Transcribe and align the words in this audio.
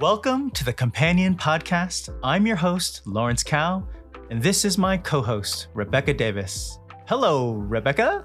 Welcome 0.00 0.50
to 0.52 0.64
the 0.64 0.72
Companion 0.72 1.36
Podcast. 1.36 2.08
I'm 2.24 2.46
your 2.46 2.56
host, 2.56 3.02
Lawrence 3.06 3.42
Cow, 3.42 3.86
and 4.30 4.42
this 4.42 4.64
is 4.64 4.76
my 4.78 4.96
co 4.96 5.22
host, 5.22 5.68
Rebecca 5.74 6.12
Davis. 6.14 6.78
Hello, 7.06 7.52
Rebecca. 7.52 8.24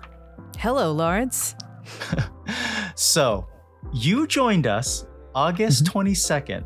Hello, 0.58 0.92
Lawrence. 0.92 1.56
so, 2.96 3.48
you 3.94 4.26
joined 4.28 4.66
us 4.68 5.06
August 5.36 5.86
Mhm. 5.86 5.92
22nd, 5.92 6.64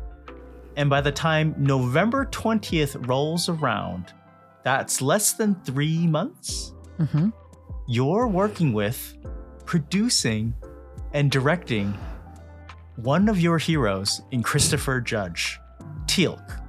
and 0.76 0.88
by 0.88 1.00
the 1.00 1.12
time 1.12 1.54
November 1.58 2.24
20th 2.26 3.06
rolls 3.08 3.48
around, 3.48 4.12
that's 4.64 5.02
less 5.02 5.32
than 5.34 5.54
three 5.64 6.06
months, 6.06 6.72
Mm-hmm. 6.98 7.30
you're 7.88 8.28
working 8.28 8.72
with, 8.72 9.16
producing, 9.66 10.54
and 11.14 11.30
directing 11.30 11.92
one 12.96 13.28
of 13.28 13.40
your 13.40 13.58
heroes 13.58 14.22
in 14.30 14.42
Christopher 14.42 15.00
Judge, 15.00 15.58
Teal'c. 16.06 16.60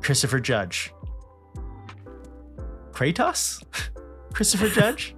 Christopher 0.00 0.40
Judge. 0.40 0.92
Kratos? 2.90 3.62
Christopher 4.32 4.68
Judge? 4.68 5.14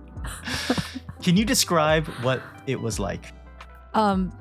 Can 1.22 1.36
you 1.36 1.44
describe 1.44 2.06
what 2.22 2.42
it 2.66 2.80
was 2.80 2.98
like? 2.98 3.32
Um, 3.94 4.36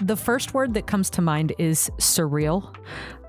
the 0.00 0.16
first 0.16 0.54
word 0.54 0.74
that 0.74 0.86
comes 0.86 1.10
to 1.10 1.22
mind 1.22 1.52
is 1.58 1.90
surreal. 1.98 2.74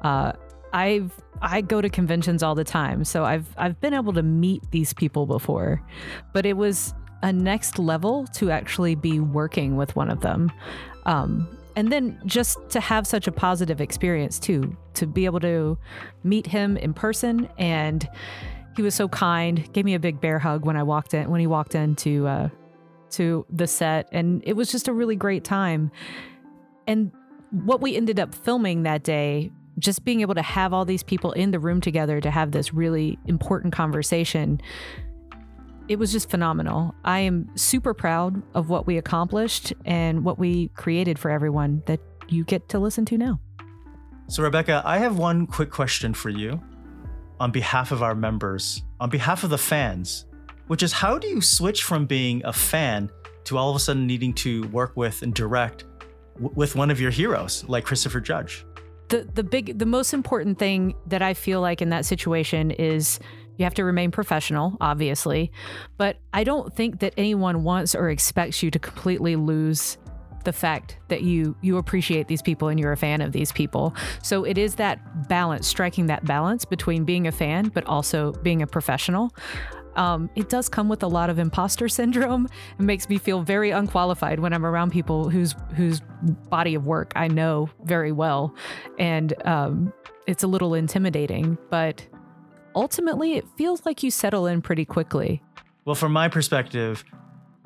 Uh, 0.01 0.33
I've 0.73 1.11
I 1.41 1.61
go 1.61 1.81
to 1.81 1.89
conventions 1.89 2.41
all 2.41 2.55
the 2.55 2.63
time, 2.63 3.03
so 3.03 3.25
I've 3.25 3.47
I've 3.57 3.79
been 3.81 3.93
able 3.93 4.13
to 4.13 4.23
meet 4.23 4.63
these 4.71 4.93
people 4.93 5.25
before, 5.25 5.81
but 6.33 6.45
it 6.45 6.57
was 6.57 6.93
a 7.21 7.33
next 7.33 7.79
level 7.79 8.27
to 8.27 8.51
actually 8.51 8.95
be 8.95 9.19
working 9.19 9.75
with 9.75 9.95
one 9.95 10.09
of 10.09 10.21
them. 10.21 10.51
Um, 11.05 11.47
and 11.75 11.91
then 11.91 12.19
just 12.25 12.57
to 12.69 12.79
have 12.79 13.05
such 13.05 13.27
a 13.27 13.31
positive 13.31 13.81
experience 13.81 14.39
too, 14.39 14.75
to 14.93 15.05
be 15.05 15.25
able 15.25 15.39
to 15.41 15.77
meet 16.23 16.47
him 16.47 16.77
in 16.77 16.93
person 16.93 17.49
and 17.57 18.07
he 18.75 18.81
was 18.81 18.93
so 18.93 19.07
kind, 19.07 19.71
gave 19.73 19.85
me 19.85 19.93
a 19.93 19.99
big 19.99 20.19
bear 20.19 20.39
hug 20.39 20.65
when 20.65 20.75
I 20.75 20.83
walked 20.83 21.13
in 21.13 21.29
when 21.29 21.39
he 21.39 21.47
walked 21.47 21.75
into 21.75 22.27
uh, 22.27 22.49
to 23.11 23.45
the 23.49 23.67
set 23.67 24.09
and 24.11 24.41
it 24.45 24.53
was 24.53 24.71
just 24.71 24.87
a 24.87 24.93
really 24.93 25.15
great 25.15 25.43
time. 25.43 25.91
And 26.87 27.11
what 27.51 27.81
we 27.81 27.95
ended 27.95 28.19
up 28.19 28.33
filming 28.35 28.83
that 28.83 29.03
day, 29.03 29.51
just 29.79 30.05
being 30.05 30.21
able 30.21 30.35
to 30.35 30.41
have 30.41 30.73
all 30.73 30.85
these 30.85 31.03
people 31.03 31.31
in 31.33 31.51
the 31.51 31.59
room 31.59 31.81
together 31.81 32.21
to 32.21 32.31
have 32.31 32.51
this 32.51 32.73
really 32.73 33.19
important 33.25 33.73
conversation, 33.73 34.61
it 35.87 35.99
was 35.99 36.11
just 36.11 36.29
phenomenal. 36.29 36.95
I 37.03 37.19
am 37.19 37.49
super 37.55 37.93
proud 37.93 38.41
of 38.53 38.69
what 38.69 38.87
we 38.87 38.97
accomplished 38.97 39.73
and 39.85 40.23
what 40.23 40.39
we 40.39 40.69
created 40.69 41.19
for 41.19 41.29
everyone 41.29 41.83
that 41.85 41.99
you 42.27 42.43
get 42.43 42.69
to 42.69 42.79
listen 42.79 43.05
to 43.05 43.17
now. 43.17 43.39
So, 44.27 44.41
Rebecca, 44.41 44.81
I 44.83 44.97
have 44.97 45.19
one 45.19 45.45
quick 45.45 45.69
question 45.69 46.13
for 46.13 46.29
you 46.29 46.59
on 47.39 47.51
behalf 47.51 47.91
of 47.91 48.01
our 48.01 48.15
members, 48.15 48.81
on 48.99 49.09
behalf 49.09 49.43
of 49.43 49.51
the 49.51 49.57
fans, 49.57 50.25
which 50.67 50.81
is 50.81 50.91
how 50.91 51.19
do 51.19 51.27
you 51.27 51.41
switch 51.41 51.83
from 51.83 52.07
being 52.07 52.41
a 52.45 52.53
fan 52.53 53.11
to 53.43 53.57
all 53.57 53.69
of 53.69 53.75
a 53.75 53.79
sudden 53.79 54.07
needing 54.07 54.33
to 54.33 54.67
work 54.69 54.97
with 54.97 55.21
and 55.21 55.35
direct 55.35 55.85
w- 56.35 56.51
with 56.55 56.75
one 56.75 56.89
of 56.89 56.99
your 56.99 57.11
heroes 57.11 57.63
like 57.67 57.83
Christopher 57.83 58.19
Judge? 58.19 58.65
the 59.09 59.27
the 59.33 59.43
big 59.43 59.77
the 59.77 59.85
most 59.85 60.13
important 60.13 60.57
thing 60.57 60.95
that 61.05 61.21
I 61.21 61.33
feel 61.33 61.61
like 61.61 61.81
in 61.81 61.89
that 61.89 62.05
situation 62.05 62.71
is 62.71 63.19
you 63.57 63.63
have 63.63 63.73
to 63.75 63.83
remain 63.83 64.11
professional, 64.11 64.77
obviously, 64.81 65.51
but 65.97 66.17
I 66.33 66.43
don't 66.43 66.75
think 66.75 66.99
that 66.99 67.13
anyone 67.17 67.63
wants 67.63 67.95
or 67.95 68.09
expects 68.09 68.61
you 68.61 68.71
to 68.71 68.79
completely 68.79 69.35
lose 69.35 69.97
the 70.45 70.53
fact 70.53 70.97
that 71.09 71.23
you 71.23 71.55
you 71.61 71.77
appreciate 71.77 72.27
these 72.27 72.41
people 72.41 72.69
and 72.69 72.79
you're 72.79 72.91
a 72.91 72.97
fan 72.97 73.19
of 73.21 73.33
these 73.33 73.51
people. 73.51 73.93
So 74.21 74.45
it 74.45 74.57
is 74.57 74.75
that 74.75 75.27
balance, 75.27 75.67
striking 75.67 76.05
that 76.05 76.23
balance 76.23 76.63
between 76.63 77.03
being 77.03 77.27
a 77.27 77.31
fan 77.31 77.69
but 77.73 77.83
also 77.85 78.31
being 78.43 78.61
a 78.61 78.67
professional. 78.67 79.35
Um, 79.95 80.29
it 80.35 80.49
does 80.49 80.67
come 80.69 80.89
with 80.89 81.03
a 81.03 81.07
lot 81.07 81.29
of 81.29 81.39
imposter 81.39 81.87
syndrome. 81.99 82.47
It 82.79 82.83
makes 82.83 83.09
me 83.09 83.17
feel 83.17 83.41
very 83.41 83.71
unqualified 83.71 84.39
when 84.39 84.53
I'm 84.53 84.65
around 84.65 84.91
people 84.91 85.29
whose 85.29 85.55
whose 85.75 86.01
body 86.49 86.75
of 86.75 86.85
work 86.85 87.11
I 87.15 87.27
know 87.27 87.69
very 87.83 88.11
well, 88.11 88.55
and 88.97 89.33
um, 89.45 89.93
it's 90.27 90.43
a 90.43 90.47
little 90.47 90.73
intimidating. 90.73 91.57
But 91.69 92.05
ultimately, 92.75 93.33
it 93.33 93.45
feels 93.57 93.85
like 93.85 94.03
you 94.03 94.11
settle 94.11 94.45
in 94.45 94.61
pretty 94.61 94.85
quickly. 94.85 95.41
Well, 95.85 95.95
from 95.95 96.11
my 96.11 96.27
perspective, 96.27 97.03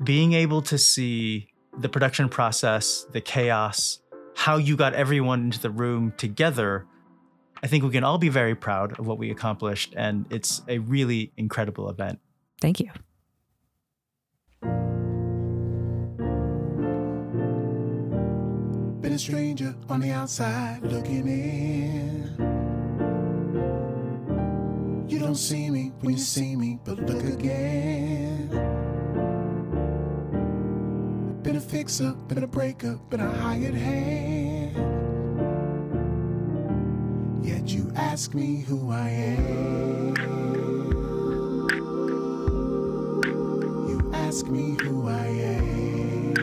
being 0.03 0.34
able 0.34 0.62
to 0.64 0.78
see 0.78 1.47
the 1.78 1.90
production 1.90 2.30
process, 2.30 3.06
the 3.12 3.22
chaos, 3.22 4.00
how 4.36 4.58
you 4.58 4.75
got 4.78 4.94
everyone 4.94 5.46
into 5.46 5.59
the 5.59 5.69
room 5.69 6.14
together, 6.18 6.86
I 7.62 7.68
think 7.68 7.84
we 7.84 7.90
can 7.90 8.03
all 8.03 8.18
be 8.18 8.30
very 8.30 8.56
proud 8.56 8.98
of 9.00 9.08
what 9.08 9.18
we 9.18 9.31
accomplished. 9.31 9.94
And 9.98 10.25
it's 10.30 10.62
a 10.68 10.80
really 10.80 11.31
incredible 11.38 11.90
event. 11.90 12.19
Thank 12.62 12.80
you. 12.80 12.90
Been 19.02 19.14
a 19.14 19.19
stranger 19.19 19.75
on 19.90 20.02
the 20.02 20.12
outside 20.12 20.84
looking 20.84 21.28
in. 21.28 22.59
You 25.09 25.18
don't 25.18 25.34
see 25.34 25.72
me 25.72 25.92
when 26.02 26.14
you 26.14 26.20
see 26.20 26.56
me, 26.56 26.78
but 26.86 27.00
look 27.00 27.24
again. 27.24 28.47
Been 31.42 31.56
a 31.56 31.59
fixer, 31.59 32.14
been 32.28 32.44
a 32.44 32.47
breaker, 32.47 33.00
been 33.09 33.19
a 33.19 33.31
hired 33.31 33.74
hand. 33.74 34.75
Yet 37.44 37.69
you 37.69 37.92
ask 37.96 38.36
me 38.36 38.58
who 38.58 38.92
I 38.92 39.09
am. 39.09 40.16
You 43.90 44.12
ask 44.14 44.46
me 44.46 44.78
who 44.80 45.09
I 45.09 45.25
am. 45.25 46.36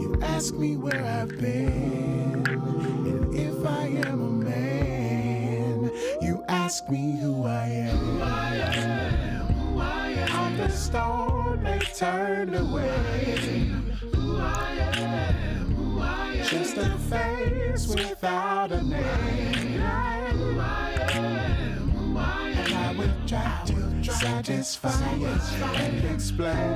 You 0.00 0.16
ask 0.22 0.54
me 0.54 0.78
where 0.78 1.04
I've 1.04 1.38
been, 1.38 2.46
and 2.46 3.34
if 3.34 3.66
I 3.66 3.88
am 4.08 4.33
ask 6.54 6.88
me 6.88 7.16
who 7.20 7.44
I 7.44 7.66
am. 7.66 7.96
Who 7.98 8.22
I'm 8.22 9.46
who 9.56 9.80
I 9.80 10.08
am. 10.10 10.56
the 10.56 10.68
stone 10.68 11.64
they 11.64 11.78
turned 11.78 12.54
away. 12.54 13.72
Who 14.14 14.38
I 14.38 14.70
am, 14.94 15.74
who 15.74 16.00
I 16.00 16.32
am. 16.32 16.46
Just 16.46 16.76
a 16.76 16.90
face 17.10 17.86
without 17.88 18.70
a 18.70 18.82
name. 18.82 19.80
Who 20.38 20.60
I 20.60 20.90
am, 21.18 21.90
who 21.90 22.18
I 22.18 22.50
am. 22.50 22.64
And 22.66 22.74
I 22.74 22.92
will 22.98 23.16
try 23.26 23.62
to 23.66 24.12
satisfy 24.12 25.14
you 25.16 25.26
and 25.26 26.04
explain. 26.14 26.74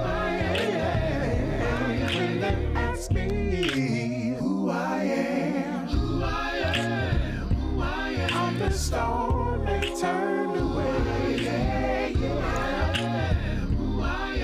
When 2.17 2.41
they 2.41 2.59
ask 2.75 3.13
me 3.13 4.35
who 4.41 4.71
I 4.71 5.05
am, 5.05 5.89
Who 5.89 6.25
I'm 6.25 7.49
who 7.49 7.81
I 7.81 8.11
am. 8.11 8.37
I'm 8.37 8.59
the 8.59 8.71
stone 8.71 9.48
turned 9.81 10.57
away. 10.57 12.15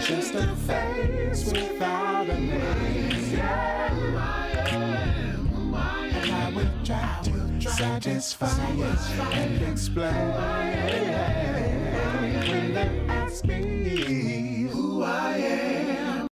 Just 0.01 0.35
a 0.35 0.55
face 0.67 1.45
without 1.51 2.29
a 2.29 2.39
name. 2.39 3.41
And 6.13 6.31
I 6.31 6.53
will 6.55 6.71
try 6.85 7.21
to 7.23 7.61
satisfy 7.71 8.49
and 9.33 9.63
explain. 9.63 10.15
When 12.49 12.75
they 12.75 13.07
ask 13.09 13.45
me 13.45 14.69
who 14.71 15.03
I 15.03 15.37
am. 15.37 16.27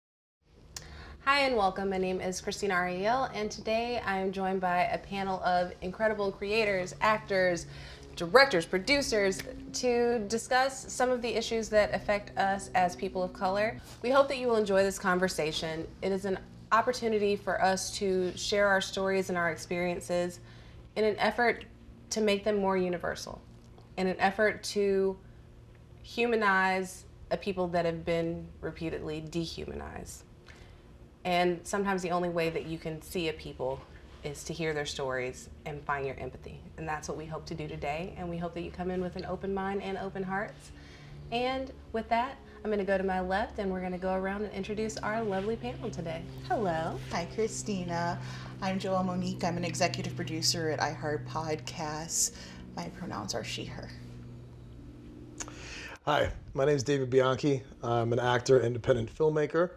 Hi 1.25 1.41
and 1.41 1.57
welcome. 1.57 1.91
My 1.91 1.99
name 1.99 2.23
is 2.23 2.41
Krystina 2.41 2.73
Arielle, 2.73 3.31
and 3.35 3.51
today 3.51 4.01
I 4.05 4.19
am 4.19 4.33
joined 4.33 4.63
by 4.63 4.85
a 4.85 4.97
panel 4.97 5.43
of 5.43 5.73
incredible 5.83 6.33
creators, 6.33 6.95
actors, 7.03 7.67
directors, 8.19 8.67
producers 8.67 9.41
to 9.73 10.19
discuss 10.27 10.93
some 10.93 11.09
of 11.09 11.23
the 11.23 11.29
issues 11.29 11.69
that 11.69 11.95
affect 11.95 12.37
us 12.37 12.69
as 12.75 12.97
people 12.97 13.23
of 13.23 13.33
color. 13.33 13.81
We 14.03 14.11
hope 14.11 14.27
that 14.29 14.39
you 14.39 14.49
will 14.49 14.57
enjoy 14.57 14.83
this 14.83 14.99
conversation. 14.99 15.87
It 16.03 16.11
is 16.11 16.25
an 16.25 16.39
opportunity 16.73 17.37
for 17.37 17.63
us 17.63 17.93
to 17.99 18.37
share 18.37 18.67
our 18.67 18.81
stories 18.81 19.29
and 19.29 19.39
our 19.39 19.53
experiences 19.53 20.41
in 20.97 21.05
an 21.05 21.17
effort 21.19 21.65
to 22.11 22.21
make 22.21 22.43
them 22.43 22.57
more 22.57 22.77
universal, 22.77 23.41
in 23.97 24.09
an 24.09 24.17
effort 24.19 24.65
to 24.65 25.17
humanize 26.03 27.05
a 27.31 27.37
people 27.37 27.69
that 27.69 27.85
have 27.85 28.05
been 28.05 28.49
repeatedly 28.61 29.21
dehumanized. 29.31 30.25
And 31.25 31.61
sometimes 31.63 32.03
the 32.03 32.11
only 32.11 32.31
way 32.31 32.51
that 32.51 32.67
you 32.67 32.79
can 32.79 33.01
see 33.01 33.29
a 33.29 33.33
people 33.33 33.81
is 34.25 34.45
to 34.45 34.53
hear 34.53 34.75
their 34.75 34.87
stories 34.87 35.49
and 35.67 35.83
find 35.85 36.07
your 36.07 36.17
empathy. 36.19 36.61
And 36.77 36.89
that's 36.89 37.09
what 37.09 37.17
we 37.17 37.27
hope 37.27 37.47
to 37.47 37.55
do 37.55 37.67
today. 37.69 38.15
And 38.17 38.29
we 38.29 38.37
hope 38.37 38.55
that 38.55 38.63
you 38.63 38.71
come 38.71 38.91
in 38.91 39.01
with 39.01 39.17
an 39.17 39.25
open 39.25 39.53
mind 39.55 39.83
and 39.83 39.99
open 39.99 40.23
hearts. 40.23 40.73
And 41.31 41.73
with 41.93 42.09
that, 42.09 42.39
I'm 42.65 42.69
I'm 42.69 42.75
going 42.75 42.85
to 42.85 42.93
go 42.93 42.99
to 42.99 43.05
my 43.05 43.21
left 43.21 43.59
and 43.61 43.73
we're 43.73 43.81
going 43.81 43.93
to 43.93 43.99
go 43.99 44.13
around 44.13 44.43
and 44.43 44.53
introduce 44.53 44.99
our 44.99 45.23
lovely 45.23 45.57
panel 45.57 45.89
today. 45.89 46.21
Hello. 46.49 47.01
Hi, 47.13 47.27
Krystina. 47.35 48.19
I'm 48.61 48.79
Joelle 48.79 49.07
Monique. 49.07 49.43
I'm 49.43 49.57
an 49.57 49.65
executive 49.65 50.15
producer 50.15 50.69
at 50.69 50.79
iHeart 50.79 51.27
Podcasts. 51.27 52.33
My 52.77 52.91
pronouns 52.91 53.35
are 53.35 53.43
she, 53.43 53.65
her. 53.65 53.89
Hi, 56.05 56.31
my 56.53 56.67
name 56.67 56.77
is 56.77 56.83
David 56.83 57.09
Bianchi. 57.09 57.63
I'm 57.83 58.13
an 58.13 58.19
actor, 58.19 58.61
independent 58.61 59.17
filmmaker. 59.17 59.71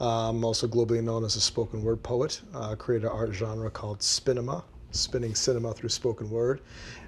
I'm 0.00 0.44
also 0.44 0.66
globally 0.66 1.02
known 1.02 1.24
as 1.24 1.36
a 1.36 1.40
spoken 1.40 1.82
word 1.82 2.02
poet. 2.02 2.40
Uh, 2.54 2.74
created 2.74 3.06
an 3.06 3.12
art 3.12 3.32
genre 3.32 3.70
called 3.70 4.00
Spinema, 4.00 4.62
spinning 4.92 5.34
cinema 5.34 5.74
through 5.74 5.90
spoken 5.90 6.30
word. 6.30 6.60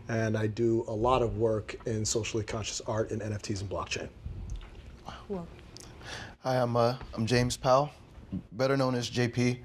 And 0.08 0.36
I 0.36 0.46
do 0.46 0.84
a 0.88 0.92
lot 0.92 1.22
of 1.22 1.38
work 1.38 1.76
in 1.86 2.04
socially 2.04 2.44
conscious 2.44 2.80
art 2.82 3.10
in 3.10 3.20
NFTs 3.20 3.60
and 3.62 3.70
blockchain. 3.70 4.08
Well, 5.28 5.46
Hi, 6.42 6.56
I'm 6.56 6.76
uh, 6.76 6.96
I'm 7.14 7.24
James 7.24 7.56
Powell, 7.56 7.90
better 8.50 8.76
known 8.76 8.96
as 8.96 9.08
JP. 9.08 9.58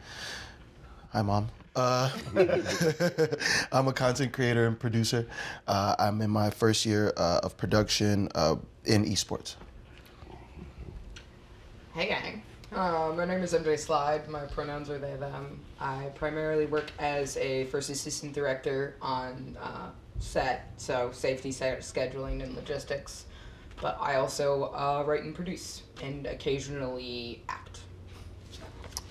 Hi, 1.11 1.21
mom. 1.23 1.47
Uh, 1.75 2.11
I'm 3.71 3.87
a 3.87 3.93
content 3.93 4.31
creator 4.31 4.67
and 4.67 4.79
producer. 4.79 5.27
Uh, 5.67 5.95
I'm 5.97 6.21
in 6.21 6.29
my 6.29 6.51
first 6.51 6.85
year 6.85 7.13
uh, 7.17 7.39
of 7.41 7.57
production 7.57 8.29
uh, 8.35 8.57
in 8.85 9.05
esports. 9.05 9.55
Hey 11.95 12.09
gang. 12.09 12.43
Uh, 12.77 13.11
my 13.17 13.25
name 13.25 13.41
is 13.41 13.53
MJ 13.53 13.75
Slide. 13.79 14.29
My 14.29 14.45
pronouns 14.45 14.91
are 14.91 14.99
they, 14.99 15.15
them. 15.15 15.59
I 15.79 16.11
primarily 16.13 16.67
work 16.67 16.91
as 16.99 17.35
a 17.37 17.65
first 17.65 17.89
assistant 17.89 18.33
director 18.33 18.97
on 19.01 19.57
uh, 19.59 19.89
set, 20.19 20.73
so 20.77 21.09
safety, 21.11 21.51
se- 21.51 21.79
scheduling, 21.79 22.43
and 22.43 22.55
logistics. 22.55 23.25
But 23.81 23.97
I 23.99 24.17
also 24.17 24.65
uh, 24.75 25.03
write 25.07 25.23
and 25.23 25.33
produce, 25.33 25.81
and 26.03 26.27
occasionally 26.27 27.41
act. 27.49 27.79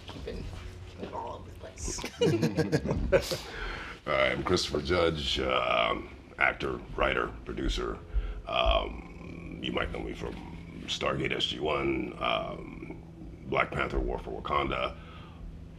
Keeping, 0.07 0.45
keeping 0.89 1.09
it 1.09 1.13
all 1.13 1.43
over 1.43 1.51
the 1.51 3.11
place. 3.11 3.41
I'm 4.07 4.45
Christopher 4.45 4.81
Judge, 4.81 5.41
um, 5.41 6.09
actor, 6.39 6.79
writer, 6.95 7.33
producer. 7.45 7.99
Um, 8.47 9.59
you 9.61 9.73
might 9.73 9.91
know 9.93 9.99
me 9.99 10.13
from 10.15 10.37
Stargate 10.87 11.33
SG1, 11.33 12.23
um, 12.23 12.76
Black 13.47 13.71
Panther 13.71 13.99
War 13.99 14.19
for 14.19 14.41
Wakanda, 14.41 14.95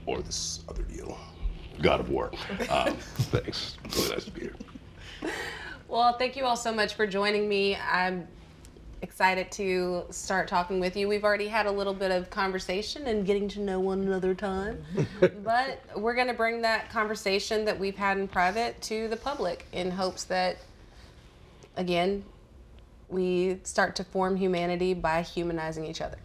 or 0.06 0.22
this 0.22 0.64
other 0.70 0.84
deal, 0.84 1.18
God 1.82 2.00
of 2.00 2.10
War. 2.10 2.32
Um, 2.70 2.98
thanks. 2.98 3.78
Really 3.96 4.10
nice 4.10 4.26
to 4.26 4.32
be 4.32 4.42
here. 4.42 4.56
Well, 5.88 6.18
thank 6.18 6.36
you 6.36 6.46
all 6.46 6.58
so 6.58 6.74
much 6.74 6.96
for 6.96 7.08
joining 7.08 7.48
me. 7.48 7.78
I'm 7.78 8.28
excited 9.02 9.52
to 9.52 10.04
start 10.10 10.48
talking 10.48 10.80
with 10.80 10.98
you. 10.98 11.08
We've 11.08 11.24
already 11.24 11.48
had 11.48 11.66
a 11.66 11.72
little 11.72 11.94
bit 11.94 12.12
of 12.12 12.30
conversation 12.30 13.08
and 13.08 13.26
getting 13.26 13.48
to 13.50 13.60
know 13.62 13.80
one 13.80 14.02
another 14.02 14.34
time, 14.34 14.84
but 15.44 15.82
we're 15.96 16.16
going 16.16 16.28
to 16.28 16.34
bring 16.34 16.62
that 16.64 16.90
conversation 16.90 17.64
that 17.66 17.80
we've 17.80 17.96
had 17.96 18.18
in 18.18 18.28
private 18.28 18.82
to 18.84 19.08
the 19.08 19.18
public 19.18 19.68
in 19.72 19.92
hopes 19.92 20.24
that, 20.26 20.58
again, 21.76 22.24
we 23.10 23.60
start 23.64 23.96
to 23.96 24.04
form 24.04 24.36
humanity 24.36 24.94
by 24.94 25.22
humanizing 25.22 25.86
each 25.86 26.02
other. 26.02 26.18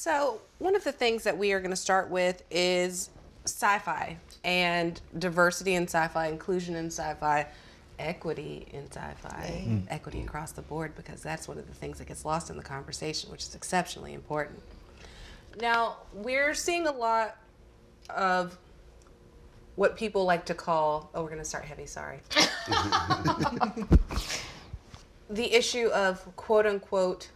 So, 0.00 0.40
one 0.56 0.74
of 0.76 0.82
the 0.82 0.92
things 0.92 1.24
that 1.24 1.36
we 1.36 1.52
are 1.52 1.60
going 1.60 1.72
to 1.72 1.76
start 1.76 2.08
with 2.08 2.42
is 2.50 3.10
sci 3.44 3.78
fi 3.80 4.16
and 4.42 4.98
diversity 5.18 5.74
in 5.74 5.82
sci 5.82 6.08
fi, 6.08 6.28
inclusion 6.28 6.74
in 6.74 6.86
sci 6.86 7.12
fi, 7.20 7.46
equity 7.98 8.66
in 8.72 8.90
sci 8.90 9.12
fi, 9.18 9.62
hmm. 9.62 9.80
equity 9.88 10.22
across 10.22 10.52
the 10.52 10.62
board, 10.62 10.94
because 10.96 11.22
that's 11.22 11.46
one 11.46 11.58
of 11.58 11.66
the 11.66 11.74
things 11.74 11.98
that 11.98 12.06
gets 12.08 12.24
lost 12.24 12.48
in 12.48 12.56
the 12.56 12.62
conversation, 12.62 13.30
which 13.30 13.42
is 13.42 13.54
exceptionally 13.54 14.14
important. 14.14 14.62
Now, 15.60 15.96
we're 16.14 16.54
seeing 16.54 16.86
a 16.86 16.92
lot 16.92 17.36
of 18.08 18.56
what 19.76 19.98
people 19.98 20.24
like 20.24 20.46
to 20.46 20.54
call, 20.54 21.10
oh, 21.14 21.22
we're 21.22 21.28
going 21.28 21.40
to 21.40 21.44
start 21.44 21.66
heavy, 21.66 21.84
sorry. 21.84 22.20
the 25.28 25.52
issue 25.54 25.88
of 25.88 26.24
quote 26.36 26.64
unquote 26.64 27.28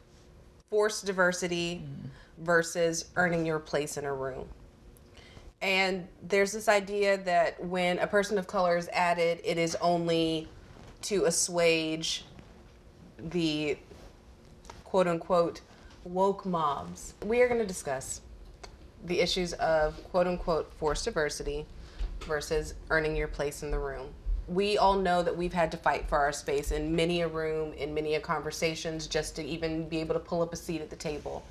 forced 0.70 1.04
diversity 1.04 1.84
hmm. 1.84 2.03
Versus 2.38 3.06
earning 3.16 3.46
your 3.46 3.58
place 3.58 3.96
in 3.96 4.04
a 4.04 4.12
room. 4.12 4.48
And 5.62 6.08
there's 6.22 6.52
this 6.52 6.68
idea 6.68 7.16
that 7.18 7.62
when 7.64 7.98
a 7.98 8.06
person 8.06 8.36
of 8.38 8.46
color 8.46 8.76
is 8.76 8.88
added, 8.92 9.40
it 9.44 9.56
is 9.56 9.76
only 9.76 10.48
to 11.02 11.24
assuage 11.24 12.24
the 13.18 13.78
quote 14.84 15.06
unquote 15.06 15.60
woke 16.04 16.44
mobs. 16.44 17.14
We 17.24 17.40
are 17.40 17.48
going 17.48 17.60
to 17.60 17.66
discuss 17.66 18.20
the 19.04 19.20
issues 19.20 19.52
of 19.54 20.02
quote 20.10 20.26
unquote 20.26 20.72
forced 20.74 21.04
diversity 21.04 21.66
versus 22.20 22.74
earning 22.90 23.16
your 23.16 23.28
place 23.28 23.62
in 23.62 23.70
the 23.70 23.78
room. 23.78 24.08
We 24.46 24.76
all 24.76 24.96
know 24.96 25.22
that 25.22 25.34
we've 25.34 25.52
had 25.52 25.70
to 25.72 25.78
fight 25.78 26.06
for 26.08 26.18
our 26.18 26.32
space 26.32 26.70
in 26.70 26.94
many 26.94 27.22
a 27.22 27.28
room, 27.28 27.72
in 27.72 27.94
many 27.94 28.14
a 28.14 28.20
conversations, 28.20 29.06
just 29.06 29.34
to 29.36 29.44
even 29.44 29.88
be 29.88 30.00
able 30.00 30.14
to 30.14 30.20
pull 30.20 30.42
up 30.42 30.52
a 30.52 30.56
seat 30.56 30.82
at 30.82 30.90
the 30.90 30.96
table. 30.96 31.42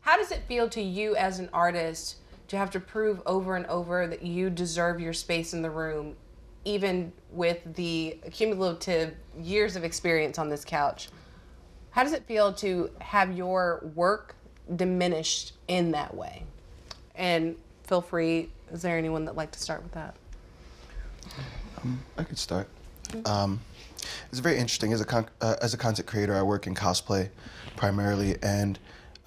How 0.00 0.16
does 0.16 0.30
it 0.30 0.42
feel 0.48 0.68
to 0.70 0.80
you 0.80 1.16
as 1.16 1.38
an 1.38 1.48
artist 1.52 2.16
to 2.48 2.56
have 2.56 2.70
to 2.70 2.80
prove 2.80 3.22
over 3.26 3.56
and 3.56 3.66
over 3.66 4.06
that 4.06 4.22
you 4.22 4.50
deserve 4.50 5.00
your 5.00 5.12
space 5.12 5.52
in 5.52 5.62
the 5.62 5.70
room, 5.70 6.16
even 6.64 7.12
with 7.30 7.58
the 7.74 8.18
cumulative 8.30 9.14
years 9.38 9.76
of 9.76 9.84
experience 9.84 10.38
on 10.38 10.48
this 10.48 10.64
couch? 10.64 11.08
How 11.90 12.02
does 12.02 12.12
it 12.12 12.24
feel 12.26 12.52
to 12.54 12.90
have 13.00 13.36
your 13.36 13.84
work 13.94 14.36
diminished 14.76 15.54
in 15.68 15.90
that 15.92 16.14
way? 16.14 16.44
And 17.14 17.56
feel 17.84 18.00
free, 18.00 18.50
is 18.72 18.82
there 18.82 18.96
anyone 18.96 19.24
that'd 19.24 19.36
like 19.36 19.50
to 19.52 19.60
start 19.60 19.82
with 19.82 19.92
that? 19.92 20.16
I 22.16 22.24
could 22.24 22.38
start. 22.38 22.68
Um, 23.24 23.60
it's 24.30 24.38
very 24.38 24.56
interesting. 24.56 24.92
As 24.92 25.00
a 25.00 25.26
uh, 25.40 25.56
as 25.60 25.74
a 25.74 25.76
content 25.76 26.06
creator, 26.06 26.36
I 26.36 26.42
work 26.42 26.66
in 26.66 26.74
cosplay 26.74 27.28
primarily, 27.76 28.36
and 28.42 28.78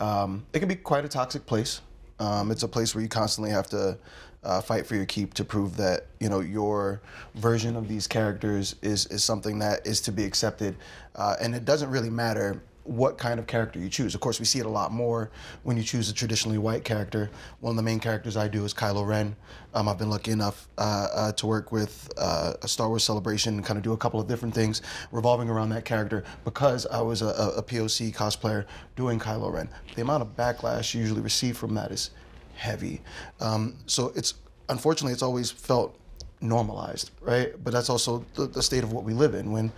um, 0.03 0.45
it 0.51 0.59
can 0.59 0.67
be 0.67 0.75
quite 0.75 1.05
a 1.05 1.07
toxic 1.07 1.45
place. 1.45 1.81
Um, 2.19 2.51
it's 2.51 2.63
a 2.63 2.67
place 2.67 2.93
where 2.93 3.01
you 3.01 3.07
constantly 3.07 3.51
have 3.51 3.67
to 3.67 3.97
uh, 4.43 4.59
fight 4.59 4.85
for 4.85 4.95
your 4.95 5.05
keep 5.05 5.33
to 5.35 5.45
prove 5.45 5.77
that 5.77 6.07
you 6.19 6.27
know 6.27 6.41
your 6.41 7.01
version 7.35 7.77
of 7.77 7.87
these 7.87 8.07
characters 8.07 8.75
is 8.81 9.05
is 9.07 9.23
something 9.23 9.59
that 9.59 9.87
is 9.87 10.01
to 10.01 10.11
be 10.11 10.25
accepted, 10.25 10.75
uh, 11.15 11.35
and 11.41 11.55
it 11.55 11.63
doesn't 11.63 11.89
really 11.89 12.09
matter 12.09 12.61
what 12.83 13.17
kind 13.17 13.39
of 13.39 13.47
character 13.47 13.79
you 13.79 13.89
choose. 13.89 14.13
Of 14.13 14.21
course, 14.21 14.39
we 14.39 14.45
see 14.45 14.59
it 14.59 14.65
a 14.65 14.69
lot 14.69 14.91
more 14.91 15.31
when 15.63 15.77
you 15.77 15.83
choose 15.83 16.09
a 16.09 16.13
traditionally 16.13 16.57
white 16.57 16.83
character. 16.83 17.29
One 17.61 17.71
of 17.71 17.77
the 17.77 17.83
main 17.83 17.99
characters 17.99 18.35
I 18.35 18.47
do 18.47 18.65
is 18.65 18.73
Kylo 18.73 19.07
Ren. 19.07 19.35
Um, 19.73 19.87
I've 19.87 19.97
been 19.97 20.09
lucky 20.09 20.31
enough 20.31 20.67
uh, 20.77 21.07
uh, 21.13 21.31
to 21.33 21.47
work 21.47 21.71
with 21.71 22.11
uh, 22.17 22.53
a 22.61 22.67
Star 22.67 22.89
Wars 22.89 23.03
celebration 23.03 23.55
and 23.55 23.65
kind 23.65 23.77
of 23.77 23.83
do 23.83 23.93
a 23.93 23.97
couple 23.97 24.19
of 24.19 24.27
different 24.27 24.53
things 24.53 24.81
revolving 25.11 25.49
around 25.49 25.69
that 25.69 25.85
character 25.85 26.23
because 26.43 26.85
I 26.87 27.01
was 27.01 27.21
a, 27.21 27.27
a, 27.57 27.63
POC 27.63 28.13
cosplayer 28.13 28.65
doing 28.95 29.19
Kylo 29.19 29.51
Ren. 29.51 29.69
The 29.95 30.01
amount 30.01 30.21
of 30.21 30.35
backlash 30.35 30.93
you 30.93 31.01
usually 31.01 31.21
receive 31.21 31.57
from 31.57 31.73
that 31.75 31.91
is 31.91 32.11
heavy. 32.55 33.01
Um, 33.39 33.77
so 33.87 34.11
it's 34.15 34.35
unfortunately 34.69 35.13
it's 35.13 35.23
always 35.23 35.49
felt 35.49 35.97
normalized, 36.43 37.11
right? 37.21 37.51
But 37.63 37.73
that's 37.73 37.89
also 37.89 38.25
the, 38.35 38.47
the 38.47 38.61
state 38.61 38.83
of 38.83 38.91
what 38.91 39.03
we 39.03 39.13
live 39.13 39.33
in 39.33 39.51
when, 39.51 39.71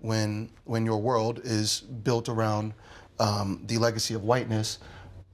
when, 0.00 0.50
when 0.64 0.84
your 0.84 0.98
world 0.98 1.40
is 1.44 1.80
built 1.80 2.28
around 2.28 2.74
um, 3.18 3.62
the 3.66 3.78
legacy 3.78 4.14
of 4.14 4.24
whiteness, 4.24 4.78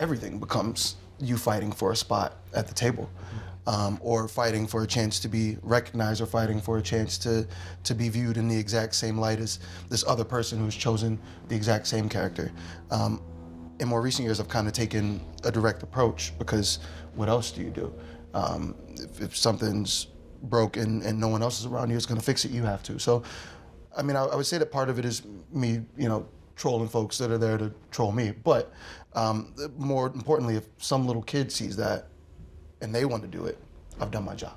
everything 0.00 0.38
becomes 0.38 0.96
you 1.18 1.36
fighting 1.36 1.72
for 1.72 1.92
a 1.92 1.96
spot 1.96 2.36
at 2.54 2.66
the 2.66 2.74
table, 2.74 3.08
um, 3.66 3.98
or 4.02 4.28
fighting 4.28 4.66
for 4.66 4.82
a 4.82 4.86
chance 4.86 5.18
to 5.20 5.28
be 5.28 5.56
recognized, 5.62 6.20
or 6.20 6.26
fighting 6.26 6.60
for 6.60 6.78
a 6.78 6.82
chance 6.82 7.16
to 7.18 7.46
to 7.84 7.94
be 7.94 8.08
viewed 8.08 8.36
in 8.36 8.48
the 8.48 8.58
exact 8.58 8.94
same 8.94 9.18
light 9.18 9.38
as 9.38 9.60
this 9.88 10.04
other 10.06 10.24
person 10.24 10.58
who's 10.58 10.74
chosen 10.74 11.18
the 11.48 11.56
exact 11.56 11.86
same 11.86 12.08
character. 12.08 12.52
Um, 12.90 13.22
in 13.78 13.88
more 13.88 14.00
recent 14.00 14.24
years, 14.24 14.40
I've 14.40 14.48
kind 14.48 14.66
of 14.66 14.72
taken 14.72 15.20
a 15.44 15.52
direct 15.52 15.82
approach 15.82 16.32
because 16.38 16.78
what 17.14 17.28
else 17.28 17.50
do 17.50 17.62
you 17.62 17.70
do? 17.70 17.94
Um, 18.34 18.74
if, 18.94 19.20
if 19.20 19.36
something's 19.36 20.08
broke 20.44 20.76
and, 20.76 21.02
and 21.02 21.18
no 21.18 21.28
one 21.28 21.42
else 21.42 21.60
is 21.60 21.66
around 21.66 21.90
you, 21.90 21.96
it's 21.96 22.06
going 22.06 22.20
to 22.20 22.24
fix 22.24 22.44
it. 22.44 22.50
You 22.50 22.62
have 22.62 22.82
to. 22.84 22.98
So, 22.98 23.22
I 23.96 24.02
mean, 24.02 24.16
I, 24.16 24.24
I 24.24 24.36
would 24.36 24.46
say 24.46 24.58
that 24.58 24.70
part 24.70 24.88
of 24.88 24.98
it 24.98 25.04
is 25.04 25.22
me, 25.52 25.80
you 25.96 26.08
know, 26.08 26.28
trolling 26.56 26.88
folks 26.88 27.18
that 27.18 27.30
are 27.30 27.38
there 27.38 27.58
to 27.58 27.72
troll 27.90 28.12
me. 28.12 28.32
But 28.44 28.72
um, 29.14 29.54
more 29.76 30.06
importantly, 30.08 30.56
if 30.56 30.66
some 30.78 31.06
little 31.06 31.22
kid 31.22 31.50
sees 31.52 31.76
that 31.76 32.08
and 32.80 32.94
they 32.94 33.04
want 33.04 33.22
to 33.22 33.28
do 33.28 33.46
it, 33.46 33.58
I've 34.00 34.10
done 34.10 34.24
my 34.24 34.34
job. 34.34 34.54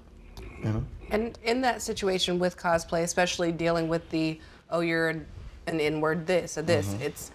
You 0.64 0.74
know. 0.74 0.86
And 1.12 1.38
in 1.44 1.62
that 1.62 1.82
situation 1.82 2.38
with 2.40 2.58
cosplay, 2.58 3.04
especially 3.04 3.52
dealing 3.52 3.88
with 3.88 4.10
the, 4.10 4.40
oh, 4.70 4.82
you're 4.82 5.10
an, 5.10 5.26
an 5.68 5.80
inward 5.80 6.28
this 6.28 6.58
or 6.58 6.62
this, 6.62 6.94
it's 7.02 7.32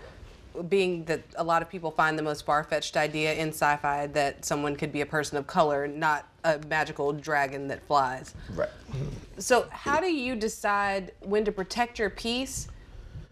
being 0.69 1.05
that 1.05 1.23
a 1.37 1.45
lot 1.45 1.63
of 1.63 1.69
people 1.69 1.91
find 1.91 2.19
the 2.19 2.23
most 2.23 2.45
far 2.47 2.65
fetched 2.65 2.97
idea 2.97 3.35
in 3.35 3.49
sci 3.49 3.77
fi 3.77 4.07
that 4.09 4.45
someone 4.45 4.77
could 4.77 4.93
be 4.93 5.01
a 5.01 5.07
person 5.07 5.37
of 5.37 5.47
color, 5.47 5.87
not 5.87 6.29
a 6.45 6.59
magical 6.69 7.13
dragon 7.13 7.69
that 7.69 7.85
flies. 7.87 8.35
Right. 8.55 8.69
So, 9.39 9.67
how 9.71 10.01
do 10.01 10.13
you 10.13 10.37
decide 10.37 11.13
when 11.21 11.45
to 11.45 11.53
protect 11.53 11.99
your 11.99 12.11
peace 12.11 12.69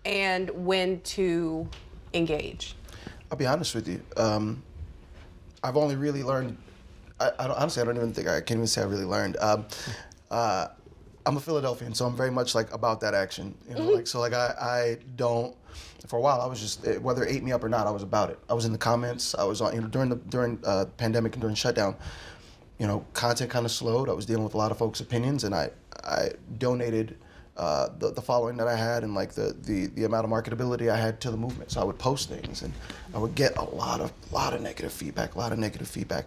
and 0.04 0.50
when 0.50 1.00
to 1.02 1.68
engage? 2.12 2.74
I'll 3.30 3.38
be 3.38 3.46
honest 3.46 3.74
with 3.74 3.88
you. 3.88 4.02
Um, 4.16 4.62
I've 5.62 5.76
only 5.76 5.96
really 5.96 6.22
learned. 6.22 6.56
I, 7.20 7.30
I 7.38 7.46
don't, 7.46 7.56
honestly, 7.56 7.82
I 7.82 7.84
don't 7.84 7.96
even 7.96 8.12
think 8.12 8.28
I 8.28 8.40
can't 8.40 8.58
even 8.58 8.66
say 8.66 8.82
I 8.82 8.84
really 8.84 9.04
learned. 9.04 9.36
Um, 9.36 9.66
uh, 10.30 10.68
I'm 11.24 11.36
a 11.36 11.40
Philadelphian, 11.40 11.94
so 11.94 12.06
I'm 12.06 12.16
very 12.16 12.30
much 12.30 12.54
like 12.54 12.72
about 12.72 13.00
that 13.00 13.14
action. 13.14 13.54
You 13.68 13.76
know, 13.76 13.84
like 13.84 14.06
so, 14.06 14.18
like 14.18 14.32
I, 14.32 14.54
I 14.60 14.98
don't. 15.16 15.54
For 16.06 16.16
a 16.16 16.21
while, 16.21 16.40
I 16.40 16.47
was 16.47 16.61
just 16.61 16.85
whether 17.00 17.25
it 17.25 17.32
ate 17.32 17.42
me 17.42 17.52
up 17.52 17.62
or 17.62 17.68
not, 17.68 17.87
I 17.87 17.90
was 17.90 18.02
about 18.02 18.30
it. 18.30 18.38
I 18.50 18.54
was 18.54 18.64
in 18.64 18.73
the 18.73 18.78
comments. 18.78 19.35
I 19.35 19.44
was 19.44 19.61
on, 19.61 19.75
you 19.75 19.80
know, 19.80 19.87
during 19.87 20.09
the 20.09 20.16
during 20.16 20.59
uh, 20.64 20.87
pandemic 20.97 21.35
and 21.35 21.40
during 21.40 21.54
shutdown. 21.54 21.97
You 22.78 22.88
know, 22.88 23.04
content 23.12 23.50
kind 23.50 23.64
of 23.64 23.71
slowed. 23.71 24.09
I 24.09 24.12
was 24.12 24.26
dealing 24.26 24.42
with 24.42 24.54
a 24.54 24.59
lot 24.59 24.73
of 24.73 24.78
folks' 24.78 25.00
opinions, 25.00 25.44
and 25.44 25.54
I, 25.54 25.71
I 26.02 26.30
donated 26.59 27.16
uh, 27.56 27.88
the, 27.99 28.11
the 28.11 28.23
following 28.23 28.56
that 28.56 28.66
I 28.66 28.75
had 28.75 29.04
and 29.04 29.14
like 29.14 29.32
the, 29.32 29.54
the, 29.62 29.87
the 29.88 30.04
amount 30.04 30.25
of 30.25 30.30
marketability 30.30 30.90
I 30.90 30.97
had 30.97 31.21
to 31.21 31.30
the 31.30 31.37
movement. 31.37 31.71
So 31.71 31.80
I 31.80 31.85
would 31.85 31.99
post 31.99 32.28
things 32.28 32.62
and 32.62 32.73
I 33.14 33.18
would 33.18 33.35
get 33.35 33.56
a 33.56 33.62
lot 33.62 34.00
of 34.00 34.12
lot 34.32 34.54
of 34.54 34.62
negative 34.62 34.92
feedback, 34.92 35.35
a 35.35 35.38
lot 35.38 35.52
of 35.52 35.59
negative 35.59 35.88
feedback. 35.88 36.26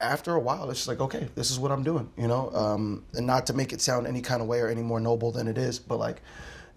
After 0.00 0.34
a 0.34 0.40
while, 0.40 0.68
it's 0.70 0.80
just 0.80 0.88
like, 0.88 1.00
okay, 1.00 1.28
this 1.34 1.50
is 1.50 1.58
what 1.58 1.70
I'm 1.70 1.84
doing, 1.84 2.10
you 2.16 2.26
know, 2.26 2.50
um, 2.54 3.04
and 3.14 3.26
not 3.26 3.46
to 3.46 3.52
make 3.52 3.72
it 3.72 3.80
sound 3.80 4.06
any 4.06 4.20
kind 4.20 4.42
of 4.42 4.48
way 4.48 4.60
or 4.60 4.68
any 4.68 4.82
more 4.82 4.98
noble 4.98 5.30
than 5.30 5.46
it 5.46 5.58
is, 5.58 5.78
but 5.78 5.98
like, 5.98 6.20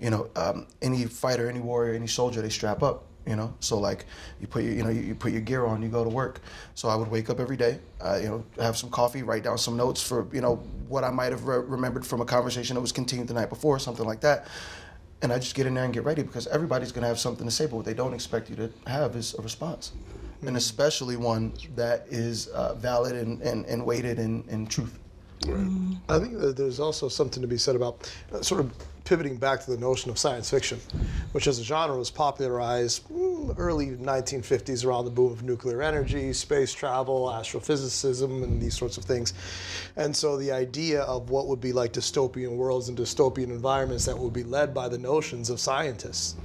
you 0.05 0.11
know, 0.11 0.29
um, 0.35 0.67
any 0.83 1.03
fighter, 1.05 1.49
any 1.49 1.59
warrior, 1.59 1.95
any 1.95 2.05
soldier, 2.05 2.39
they 2.39 2.49
strap 2.49 2.83
up, 2.83 3.05
you 3.25 3.35
know. 3.35 3.51
So 3.59 3.79
like, 3.79 4.05
you 4.39 4.45
put 4.45 4.63
your, 4.63 4.73
you 4.73 4.83
know, 4.83 4.91
you, 4.91 5.01
you 5.01 5.15
put 5.15 5.31
your 5.31 5.41
gear 5.41 5.65
on, 5.65 5.81
you 5.81 5.89
go 5.89 6.03
to 6.03 6.09
work. 6.11 6.41
So 6.75 6.89
I 6.89 6.95
would 6.95 7.09
wake 7.09 7.31
up 7.31 7.39
every 7.39 7.57
day, 7.57 7.79
uh, 7.99 8.19
you 8.21 8.27
know, 8.27 8.45
have 8.59 8.77
some 8.77 8.91
coffee, 8.91 9.23
write 9.23 9.41
down 9.41 9.57
some 9.57 9.75
notes 9.75 10.07
for, 10.07 10.27
you 10.31 10.41
know, 10.41 10.57
what 10.87 11.03
I 11.03 11.09
might 11.09 11.31
have 11.31 11.47
re- 11.47 11.57
remembered 11.57 12.05
from 12.05 12.21
a 12.21 12.25
conversation 12.25 12.75
that 12.75 12.81
was 12.81 12.91
continued 12.91 13.27
the 13.27 13.33
night 13.33 13.49
before, 13.49 13.79
something 13.79 14.05
like 14.05 14.21
that. 14.21 14.45
And 15.23 15.33
I 15.33 15.39
just 15.39 15.55
get 15.55 15.65
in 15.65 15.73
there 15.73 15.85
and 15.85 15.91
get 15.91 16.03
ready 16.03 16.21
because 16.21 16.45
everybody's 16.45 16.91
gonna 16.91 17.07
have 17.07 17.17
something 17.17 17.47
to 17.47 17.51
say, 17.51 17.65
but 17.65 17.77
what 17.77 17.85
they 17.85 17.95
don't 17.95 18.13
expect 18.13 18.47
you 18.51 18.55
to 18.57 18.69
have 18.85 19.15
is 19.15 19.33
a 19.39 19.41
response, 19.41 19.93
and 20.45 20.55
especially 20.55 21.17
one 21.17 21.51
that 21.75 22.05
is 22.11 22.45
uh, 22.49 22.75
valid 22.75 23.15
and, 23.15 23.41
and, 23.41 23.65
and 23.65 23.83
weighted 23.83 24.19
in, 24.19 24.43
in 24.49 24.67
truth. 24.67 24.99
I 26.09 26.19
think 26.19 26.37
that 26.39 26.55
there's 26.57 26.79
also 26.79 27.07
something 27.09 27.41
to 27.41 27.47
be 27.47 27.57
said 27.57 27.75
about 27.75 28.11
uh, 28.31 28.43
sort 28.43 28.61
of 28.61 28.71
pivoting 29.05 29.37
back 29.37 29.63
to 29.63 29.71
the 29.71 29.77
notion 29.77 30.11
of 30.11 30.17
science 30.17 30.49
fiction, 30.49 30.79
which 31.31 31.47
as 31.47 31.59
a 31.59 31.63
genre 31.63 31.97
was 31.97 32.11
popularized 32.11 33.07
mm, 33.07 33.34
early 33.57 33.91
1950s 33.91 34.85
around 34.85 35.05
the 35.05 35.11
boom 35.11 35.31
of 35.31 35.43
nuclear 35.43 35.81
energy, 35.81 36.33
space 36.33 36.73
travel, 36.73 37.27
astrophysicism, 37.27 38.43
and 38.43 38.61
these 38.61 38.77
sorts 38.77 38.97
of 38.97 39.03
things. 39.03 39.33
And 39.95 40.15
so 40.15 40.37
the 40.37 40.51
idea 40.51 41.01
of 41.01 41.29
what 41.29 41.47
would 41.47 41.61
be 41.61 41.73
like 41.73 41.93
dystopian 41.93 42.55
worlds 42.55 42.89
and 42.89 42.97
dystopian 42.97 43.49
environments 43.49 44.05
that 44.05 44.17
would 44.17 44.33
be 44.33 44.43
led 44.43 44.73
by 44.73 44.89
the 44.89 44.97
notions 44.97 45.49
of 45.49 45.59
scientists. 45.59 46.35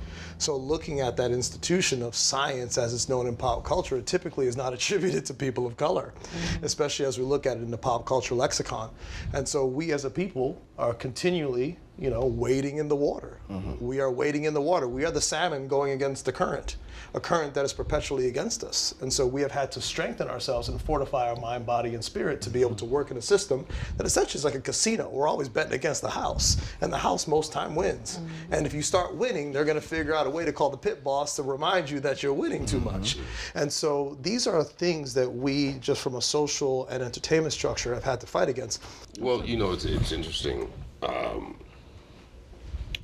So 0.40 0.56
looking 0.56 1.00
at 1.00 1.18
that 1.18 1.32
institution 1.32 2.02
of 2.02 2.14
science 2.14 2.78
as 2.78 2.94
it's 2.94 3.10
known 3.10 3.26
in 3.26 3.36
pop 3.36 3.62
culture, 3.62 3.98
it 3.98 4.06
typically 4.06 4.46
is 4.46 4.56
not 4.56 4.72
attributed 4.74 5.26
to 5.26 5.34
people 5.34 5.66
of 5.66 5.76
color, 5.76 6.14
mm-hmm. 6.16 6.64
especially 6.64 7.04
as 7.04 7.18
we 7.18 7.24
look 7.24 7.44
at 7.44 7.58
it 7.58 7.62
in 7.62 7.70
the 7.70 7.78
pop 7.78 8.06
culture 8.06 8.34
lexicon. 8.34 8.90
And 9.34 9.46
so 9.46 9.66
we 9.66 9.92
as 9.92 10.06
a 10.06 10.10
people 10.10 10.60
are 10.78 10.94
continually, 10.94 11.78
you 11.98 12.08
know, 12.08 12.24
wading 12.24 12.78
in 12.78 12.88
the 12.88 12.96
water. 12.96 13.38
Mm-hmm. 13.50 13.84
We 13.84 14.00
are 14.00 14.10
wading 14.10 14.44
in 14.44 14.54
the 14.54 14.62
water. 14.62 14.88
We 14.88 15.04
are 15.04 15.10
the 15.10 15.20
salmon 15.20 15.68
going 15.68 15.92
against 15.92 16.24
the 16.24 16.32
current, 16.32 16.76
a 17.14 17.20
current 17.20 17.54
that 17.54 17.64
is 17.64 17.72
perpetually 17.72 18.28
against 18.28 18.64
us. 18.64 18.94
And 19.00 19.12
so 19.12 19.26
we 19.26 19.40
have 19.42 19.50
had 19.50 19.72
to 19.72 19.80
strengthen 19.80 20.28
ourselves 20.28 20.68
and 20.68 20.80
fortify 20.80 21.28
our 21.28 21.36
mind, 21.36 21.66
body, 21.66 21.94
and 21.94 22.04
spirit 22.04 22.40
to 22.42 22.50
be 22.50 22.60
able 22.60 22.76
to 22.76 22.84
work 22.84 23.10
in 23.10 23.16
a 23.16 23.22
system 23.22 23.66
that 23.96 24.06
essentially 24.06 24.38
is 24.38 24.44
like 24.44 24.54
a 24.54 24.60
casino. 24.60 25.08
We're 25.08 25.28
always 25.28 25.48
betting 25.48 25.72
against 25.72 26.02
the 26.02 26.10
house, 26.10 26.56
and 26.80 26.92
the 26.92 26.98
house 26.98 27.26
most 27.26 27.52
time 27.52 27.74
wins. 27.74 28.20
And 28.50 28.66
if 28.66 28.74
you 28.74 28.82
start 28.82 29.14
winning, 29.14 29.52
they're 29.52 29.64
going 29.64 29.80
to 29.80 29.86
figure 29.86 30.14
out 30.14 30.26
a 30.26 30.30
way 30.30 30.44
to 30.44 30.52
call 30.52 30.70
the 30.70 30.76
pit 30.76 31.02
boss 31.02 31.36
to 31.36 31.42
remind 31.42 31.90
you 31.90 32.00
that 32.00 32.22
you're 32.22 32.34
winning 32.34 32.66
too 32.66 32.80
much. 32.80 33.18
And 33.54 33.72
so 33.72 34.18
these 34.22 34.46
are 34.46 34.62
things 34.62 35.14
that 35.14 35.30
we, 35.30 35.74
just 35.80 36.02
from 36.02 36.14
a 36.14 36.22
social 36.22 36.86
and 36.88 37.02
entertainment 37.02 37.52
structure, 37.52 37.94
have 37.94 38.04
had 38.04 38.20
to 38.20 38.26
fight 38.26 38.48
against. 38.48 38.82
Well, 39.18 39.44
you 39.44 39.56
know, 39.56 39.72
it's, 39.72 39.84
it's 39.84 40.12
interesting. 40.12 40.70
Um, 41.02 41.56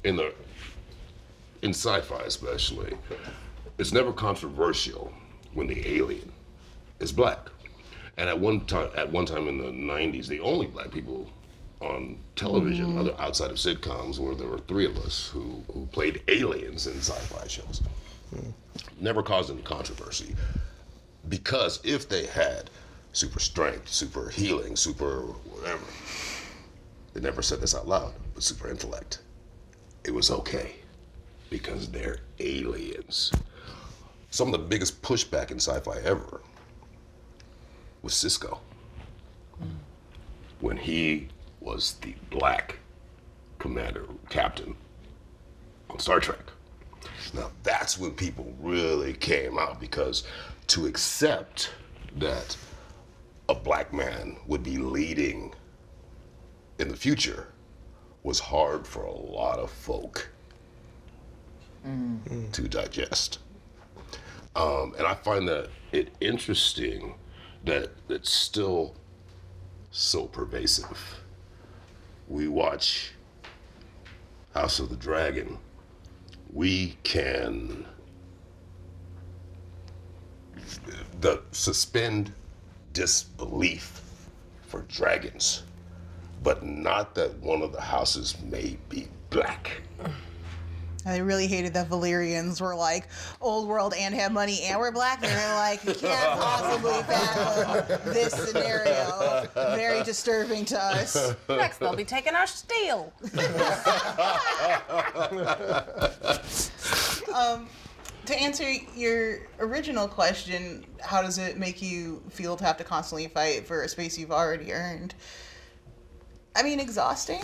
in 0.04 0.16
the 0.16 0.32
in 1.62 1.70
sci-fi, 1.70 2.22
especially, 2.22 2.96
it's 3.78 3.92
never 3.92 4.12
controversial 4.12 5.12
when 5.54 5.66
the 5.66 5.86
alien 5.88 6.32
is 7.00 7.12
black. 7.12 7.38
And 8.16 8.28
at 8.28 8.38
one 8.38 8.60
time, 8.66 8.90
at 8.96 9.10
one 9.10 9.26
time 9.26 9.48
in 9.48 9.58
the 9.58 9.64
'90s, 9.66 10.26
the 10.26 10.40
only 10.40 10.66
black 10.66 10.90
people 10.90 11.30
on 11.80 12.18
television, 12.34 12.86
mm-hmm. 12.86 12.98
other 12.98 13.14
outside 13.18 13.50
of 13.50 13.56
sitcoms, 13.56 14.18
were 14.18 14.34
there 14.34 14.48
were 14.48 14.58
three 14.60 14.86
of 14.86 14.96
us 14.98 15.28
who 15.28 15.62
who 15.72 15.86
played 15.86 16.22
aliens 16.28 16.86
in 16.86 16.96
sci-fi 16.98 17.46
shows. 17.46 17.82
Hmm. 18.30 18.50
Never 18.98 19.22
caused 19.22 19.50
any 19.50 19.62
controversy 19.62 20.34
because 21.28 21.80
if 21.84 22.08
they 22.08 22.26
had 22.26 22.70
super 23.12 23.40
strength, 23.40 23.88
super 23.88 24.28
healing, 24.28 24.76
super 24.76 25.20
whatever, 25.20 25.84
they 27.12 27.20
never 27.20 27.42
said 27.42 27.60
this 27.60 27.74
out 27.74 27.88
loud, 27.88 28.12
but 28.34 28.42
super 28.42 28.68
intellect, 28.68 29.20
it 30.04 30.12
was 30.12 30.30
okay 30.30 30.76
because 31.50 31.90
they're 31.90 32.18
aliens. 32.38 33.32
Some 34.36 34.52
of 34.52 34.60
the 34.60 34.66
biggest 34.66 35.00
pushback 35.00 35.50
in 35.50 35.56
sci-fi 35.56 35.96
ever 36.04 36.42
was 38.02 38.12
Sisko 38.12 38.58
when 40.60 40.76
he 40.76 41.28
was 41.62 41.94
the 42.02 42.14
black 42.28 42.76
commander, 43.58 44.04
captain 44.28 44.76
on 45.88 45.98
Star 46.00 46.20
Trek. 46.20 46.50
Now 47.32 47.50
that's 47.62 47.96
when 47.96 48.10
people 48.10 48.54
really 48.60 49.14
came 49.14 49.58
out 49.58 49.80
because 49.80 50.24
to 50.66 50.84
accept 50.84 51.70
that 52.16 52.58
a 53.48 53.54
black 53.54 53.90
man 53.90 54.36
would 54.46 54.62
be 54.62 54.76
leading 54.76 55.54
in 56.78 56.88
the 56.88 56.96
future 56.96 57.46
was 58.22 58.38
hard 58.38 58.86
for 58.86 59.04
a 59.04 59.14
lot 59.14 59.58
of 59.58 59.70
folk 59.70 60.28
mm. 61.88 62.52
to 62.52 62.68
digest. 62.68 63.38
Um, 64.56 64.94
and 64.96 65.06
I 65.06 65.14
find 65.14 65.46
that 65.48 65.68
it 65.92 66.14
interesting 66.20 67.14
that 67.66 67.90
it's 68.08 68.32
still 68.32 68.94
so 69.90 70.26
pervasive. 70.26 71.20
We 72.26 72.48
watch 72.48 73.12
House 74.54 74.80
of 74.80 74.88
the 74.88 74.96
Dragon. 74.96 75.58
We 76.52 76.96
can 77.02 77.84
the 81.20 81.42
suspend 81.50 82.32
disbelief 82.94 84.00
for 84.62 84.82
dragons, 84.82 85.64
but 86.42 86.64
not 86.64 87.14
that 87.14 87.36
one 87.40 87.60
of 87.60 87.72
the 87.72 87.80
houses 87.80 88.34
may 88.42 88.78
be 88.88 89.08
black. 89.28 89.82
I 91.06 91.18
really 91.18 91.46
hated 91.46 91.74
that 91.74 91.88
Valyrians 91.88 92.60
were 92.60 92.74
like 92.74 93.06
old 93.40 93.68
world 93.68 93.94
and 93.96 94.14
have 94.14 94.32
money 94.32 94.62
and 94.64 94.78
we're 94.78 94.90
black. 94.90 95.20
They 95.20 95.28
were 95.28 95.54
like, 95.54 95.84
you 95.84 95.94
can't 95.94 96.40
possibly 96.40 97.00
fathom 97.04 98.12
this 98.12 98.32
scenario. 98.32 99.46
Very 99.54 100.02
disturbing 100.02 100.64
to 100.66 100.78
us. 100.78 101.34
Next, 101.48 101.78
they'll 101.78 101.94
be 101.94 102.04
taking 102.04 102.34
our 102.34 102.46
steel. 102.46 103.12
To 108.26 108.34
answer 108.34 108.68
your 108.96 109.38
original 109.60 110.08
question, 110.08 110.84
how 111.00 111.22
does 111.22 111.38
it 111.38 111.58
make 111.58 111.80
you 111.80 112.20
feel 112.28 112.56
to 112.56 112.64
have 112.64 112.76
to 112.78 112.84
constantly 112.84 113.28
fight 113.28 113.68
for 113.68 113.82
a 113.82 113.88
space 113.88 114.18
you've 114.18 114.32
already 114.32 114.72
earned? 114.72 115.14
I 116.56 116.64
mean, 116.64 116.80
exhausting. 116.80 117.42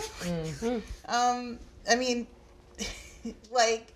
Um, 1.07 1.57
I 1.89 1.95
mean, 1.95 2.27
like, 3.51 3.93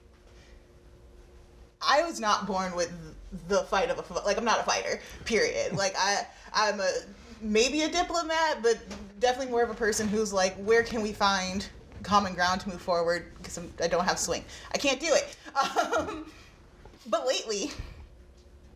I 1.81 2.03
was 2.03 2.19
not 2.19 2.48
born 2.48 2.75
with 2.75 2.91
the 3.48 3.63
fight 3.63 3.89
of 3.89 4.10
a 4.10 4.13
like 4.25 4.38
I'm 4.38 4.46
not 4.46 4.60
a 4.60 4.63
fighter. 4.63 5.00
Period. 5.25 5.74
Like 5.74 5.96
I 5.98 6.25
I'm 6.53 6.79
a 6.79 6.91
maybe 7.41 7.84
a 7.84 7.89
diplomat, 7.89 8.63
but 8.63 8.77
definitely 9.19 9.51
more 9.51 9.63
of 9.63 9.69
a 9.69 9.75
person 9.75 10.07
who's 10.07 10.34
like, 10.34 10.55
where 10.57 10.84
can 10.84 11.01
we 11.01 11.13
find 11.13 11.67
common 12.03 12.34
ground 12.34 12.62
to 12.62 12.69
move 12.69 12.81
forward? 12.81 13.25
Because 13.38 13.60
I 13.81 13.88
don't 13.88 14.05
have 14.05 14.19
swing. 14.19 14.43
I 14.74 14.77
can't 14.77 15.00
do 15.00 15.13
it. 15.13 15.36
Um, 15.57 16.29
but 17.07 17.25
lately, 17.25 17.72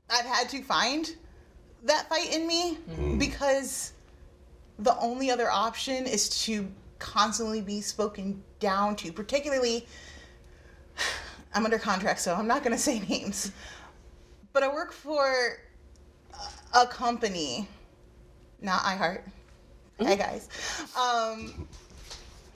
I've 0.10 0.26
had 0.26 0.50
to 0.50 0.64
find 0.64 1.16
that 1.84 2.10
fight 2.10 2.34
in 2.34 2.48
me 2.48 2.80
because 3.20 3.94
the 4.80 4.98
only 4.98 5.30
other 5.30 5.52
option 5.52 6.08
is 6.08 6.28
to 6.46 6.68
constantly 6.98 7.62
be 7.62 7.82
spoken 7.82 8.42
down 8.60 8.96
to, 8.96 9.12
particularly. 9.12 9.86
I'm 11.54 11.66
under 11.66 11.80
contract, 11.80 12.20
so 12.20 12.34
I'm 12.34 12.48
not 12.48 12.64
going 12.64 12.72
to 12.76 12.82
say 12.82 13.00
names. 13.00 13.52
But 14.54 14.64
I 14.64 14.68
work 14.68 14.92
for 14.92 15.58
a- 16.74 16.88
company, 16.88 17.68
not 18.62 18.82
iHeart. 18.82 19.22
Hey 19.98 20.16
guys. 20.16 20.50
Um, 21.00 21.68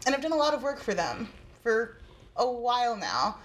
and 0.05 0.15
I've 0.15 0.21
done 0.21 0.31
a 0.31 0.37
lot 0.37 0.53
of 0.53 0.63
work 0.63 0.79
for 0.79 0.93
them 0.93 1.29
for 1.61 1.97
a 2.37 2.49
while 2.49 2.95
now. 2.95 3.37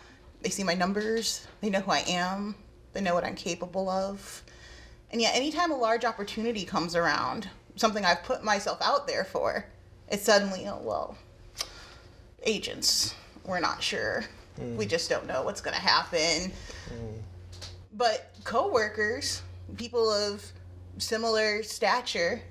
They 0.43 0.49
see 0.49 0.65
my 0.65 0.75
numbers, 0.75 1.47
they 1.61 1.69
know 1.69 1.81
who 1.81 1.91
I 1.91 2.03
am, 2.09 2.55
They 2.93 3.03
know 3.03 3.15
what 3.15 3.25
I'm 3.25 3.35
capable 3.35 3.91
of. 3.91 4.43
And 5.13 5.21
yet, 5.21 5.35
anytime 5.35 5.71
a 5.71 5.77
large 5.77 6.05
opportunity 6.05 6.65
comes 6.65 6.97
around, 6.97 7.49
something 7.77 8.05
I've 8.05 8.23
put 8.23 8.43
myself 8.43 8.79
out 8.81 9.07
there 9.07 9.25
for, 9.25 9.67
it's 10.09 10.23
suddenly, 10.25 10.67
oh, 10.67 10.81
well, 10.83 11.19
agents, 12.45 13.15
we're 13.45 13.61
not 13.61 13.83
sure. 13.83 14.25
We 14.77 14.87
just 14.87 15.09
don't 15.09 15.27
know 15.27 15.43
what's 15.43 15.61
going 15.61 15.75
to 15.75 15.81
happen. 15.81 16.53
But 17.93 18.35
coworkers, 18.45 19.43
people 19.77 20.11
of 20.11 20.45
similar 20.99 21.63
stature, 21.63 22.43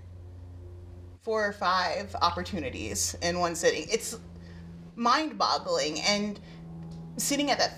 four 1.22 1.46
or 1.46 1.54
five 1.54 2.16
opportunities 2.22 3.16
in 3.22 3.40
one 3.40 3.56
sitting. 3.56 3.86
It's 3.92 4.18
mind 4.96 5.38
boggling. 5.38 6.00
And 6.02 6.40
sitting 7.18 7.52
at 7.52 7.60
that, 7.60 7.74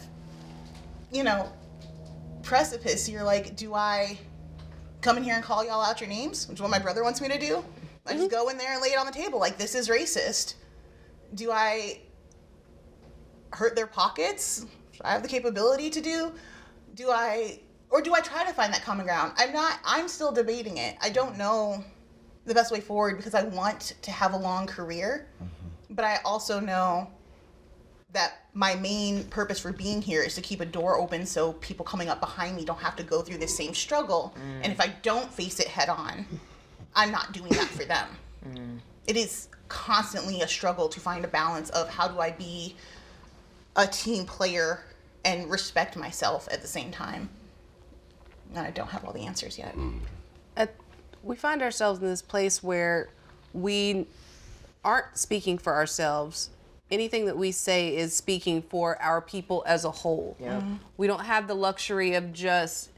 you 1.12 1.24
know, 1.24 1.52
precipice, 2.44 3.08
you're 3.08 3.24
like, 3.24 3.56
do 3.56 3.74
I 3.74 4.18
come 5.02 5.18
in 5.18 5.24
here 5.24 5.36
and 5.36 5.44
call 5.44 5.66
y'all 5.66 5.82
out 5.82 6.00
your 6.00 6.10
names, 6.10 6.48
which 6.48 6.58
is 6.58 6.62
what 6.62 6.72
my 6.72 6.80
brother 6.80 7.04
wants 7.04 7.22
me 7.22 7.28
to 7.28 7.40
do? 7.40 7.64
I 8.06 8.14
just 8.14 8.24
mm-hmm. 8.24 8.32
go 8.32 8.50
in 8.50 8.58
there 8.58 8.74
and 8.74 8.82
lay 8.82 8.90
it 8.90 9.00
on 9.00 9.06
the 9.06 9.12
table 9.12 9.40
like 9.40 9.58
this 9.58 9.76
is 9.76 9.90
racist. 9.90 10.56
Do 11.36 11.52
I 11.52 12.02
hurt 13.54 13.76
their 13.76 13.88
pockets? 13.88 14.66
I 15.04 15.12
have 15.12 15.24
the 15.24 15.30
capability 15.30 15.90
to 15.90 16.02
do. 16.02 16.32
Do 16.96 17.10
I 17.12 17.60
or 17.90 18.02
do 18.02 18.14
I 18.14 18.22
try 18.22 18.46
to 18.46 18.54
find 18.54 18.74
that 18.74 18.84
common 18.84 19.06
ground? 19.06 19.34
I'm 19.38 19.54
not 19.54 19.80
I'm 19.86 20.08
still 20.08 20.32
debating 20.32 20.78
it. 20.78 20.96
I 21.02 21.10
don't 21.10 21.38
know 21.38 21.84
the 22.46 22.54
best 22.54 22.72
way 22.72 22.80
forward 22.80 23.18
because 23.18 23.36
I 23.36 23.44
want 23.44 23.96
to 24.02 24.12
have 24.12 24.34
a 24.34 24.38
long 24.38 24.68
career. 24.68 25.28
Mm-hmm. 25.36 25.96
But 25.96 26.06
I 26.06 26.18
also 26.24 26.60
know 26.60 27.10
that 28.14 28.46
my 28.54 28.76
main 28.76 29.24
purpose 29.26 29.60
for 29.60 29.72
being 29.72 30.02
here 30.02 30.22
is 30.22 30.36
to 30.36 30.42
keep 30.42 30.60
a 30.60 30.66
door 30.66 30.98
open 30.98 31.26
so 31.26 31.54
people 31.54 31.86
coming 31.86 32.10
up 32.10 32.20
behind 32.20 32.56
me 32.56 32.66
don't 32.66 32.80
have 32.80 32.96
to 32.98 33.04
go 33.04 33.22
through 33.22 33.38
the 33.38 33.48
same 33.48 33.74
struggle. 33.74 34.36
Mm. 34.36 34.64
And 34.64 34.74
if 34.74 34.82
I 34.82 34.88
don't 35.02 35.32
face 35.34 35.60
it 35.60 35.68
head 35.68 35.90
on, 35.90 36.26
I'm 36.96 37.12
not 37.12 37.32
doing 37.32 37.52
that 37.52 37.68
for 37.68 37.86
them. 37.86 38.08
Mm. 38.46 38.80
It 39.08 39.16
is 39.16 39.48
constantly 39.70 40.42
a 40.42 40.48
struggle 40.48 40.90
to 40.90 41.00
find 41.00 41.24
a 41.24 41.30
balance 41.30 41.70
of 41.70 41.90
how 41.90 42.08
do 42.08 42.20
I 42.20 42.32
be 42.32 42.76
a 43.76 43.88
team 43.88 44.26
player 44.26 44.84
and 45.24 45.50
respect 45.50 45.96
myself 45.96 46.48
at 46.52 46.62
the 46.62 46.68
same 46.68 46.92
time. 46.92 47.30
And 48.50 48.66
I 48.66 48.72
don't 48.72 48.90
have 48.90 49.06
all 49.06 49.14
the 49.14 49.26
answers 49.26 49.58
yet. 49.58 49.76
Mm. 49.76 50.00
at, 50.58 50.76
we 51.24 51.36
find 51.36 51.62
ourselves 51.62 52.02
in 52.02 52.08
this 52.08 52.22
place 52.22 52.62
where 52.62 53.10
we 53.54 54.08
aren't 54.84 55.18
speaking 55.18 55.58
for 55.58 55.74
ourselves. 55.74 56.50
Anything 56.90 57.26
that 57.28 57.38
we 57.38 57.52
say 57.52 57.96
is 57.96 58.14
speaking 58.14 58.62
for 58.62 59.02
our 59.02 59.22
people 59.22 59.64
as 59.66 59.86
a 59.86 59.92
whole. 59.92 60.36
Mm-hmm. 60.42 60.76
We 60.98 61.08
don't 61.08 61.24
have 61.24 61.48
the 61.48 61.54
luxury 61.54 62.16
of 62.16 62.34
just 62.34 62.90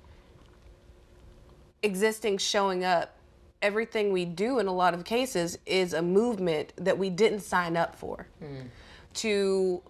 existing, 1.83 2.39
showing 2.39 2.83
up. 2.83 3.17
Everything 3.61 4.11
we 4.11 4.25
do 4.25 4.59
in 4.59 4.67
a 4.67 4.73
lot 4.73 4.93
of 4.93 5.05
cases 5.05 5.57
is 5.65 5.93
a 5.93 6.01
movement 6.01 6.73
that 6.77 6.97
we 6.97 7.09
didn't 7.09 7.41
sign 7.41 7.77
up 7.77 7.95
for. 7.95 8.27
Mm. 8.43 8.67
To 9.15 9.81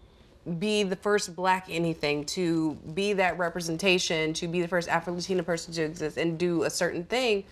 be 0.60 0.84
the 0.84 0.96
first 0.96 1.36
black 1.36 1.68
anything, 1.70 2.26
to 2.26 2.74
be 2.94 3.14
that 3.14 3.38
representation, 3.38 4.34
to 4.34 4.48
be 4.48 4.62
the 4.62 4.68
first 4.68 4.90
Afro 4.90 5.14
Latina 5.14 5.44
person 5.44 5.74
to 5.74 5.84
exist 5.84 6.18
and 6.18 6.38
do 6.38 6.64
a 6.64 6.70
certain 6.70 7.06
thing, 7.06 7.46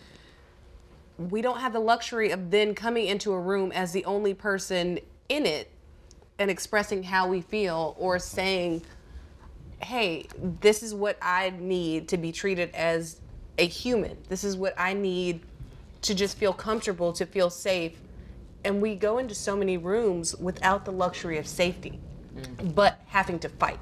we 1.17 1.41
don't 1.41 1.59
have 1.59 1.73
the 1.73 1.79
luxury 1.79 2.31
of 2.31 2.51
then 2.51 2.75
coming 2.75 3.07
into 3.07 3.31
a 3.31 3.39
room 3.39 3.71
as 3.71 3.91
the 3.91 4.03
only 4.05 4.33
person 4.33 4.99
in 5.29 5.45
it 5.45 5.69
and 6.39 6.49
expressing 6.49 7.03
how 7.03 7.27
we 7.27 7.41
feel 7.41 7.95
or 7.97 8.17
saying, 8.19 8.81
hey, 9.81 10.25
this 10.59 10.83
is 10.83 10.93
what 10.93 11.17
I 11.21 11.53
need 11.59 12.07
to 12.09 12.17
be 12.17 12.31
treated 12.31 12.73
as 12.73 13.21
a 13.57 13.65
human. 13.65 14.17
This 14.27 14.43
is 14.43 14.57
what 14.57 14.73
I 14.77 14.93
need 14.93 15.41
to 16.01 16.15
just 16.15 16.37
feel 16.37 16.53
comfortable, 16.53 17.13
to 17.13 17.25
feel 17.25 17.49
safe. 17.49 17.99
And 18.63 18.81
we 18.81 18.95
go 18.95 19.17
into 19.17 19.35
so 19.35 19.55
many 19.55 19.77
rooms 19.77 20.35
without 20.35 20.85
the 20.85 20.91
luxury 20.91 21.37
of 21.37 21.47
safety, 21.47 21.99
but 22.73 22.99
having 23.07 23.39
to 23.39 23.49
fight. 23.49 23.79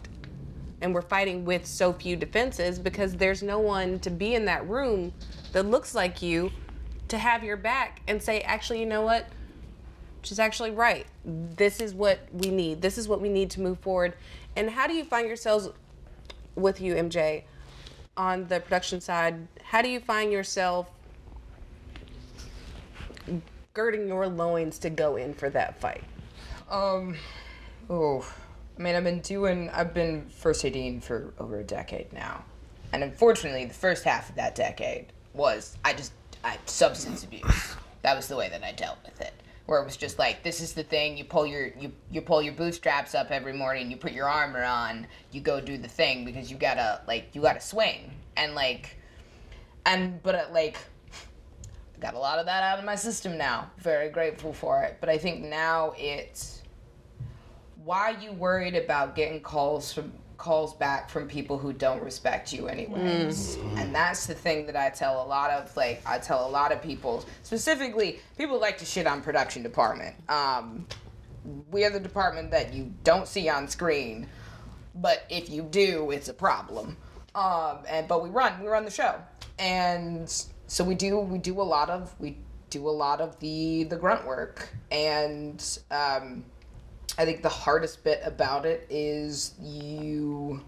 And 0.82 0.93
we're 0.93 1.02
fighting 1.02 1.43
with 1.45 1.65
so 1.65 1.91
few 1.91 2.15
defenses 2.15 2.80
because 2.80 3.15
there's 3.15 3.43
no 3.43 3.60
one 3.60 4.00
to 4.00 4.10
be 4.10 4.36
in 4.36 4.45
that 4.45 4.67
room 4.67 5.13
that 5.52 5.65
looks 5.65 5.93
like 5.93 6.22
you 6.22 6.52
to 7.10 7.17
have 7.17 7.43
your 7.43 7.58
back 7.58 8.02
and 8.08 8.22
say, 8.22 8.41
actually, 8.41 8.80
you 8.80 8.86
know 8.86 9.02
what? 9.02 9.28
She's 10.22 10.39
actually 10.39 10.72
right. 10.72 11.06
This 11.26 11.80
is 11.80 11.93
what 11.93 12.19
we 12.32 12.50
need. 12.50 12.82
This 12.82 12.98
is 12.98 13.08
what 13.08 13.22
we 13.22 13.30
need 13.30 13.50
to 13.52 13.62
move 13.62 13.80
forward. 13.80 14.13
And 14.56 14.69
how 14.69 14.88
do 14.88 14.93
you 14.93 15.04
find 15.04 15.28
yourselves 15.28 15.69
with 16.56 16.82
you, 16.82 16.95
MJ, 16.95 17.43
on 18.15 18.48
the 18.48 18.60
production 18.60 19.02
side? 19.02 19.48
How 19.63 19.82
do 19.82 19.89
you 19.89 20.00
find 20.00 20.32
yourself 20.32 20.89
girding 23.74 24.08
your 24.08 24.28
loins 24.28 24.78
to 24.80 24.89
go 24.89 25.15
in 25.15 25.34
for 25.34 25.50
that 25.50 25.80
fight? 25.80 26.04
Um, 26.69 27.15
oh, 27.89 28.30
I 28.80 28.82
mean, 28.82 28.96
I've 28.96 29.04
been 29.04 29.20
doing, 29.20 29.70
I've 29.72 29.94
been 29.94 30.30
first 30.30 30.63
ADing 30.63 31.02
for 31.02 31.34
over 31.38 31.60
a 31.60 31.63
decade 31.63 32.13
now. 32.13 32.46
And 32.94 33.04
unfortunately, 33.04 33.65
the 33.65 33.74
first 33.74 34.06
half 34.06 34.30
of 34.30 34.36
that 34.38 34.56
decade 34.56 35.08
was, 35.34 35.78
I 35.84 35.94
just, 35.94 36.13
I, 36.46 36.58
substance 36.65 37.26
abuse. 37.26 37.76
That 38.04 38.15
was 38.15 38.30
the 38.30 38.38
way 38.38 38.48
that 38.48 38.63
I 38.63 38.72
dealt 38.72 38.98
with 39.04 39.20
it. 39.20 39.34
Where 39.65 39.82
it 39.82 39.86
was 39.86 39.98
just 39.98 40.18
like, 40.18 40.42
this 40.44 40.62
is 40.62 40.74
the 40.74 40.84
thing, 40.84 41.18
you 41.18 41.26
pull 41.26 41.46
your, 41.46 41.68
you, 41.78 41.92
you 42.10 42.22
pull 42.22 42.42
your 42.42 42.54
bootstraps 42.54 43.13
up 43.13 43.30
every 43.32 43.54
morning, 43.54 43.92
you 43.92 43.98
put 43.98 44.13
your 44.13 44.30
armor 44.30 44.63
on, 44.63 45.06
you 45.32 45.42
go 45.42 45.60
do 45.60 45.78
the 45.78 45.89
thing 45.89 46.24
because 46.24 46.50
you 46.50 46.58
gotta, 46.58 47.02
like, 47.06 47.30
you 47.34 47.42
gotta 47.42 47.62
swing. 47.62 48.12
And 48.38 48.56
like, 48.56 48.98
and, 49.86 50.24
but 50.24 50.36
uh, 50.36 50.46
like, 50.54 50.78
got 52.00 52.13
a 52.13 52.20
lot 52.20 52.39
of 52.39 52.46
that 52.46 52.63
out 52.63 52.80
of 52.80 52.86
my 52.86 52.96
system 52.96 53.38
now. 53.38 53.70
Very 53.78 54.10
grateful 54.10 54.54
for 54.54 54.82
it. 54.84 54.98
But 55.02 55.10
I 55.10 55.18
think 55.18 55.44
now 55.44 55.94
it's 55.98 56.59
why 57.89 58.12
are 58.12 58.21
you 58.21 58.32
worried 58.34 58.75
about 58.75 59.15
getting 59.15 59.39
calls 59.41 59.91
from 59.91 60.13
calls 60.38 60.75
back 60.75 61.10
from 61.10 61.28
people 61.28 61.58
who 61.58 61.73
don't 61.73 62.04
respect 62.04 62.54
you 62.54 62.67
anyways 62.67 63.56
and 63.78 63.93
that's 63.93 64.28
the 64.28 64.34
thing 64.34 64.67
that 64.67 64.75
i 64.75 64.91
tell 64.91 65.23
a 65.23 65.28
lot 65.28 65.49
of 65.49 65.75
like 65.75 65.99
i 66.06 66.19
tell 66.19 66.47
a 66.47 66.52
lot 66.52 66.71
of 66.71 66.84
people 66.84 67.25
specifically 67.41 68.19
people 68.38 68.60
like 68.60 68.78
to 68.78 68.86
shit 68.86 69.08
on 69.08 69.21
production 69.21 69.63
department. 69.63 70.15
Um, 70.30 70.86
we 71.71 71.84
are 71.84 71.89
the 71.89 71.99
department 71.99 72.52
that 72.52 72.75
you 72.75 72.93
don't 73.04 73.28
see 73.28 73.49
on 73.49 73.67
screen 73.67 74.28
but 74.93 75.25
if 75.28 75.49
you 75.49 75.63
do 75.63 76.12
it's 76.12 76.30
a 76.30 76.34
problem. 76.34 76.95
Um, 77.34 77.80
and 77.88 78.08
but 78.08 78.21
we 78.21 78.30
run 78.30 78.62
we 78.62 78.67
run 78.67 78.86
the 78.86 78.91
show. 78.91 79.15
And 79.58 80.30
so 80.67 80.84
we 80.84 80.93
do 80.93 81.19
we 81.19 81.39
do 81.39 81.60
a 81.60 81.63
lot 81.63 81.89
of 81.89 82.13
we 82.19 82.38
do 82.69 82.88
a 82.88 82.91
lot 82.91 83.19
of 83.19 83.39
the 83.39 83.86
the 83.86 83.95
grunt 83.95 84.28
work. 84.28 84.69
And 84.91 85.60
um, 85.89 86.45
I 87.19 87.25
think 87.25 87.41
the 87.41 87.49
hardest 87.49 88.05
bit 88.05 88.21
about 88.23 88.65
it 88.65 88.88
is 88.89 89.53
you. 89.62 90.62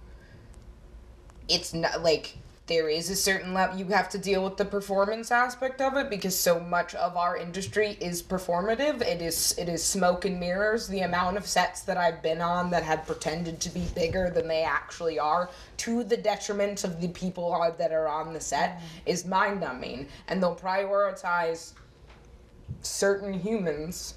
It's 1.48 1.74
not 1.74 2.04
like 2.04 2.38
there 2.68 2.90
is 2.90 3.10
a 3.10 3.16
certain 3.16 3.54
level 3.54 3.78
you 3.78 3.86
have 3.86 4.10
to 4.10 4.18
deal 4.18 4.44
with 4.44 4.58
the 4.58 4.66
performance 4.66 5.32
aspect 5.32 5.80
of 5.80 5.96
it 5.96 6.10
because 6.10 6.38
so 6.38 6.60
much 6.60 6.94
of 6.96 7.16
our 7.16 7.38
industry 7.38 7.98
is 8.02 8.22
performative. 8.22 9.02
It 9.02 9.22
is 9.22 9.56
it 9.58 9.70
is 9.70 9.82
smoke 9.82 10.26
and 10.26 10.42
mirrors. 10.42 10.90
The 10.90 11.00
amount 11.00 11.38
of 11.38 11.48
sets 11.48 11.84
that 11.84 11.96
I've 11.96 12.22
been 12.22 12.42
on 12.42 12.70
that 12.72 12.84
had 12.84 13.08
pretended 13.08 13.62
to 13.62 13.70
be 13.70 13.86
bigger 13.96 14.30
than 14.30 14.50
they 14.50 14.64
actually 14.64 15.20
are, 15.20 15.50
to 15.78 16.04
the 16.04 16.18
detriment 16.18 16.84
of 16.84 17.00
the 17.00 17.08
people 17.08 17.54
are- 17.54 17.72
that 17.72 17.94
are 17.94 18.10
on 18.10 18.34
the 18.34 18.42
set, 18.42 18.72
mm-hmm. 18.72 18.86
is 19.06 19.26
mind 19.26 19.62
numbing. 19.62 20.06
And 20.28 20.44
they'll 20.44 20.58
prioritize 20.58 21.72
certain 22.82 23.34
humans 23.34 24.16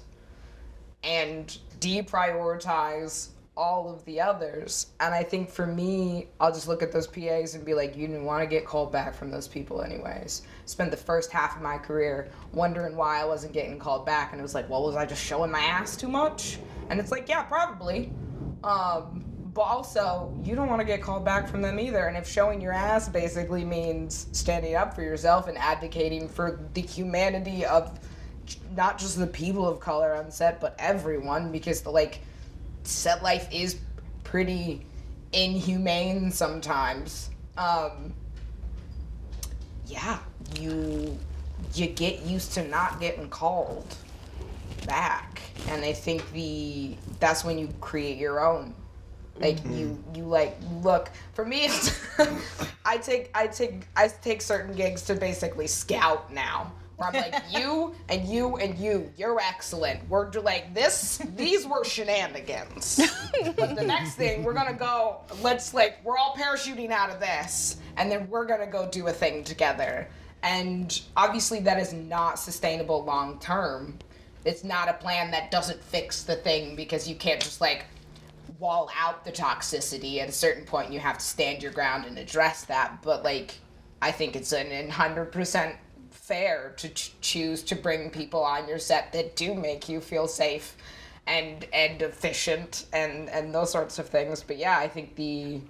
and 1.05 1.57
deprioritize 1.79 3.29
all 3.57 3.89
of 3.89 4.03
the 4.05 4.19
others. 4.19 4.87
And 4.99 5.13
I 5.13 5.23
think 5.23 5.49
for 5.49 5.65
me, 5.65 6.27
I'll 6.39 6.51
just 6.51 6.67
look 6.67 6.83
at 6.83 6.91
those 6.91 7.07
PAs 7.07 7.55
and 7.55 7.63
be 7.63 7.73
like, 7.73 7.95
you 7.95 8.07
didn't 8.07 8.25
want 8.25 8.41
to 8.41 8.47
get 8.47 8.65
called 8.65 8.91
back 8.91 9.13
from 9.13 9.31
those 9.31 9.47
people 9.47 9.81
anyways. 9.81 10.41
Spent 10.65 10.91
the 10.91 10.97
first 10.97 11.31
half 11.31 11.55
of 11.55 11.61
my 11.61 11.77
career 11.77 12.29
wondering 12.53 12.95
why 12.95 13.21
I 13.21 13.25
wasn't 13.25 13.53
getting 13.53 13.79
called 13.79 14.05
back. 14.05 14.31
And 14.31 14.39
it 14.39 14.43
was 14.43 14.53
like, 14.53 14.69
well, 14.69 14.83
was 14.83 14.95
I 14.95 15.05
just 15.05 15.23
showing 15.23 15.51
my 15.51 15.61
ass 15.61 15.95
too 15.95 16.09
much? 16.09 16.59
And 16.89 16.99
it's 16.99 17.11
like, 17.11 17.29
yeah, 17.29 17.43
probably. 17.43 18.11
Um, 18.63 19.23
but 19.53 19.61
also, 19.61 20.37
you 20.43 20.53
don't 20.53 20.67
want 20.67 20.81
to 20.81 20.85
get 20.85 21.01
called 21.01 21.23
back 21.23 21.47
from 21.47 21.61
them 21.61 21.79
either. 21.79 22.07
And 22.07 22.17
if 22.17 22.27
showing 22.27 22.59
your 22.59 22.73
ass 22.73 23.07
basically 23.07 23.63
means 23.63 24.27
standing 24.33 24.75
up 24.75 24.93
for 24.93 25.01
yourself 25.01 25.47
and 25.47 25.57
advocating 25.57 26.27
for 26.27 26.59
the 26.73 26.81
humanity 26.81 27.65
of 27.65 27.97
not 28.75 28.97
just 28.97 29.17
the 29.17 29.27
people 29.27 29.67
of 29.67 29.79
color 29.79 30.15
on 30.15 30.31
set, 30.31 30.59
but 30.61 30.75
everyone, 30.79 31.51
because 31.51 31.81
the 31.81 31.89
like 31.89 32.19
set 32.83 33.23
life 33.23 33.47
is 33.51 33.77
pretty 34.23 34.85
inhumane 35.33 36.31
sometimes. 36.31 37.29
Um, 37.57 38.13
yeah, 39.87 40.19
you 40.59 41.17
you 41.73 41.87
get 41.87 42.21
used 42.21 42.53
to 42.53 42.67
not 42.67 42.99
getting 42.99 43.29
called 43.29 43.95
back, 44.87 45.41
and 45.69 45.83
I 45.83 45.93
think 45.93 46.31
the 46.31 46.95
that's 47.19 47.43
when 47.43 47.57
you 47.57 47.69
create 47.81 48.17
your 48.17 48.45
own 48.45 48.73
Like 49.39 49.57
you, 49.69 50.01
you 50.15 50.23
like 50.23 50.57
look. 50.81 51.11
For 51.33 51.45
me, 51.45 51.65
it's 51.65 51.99
I 52.85 52.97
take, 52.97 53.31
I 53.35 53.47
take, 53.47 53.87
I 53.95 54.07
take 54.07 54.41
certain 54.41 54.75
gigs 54.75 55.01
to 55.03 55.15
basically 55.15 55.67
scout 55.67 56.31
now. 56.31 56.71
Where 56.97 57.09
I'm 57.09 57.13
like, 57.13 57.43
you 57.51 57.93
and 58.09 58.27
you 58.27 58.55
and 58.57 58.77
you, 58.77 59.11
you're 59.17 59.39
excellent. 59.39 60.07
We're 60.09 60.31
like 60.31 60.73
this. 60.73 61.21
These 61.35 61.67
were 61.67 61.83
shenanigans. 61.83 63.01
but 63.55 63.75
the 63.75 63.83
next 63.83 64.15
thing, 64.15 64.43
we're 64.43 64.53
gonna 64.53 64.73
go. 64.73 65.21
Let's 65.41 65.73
like, 65.73 65.97
we're 66.03 66.17
all 66.17 66.35
parachuting 66.37 66.91
out 66.91 67.09
of 67.09 67.19
this, 67.19 67.77
and 67.97 68.09
then 68.09 68.29
we're 68.29 68.45
gonna 68.45 68.67
go 68.67 68.89
do 68.89 69.07
a 69.07 69.13
thing 69.13 69.43
together. 69.43 70.07
And 70.43 71.01
obviously, 71.17 71.59
that 71.61 71.79
is 71.79 71.91
not 71.91 72.39
sustainable 72.39 73.03
long 73.03 73.39
term. 73.39 73.97
It's 74.45 74.63
not 74.63 74.87
a 74.87 74.93
plan 74.93 75.31
that 75.31 75.49
doesn't 75.51 75.83
fix 75.83 76.23
the 76.23 76.35
thing 76.35 76.75
because 76.75 77.07
you 77.09 77.15
can't 77.15 77.41
just 77.41 77.59
like 77.59 77.85
wall 78.59 78.89
out 78.97 79.25
the 79.25 79.31
toxicity 79.31 80.19
at 80.19 80.29
a 80.29 80.31
certain 80.31 80.63
point 80.63 80.91
you 80.91 80.99
have 80.99 81.17
to 81.17 81.25
stand 81.25 81.61
your 81.61 81.71
ground 81.71 82.05
and 82.05 82.17
address 82.17 82.63
that 82.63 83.01
but 83.01 83.23
like 83.23 83.55
i 84.01 84.11
think 84.11 84.35
it's 84.35 84.53
an 84.53 84.89
100% 84.89 85.75
fair 86.27 86.73
to 86.77 86.89
ch- 86.89 87.13
choose 87.21 87.61
to 87.61 87.75
bring 87.75 88.09
people 88.09 88.43
on 88.43 88.67
your 88.67 88.79
set 88.79 89.13
that 89.13 89.35
do 89.35 89.53
make 89.53 89.87
you 89.87 90.01
feel 90.01 90.27
safe 90.27 90.75
and 91.27 91.67
and 91.71 92.01
efficient 92.01 92.85
and 92.93 93.29
and 93.29 93.53
those 93.53 93.71
sorts 93.71 93.99
of 93.99 94.09
things. 94.09 94.43
But 94.43 94.57
yeah 94.57 94.77
i 94.77 94.87
think 94.87 95.15
the 95.15 95.61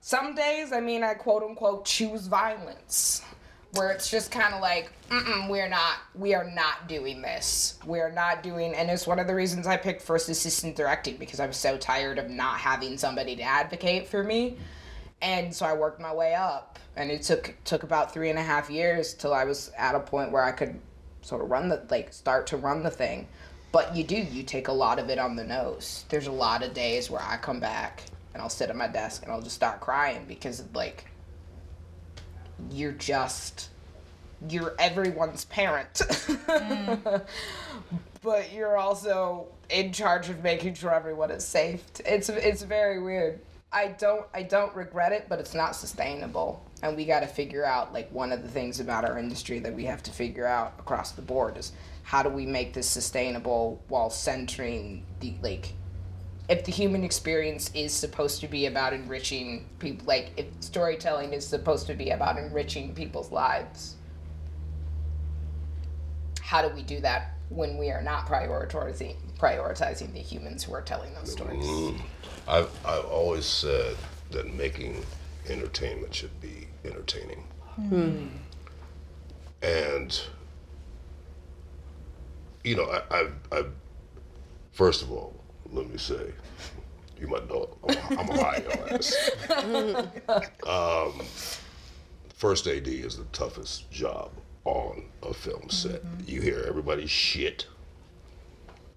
some 0.00 0.34
days 0.34 0.72
i 0.72 0.80
mean 0.80 1.02
i 1.02 1.14
quote 1.14 1.42
unquote 1.42 1.84
choose 1.84 2.26
violence 2.26 3.22
where 3.72 3.90
it's 3.90 4.10
just 4.10 4.30
kind 4.30 4.54
of 4.54 4.60
like 4.60 4.92
we're 5.48 5.68
not 5.68 5.96
we 6.14 6.34
are 6.34 6.48
not 6.48 6.88
doing 6.88 7.22
this. 7.22 7.78
We're 7.84 8.12
not 8.12 8.42
doing 8.42 8.74
and 8.74 8.90
it's 8.90 9.06
one 9.06 9.18
of 9.18 9.26
the 9.26 9.34
reasons 9.34 9.66
i 9.66 9.76
picked 9.76 10.02
first 10.02 10.28
assistant 10.28 10.76
directing 10.76 11.16
because 11.16 11.40
i 11.40 11.46
was 11.46 11.56
so 11.56 11.76
tired 11.76 12.18
of 12.18 12.28
not 12.28 12.58
having 12.58 12.98
somebody 12.98 13.36
to 13.36 13.42
advocate 13.42 14.08
for 14.08 14.22
me. 14.24 14.58
And 15.22 15.54
so 15.54 15.64
i 15.64 15.72
worked 15.72 16.00
my 16.00 16.12
way 16.12 16.34
up 16.34 16.73
and 16.96 17.10
it 17.10 17.22
took 17.22 17.54
took 17.64 17.82
about 17.82 18.12
three 18.12 18.30
and 18.30 18.38
a 18.38 18.42
half 18.42 18.70
years 18.70 19.14
till 19.14 19.34
i 19.34 19.44
was 19.44 19.70
at 19.76 19.94
a 19.94 20.00
point 20.00 20.30
where 20.30 20.44
i 20.44 20.52
could 20.52 20.80
sort 21.24 21.42
of 21.42 21.50
run 21.50 21.68
the 21.68 21.82
like 21.90 22.12
start 22.12 22.46
to 22.48 22.56
run 22.56 22.82
the 22.82 22.90
thing. 22.90 23.26
But 23.72 23.96
you 23.96 24.04
do 24.04 24.16
you 24.16 24.42
take 24.42 24.68
a 24.68 24.72
lot 24.72 24.98
of 24.98 25.08
it 25.08 25.18
on 25.18 25.34
the 25.34 25.44
nose. 25.44 26.04
There's 26.08 26.26
a 26.26 26.32
lot 26.32 26.62
of 26.62 26.74
days 26.74 27.10
where 27.10 27.22
i 27.22 27.36
come 27.36 27.58
back 27.58 28.04
and 28.32 28.42
i'll 28.42 28.48
sit 28.48 28.70
at 28.70 28.76
my 28.76 28.86
desk 28.86 29.22
and 29.22 29.32
i'll 29.32 29.42
just 29.42 29.56
start 29.56 29.80
crying 29.80 30.24
because 30.28 30.62
like 30.74 31.06
you're 32.70 32.92
just 32.92 33.70
you're 34.48 34.74
everyone's 34.78 35.44
parent. 35.46 35.94
Mm. 36.54 37.24
But 38.22 38.52
you're 38.52 38.78
also 38.78 39.48
in 39.68 39.92
charge 39.92 40.30
of 40.30 40.42
making 40.42 40.74
sure 40.74 40.94
everyone 40.94 41.30
is 41.30 41.44
safe. 41.44 41.84
It's 42.06 42.28
it's 42.28 42.62
very 42.62 43.02
weird. 43.02 43.40
I 43.72 43.88
don't 43.88 44.24
i 44.32 44.42
don't 44.42 44.74
regret 44.76 45.12
it 45.12 45.26
but 45.28 45.40
it's 45.40 45.52
not 45.52 45.74
sustainable 45.74 46.64
and 46.84 46.96
we 46.96 47.06
got 47.06 47.20
to 47.20 47.26
figure 47.26 47.64
out 47.64 47.94
like 47.94 48.12
one 48.12 48.30
of 48.30 48.42
the 48.42 48.48
things 48.48 48.78
about 48.78 49.04
our 49.04 49.18
industry 49.18 49.58
that 49.58 49.74
we 49.74 49.86
have 49.86 50.02
to 50.02 50.10
figure 50.10 50.46
out 50.46 50.74
across 50.78 51.12
the 51.12 51.22
board 51.22 51.56
is 51.56 51.72
how 52.02 52.22
do 52.22 52.28
we 52.28 52.44
make 52.44 52.74
this 52.74 52.86
sustainable 52.86 53.82
while 53.88 54.10
centering 54.10 55.04
the 55.20 55.34
like 55.42 55.72
if 56.46 56.62
the 56.66 56.72
human 56.72 57.02
experience 57.02 57.70
is 57.74 57.90
supposed 57.90 58.38
to 58.42 58.46
be 58.46 58.66
about 58.66 58.92
enriching 58.92 59.66
people 59.78 60.06
like 60.06 60.30
if 60.36 60.44
storytelling 60.60 61.32
is 61.32 61.46
supposed 61.46 61.86
to 61.86 61.94
be 61.94 62.10
about 62.10 62.36
enriching 62.36 62.94
people's 62.94 63.32
lives 63.32 63.96
how 66.42 66.60
do 66.60 66.72
we 66.74 66.82
do 66.82 67.00
that 67.00 67.30
when 67.48 67.78
we 67.78 67.90
are 67.90 68.02
not 68.02 68.26
prioritizing 68.26 69.16
prioritizing 69.38 70.12
the 70.12 70.20
humans 70.20 70.62
who 70.62 70.72
are 70.72 70.80
telling 70.80 71.12
those 71.14 71.32
stories? 71.32 71.64
Mm. 71.64 72.00
I've, 72.46 72.70
I've 72.86 73.04
always 73.06 73.44
said 73.44 73.96
that 74.30 74.54
making 74.54 75.04
entertainment 75.48 76.14
should 76.14 76.40
be 76.40 76.63
entertaining. 76.84 77.44
And, 79.62 80.20
you 82.62 82.76
know, 82.76 82.84
I, 82.84 83.02
I, 83.10 83.28
I, 83.52 83.64
first 84.72 85.02
of 85.02 85.10
all, 85.10 85.34
let 85.70 85.88
me 85.90 85.98
say, 85.98 86.32
you 87.18 87.28
might 87.28 87.48
know 87.48 87.68
I'm, 87.88 88.18
I'm 88.18 88.28
a 88.28 88.42
high 88.42 88.62
ass. 88.90 89.30
um, 90.66 91.24
first 92.34 92.66
AD 92.66 92.86
is 92.86 93.16
the 93.16 93.24
toughest 93.32 93.90
job 93.90 94.30
on 94.64 95.04
a 95.22 95.32
film 95.32 95.70
set. 95.70 96.02
You 96.26 96.40
hear 96.40 96.64
everybody's 96.68 97.10
shit 97.10 97.66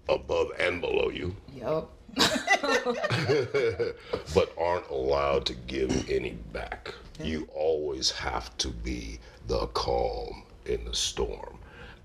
above 0.08 0.50
and 0.58 0.80
below 0.80 1.10
you 1.10 1.36
yep 1.54 1.88
but 4.34 4.52
aren't 4.58 4.88
allowed 4.90 5.46
to 5.46 5.54
give 5.54 6.10
any 6.10 6.32
back. 6.52 6.94
You 7.22 7.48
always 7.54 8.10
have 8.12 8.56
to 8.58 8.68
be 8.68 9.18
the 9.46 9.66
calm 9.68 10.44
in 10.66 10.84
the 10.84 10.94
storm. 10.94 11.58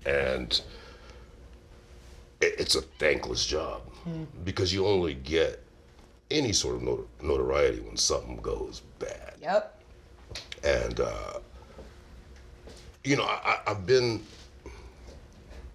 And 0.06 0.60
it's 2.40 2.74
a 2.74 2.82
thankless 2.82 3.46
job 3.46 3.82
because 4.44 4.72
you 4.72 4.86
only 4.86 5.14
get 5.14 5.62
any 6.30 6.52
sort 6.52 6.76
of 6.76 6.82
not- 6.82 7.22
notoriety 7.22 7.80
when 7.80 7.96
something 7.96 8.36
goes 8.36 8.82
bad. 8.98 9.34
yep 9.40 9.80
And, 10.62 11.00
uh, 11.00 11.38
you 13.04 13.16
know, 13.16 13.24
I, 13.24 13.60
I've 13.66 13.86
been 13.86 14.22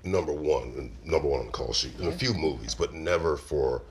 number 0.04 0.34
one, 0.34 0.92
number 1.04 1.28
one 1.28 1.42
on 1.42 1.46
the 1.48 1.52
call 1.52 1.74
sheet 1.74 2.00
in 2.00 2.08
a 2.08 2.12
few 2.12 2.34
movies, 2.34 2.76
but 2.76 2.94
never 2.94 3.38
for 3.38 3.82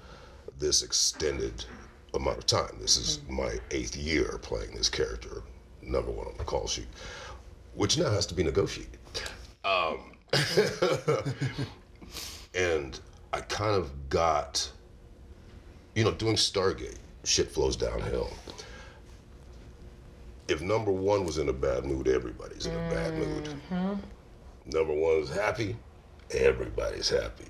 this 0.58 0.82
extended 0.82 1.64
amount 2.14 2.38
of 2.38 2.46
time. 2.46 2.76
This 2.80 2.96
is 2.96 3.20
my 3.28 3.58
eighth 3.70 3.96
year 3.96 4.38
playing 4.42 4.74
this 4.74 4.88
character, 4.88 5.42
number 5.82 6.10
one 6.10 6.26
on 6.26 6.36
the 6.36 6.44
call 6.44 6.66
sheet, 6.66 6.88
which 7.74 7.98
now 7.98 8.10
has 8.10 8.26
to 8.26 8.34
be 8.34 8.42
negotiated. 8.42 8.98
Um, 9.64 10.12
and 12.54 12.98
I 13.32 13.40
kind 13.40 13.76
of 13.76 14.08
got, 14.08 14.70
you 15.94 16.04
know, 16.04 16.12
doing 16.12 16.36
Stargate, 16.36 16.98
shit 17.24 17.50
flows 17.50 17.76
downhill. 17.76 18.30
If 20.48 20.62
number 20.62 20.90
one 20.90 21.26
was 21.26 21.36
in 21.38 21.50
a 21.50 21.52
bad 21.52 21.84
mood, 21.84 22.08
everybody's 22.08 22.66
in 22.66 22.74
a 22.74 22.90
bad 22.90 23.14
mood. 23.14 23.48
Number 24.64 24.94
one 24.94 25.16
is 25.16 25.30
happy, 25.30 25.76
everybody's 26.30 27.10
happy. 27.10 27.47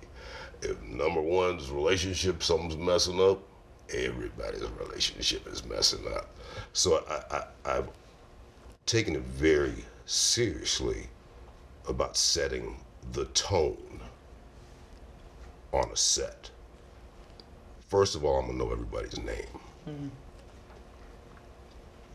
If 0.63 0.83
number 0.83 1.21
one's 1.21 1.71
relationship, 1.71 2.43
something's 2.43 2.77
messing 2.77 3.21
up, 3.21 3.41
everybody's 3.93 4.65
relationship 4.81 5.47
is 5.47 5.65
messing 5.65 6.07
up. 6.09 6.35
So 6.73 7.05
I, 7.09 7.37
I, 7.37 7.77
I've 7.77 7.89
taken 8.87 9.17
it 9.17 9.23
very 9.23 9.85
seriously 10.07 11.07
about 11.89 12.17
setting 12.17 12.77
the 13.13 13.27
tone 13.27 14.01
on 15.73 15.91
a 15.91 15.97
set. 15.97 16.51
First 17.89 18.15
of 18.15 18.25
all, 18.25 18.39
I'm 18.39 18.47
gonna 18.47 18.59
know 18.59 18.73
everybody's 18.73 19.19
name. 19.19 19.61
Mm-hmm. 19.89 20.09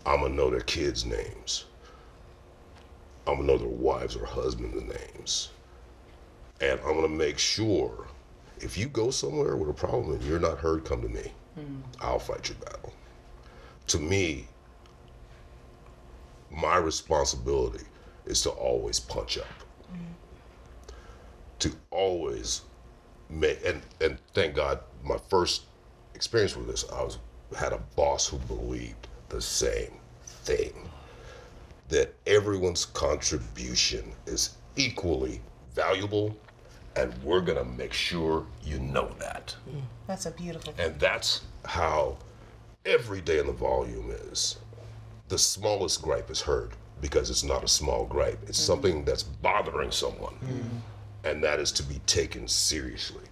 I'm 0.05 0.21
gonna 0.21 0.35
know 0.35 0.49
their 0.49 0.61
kids' 0.61 1.05
names. 1.05 1.65
I'm 3.25 3.35
gonna 3.35 3.47
know 3.47 3.57
their 3.57 3.67
wives 3.67 4.15
or 4.15 4.25
husbands' 4.25 4.83
names. 4.83 5.49
And 6.61 6.79
I'm 6.81 6.95
gonna 6.95 7.07
make 7.07 7.39
sure 7.39 8.07
if 8.63 8.77
you 8.77 8.87
go 8.87 9.11
somewhere 9.11 9.55
with 9.57 9.69
a 9.69 9.73
problem 9.73 10.13
and 10.13 10.23
you're 10.23 10.39
not 10.39 10.57
heard, 10.57 10.85
come 10.85 11.01
to 11.01 11.09
me. 11.09 11.31
Hmm. 11.55 11.81
I'll 11.99 12.19
fight 12.19 12.47
your 12.47 12.57
battle. 12.59 12.93
To 13.87 13.99
me, 13.99 14.47
my 16.49 16.77
responsibility 16.77 17.83
is 18.25 18.41
to 18.43 18.49
always 18.51 18.99
punch 18.99 19.37
up. 19.37 19.45
Hmm. 19.89 20.93
To 21.59 21.71
always 21.91 22.61
make 23.29 23.59
and 23.65 23.81
and 24.01 24.17
thank 24.33 24.55
God 24.55 24.79
my 25.03 25.17
first 25.29 25.63
experience 26.15 26.55
with 26.55 26.67
this, 26.67 26.85
I 26.91 27.03
was 27.03 27.17
had 27.57 27.73
a 27.73 27.81
boss 27.95 28.27
who 28.27 28.37
believed 28.37 29.07
the 29.29 29.41
same 29.41 29.93
thing. 30.25 30.89
That 31.89 32.15
everyone's 32.25 32.85
contribution 32.85 34.13
is 34.25 34.55
equally 34.77 35.41
valuable 35.75 36.35
and 36.95 37.13
we're 37.23 37.41
gonna 37.41 37.65
make 37.65 37.93
sure 37.93 38.45
you 38.63 38.79
know 38.79 39.09
that. 39.19 39.55
Mm. 39.69 39.81
That's 40.07 40.25
a 40.25 40.31
beautiful. 40.31 40.73
thing. 40.73 40.85
And 40.85 40.99
that's 40.99 41.41
how 41.65 42.17
every 42.85 43.21
day 43.21 43.39
in 43.39 43.47
the 43.47 43.53
volume 43.53 44.11
is. 44.11 44.57
The 45.29 45.37
smallest 45.37 46.01
gripe 46.01 46.29
is 46.29 46.41
heard 46.41 46.71
because 47.01 47.29
it's 47.29 47.43
not 47.43 47.63
a 47.63 47.67
small 47.67 48.05
gripe. 48.05 48.39
It's 48.47 48.59
mm-hmm. 48.59 48.73
something 48.73 49.05
that's 49.05 49.23
bothering 49.23 49.91
someone. 49.91 50.33
Mm-hmm. 50.35 50.77
And 51.25 51.43
that 51.43 51.59
is 51.59 51.71
to 51.73 51.83
be 51.83 51.99
taken 52.05 52.47
seriously. 52.47 53.23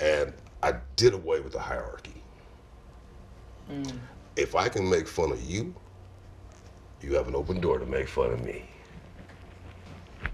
And 0.00 0.32
I 0.62 0.74
did 0.96 1.14
away 1.14 1.40
with 1.40 1.52
the 1.52 1.60
hierarchy. 1.60 2.22
Mm. 3.70 3.98
If 4.36 4.54
I 4.54 4.68
can 4.68 4.88
make 4.88 5.08
fun 5.08 5.32
of 5.32 5.42
you, 5.42 5.74
you 7.02 7.14
have 7.14 7.28
an 7.28 7.34
open 7.34 7.60
door 7.60 7.78
to 7.78 7.86
make 7.86 8.08
fun 8.08 8.32
of 8.32 8.44
me. 8.44 8.64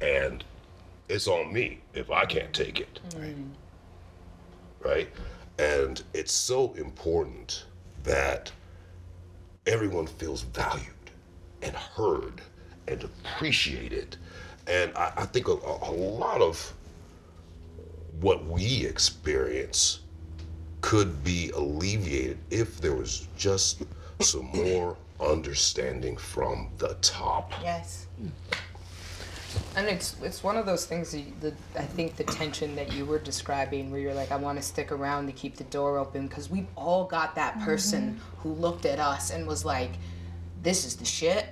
And 0.00 0.44
it's 1.08 1.28
on 1.28 1.52
me 1.52 1.80
if 1.94 2.10
I 2.10 2.24
can't 2.24 2.52
take 2.52 2.80
it 2.80 3.00
right? 4.84 5.08
And 5.58 6.02
it's 6.12 6.32
so 6.32 6.74
important 6.74 7.64
that 8.04 8.52
everyone 9.66 10.06
feels 10.06 10.42
valued 10.42 10.84
and 11.62 11.74
heard 11.74 12.42
and 12.86 13.02
appreciated. 13.02 14.16
And 14.66 14.92
I, 14.94 15.12
I 15.16 15.24
think 15.26 15.48
a, 15.48 15.52
a 15.52 15.90
lot 15.92 16.40
of 16.40 16.72
what 18.20 18.44
we 18.46 18.86
experience 18.86 20.00
could 20.80 21.24
be 21.24 21.50
alleviated 21.50 22.38
if 22.50 22.78
there 22.80 22.94
was 22.94 23.28
just 23.36 23.82
some 24.20 24.46
more 24.46 24.96
understanding 25.20 26.16
from 26.16 26.70
the 26.76 26.94
top. 27.00 27.52
Yes. 27.62 28.06
And 29.76 29.88
it's 29.88 30.16
it's 30.22 30.42
one 30.42 30.56
of 30.56 30.66
those 30.66 30.86
things 30.86 31.12
that 31.12 31.40
the 31.40 31.54
I 31.76 31.84
think 31.84 32.16
the 32.16 32.24
tension 32.24 32.76
that 32.76 32.92
you 32.92 33.04
were 33.04 33.18
describing, 33.18 33.90
where 33.90 34.00
you're 34.00 34.14
like, 34.14 34.30
I 34.30 34.36
want 34.36 34.58
to 34.58 34.62
stick 34.62 34.92
around 34.92 35.26
to 35.26 35.32
keep 35.32 35.56
the 35.56 35.64
door 35.64 35.98
open, 35.98 36.28
because 36.28 36.48
we've 36.48 36.68
all 36.76 37.04
got 37.04 37.34
that 37.34 37.54
mm-hmm. 37.54 37.64
person 37.64 38.20
who 38.38 38.52
looked 38.52 38.86
at 38.86 39.00
us 39.00 39.30
and 39.30 39.46
was 39.46 39.64
like, 39.64 39.90
"This 40.62 40.84
is 40.84 40.96
the 40.96 41.04
shit. 41.04 41.46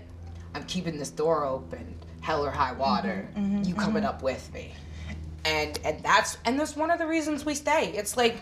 I'm 0.54 0.64
keeping 0.64 0.98
this 0.98 1.10
door 1.10 1.44
open, 1.44 1.96
hell 2.20 2.44
or 2.44 2.50
high 2.50 2.70
mm-hmm. 2.70 2.80
water. 2.80 3.28
Mm-hmm. 3.36 3.64
you 3.64 3.74
coming 3.74 4.04
up 4.04 4.22
with 4.22 4.52
me." 4.54 4.72
And 5.44 5.78
and 5.84 6.00
that's 6.04 6.38
and 6.44 6.60
that's 6.60 6.76
one 6.76 6.92
of 6.92 7.00
the 7.00 7.06
reasons 7.06 7.44
we 7.44 7.56
stay. 7.56 7.92
It's 7.96 8.16
like, 8.16 8.36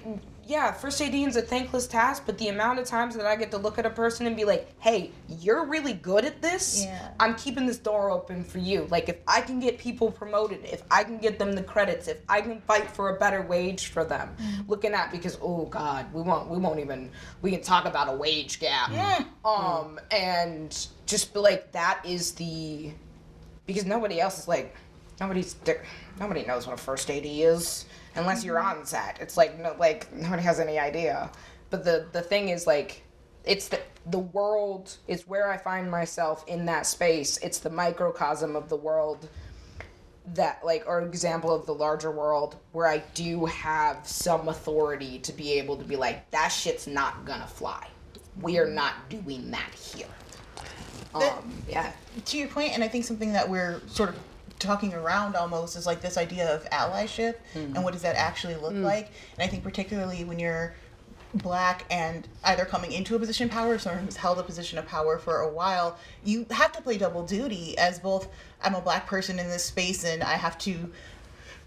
yeah, 0.46 0.72
first 0.72 1.00
AD 1.00 1.14
is 1.14 1.36
a 1.36 1.42
thankless 1.42 1.86
task, 1.86 2.24
but 2.26 2.36
the 2.38 2.48
amount 2.48 2.78
of 2.78 2.86
times 2.86 3.16
that 3.16 3.26
I 3.26 3.36
get 3.36 3.50
to 3.52 3.58
look 3.58 3.78
at 3.78 3.86
a 3.86 3.90
person 3.90 4.26
and 4.26 4.36
be 4.36 4.44
like, 4.44 4.68
"Hey, 4.80 5.12
you're 5.28 5.64
really 5.64 5.92
good 5.92 6.24
at 6.24 6.42
this. 6.42 6.84
Yeah. 6.84 7.10
I'm 7.20 7.34
keeping 7.36 7.66
this 7.66 7.78
door 7.78 8.10
open 8.10 8.42
for 8.44 8.58
you. 8.58 8.86
Like 8.90 9.08
if 9.08 9.16
I 9.28 9.40
can 9.40 9.60
get 9.60 9.78
people 9.78 10.10
promoted, 10.10 10.64
if 10.64 10.82
I 10.90 11.04
can 11.04 11.18
get 11.18 11.38
them 11.38 11.52
the 11.52 11.62
credits, 11.62 12.08
if 12.08 12.18
I 12.28 12.40
can 12.40 12.60
fight 12.62 12.90
for 12.90 13.14
a 13.14 13.18
better 13.18 13.42
wage 13.42 13.86
for 13.86 14.04
them, 14.04 14.34
looking 14.66 14.92
at 14.92 15.12
because 15.12 15.38
oh 15.40 15.66
god, 15.66 16.12
we 16.12 16.22
won't 16.22 16.48
we 16.48 16.58
won't 16.58 16.80
even 16.80 17.10
we 17.42 17.50
can 17.50 17.62
talk 17.62 17.84
about 17.84 18.08
a 18.12 18.16
wage 18.16 18.60
gap. 18.60 18.90
Um 19.44 20.00
and 20.10 20.86
just 21.06 21.32
be 21.32 21.40
like 21.40 21.72
that 21.72 22.00
is 22.04 22.32
the 22.32 22.92
because 23.66 23.84
nobody 23.84 24.20
else 24.20 24.40
is 24.40 24.48
like 24.48 24.74
nobody's 25.20 25.54
nobody 26.18 26.44
knows 26.44 26.66
what 26.66 26.74
a 26.74 26.82
first 26.82 27.10
AD 27.10 27.24
is 27.24 27.84
unless 28.16 28.44
you're 28.44 28.58
on 28.58 28.84
set. 28.86 29.18
It's 29.20 29.36
like 29.36 29.58
no 29.60 29.74
like 29.78 30.12
nobody 30.14 30.42
has 30.42 30.60
any 30.60 30.78
idea. 30.78 31.30
But 31.70 31.84
the 31.84 32.06
the 32.12 32.22
thing 32.22 32.48
is 32.48 32.66
like 32.66 33.02
it's 33.44 33.68
the 33.68 33.80
the 34.06 34.18
world 34.18 34.96
is 35.08 35.28
where 35.28 35.50
I 35.50 35.56
find 35.56 35.90
myself 35.90 36.44
in 36.48 36.64
that 36.66 36.86
space. 36.86 37.38
It's 37.38 37.58
the 37.58 37.70
microcosm 37.70 38.56
of 38.56 38.68
the 38.68 38.76
world 38.76 39.28
that 40.34 40.64
like 40.64 40.84
or 40.86 41.00
example 41.02 41.52
of 41.54 41.66
the 41.66 41.74
larger 41.74 42.10
world 42.10 42.56
where 42.72 42.86
I 42.86 42.98
do 43.14 43.46
have 43.46 44.06
some 44.06 44.48
authority 44.48 45.18
to 45.20 45.32
be 45.32 45.52
able 45.54 45.76
to 45.76 45.84
be 45.84 45.96
like 45.96 46.30
that 46.30 46.48
shit's 46.48 46.86
not 46.86 47.24
gonna 47.24 47.46
fly. 47.46 47.86
We 48.40 48.58
are 48.58 48.68
not 48.68 49.08
doing 49.08 49.50
that 49.50 49.70
here. 49.74 50.06
That- 51.18 51.38
Um, 51.38 51.52
yeah. 51.68 51.92
to 52.26 52.38
your 52.38 52.46
point, 52.48 52.72
and 52.74 52.84
I 52.84 52.88
think 52.88 53.04
something 53.04 53.32
that 53.32 53.48
we're 53.48 53.80
sort 53.88 54.10
of 54.10 54.16
talking 54.60 54.94
around 54.94 55.34
almost 55.34 55.76
is 55.76 55.86
like 55.86 56.00
this 56.00 56.16
idea 56.16 56.54
of 56.54 56.64
allyship 56.70 57.34
and 57.54 57.76
hmm. 57.76 57.82
what 57.82 57.92
does 57.92 58.02
that 58.02 58.16
actually 58.16 58.54
look 58.54 58.72
hmm. 58.72 58.82
like. 58.82 59.10
And 59.34 59.42
I 59.42 59.46
think 59.46 59.64
particularly 59.64 60.24
when 60.24 60.38
you're 60.38 60.74
black 61.34 61.84
and 61.90 62.26
either 62.44 62.64
coming 62.64 62.92
into 62.92 63.14
a 63.14 63.18
position 63.18 63.46
of 63.46 63.52
power 63.52 63.74
or 63.74 63.78
someone 63.78 64.04
who's 64.04 64.16
held 64.16 64.38
a 64.38 64.42
position 64.42 64.78
of 64.78 64.86
power 64.86 65.18
for 65.18 65.40
a 65.40 65.48
while, 65.48 65.98
you 66.24 66.46
have 66.50 66.72
to 66.72 66.82
play 66.82 66.98
double 66.98 67.24
duty 67.24 67.76
as 67.78 67.98
both 67.98 68.28
I'm 68.62 68.74
a 68.74 68.80
black 68.80 69.06
person 69.06 69.38
in 69.38 69.48
this 69.48 69.64
space 69.64 70.04
and 70.04 70.22
I 70.22 70.34
have 70.34 70.58
to 70.58 70.90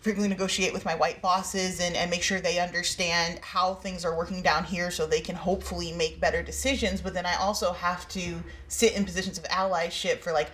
frequently 0.03 0.27
negotiate 0.27 0.73
with 0.73 0.83
my 0.83 0.93
white 0.95 1.21
bosses 1.21 1.79
and, 1.79 1.95
and 1.95 2.11
make 2.11 2.21
sure 2.21 2.41
they 2.41 2.59
understand 2.59 3.39
how 3.41 3.73
things 3.75 4.03
are 4.03 4.17
working 4.17 4.41
down 4.41 4.65
here 4.65 4.91
so 4.91 5.07
they 5.07 5.21
can 5.21 5.33
hopefully 5.33 5.93
make 5.93 6.19
better 6.19 6.43
decisions. 6.43 6.99
But 6.99 7.13
then 7.13 7.25
I 7.25 7.35
also 7.35 7.71
have 7.71 8.05
to 8.09 8.43
sit 8.67 8.97
in 8.97 9.05
positions 9.05 9.37
of 9.37 9.45
allyship 9.45 10.19
for 10.19 10.33
like 10.33 10.51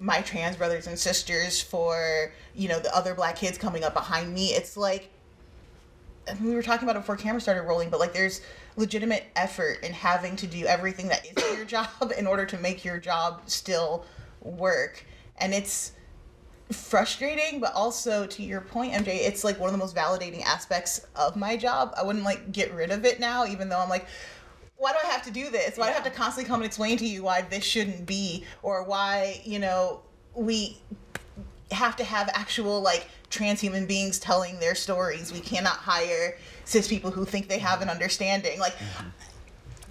my 0.00 0.20
trans 0.20 0.56
brothers 0.56 0.86
and 0.86 0.98
sisters, 0.98 1.60
for, 1.60 2.32
you 2.54 2.68
know, 2.68 2.78
the 2.78 2.94
other 2.94 3.14
black 3.14 3.36
kids 3.36 3.58
coming 3.58 3.84
up 3.84 3.94
behind 3.94 4.32
me. 4.32 4.48
It's 4.48 4.76
like 4.76 5.10
we 6.40 6.54
were 6.54 6.62
talking 6.62 6.88
about 6.88 6.96
it 6.96 7.00
before 7.00 7.16
camera 7.16 7.40
started 7.40 7.62
rolling, 7.62 7.90
but 7.90 8.00
like 8.00 8.12
there's 8.12 8.40
legitimate 8.76 9.24
effort 9.36 9.82
in 9.82 9.92
having 9.92 10.36
to 10.36 10.46
do 10.46 10.66
everything 10.66 11.08
that 11.08 11.26
is 11.26 11.56
your 11.56 11.64
job 11.66 12.12
in 12.16 12.26
order 12.26 12.46
to 12.46 12.58
make 12.58 12.84
your 12.84 12.98
job 12.98 13.42
still 13.46 14.04
work. 14.40 15.04
And 15.38 15.52
it's 15.52 15.92
frustrating, 16.70 17.60
but 17.60 17.72
also 17.74 18.26
to 18.26 18.42
your 18.42 18.60
point, 18.60 18.94
MJ, 18.94 19.08
it's 19.08 19.44
like 19.44 19.58
one 19.58 19.68
of 19.68 19.72
the 19.72 19.78
most 19.78 19.94
validating 19.94 20.42
aspects 20.42 21.06
of 21.16 21.36
my 21.36 21.56
job. 21.56 21.92
I 21.96 22.02
wouldn't 22.02 22.24
like 22.24 22.52
get 22.52 22.72
rid 22.72 22.90
of 22.90 23.04
it 23.04 23.20
now, 23.20 23.44
even 23.44 23.68
though 23.68 23.78
I'm 23.78 23.88
like, 23.88 24.06
why 24.82 24.90
do 24.90 24.98
I 25.04 25.06
have 25.12 25.22
to 25.22 25.30
do 25.30 25.48
this? 25.48 25.78
Why 25.78 25.86
do 25.86 25.92
I 25.92 25.94
have 25.94 26.02
to 26.04 26.10
constantly 26.10 26.48
come 26.48 26.56
and 26.56 26.66
explain 26.66 26.96
to 26.98 27.06
you 27.06 27.22
why 27.22 27.42
this 27.42 27.62
shouldn't 27.62 28.04
be, 28.04 28.44
or 28.62 28.82
why 28.82 29.40
you 29.44 29.60
know 29.60 30.00
we 30.34 30.76
have 31.70 31.94
to 31.96 32.04
have 32.04 32.28
actual 32.34 32.80
like 32.80 33.06
trans 33.30 33.60
human 33.60 33.86
beings 33.86 34.18
telling 34.18 34.58
their 34.58 34.74
stories. 34.74 35.32
We 35.32 35.38
cannot 35.38 35.76
hire 35.76 36.36
cis 36.64 36.88
people 36.88 37.12
who 37.12 37.24
think 37.24 37.48
they 37.48 37.58
have 37.58 37.80
an 37.80 37.86
mm-hmm. 37.86 37.94
understanding. 37.94 38.58
Like 38.58 38.72
mm-hmm. 38.72 39.08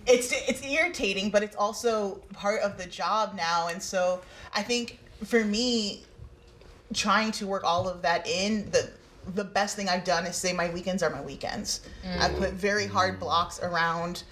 it's 0.07 0.33
it's 0.33 0.65
irritating, 0.65 1.29
but 1.29 1.41
it's 1.41 1.55
also 1.55 2.15
part 2.33 2.61
of 2.61 2.77
the 2.77 2.85
job 2.85 3.33
now. 3.33 3.69
And 3.69 3.81
so 3.81 4.21
I 4.53 4.61
think 4.61 4.99
for 5.23 5.45
me, 5.45 6.03
trying 6.93 7.31
to 7.31 7.47
work 7.47 7.63
all 7.63 7.87
of 7.87 8.01
that 8.01 8.27
in 8.27 8.69
the 8.71 8.91
the 9.35 9.45
best 9.45 9.77
thing 9.77 9.87
I've 9.87 10.03
done 10.03 10.25
is 10.25 10.35
say 10.35 10.51
my 10.51 10.69
weekends 10.69 11.01
are 11.01 11.09
my 11.09 11.21
weekends. 11.21 11.79
I 12.19 12.27
put 12.27 12.49
mm. 12.49 12.53
very 12.53 12.87
hard 12.87 13.15
mm. 13.15 13.19
blocks 13.19 13.61
around 13.61 14.23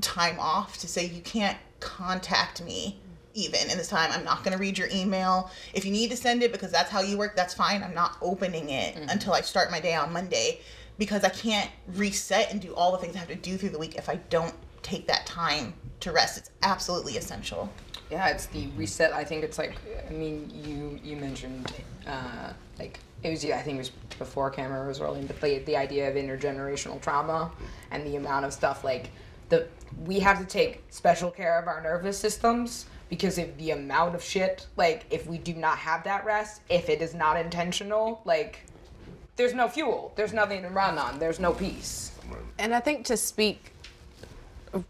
time 0.00 0.38
off 0.38 0.78
to 0.78 0.88
say 0.88 1.06
you 1.06 1.22
can't 1.22 1.58
contact 1.80 2.62
me 2.62 2.98
even 3.34 3.68
in 3.70 3.76
this 3.76 3.88
time. 3.88 4.10
I'm 4.12 4.24
not 4.24 4.44
going 4.44 4.52
to 4.52 4.58
read 4.58 4.78
your 4.78 4.88
email. 4.92 5.50
If 5.74 5.84
you 5.84 5.90
need 5.90 6.10
to 6.10 6.16
send 6.16 6.42
it 6.42 6.52
because 6.52 6.70
that's 6.70 6.90
how 6.90 7.00
you 7.00 7.18
work, 7.18 7.36
that's 7.36 7.54
fine. 7.54 7.82
I'm 7.82 7.94
not 7.94 8.16
opening 8.22 8.70
it 8.70 8.96
until 9.08 9.32
I 9.32 9.40
start 9.40 9.70
my 9.70 9.80
day 9.80 9.94
on 9.94 10.12
Monday 10.12 10.60
because 10.98 11.24
I 11.24 11.28
can't 11.28 11.70
reset 11.94 12.52
and 12.52 12.60
do 12.60 12.72
all 12.74 12.92
the 12.92 12.98
things 12.98 13.16
I 13.16 13.18
have 13.18 13.28
to 13.28 13.34
do 13.34 13.56
through 13.56 13.70
the 13.70 13.78
week 13.78 13.96
if 13.96 14.08
I 14.08 14.16
don't 14.30 14.54
take 14.82 15.06
that 15.08 15.26
time 15.26 15.74
to 16.00 16.12
rest. 16.12 16.38
It's 16.38 16.50
absolutely 16.62 17.16
essential. 17.16 17.68
Yeah, 18.10 18.28
it's 18.28 18.46
the 18.46 18.68
reset. 18.76 19.12
I 19.12 19.24
think 19.24 19.42
it's 19.42 19.58
like, 19.58 19.76
I 20.08 20.12
mean, 20.12 20.50
you 20.64 21.00
you 21.02 21.16
mentioned 21.16 21.72
uh, 22.06 22.52
like 22.78 23.00
it 23.22 23.30
was 23.30 23.44
I 23.44 23.62
think 23.62 23.76
it 23.76 23.78
was 23.78 23.90
before 24.18 24.50
camera 24.50 24.86
was 24.86 25.00
rolling, 25.00 25.26
but 25.26 25.40
the 25.40 25.58
the 25.60 25.76
idea 25.76 26.08
of 26.08 26.14
intergenerational 26.14 27.00
trauma 27.00 27.50
and 27.90 28.06
the 28.06 28.16
amount 28.16 28.44
of 28.44 28.52
stuff 28.52 28.84
like 28.84 29.10
the 29.48 29.66
we 30.04 30.20
have 30.20 30.38
to 30.38 30.44
take 30.44 30.84
special 30.90 31.30
care 31.30 31.58
of 31.58 31.68
our 31.68 31.82
nervous 31.82 32.18
systems 32.18 32.86
because 33.08 33.38
of 33.38 33.56
the 33.58 33.70
amount 33.70 34.14
of 34.14 34.22
shit. 34.22 34.66
Like 34.76 35.04
if 35.10 35.26
we 35.26 35.38
do 35.38 35.54
not 35.54 35.78
have 35.78 36.04
that 36.04 36.24
rest, 36.24 36.62
if 36.68 36.88
it 36.88 37.00
is 37.00 37.14
not 37.14 37.38
intentional, 37.38 38.22
like 38.24 38.60
there's 39.36 39.54
no 39.54 39.68
fuel, 39.68 40.12
there's 40.16 40.32
nothing 40.32 40.62
to 40.62 40.68
run 40.68 40.98
on, 40.98 41.18
there's 41.18 41.40
no 41.40 41.52
peace. 41.52 42.12
And 42.58 42.74
I 42.74 42.80
think 42.80 43.04
to 43.06 43.16
speak 43.16 43.72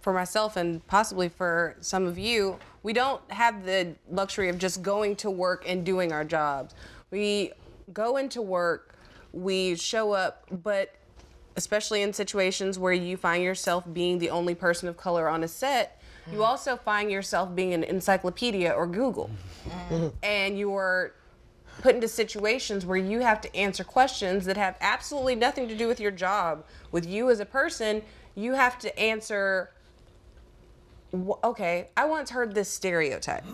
for 0.01 0.13
myself 0.13 0.57
and 0.57 0.87
possibly 0.87 1.29
for 1.29 1.77
some 1.81 2.07
of 2.07 2.19
you, 2.19 2.59
we 2.83 2.93
don't 2.93 3.21
have 3.31 3.65
the 3.65 3.95
luxury 4.11 4.49
of 4.49 4.59
just 4.59 4.83
going 4.83 5.17
to 5.17 5.31
work 5.31 5.65
and 5.67 5.85
doing 5.85 6.13
our 6.13 6.25
jobs. 6.25 6.75
We 7.11 7.53
go 7.93 8.17
into 8.17 8.43
work, 8.43 8.97
we 9.33 9.77
show 9.77 10.13
up, 10.13 10.47
but 10.63 10.95
especially 11.57 12.03
in 12.03 12.13
situations 12.13 12.79
where 12.79 12.93
you 12.93 13.17
find 13.17 13.43
yourself 13.43 13.85
being 13.93 14.19
the 14.19 14.31
only 14.31 14.55
person 14.55 14.89
of 14.89 14.97
color 14.97 15.29
on 15.29 15.45
a 15.45 15.49
set, 15.49 16.01
you 16.33 16.43
also 16.43 16.77
find 16.77 17.11
yourself 17.11 17.55
being 17.55 17.75
an 17.75 17.85
encyclopedia 17.85 18.71
or 18.71 18.87
Google. 18.87 19.31
Mm-hmm. 19.69 20.09
And 20.23 20.59
you're 20.59 21.15
put 21.83 21.95
into 21.95 22.09
situations 22.09 22.87
where 22.87 22.97
you 22.97 23.21
have 23.21 23.41
to 23.43 23.55
answer 23.57 23.85
questions 23.85 24.47
that 24.47 24.57
have 24.57 24.77
absolutely 24.81 25.35
nothing 25.35 25.69
to 25.69 25.77
do 25.77 25.87
with 25.87 26.01
your 26.01 26.11
job. 26.11 26.65
With 26.93 27.07
you 27.07 27.31
as 27.31 27.41
a 27.41 27.45
person, 27.45 28.03
you 28.35 28.55
have 28.55 28.79
to 28.81 28.99
answer 28.99 29.71
okay, 31.45 31.91
I 31.97 32.07
once 32.07 32.31
heard 32.31 32.55
this 32.57 32.69
stereotype. 32.69 33.45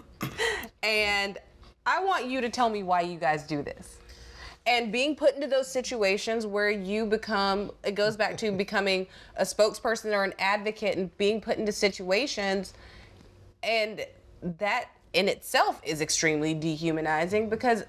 and 0.83 1.37
I 1.85 2.03
want 2.03 2.27
you 2.27 2.41
to 2.41 2.49
tell 2.49 2.71
me 2.71 2.83
why 2.83 3.03
you 3.03 3.19
guys 3.19 3.43
do 3.43 3.63
this. 3.63 3.99
And 4.67 4.93
being 4.93 5.17
put 5.17 5.35
into 5.35 5.47
those 5.47 5.71
situations 5.71 6.47
where 6.47 6.71
you 6.71 7.07
become, 7.07 7.73
it 7.85 7.95
goes 7.95 8.17
back 8.17 8.37
to 8.39 8.53
becoming 8.67 9.07
a 9.37 9.45
spokesperson 9.45 10.13
or 10.13 10.25
an 10.25 10.35
advocate 10.39 10.97
and 10.97 11.17
being 11.19 11.41
put 11.41 11.59
into 11.59 11.73
situations. 11.73 12.75
And 13.63 14.05
that 14.43 14.89
in 15.13 15.29
itself 15.29 15.81
is 15.85 16.01
extremely 16.01 16.55
dehumanizing 16.55 17.49
because 17.49 17.85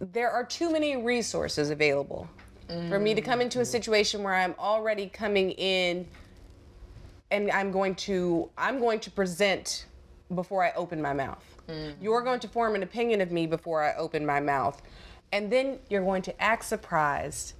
there 0.00 0.30
are 0.30 0.44
too 0.44 0.70
many 0.70 0.96
resources 0.96 1.70
available 1.70 2.28
for 2.88 2.98
me 2.98 3.14
to 3.14 3.22
come 3.22 3.40
into 3.40 3.60
a 3.60 3.62
mm. 3.62 3.66
situation 3.66 4.22
where 4.22 4.34
I'm 4.34 4.54
already 4.58 5.08
coming 5.08 5.52
in 5.52 6.06
and 7.30 7.50
I'm 7.50 7.72
going 7.72 7.94
to 7.94 8.50
I'm 8.58 8.78
going 8.78 9.00
to 9.00 9.10
present 9.10 9.86
before 10.34 10.62
I 10.62 10.72
open 10.72 11.00
my 11.00 11.14
mouth. 11.14 11.44
Mm. 11.68 11.94
You're 12.00 12.20
going 12.20 12.40
to 12.40 12.48
form 12.48 12.74
an 12.74 12.82
opinion 12.82 13.22
of 13.22 13.30
me 13.30 13.46
before 13.46 13.82
I 13.82 13.94
open 13.96 14.24
my 14.26 14.40
mouth. 14.40 14.82
And 15.32 15.52
then 15.52 15.78
you're 15.88 16.02
going 16.02 16.22
to 16.22 16.42
act 16.42 16.64
surprised 16.64 17.54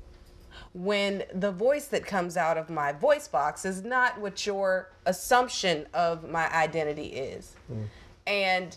when 0.72 1.24
the 1.34 1.50
voice 1.50 1.86
that 1.86 2.04
comes 2.04 2.36
out 2.36 2.56
of 2.56 2.70
my 2.70 2.92
voice 2.92 3.28
box 3.28 3.64
is 3.64 3.84
not 3.84 4.20
what 4.20 4.46
your 4.46 4.90
assumption 5.06 5.86
of 5.94 6.28
my 6.28 6.50
identity 6.52 7.08
is. 7.08 7.54
Mm. 7.72 7.86
And 8.26 8.76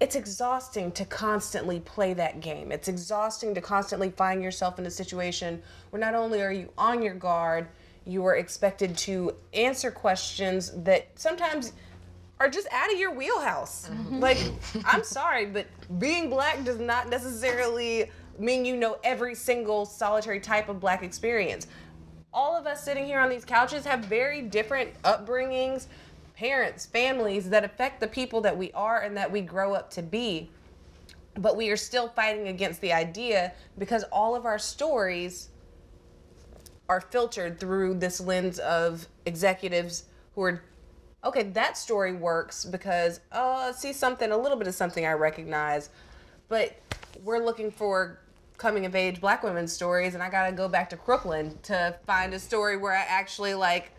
it's 0.00 0.16
exhausting 0.16 0.90
to 0.92 1.04
constantly 1.04 1.80
play 1.80 2.14
that 2.14 2.40
game. 2.40 2.72
It's 2.72 2.88
exhausting 2.88 3.54
to 3.54 3.60
constantly 3.60 4.10
find 4.10 4.42
yourself 4.42 4.78
in 4.78 4.86
a 4.86 4.90
situation 4.90 5.62
where 5.90 6.00
not 6.00 6.14
only 6.14 6.40
are 6.40 6.52
you 6.52 6.70
on 6.78 7.02
your 7.02 7.14
guard, 7.14 7.68
you 8.06 8.24
are 8.24 8.36
expected 8.36 8.96
to 8.96 9.34
answer 9.52 9.90
questions 9.90 10.72
that 10.84 11.08
sometimes 11.16 11.74
are 12.40 12.48
just 12.48 12.66
out 12.72 12.90
of 12.92 12.98
your 12.98 13.12
wheelhouse. 13.12 13.88
Mm-hmm. 13.88 14.18
Like, 14.18 14.38
I'm 14.86 15.04
sorry, 15.04 15.46
but 15.46 15.66
being 15.98 16.30
black 16.30 16.64
does 16.64 16.80
not 16.80 17.08
necessarily 17.10 18.10
mean 18.38 18.64
you 18.64 18.76
know 18.76 18.98
every 19.04 19.34
single 19.34 19.84
solitary 19.84 20.40
type 20.40 20.70
of 20.70 20.80
black 20.80 21.02
experience. 21.02 21.66
All 22.32 22.56
of 22.56 22.66
us 22.66 22.82
sitting 22.82 23.04
here 23.04 23.20
on 23.20 23.28
these 23.28 23.44
couches 23.44 23.84
have 23.84 24.00
very 24.06 24.40
different 24.40 24.90
upbringings, 25.02 25.86
parents, 26.34 26.86
families 26.86 27.50
that 27.50 27.64
affect 27.64 28.00
the 28.00 28.06
people 28.06 28.40
that 28.40 28.56
we 28.56 28.72
are 28.72 29.00
and 29.00 29.14
that 29.16 29.30
we 29.30 29.42
grow 29.42 29.74
up 29.74 29.90
to 29.90 30.02
be. 30.02 30.48
But 31.34 31.56
we 31.56 31.68
are 31.70 31.76
still 31.76 32.08
fighting 32.08 32.48
against 32.48 32.80
the 32.80 32.92
idea 32.92 33.52
because 33.78 34.04
all 34.04 34.34
of 34.34 34.46
our 34.46 34.58
stories 34.58 35.50
are 36.88 37.00
filtered 37.00 37.60
through 37.60 37.94
this 37.94 38.20
lens 38.20 38.58
of 38.60 39.06
executives 39.26 40.04
who 40.34 40.42
are 40.42 40.62
okay 41.24 41.42
that 41.42 41.76
story 41.76 42.12
works 42.12 42.64
because 42.64 43.20
uh 43.32 43.72
see 43.72 43.92
something 43.92 44.30
a 44.32 44.36
little 44.36 44.56
bit 44.56 44.66
of 44.66 44.74
something 44.74 45.04
i 45.06 45.12
recognize 45.12 45.90
but 46.48 46.78
we're 47.22 47.44
looking 47.44 47.70
for 47.70 48.20
coming 48.56 48.86
of 48.86 48.94
age 48.94 49.20
black 49.20 49.42
women's 49.42 49.72
stories 49.72 50.14
and 50.14 50.22
i 50.22 50.30
gotta 50.30 50.52
go 50.52 50.68
back 50.68 50.88
to 50.88 50.96
crooklyn 50.96 51.56
to 51.62 51.94
find 52.06 52.32
a 52.34 52.38
story 52.38 52.76
where 52.76 52.92
i 52.92 53.04
actually 53.08 53.54
like 53.54 53.92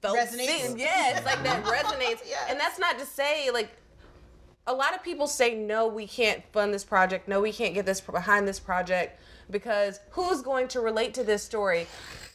felt 0.00 0.18
Resonates. 0.18 0.66
seen. 0.66 0.78
yeah 0.78 1.16
it's 1.16 1.26
like 1.26 1.42
that 1.42 1.64
resonates 1.64 2.20
and 2.48 2.58
that's 2.58 2.78
not 2.78 2.98
to 2.98 3.06
say 3.06 3.50
like 3.50 3.70
a 4.66 4.72
lot 4.72 4.94
of 4.94 5.02
people 5.02 5.26
say 5.26 5.54
no 5.54 5.86
we 5.86 6.06
can't 6.06 6.42
fund 6.52 6.72
this 6.72 6.84
project 6.84 7.28
no 7.28 7.40
we 7.40 7.52
can't 7.52 7.74
get 7.74 7.86
this 7.86 8.00
behind 8.00 8.46
this 8.46 8.60
project 8.60 9.20
because 9.50 10.00
who's 10.10 10.42
going 10.42 10.68
to 10.68 10.80
relate 10.80 11.14
to 11.14 11.24
this 11.24 11.42
story 11.42 11.86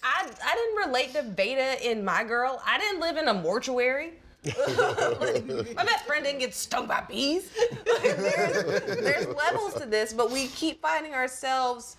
i, 0.07 0.29
I 0.43 0.55
didn't 0.55 0.87
relate 0.87 1.13
to 1.13 1.23
Vada 1.23 1.89
in 1.89 2.03
my 2.03 2.23
girl 2.23 2.61
i 2.65 2.77
didn't 2.77 2.99
live 2.99 3.17
in 3.17 3.27
a 3.27 3.33
mortuary 3.33 4.13
my 4.45 5.83
best 5.83 6.05
friend 6.05 6.23
didn't 6.23 6.39
get 6.39 6.55
stung 6.55 6.87
by 6.87 7.03
bees 7.07 7.51
Like, 7.85 8.17
there's, 8.17 8.85
there's 9.01 9.27
levels 9.27 9.73
to 9.75 9.85
this 9.85 10.13
but 10.13 10.31
we 10.31 10.47
keep 10.47 10.81
finding 10.81 11.13
ourselves 11.13 11.97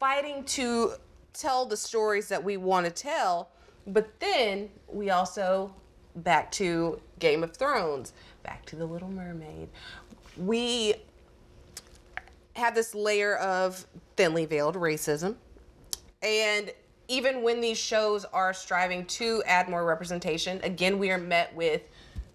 fighting 0.00 0.44
to 0.44 0.92
tell 1.34 1.66
the 1.66 1.76
stories 1.76 2.28
that 2.28 2.42
we 2.42 2.56
want 2.56 2.86
to 2.86 2.92
tell 2.92 3.50
but 3.86 4.18
then 4.20 4.70
we 4.88 5.10
also 5.10 5.74
back 6.16 6.50
to 6.52 7.00
Game 7.18 7.42
of 7.42 7.56
Thrones, 7.56 8.12
back 8.42 8.64
to 8.66 8.76
The 8.76 8.86
Little 8.86 9.08
Mermaid. 9.08 9.68
We 10.36 10.94
have 12.54 12.74
this 12.74 12.94
layer 12.94 13.36
of 13.36 13.86
thinly 14.16 14.46
veiled 14.46 14.76
racism. 14.76 15.36
And 16.22 16.70
even 17.12 17.42
when 17.42 17.60
these 17.60 17.76
shows 17.76 18.24
are 18.24 18.54
striving 18.54 19.04
to 19.04 19.42
add 19.44 19.68
more 19.68 19.84
representation, 19.84 20.58
again, 20.62 20.98
we 20.98 21.10
are 21.10 21.18
met 21.18 21.54
with 21.54 21.82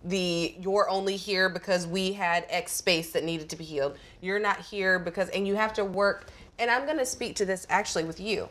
the 0.03 0.53
you're 0.59 0.87
only 0.87 1.15
here 1.15 1.49
because 1.49 1.87
we 1.87 2.13
had 2.13 2.45
X 2.47 2.73
space 2.73 3.09
that 3.13 3.23
needed 3.23 3.49
to 3.49 3.55
be 3.55 3.63
healed. 3.63 3.97
You're 4.21 4.37
not 4.37 4.59
here 4.59 4.99
because, 4.99 5.29
and 5.29 5.47
you 5.47 5.55
have 5.55 5.73
to 5.73 5.83
work. 5.83 6.27
And 6.59 6.69
I'm 6.69 6.85
going 6.85 6.99
to 6.99 7.07
speak 7.07 7.35
to 7.37 7.45
this 7.45 7.65
actually 7.71 8.03
with 8.03 8.19
you. 8.19 8.49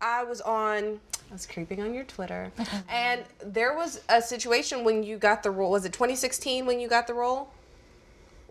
I 0.00 0.22
was 0.22 0.40
on, 0.42 1.00
I 1.28 1.32
was 1.32 1.44
creeping 1.44 1.82
on 1.82 1.92
your 1.92 2.04
Twitter, 2.04 2.52
and 2.88 3.24
there 3.44 3.74
was 3.74 4.02
a 4.10 4.22
situation 4.22 4.84
when 4.84 5.02
you 5.02 5.18
got 5.18 5.42
the 5.42 5.50
role. 5.50 5.72
Was 5.72 5.84
it 5.84 5.92
2016 5.92 6.66
when 6.66 6.78
you 6.78 6.86
got 6.86 7.08
the 7.08 7.14
role 7.14 7.52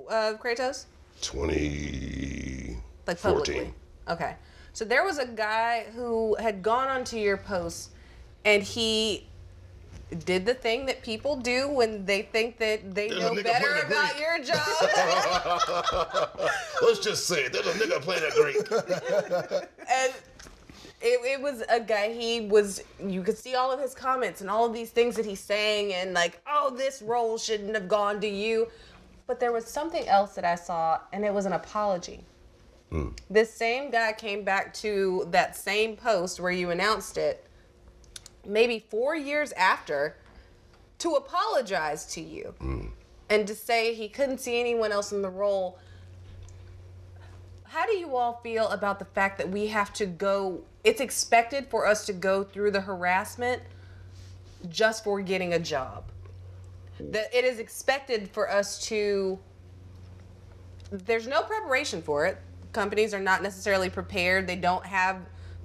of 0.09 0.41
Kratos? 0.41 0.87
20. 1.21 2.75
Like 3.07 3.17
14. 3.17 3.73
Okay. 4.09 4.35
So 4.79 4.85
there 4.85 5.03
was 5.03 5.17
a 5.17 5.25
guy 5.25 5.87
who 5.93 6.37
had 6.39 6.63
gone 6.63 6.87
onto 6.87 7.17
your 7.17 7.35
post, 7.35 7.89
and 8.45 8.63
he 8.63 9.27
did 10.23 10.45
the 10.45 10.53
thing 10.53 10.85
that 10.85 11.03
people 11.03 11.35
do 11.35 11.67
when 11.67 12.05
they 12.05 12.21
think 12.21 12.59
that 12.59 12.95
they 12.95 13.09
There's 13.09 13.19
know 13.19 13.35
better 13.43 13.73
about 13.85 14.11
Greek. 14.11 14.21
your 14.21 14.41
job. 14.41 14.65
Let's 16.81 16.99
just 16.99 17.27
say 17.27 17.41
it. 17.41 17.51
There's 17.51 17.67
a 17.67 17.73
nigga 17.73 17.99
playing 17.99 18.23
a 18.23 18.31
Greek. 18.33 18.55
and 19.91 20.13
it, 21.01 21.19
it 21.25 21.41
was 21.41 21.61
a 21.67 21.81
guy 21.81 22.13
he 22.13 22.47
was 22.47 22.81
you 23.05 23.21
could 23.21 23.37
see 23.37 23.55
all 23.55 23.73
of 23.73 23.81
his 23.81 23.93
comments 23.93 24.39
and 24.39 24.49
all 24.49 24.65
of 24.65 24.71
these 24.71 24.91
things 24.91 25.17
that 25.17 25.25
he's 25.25 25.41
saying 25.41 25.93
and 25.93 26.13
like 26.13 26.41
oh 26.47 26.73
this 26.73 27.01
role 27.01 27.37
shouldn't 27.37 27.75
have 27.75 27.89
gone 27.89 28.21
to 28.21 28.27
you 28.29 28.67
but 29.27 29.41
there 29.41 29.51
was 29.51 29.65
something 29.65 30.05
else 30.09 30.35
that 30.35 30.43
i 30.43 30.55
saw 30.55 30.99
and 31.13 31.23
it 31.23 31.33
was 31.33 31.45
an 31.45 31.53
apology 31.53 32.25
Mm. 32.91 33.15
this 33.29 33.53
same 33.53 33.91
guy 33.91 34.13
came 34.13 34.43
back 34.43 34.73
to 34.75 35.27
that 35.29 35.55
same 35.55 35.95
post 35.95 36.39
where 36.39 36.51
you 36.51 36.71
announced 36.71 37.17
it 37.17 37.45
maybe 38.45 38.83
four 38.89 39.15
years 39.15 39.51
after 39.53 40.15
to 40.99 41.11
apologize 41.15 42.05
to 42.13 42.21
you. 42.21 42.53
Mm. 42.59 42.91
And 43.29 43.47
to 43.47 43.55
say 43.55 43.93
he 43.93 44.09
couldn't 44.09 44.39
see 44.39 44.59
anyone 44.59 44.91
else 44.91 45.11
in 45.11 45.21
the 45.21 45.29
role. 45.29 45.79
How 47.63 47.85
do 47.85 47.93
you 47.93 48.15
all 48.15 48.39
feel 48.43 48.67
about 48.69 48.99
the 48.99 49.05
fact 49.05 49.37
that 49.37 49.49
we 49.49 49.67
have 49.67 49.93
to 49.93 50.05
go 50.05 50.61
it's 50.83 51.01
expected 51.01 51.67
for 51.67 51.85
us 51.85 52.05
to 52.05 52.13
go 52.13 52.43
through 52.43 52.71
the 52.71 52.81
harassment 52.81 53.61
just 54.67 55.03
for 55.03 55.21
getting 55.21 55.53
a 55.53 55.59
job? 55.59 56.05
That 56.99 57.33
it 57.33 57.45
is 57.45 57.59
expected 57.59 58.29
for 58.29 58.49
us 58.49 58.79
to 58.87 59.39
there's 60.91 61.27
no 61.27 61.43
preparation 61.43 62.01
for 62.01 62.25
it 62.25 62.39
companies 62.71 63.13
are 63.13 63.19
not 63.19 63.41
necessarily 63.41 63.89
prepared. 63.89 64.47
They 64.47 64.55
don't 64.55 64.85
have 64.85 65.17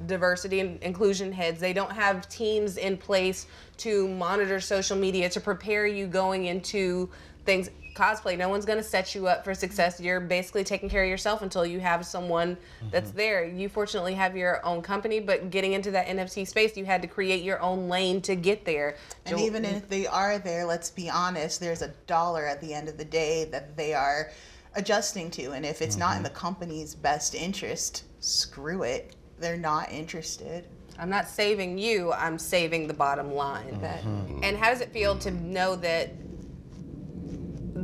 diversity 0.07 0.61
and 0.61 0.83
inclusion 0.83 1.33
heads. 1.33 1.61
They 1.61 1.73
don't 1.73 1.93
have 1.93 2.29
teams 2.29 2.77
in 2.77 2.97
place 2.97 3.47
to 3.79 4.09
monitor 4.09 4.61
social 4.61 4.97
media 4.97 5.29
to 5.31 5.41
prepare 5.41 5.87
you 5.87 6.07
going 6.07 6.47
into 6.47 7.11
things. 7.45 7.71
Cosplay 7.95 8.37
no 8.37 8.49
one's 8.49 8.65
going 8.65 8.79
to 8.79 8.83
set 8.85 9.15
you 9.15 9.29
up 9.29 9.45
for 9.45 9.55
success. 9.55 10.01
You're 10.01 10.19
basically 10.19 10.65
taking 10.65 10.89
care 10.89 11.05
of 11.05 11.09
yourself 11.09 11.43
until 11.43 11.65
you 11.65 11.79
have 11.79 12.05
someone 12.05 12.57
that's 12.91 13.11
mm-hmm. 13.11 13.19
there. 13.19 13.45
You 13.45 13.69
fortunately 13.69 14.15
have 14.15 14.37
your 14.37 14.67
own 14.67 14.83
company 14.83 15.21
but 15.21 15.51
getting 15.51 15.75
into 15.75 15.93
that 15.93 16.09
nft 16.09 16.49
space 16.49 16.77
you 16.77 16.85
had 16.85 17.03
to 17.03 17.09
create 17.09 17.45
your 17.45 17.61
own 17.61 17.89
lane 17.89 18.21
to 18.23 18.35
get 18.35 18.65
there. 18.65 18.97
And 19.27 19.39
Jo- 19.39 19.45
even 19.45 19.63
mm-hmm. 19.63 19.77
if 19.77 19.89
they 19.89 20.09
are 20.09 20.41
there, 20.41 20.65
let's 20.65 20.91
be 20.91 21.09
honest, 21.09 21.61
there's 21.61 21.83
a 21.83 21.89
dollar 22.09 22.45
at 22.45 22.61
the 22.61 22.75
end 22.75 22.89
of 22.89 22.99
the 22.99 23.05
day 23.05 23.45
that 23.53 23.77
they 23.77 23.95
are 23.95 24.33
adjusting 24.77 25.31
to. 25.33 25.53
And 25.53 25.65
if 25.65 25.83
it's 25.83 25.97
not 25.97 26.13
in 26.13 26.17
mm-hmm. 26.17 26.25
the 26.25 26.31
company's 26.31 26.95
best 26.95 27.35
interest, 27.35 28.05
screw 28.21 28.83
it. 28.83 29.17
They're 29.39 29.57
not 29.57 29.91
interested. 29.91 30.67
I'm 30.99 31.11
not 31.11 31.29
saving 31.29 31.77
you, 31.77 32.13
I'm 32.13 32.39
saving 32.39 32.87
the 32.87 32.95
bottom 32.95 33.35
line. 33.35 33.81
Mm-hmm. 33.81 34.41
And 34.45 34.57
how 34.57 34.71
does 34.71 34.81
it 34.81 34.93
feel 34.93 35.19
to 35.19 35.31
know 35.31 35.75
that 35.77 36.15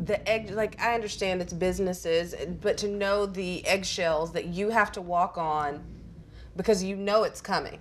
the 0.07 0.29
egg 0.29 0.51
like 0.51 0.81
I 0.81 0.95
understand 0.95 1.43
it's 1.43 1.53
businesses, 1.53 2.35
but 2.61 2.79
to 2.79 2.89
know 2.89 3.27
the 3.27 3.67
eggshells 3.67 4.33
that 4.33 4.47
you 4.47 4.71
have 4.71 4.93
to 4.93 5.01
walk 5.01 5.37
on 5.39 5.83
because 6.57 6.83
you 6.83 6.97
know 6.97 7.25
it's 7.25 7.41
coming. 7.41 7.79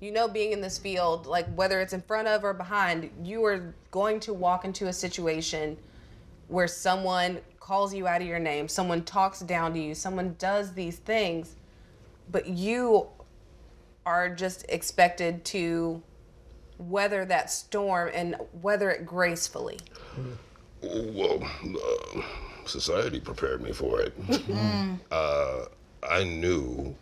You 0.00 0.12
know 0.12 0.28
being 0.28 0.52
in 0.52 0.60
this 0.60 0.78
field, 0.78 1.26
like 1.26 1.52
whether 1.54 1.80
it's 1.80 1.92
in 1.92 2.02
front 2.02 2.28
of 2.28 2.44
or 2.44 2.52
behind, 2.52 3.10
you 3.22 3.44
are 3.44 3.74
going 3.90 4.20
to 4.20 4.34
walk 4.34 4.64
into 4.64 4.88
a 4.88 4.92
situation 4.92 5.76
where 6.48 6.68
someone 6.68 7.38
calls 7.62 7.94
you 7.94 8.08
out 8.08 8.20
of 8.20 8.26
your 8.26 8.40
name, 8.40 8.66
someone 8.66 9.04
talks 9.04 9.38
down 9.38 9.72
to 9.72 9.78
you, 9.78 9.94
someone 9.94 10.34
does 10.36 10.74
these 10.74 10.96
things, 10.96 11.54
but 12.28 12.48
you 12.48 13.06
are 14.04 14.28
just 14.28 14.66
expected 14.68 15.44
to 15.44 16.02
weather 16.76 17.24
that 17.24 17.52
storm 17.52 18.10
and 18.12 18.34
weather 18.60 18.90
it 18.90 19.06
gracefully. 19.06 19.78
Well, 20.82 21.40
uh, 21.64 22.22
society 22.66 23.20
prepared 23.20 23.62
me 23.62 23.70
for 23.70 24.00
it. 24.00 24.12
uh, 25.12 25.66
I 26.02 26.24
knew 26.24 26.96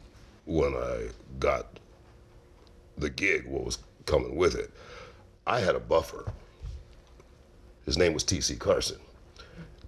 when 0.45 0.75
I 0.75 1.09
got 1.39 1.81
the 2.99 3.09
gig 3.09 3.47
what 3.47 3.65
was 3.65 3.79
coming 4.05 4.37
with 4.37 4.57
it. 4.57 4.71
I 5.47 5.61
had 5.61 5.75
a 5.75 5.81
buffer. 5.81 6.31
His 7.87 7.97
name 7.97 8.13
was 8.13 8.25
T.C. 8.25 8.57
Carson. 8.57 8.99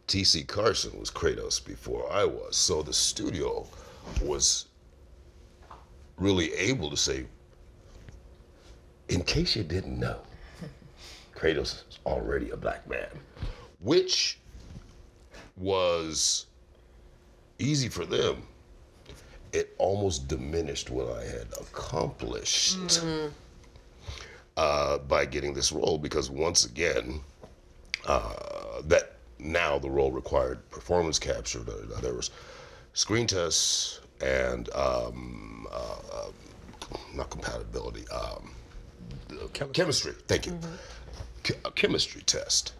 T.C. 0.06 0.44
Carson 0.44 0.98
was 0.98 1.10
Kratos 1.10 1.64
before 1.64 2.10
I 2.12 2.24
was, 2.24 2.56
so 2.56 2.82
the 2.82 2.92
studio 2.92 3.66
was 4.22 4.66
really 6.16 6.52
able 6.54 6.90
to 6.90 6.96
say, 6.96 7.24
in 9.08 9.22
case 9.22 9.56
you 9.56 9.62
didn't 9.62 9.98
know, 9.98 10.18
Kratos 11.34 11.88
is 11.88 11.98
already 12.04 12.50
a 12.50 12.56
black 12.56 12.88
man, 12.88 13.08
which 13.80 14.38
was 15.56 16.46
easy 17.58 17.88
for 17.88 18.04
them 18.04 18.42
it 19.52 19.74
almost 19.78 20.28
diminished 20.28 20.90
what 20.90 21.08
I 21.12 21.24
had 21.24 21.46
accomplished 21.60 23.02
uh, 24.56 24.98
by 24.98 25.26
getting 25.26 25.52
this 25.52 25.72
role 25.72 25.98
because 25.98 26.30
once 26.30 26.64
again, 26.64 27.20
uh, 28.06 28.80
that 28.84 29.16
now 29.42 29.78
the 29.78 29.90
role 29.90 30.12
required 30.12 30.70
performance 30.70 31.18
capture. 31.18 31.60
There 31.60 32.00
there 32.00 32.14
was 32.14 32.30
screen 32.92 33.26
tests 33.26 34.00
and 34.20 34.72
um, 34.74 35.66
uh, 35.72 35.96
uh, 36.12 36.30
not 37.14 37.30
compatibility, 37.30 38.06
um, 38.08 38.54
chemistry. 39.72 40.12
Thank 40.28 40.46
you. 40.46 40.58
Che- 41.42 41.58
a 41.64 41.70
chemistry 41.70 42.22
test. 42.22 42.74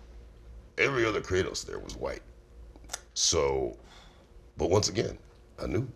Every 0.78 1.04
other 1.04 1.20
Kratos 1.20 1.66
there 1.66 1.78
was 1.78 1.96
white. 1.96 2.22
So, 3.14 3.76
but 4.56 4.70
once 4.70 4.88
again, 4.88 5.18
I 5.62 5.66
knew 5.66 5.86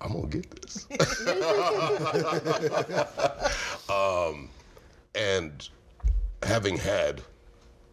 I'm 0.00 0.12
gonna 0.12 0.28
get 0.28 0.62
this. 0.62 0.86
um, 3.90 4.48
and 5.14 5.68
having 6.42 6.76
had 6.76 7.22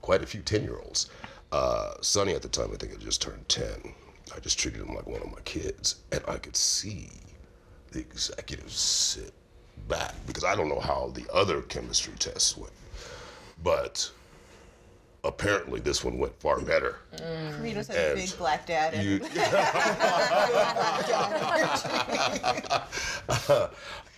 quite 0.01 0.23
a 0.23 0.25
few 0.25 0.41
10 0.41 0.63
year 0.63 0.77
olds, 0.83 1.09
uh, 1.51 1.93
Sonny 2.01 2.33
at 2.33 2.41
the 2.41 2.47
time, 2.49 2.69
I 2.73 2.77
think 2.77 2.91
had 2.93 3.01
just 3.01 3.21
turned 3.21 3.47
10. 3.49 3.93
I 4.35 4.39
just 4.39 4.57
treated 4.57 4.81
him 4.81 4.95
like 4.95 5.07
one 5.07 5.21
of 5.21 5.31
my 5.31 5.41
kids. 5.43 5.95
And 6.11 6.21
I 6.27 6.37
could 6.37 6.55
see 6.55 7.09
the 7.91 7.99
executives 7.99 8.75
sit 8.75 9.33
back 9.87 10.13
because 10.25 10.43
I 10.43 10.55
don't 10.55 10.69
know 10.69 10.79
how 10.79 11.11
the 11.13 11.25
other 11.33 11.61
chemistry 11.63 12.13
tests 12.17 12.55
went. 12.55 12.71
But 13.63 14.09
apparently 15.23 15.79
this 15.81 16.03
one 16.03 16.17
went 16.17 16.39
far 16.39 16.61
better. 16.61 16.99
Has 17.11 17.89
a 17.89 18.09
And 18.11 18.15
big 18.15 18.37
black 18.37 18.65
dad. 18.65 18.93
And 18.93 19.03
You- 19.05 19.21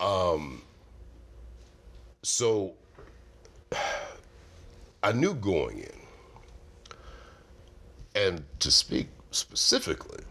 um, 0.00 0.62
so 2.22 2.72
I 5.02 5.12
knew 5.12 5.34
going 5.34 5.78
in, 5.80 6.00
and 8.14 8.44
to 8.60 8.70
speak 8.70 9.08
specifically 9.30 10.22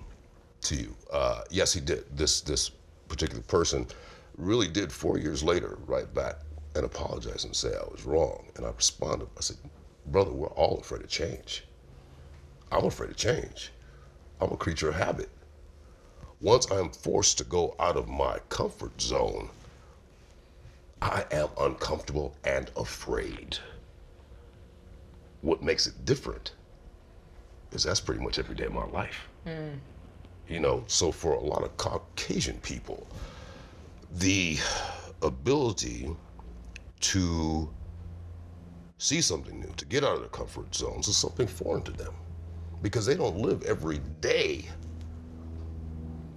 to 0.62 0.76
you, 0.76 0.96
uh, 1.12 1.42
yes, 1.50 1.74
he 1.74 1.82
did. 1.82 2.06
This 2.16 2.42
this 2.42 2.72
particular 3.08 3.44
person 3.44 3.88
really 4.38 4.68
did 4.68 4.92
four 4.92 5.18
years 5.18 5.44
later 5.44 5.78
write 5.86 6.14
back 6.14 6.38
and 6.76 6.86
apologize 6.86 7.44
and 7.44 7.56
say 7.56 7.70
I 7.70 7.84
was 7.92 8.06
wrong, 8.06 8.48
and 8.56 8.66
I 8.66 8.72
responded. 8.72 9.28
I 9.38 9.42
said, 9.42 9.58
"Brother, 10.08 10.32
we're 10.32 10.48
all 10.48 10.80
afraid 10.80 11.02
of 11.04 11.10
change. 11.10 11.66
I'm 12.72 12.86
afraid 12.86 13.12
of 13.12 13.18
change. 13.18 13.72
I'm 14.42 14.52
a 14.52 14.58
creature 14.58 14.90
of 14.90 14.96
habit. 14.96 15.30
Once 16.42 16.70
I 16.72 16.80
am 16.80 16.90
forced 16.90 17.38
to 17.38 17.44
go 17.44 17.76
out 17.80 17.96
of 17.96 18.10
my 18.10 18.40
comfort 18.50 19.00
zone, 19.00 19.50
I 21.02 21.26
am 21.32 21.50
uncomfortable 21.60 22.36
and 22.44 22.72
afraid. 22.76 23.58
What 25.42 25.62
makes 25.62 25.86
it 25.88 26.06
different 26.06 26.54
is 27.74 27.84
that's 27.84 28.00
pretty 28.00 28.24
much 28.24 28.40
every 28.40 28.56
day 28.56 28.66
of 28.66 28.74
my 28.74 28.86
life. 28.86 29.28
Mm. 29.46 29.78
You 30.48 30.60
know, 30.60 30.84
so 30.88 31.12
for 31.12 31.34
a 31.34 31.40
lot 31.40 31.64
of 31.64 31.76
Caucasian 31.78 32.58
people, 32.60 33.08
the 34.12 34.58
ability 35.22 36.16
to 37.00 37.70
see 38.98 39.22
something 39.22 39.60
new, 39.60 39.72
to 39.78 39.86
get 39.86 40.04
out 40.04 40.16
of 40.16 40.20
their 40.20 40.30
comfort 40.30 40.74
zones, 40.74 41.08
is 41.08 41.18
something 41.18 41.48
foreign 41.48 41.84
to 41.84 41.92
them 41.92 42.14
because 42.82 43.06
they 43.06 43.16
don't 43.16 43.38
live 43.38 43.64
every 43.64 44.00
day 44.22 44.66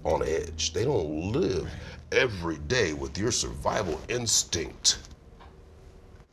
on 0.04 0.22
edge. 0.22 0.72
They 0.72 0.84
don't 0.84 1.32
live 1.32 1.68
every 2.12 2.58
day 2.58 2.92
with 2.92 3.18
your 3.18 3.32
survival 3.32 4.00
instinct 4.08 4.98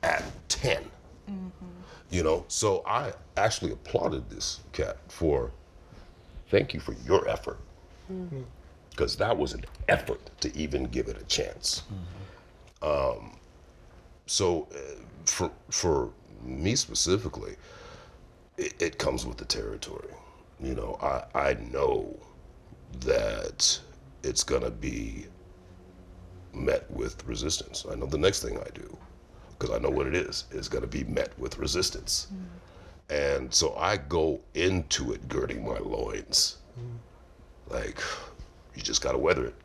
at 0.04 0.24
10. 0.50 0.84
Mm-hmm. 1.30 1.50
You 2.12 2.24
know, 2.24 2.46
so 2.48 2.84
I 2.86 3.14
actually 3.38 3.72
applauded 3.72 4.30
this 4.30 4.60
cat 4.72 4.98
for 5.08 5.52
thank 6.50 6.74
you 6.74 6.80
for 6.80 6.94
your 7.06 7.28
effort. 7.28 7.60
Because 8.90 9.16
that 9.18 9.36
was 9.36 9.54
an 9.54 9.66
effort 9.90 10.30
to 10.42 10.56
even 10.56 10.84
give 10.86 11.08
it 11.08 11.20
a 11.20 11.26
chance. 11.26 11.84
Um, 12.84 13.38
so 14.28 14.68
uh, 14.74 15.02
for, 15.26 15.52
for 15.70 16.12
me 16.44 16.76
specifically, 16.76 17.56
it, 18.58 18.80
it 18.80 18.98
comes 19.00 19.26
with 19.26 19.38
the 19.38 19.46
territory. 19.46 20.14
You 20.62 20.76
know, 20.76 20.98
I, 21.02 21.24
I 21.50 21.54
know 21.72 22.16
that 23.00 23.80
it's 24.24 24.44
gonna 24.44 24.70
be 24.70 25.26
met 26.54 26.90
with 26.92 27.26
resistance. 27.26 27.86
I 27.92 27.96
know 27.96 28.06
the 28.06 28.18
next 28.18 28.44
thing 28.44 28.60
I 28.60 28.70
do, 28.76 28.96
because 29.58 29.76
I 29.76 29.80
know 29.80 29.90
what 29.90 30.06
it 30.06 30.14
is, 30.16 30.46
is 30.52 30.70
gonna 30.70 30.86
be 30.88 31.04
met 31.06 31.38
with 31.40 31.58
resistance. 31.58 32.28
And 33.10 33.54
so 33.54 33.76
I 33.76 33.98
go 33.98 34.40
into 34.54 35.14
it 35.14 35.28
girding 35.28 35.66
my 35.66 35.78
loins. 35.78 36.58
Like, 37.70 38.00
you 38.76 38.82
just 38.82 39.02
gotta 39.02 39.18
weather 39.18 39.46
it. 39.46 39.56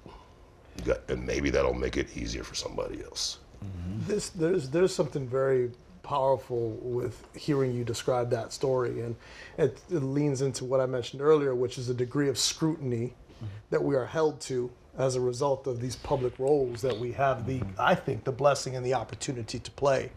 You 0.78 0.84
got, 0.84 1.10
and 1.10 1.26
maybe 1.26 1.50
that'll 1.50 1.74
make 1.74 1.96
it 1.96 2.16
easier 2.16 2.44
for 2.44 2.54
somebody 2.54 3.02
else. 3.02 3.38
Mm-hmm. 3.64 4.06
this 4.06 4.30
there's 4.30 4.70
there's 4.70 4.94
something 4.94 5.26
very 5.26 5.72
powerful 6.04 6.78
with 6.80 7.26
hearing 7.36 7.74
you 7.74 7.82
describe 7.82 8.30
that 8.30 8.52
story 8.52 9.00
and 9.00 9.16
it, 9.58 9.80
it 9.90 9.98
leans 9.98 10.42
into 10.42 10.64
what 10.64 10.80
i 10.80 10.86
mentioned 10.86 11.20
earlier 11.20 11.56
which 11.56 11.76
is 11.76 11.88
a 11.88 11.94
degree 11.94 12.28
of 12.28 12.38
scrutiny 12.38 13.14
mm-hmm. 13.36 13.46
that 13.70 13.82
we 13.82 13.96
are 13.96 14.06
held 14.06 14.40
to 14.42 14.70
as 14.96 15.16
a 15.16 15.20
result 15.20 15.66
of 15.66 15.80
these 15.80 15.96
public 15.96 16.38
roles 16.38 16.82
that 16.82 16.96
we 16.96 17.10
have 17.10 17.46
the 17.46 17.60
i 17.80 17.96
think 17.96 18.22
the 18.22 18.30
blessing 18.30 18.76
and 18.76 18.86
the 18.86 18.94
opportunity 18.94 19.58
to 19.58 19.72
play 19.72 20.12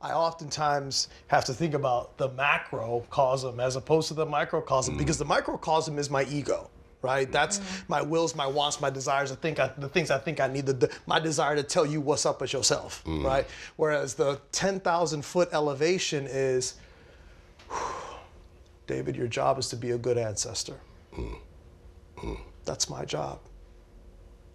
I 0.00 0.12
oftentimes 0.12 1.08
have 1.26 1.44
to 1.44 1.52
think 1.52 1.74
about 1.74 2.16
the 2.16 2.30
macrocosm 2.30 3.60
as 3.60 3.76
opposed 3.76 4.08
to 4.08 4.14
the 4.14 4.24
microcosm 4.24 4.96
because 4.96 5.18
the 5.18 5.26
microcosm 5.26 5.98
is 5.98 6.08
my 6.08 6.24
ego, 6.24 6.70
right? 7.02 7.30
That's 7.30 7.58
mm-hmm. 7.58 7.84
my 7.88 8.00
wills, 8.00 8.34
my 8.34 8.46
wants, 8.46 8.80
my 8.80 8.88
desires, 8.88 9.28
the, 9.28 9.36
think 9.36 9.60
I, 9.60 9.70
the 9.76 9.88
things 9.88 10.10
I 10.10 10.18
think 10.18 10.40
I 10.40 10.46
need, 10.46 10.64
the, 10.64 10.72
the, 10.72 10.90
my 11.06 11.20
desire 11.20 11.54
to 11.54 11.62
tell 11.62 11.84
you 11.84 12.00
what's 12.00 12.24
up 12.24 12.40
with 12.40 12.54
yourself, 12.54 13.04
mm. 13.04 13.22
right? 13.22 13.46
Whereas 13.76 14.14
the 14.14 14.40
10,000 14.52 15.22
foot 15.22 15.50
elevation 15.52 16.26
is, 16.26 16.76
David, 18.86 19.16
your 19.16 19.28
job 19.28 19.58
is 19.58 19.68
to 19.68 19.76
be 19.76 19.90
a 19.90 19.98
good 19.98 20.16
ancestor. 20.16 20.80
Mm. 21.14 21.36
Mm. 22.16 22.40
That's 22.64 22.88
my 22.88 23.04
job. 23.04 23.40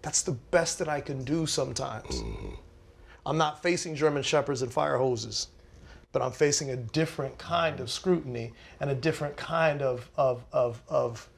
That's 0.02 0.22
the 0.22 0.32
best 0.32 0.80
that 0.80 0.88
I 0.88 1.00
can 1.00 1.22
do 1.22 1.46
sometimes. 1.46 2.20
Mm-hmm. 2.20 2.54
I'm 3.26 3.36
not 3.36 3.62
facing 3.62 3.96
German 3.96 4.22
shepherds 4.22 4.62
and 4.62 4.72
fire 4.72 4.96
hoses, 4.96 5.48
but 6.12 6.22
I'm 6.22 6.30
facing 6.30 6.70
a 6.70 6.76
different 6.76 7.36
kind 7.38 7.80
of 7.80 7.90
scrutiny 7.90 8.52
and 8.80 8.88
a 8.88 8.94
different 8.94 9.36
kind 9.36 9.82
of 9.82 10.08
of 10.16 10.44
of 10.52 10.80
of, 10.88 11.28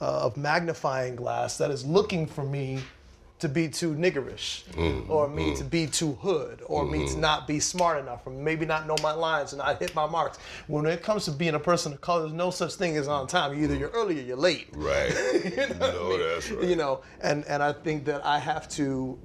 uh, 0.00 0.26
of 0.26 0.36
magnifying 0.36 1.16
glass 1.16 1.56
that 1.58 1.70
is 1.70 1.86
looking 1.86 2.26
for 2.26 2.44
me 2.44 2.80
to 3.38 3.48
be 3.48 3.68
too 3.68 3.92
niggerish, 3.94 4.62
mm. 4.70 5.08
or 5.08 5.28
me 5.28 5.50
mm. 5.50 5.58
to 5.58 5.64
be 5.64 5.86
too 5.86 6.12
hood, 6.12 6.62
or 6.66 6.84
me 6.84 6.98
to 6.98 7.04
mm-hmm. 7.06 7.20
not 7.20 7.48
be 7.48 7.58
smart 7.58 7.98
enough, 7.98 8.24
or 8.24 8.32
maybe 8.32 8.64
not 8.64 8.86
know 8.86 8.94
my 9.02 9.12
lines 9.12 9.52
and 9.52 9.58
not 9.58 9.80
hit 9.80 9.92
my 9.96 10.06
marks. 10.06 10.38
When 10.68 10.86
it 10.86 11.02
comes 11.02 11.24
to 11.24 11.32
being 11.32 11.54
a 11.54 11.58
person 11.58 11.92
of 11.92 12.00
color, 12.00 12.22
there's 12.22 12.32
no 12.32 12.50
such 12.50 12.74
thing 12.74 12.96
as 12.96 13.08
on 13.08 13.26
time. 13.26 13.60
Either 13.60 13.74
you're 13.74 13.88
early 13.90 14.20
or 14.20 14.22
you're 14.22 14.36
late 14.36 14.68
Right. 14.72 15.10
you 15.44 15.74
no, 15.80 16.18
that's 16.18 16.50
right. 16.52 16.68
you 16.68 16.76
know 16.76 17.00
and 17.20 17.44
and 17.46 17.62
i 17.62 17.72
think 17.72 18.04
that 18.04 18.24
i 18.24 18.38
have 18.38 18.68
to 18.68 19.18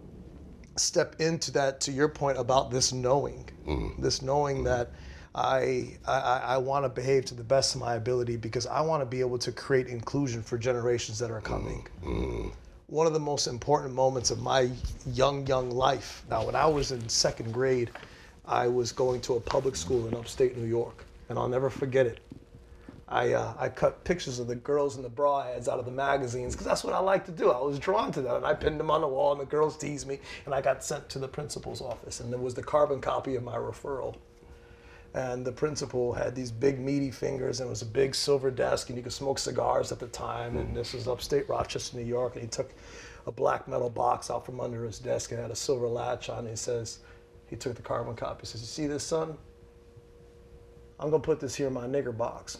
step 0.79 1.15
into 1.19 1.51
that 1.51 1.81
to 1.81 1.91
your 1.91 2.07
point 2.07 2.37
about 2.37 2.71
this 2.71 2.93
knowing. 2.93 3.49
Mm-hmm. 3.65 4.01
This 4.01 4.21
knowing 4.21 4.57
mm-hmm. 4.57 4.65
that 4.65 4.91
i 5.37 5.95
i, 6.07 6.41
I 6.45 6.57
want 6.57 6.83
to 6.83 6.89
behave 6.89 7.25
to 7.25 7.35
the 7.35 7.43
best 7.43 7.75
of 7.75 7.81
my 7.81 7.93
ability 7.95 8.37
because 8.37 8.65
i 8.65 8.81
want 8.81 9.01
to 9.01 9.05
be 9.05 9.19
able 9.19 9.37
to 9.37 9.51
create 9.51 9.87
inclusion 9.87 10.41
for 10.41 10.57
generations 10.57 11.19
that 11.19 11.29
are 11.31 11.41
mm-hmm. 11.41 12.01
coming. 12.03 12.51
One 12.87 13.05
of 13.05 13.11
the 13.11 13.19
most 13.19 13.47
important 13.47 13.93
moments 13.93 14.31
of 14.31 14.41
my 14.41 14.71
young 15.13 15.45
young 15.45 15.69
life 15.69 16.23
now 16.29 16.45
when 16.45 16.55
i 16.55 16.65
was 16.65 16.91
in 16.91 17.07
second 17.07 17.51
grade 17.53 17.91
i 18.45 18.67
was 18.67 18.91
going 18.91 19.21
to 19.21 19.35
a 19.35 19.39
public 19.39 19.75
school 19.75 20.07
in 20.07 20.15
upstate 20.15 20.57
new 20.57 20.65
york 20.65 21.05
and 21.29 21.37
i'll 21.37 21.49
never 21.49 21.69
forget 21.69 22.07
it 22.07 22.19
I, 23.09 23.33
uh, 23.33 23.53
I 23.57 23.69
cut 23.69 24.03
pictures 24.03 24.39
of 24.39 24.47
the 24.47 24.55
girls 24.55 24.97
in 24.97 25.03
the 25.03 25.09
bra 25.09 25.43
ads 25.43 25.69
out 25.69 25.79
of 25.79 25.85
the 25.85 25.91
magazines 25.91 26.53
because 26.53 26.67
that's 26.67 26.83
what 26.83 26.93
I 26.93 26.99
like 26.99 27.25
to 27.27 27.31
do. 27.31 27.51
I 27.51 27.61
was 27.61 27.79
drawn 27.79 28.11
to 28.11 28.21
that, 28.21 28.35
and 28.35 28.45
I 28.45 28.53
pinned 28.53 28.79
them 28.79 28.91
on 28.91 28.99
the 28.99 29.07
wall, 29.07 29.31
and 29.31 29.39
the 29.39 29.45
girls 29.45 29.77
teased 29.77 30.07
me, 30.07 30.19
and 30.45 30.53
I 30.53 30.59
got 30.59 30.83
sent 30.83 31.07
to 31.09 31.19
the 31.19 31.27
principal's 31.27 31.81
office, 31.81 32.19
and 32.19 32.31
there 32.31 32.39
was 32.39 32.53
the 32.53 32.63
carbon 32.63 32.99
copy 32.99 33.35
of 33.35 33.43
my 33.43 33.55
referral. 33.55 34.17
And 35.13 35.45
the 35.45 35.53
principal 35.53 36.13
had 36.13 36.35
these 36.35 36.51
big 36.51 36.79
meaty 36.79 37.11
fingers, 37.11 37.61
and 37.61 37.67
it 37.67 37.69
was 37.69 37.81
a 37.81 37.85
big 37.85 38.13
silver 38.13 38.51
desk, 38.51 38.89
and 38.89 38.97
you 38.97 39.03
could 39.03 39.13
smoke 39.13 39.39
cigars 39.39 39.91
at 39.93 39.99
the 39.99 40.07
time. 40.07 40.57
And 40.57 40.75
this 40.75 40.93
was 40.93 41.07
upstate 41.07 41.47
Rochester, 41.47 41.97
New 41.97 42.03
York, 42.03 42.35
and 42.35 42.43
he 42.43 42.49
took 42.49 42.71
a 43.25 43.31
black 43.31 43.69
metal 43.69 43.89
box 43.89 44.29
out 44.29 44.45
from 44.45 44.59
under 44.59 44.83
his 44.83 44.99
desk 44.99 45.31
and 45.31 45.39
had 45.39 45.49
a 45.49 45.55
silver 45.55 45.87
latch 45.87 46.29
on. 46.29 46.39
And 46.39 46.49
he 46.49 46.55
says, 46.55 46.99
he 47.47 47.55
took 47.55 47.75
the 47.75 47.81
carbon 47.81 48.15
copy. 48.15 48.41
He 48.41 48.47
says, 48.47 48.61
"You 48.61 48.67
see 48.67 48.87
this, 48.87 49.03
son? 49.03 49.37
I'm 50.99 51.09
gonna 51.09 51.23
put 51.23 51.39
this 51.39 51.55
here 51.55 51.67
in 51.67 51.73
my 51.73 51.87
nigger 51.87 52.15
box." 52.15 52.57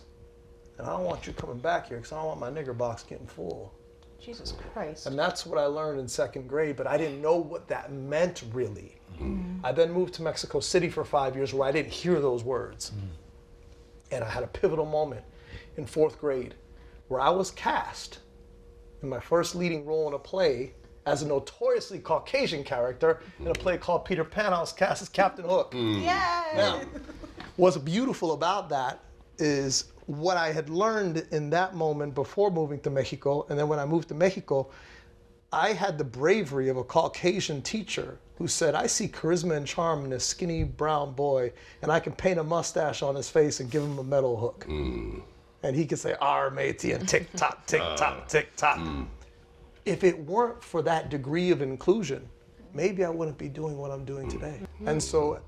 And 0.77 0.87
I 0.87 0.91
don't 0.91 1.05
want 1.05 1.25
you 1.25 1.33
coming 1.33 1.57
back 1.59 1.87
here 1.87 1.97
because 1.97 2.11
I 2.11 2.17
don't 2.17 2.27
want 2.27 2.39
my 2.39 2.49
nigger 2.49 2.77
box 2.77 3.03
getting 3.03 3.27
full. 3.27 3.73
Jesus 4.19 4.53
Christ. 4.73 5.07
And 5.07 5.17
that's 5.17 5.45
what 5.45 5.59
I 5.59 5.65
learned 5.65 5.99
in 5.99 6.07
second 6.07 6.47
grade, 6.47 6.75
but 6.75 6.87
I 6.87 6.97
didn't 6.97 7.21
know 7.21 7.37
what 7.37 7.67
that 7.67 7.91
meant 7.91 8.43
really. 8.51 8.99
Mm-hmm. 9.15 9.65
I 9.65 9.71
then 9.71 9.91
moved 9.91 10.13
to 10.15 10.21
Mexico 10.21 10.59
City 10.59 10.89
for 10.89 11.03
five 11.03 11.35
years 11.35 11.53
where 11.53 11.67
I 11.67 11.71
didn't 11.71 11.91
hear 11.91 12.19
those 12.19 12.43
words. 12.43 12.91
Mm. 12.91 14.15
And 14.15 14.23
I 14.23 14.29
had 14.29 14.43
a 14.43 14.47
pivotal 14.47 14.85
moment 14.85 15.23
in 15.77 15.85
fourth 15.85 16.19
grade 16.19 16.55
where 17.07 17.21
I 17.21 17.29
was 17.29 17.51
cast 17.51 18.19
in 19.01 19.09
my 19.09 19.19
first 19.19 19.55
leading 19.55 19.85
role 19.85 20.07
in 20.07 20.13
a 20.13 20.19
play 20.19 20.73
as 21.05 21.21
a 21.21 21.27
notoriously 21.27 21.99
Caucasian 21.99 22.63
character 22.63 23.21
in 23.39 23.47
a 23.47 23.53
play 23.53 23.77
called 23.77 24.03
Peter 24.05 24.23
Pan. 24.23 24.53
I 24.53 24.59
was 24.59 24.73
cast 24.73 25.01
as 25.01 25.09
Captain 25.09 25.45
Hook. 25.45 25.71
Mm. 25.71 26.03
Yeah. 26.03 26.43
Now, 26.55 26.81
what's 27.55 27.77
beautiful 27.77 28.33
about 28.33 28.69
that 28.69 28.99
is 29.37 29.85
what 30.07 30.37
I 30.37 30.51
had 30.51 30.69
learned 30.69 31.27
in 31.31 31.49
that 31.51 31.75
moment 31.75 32.15
before 32.15 32.49
moving 32.49 32.79
to 32.81 32.89
Mexico, 32.89 33.45
and 33.49 33.59
then 33.59 33.67
when 33.67 33.77
I 33.77 33.85
moved 33.85 34.07
to 34.07 34.15
Mexico, 34.15 34.69
I 35.51 35.73
had 35.73 35.97
the 35.97 36.03
bravery 36.03 36.69
of 36.69 36.77
a 36.77 36.83
Caucasian 36.83 37.61
teacher 37.61 38.17
who 38.37 38.47
said, 38.47 38.75
I 38.75 38.87
see 38.87 39.07
charisma 39.07 39.55
and 39.55 39.67
charm 39.67 40.03
in 40.05 40.09
this 40.09 40.25
skinny 40.25 40.63
brown 40.63 41.13
boy, 41.13 41.51
and 41.81 41.91
I 41.91 41.99
can 41.99 42.13
paint 42.13 42.39
a 42.39 42.43
mustache 42.43 43.01
on 43.01 43.15
his 43.15 43.29
face 43.29 43.59
and 43.59 43.69
give 43.69 43.83
him 43.83 43.97
a 43.99 44.03
metal 44.03 44.37
hook. 44.37 44.65
Hmm. 44.65 45.19
And 45.63 45.75
he 45.75 45.85
could 45.85 45.99
say, 45.99 46.15
R 46.21 46.51
matey, 46.51 46.91
and 46.91 47.07
tick 47.07 47.31
tock, 47.33 47.65
tick 47.65 47.81
uh, 47.81 47.95
tock, 47.97 48.27
tick 48.27 48.55
tock. 48.55 48.77
Hmm. 48.77 49.03
If 49.85 50.03
it 50.03 50.17
weren't 50.19 50.63
for 50.63 50.81
that 50.83 51.09
degree 51.09 51.51
of 51.51 51.61
inclusion, 51.61 52.27
maybe 52.73 53.03
I 53.03 53.09
wouldn't 53.09 53.37
be 53.37 53.49
doing 53.49 53.77
what 53.77 53.91
I'm 53.91 54.05
doing 54.05 54.29
today. 54.29 54.61
Hmm. 54.77 54.87
And 54.87 55.03
so 55.03 55.41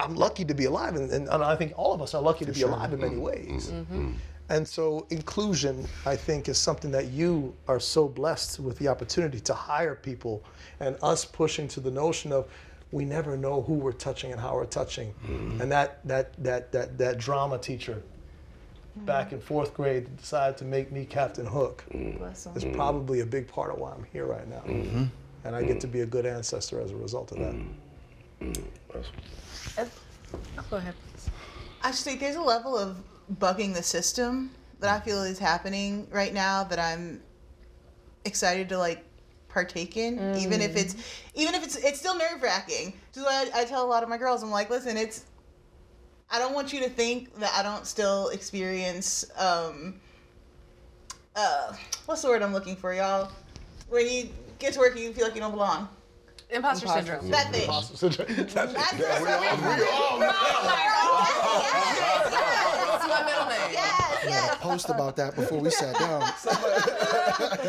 I'm 0.00 0.14
lucky 0.14 0.44
to 0.44 0.54
be 0.54 0.64
alive, 0.64 0.96
and, 0.96 1.10
and, 1.10 1.28
and 1.28 1.42
I 1.42 1.56
think 1.56 1.72
all 1.76 1.92
of 1.92 2.02
us 2.02 2.14
are 2.14 2.22
lucky 2.22 2.44
to 2.44 2.52
be 2.52 2.62
alive 2.62 2.92
in 2.92 3.00
many 3.00 3.14
mm-hmm. 3.14 3.22
ways. 3.22 3.70
Mm-hmm. 3.70 3.94
Mm-hmm. 3.94 4.12
And 4.48 4.66
so 4.66 5.06
inclusion, 5.10 5.86
I 6.04 6.16
think, 6.16 6.48
is 6.48 6.58
something 6.58 6.90
that 6.90 7.06
you 7.12 7.54
are 7.68 7.78
so 7.78 8.08
blessed 8.08 8.58
with 8.58 8.78
the 8.78 8.88
opportunity 8.88 9.38
to 9.40 9.54
hire 9.54 9.94
people, 9.94 10.42
and 10.80 10.96
us 11.02 11.24
pushing 11.24 11.68
to 11.68 11.80
the 11.80 11.90
notion 11.90 12.32
of 12.32 12.48
we 12.92 13.04
never 13.04 13.36
know 13.36 13.62
who 13.62 13.74
we're 13.74 13.92
touching 13.92 14.32
and 14.32 14.40
how 14.40 14.54
we're 14.54 14.64
touching. 14.64 15.14
And 15.60 15.70
that 15.70 16.04
that 16.06 16.32
that 16.42 16.72
that 16.72 16.98
that 16.98 17.18
drama 17.18 17.58
teacher 17.58 18.02
back 18.96 19.32
in 19.32 19.40
fourth 19.40 19.72
grade 19.74 20.16
decided 20.16 20.56
to 20.58 20.64
make 20.64 20.90
me 20.90 21.04
Captain 21.04 21.46
Hook 21.46 21.84
mm. 21.92 22.18
Bless 22.18 22.46
him. 22.46 22.56
is 22.56 22.64
mm. 22.64 22.74
probably 22.74 23.20
a 23.20 23.26
big 23.26 23.46
part 23.46 23.70
of 23.70 23.78
why 23.78 23.92
I'm 23.92 24.04
here 24.12 24.26
right 24.26 24.48
now. 24.48 24.62
And 25.44 25.56
I 25.56 25.62
get 25.62 25.78
mm. 25.78 25.80
to 25.80 25.86
be 25.86 26.00
a 26.00 26.06
good 26.06 26.26
ancestor 26.26 26.80
as 26.80 26.90
a 26.90 26.96
result 26.96 27.32
of 27.32 27.38
that. 27.38 27.54
Go 30.70 30.76
ahead. 30.76 30.94
I 31.82 31.90
just 31.90 32.04
think 32.04 32.20
there's 32.20 32.36
a 32.36 32.42
level 32.42 32.76
of 32.78 32.96
bugging 33.38 33.74
the 33.74 33.82
system 33.82 34.50
that 34.80 34.90
I 34.90 35.04
feel 35.04 35.22
is 35.22 35.38
happening 35.38 36.06
right 36.10 36.32
now 36.32 36.64
that 36.64 36.78
I'm 36.78 37.20
excited 38.24 38.68
to 38.70 38.78
like 38.78 39.04
partake 39.48 39.96
in, 39.96 40.18
even 40.36 40.60
if 40.60 40.76
it's 40.76 40.94
even 41.34 41.54
if 41.54 41.64
it's 41.64 41.76
it's 41.76 41.98
still 41.98 42.16
nerve 42.16 42.42
wracking. 42.42 42.92
What 43.14 43.54
I, 43.54 43.62
I 43.62 43.64
tell 43.64 43.84
a 43.84 43.88
lot 43.88 44.02
of 44.02 44.08
my 44.08 44.16
girls, 44.18 44.42
I'm 44.42 44.50
like, 44.50 44.70
listen, 44.70 44.96
it's 44.96 45.24
I 46.30 46.38
don't 46.38 46.54
want 46.54 46.72
you 46.72 46.80
to 46.80 46.88
think 46.88 47.34
that 47.40 47.52
I 47.56 47.62
don't 47.62 47.86
still 47.86 48.28
experience 48.28 49.24
um 49.36 50.00
uh 51.34 51.72
what's 52.06 52.22
the 52.22 52.28
word 52.28 52.42
I'm 52.42 52.52
looking 52.52 52.76
for, 52.76 52.94
y'all? 52.94 53.32
When 53.88 54.08
you 54.08 54.28
get 54.58 54.74
to 54.74 54.78
work 54.78 54.96
you 54.96 55.12
feel 55.12 55.24
like 55.24 55.34
you 55.34 55.40
don't 55.40 55.52
belong. 55.52 55.88
Imposter 56.52 56.88
syndrome. 56.88 57.30
That 57.30 57.52
thing. 57.52 57.62
Imposter 57.62 57.96
syndrome. 57.96 58.28
That's, 58.36 58.54
that's, 58.54 58.74
yes, 58.74 59.20
It's 62.92 63.08
my 63.08 63.22
middle 63.24 63.46
name. 63.46 63.70
yes, 63.72 64.24
yes. 64.24 64.56
Post 64.56 64.88
about 64.90 65.16
that 65.16 65.36
before 65.36 65.60
we 65.60 65.70
sat 65.70 65.96
down. 65.98 66.22
so 66.38 66.50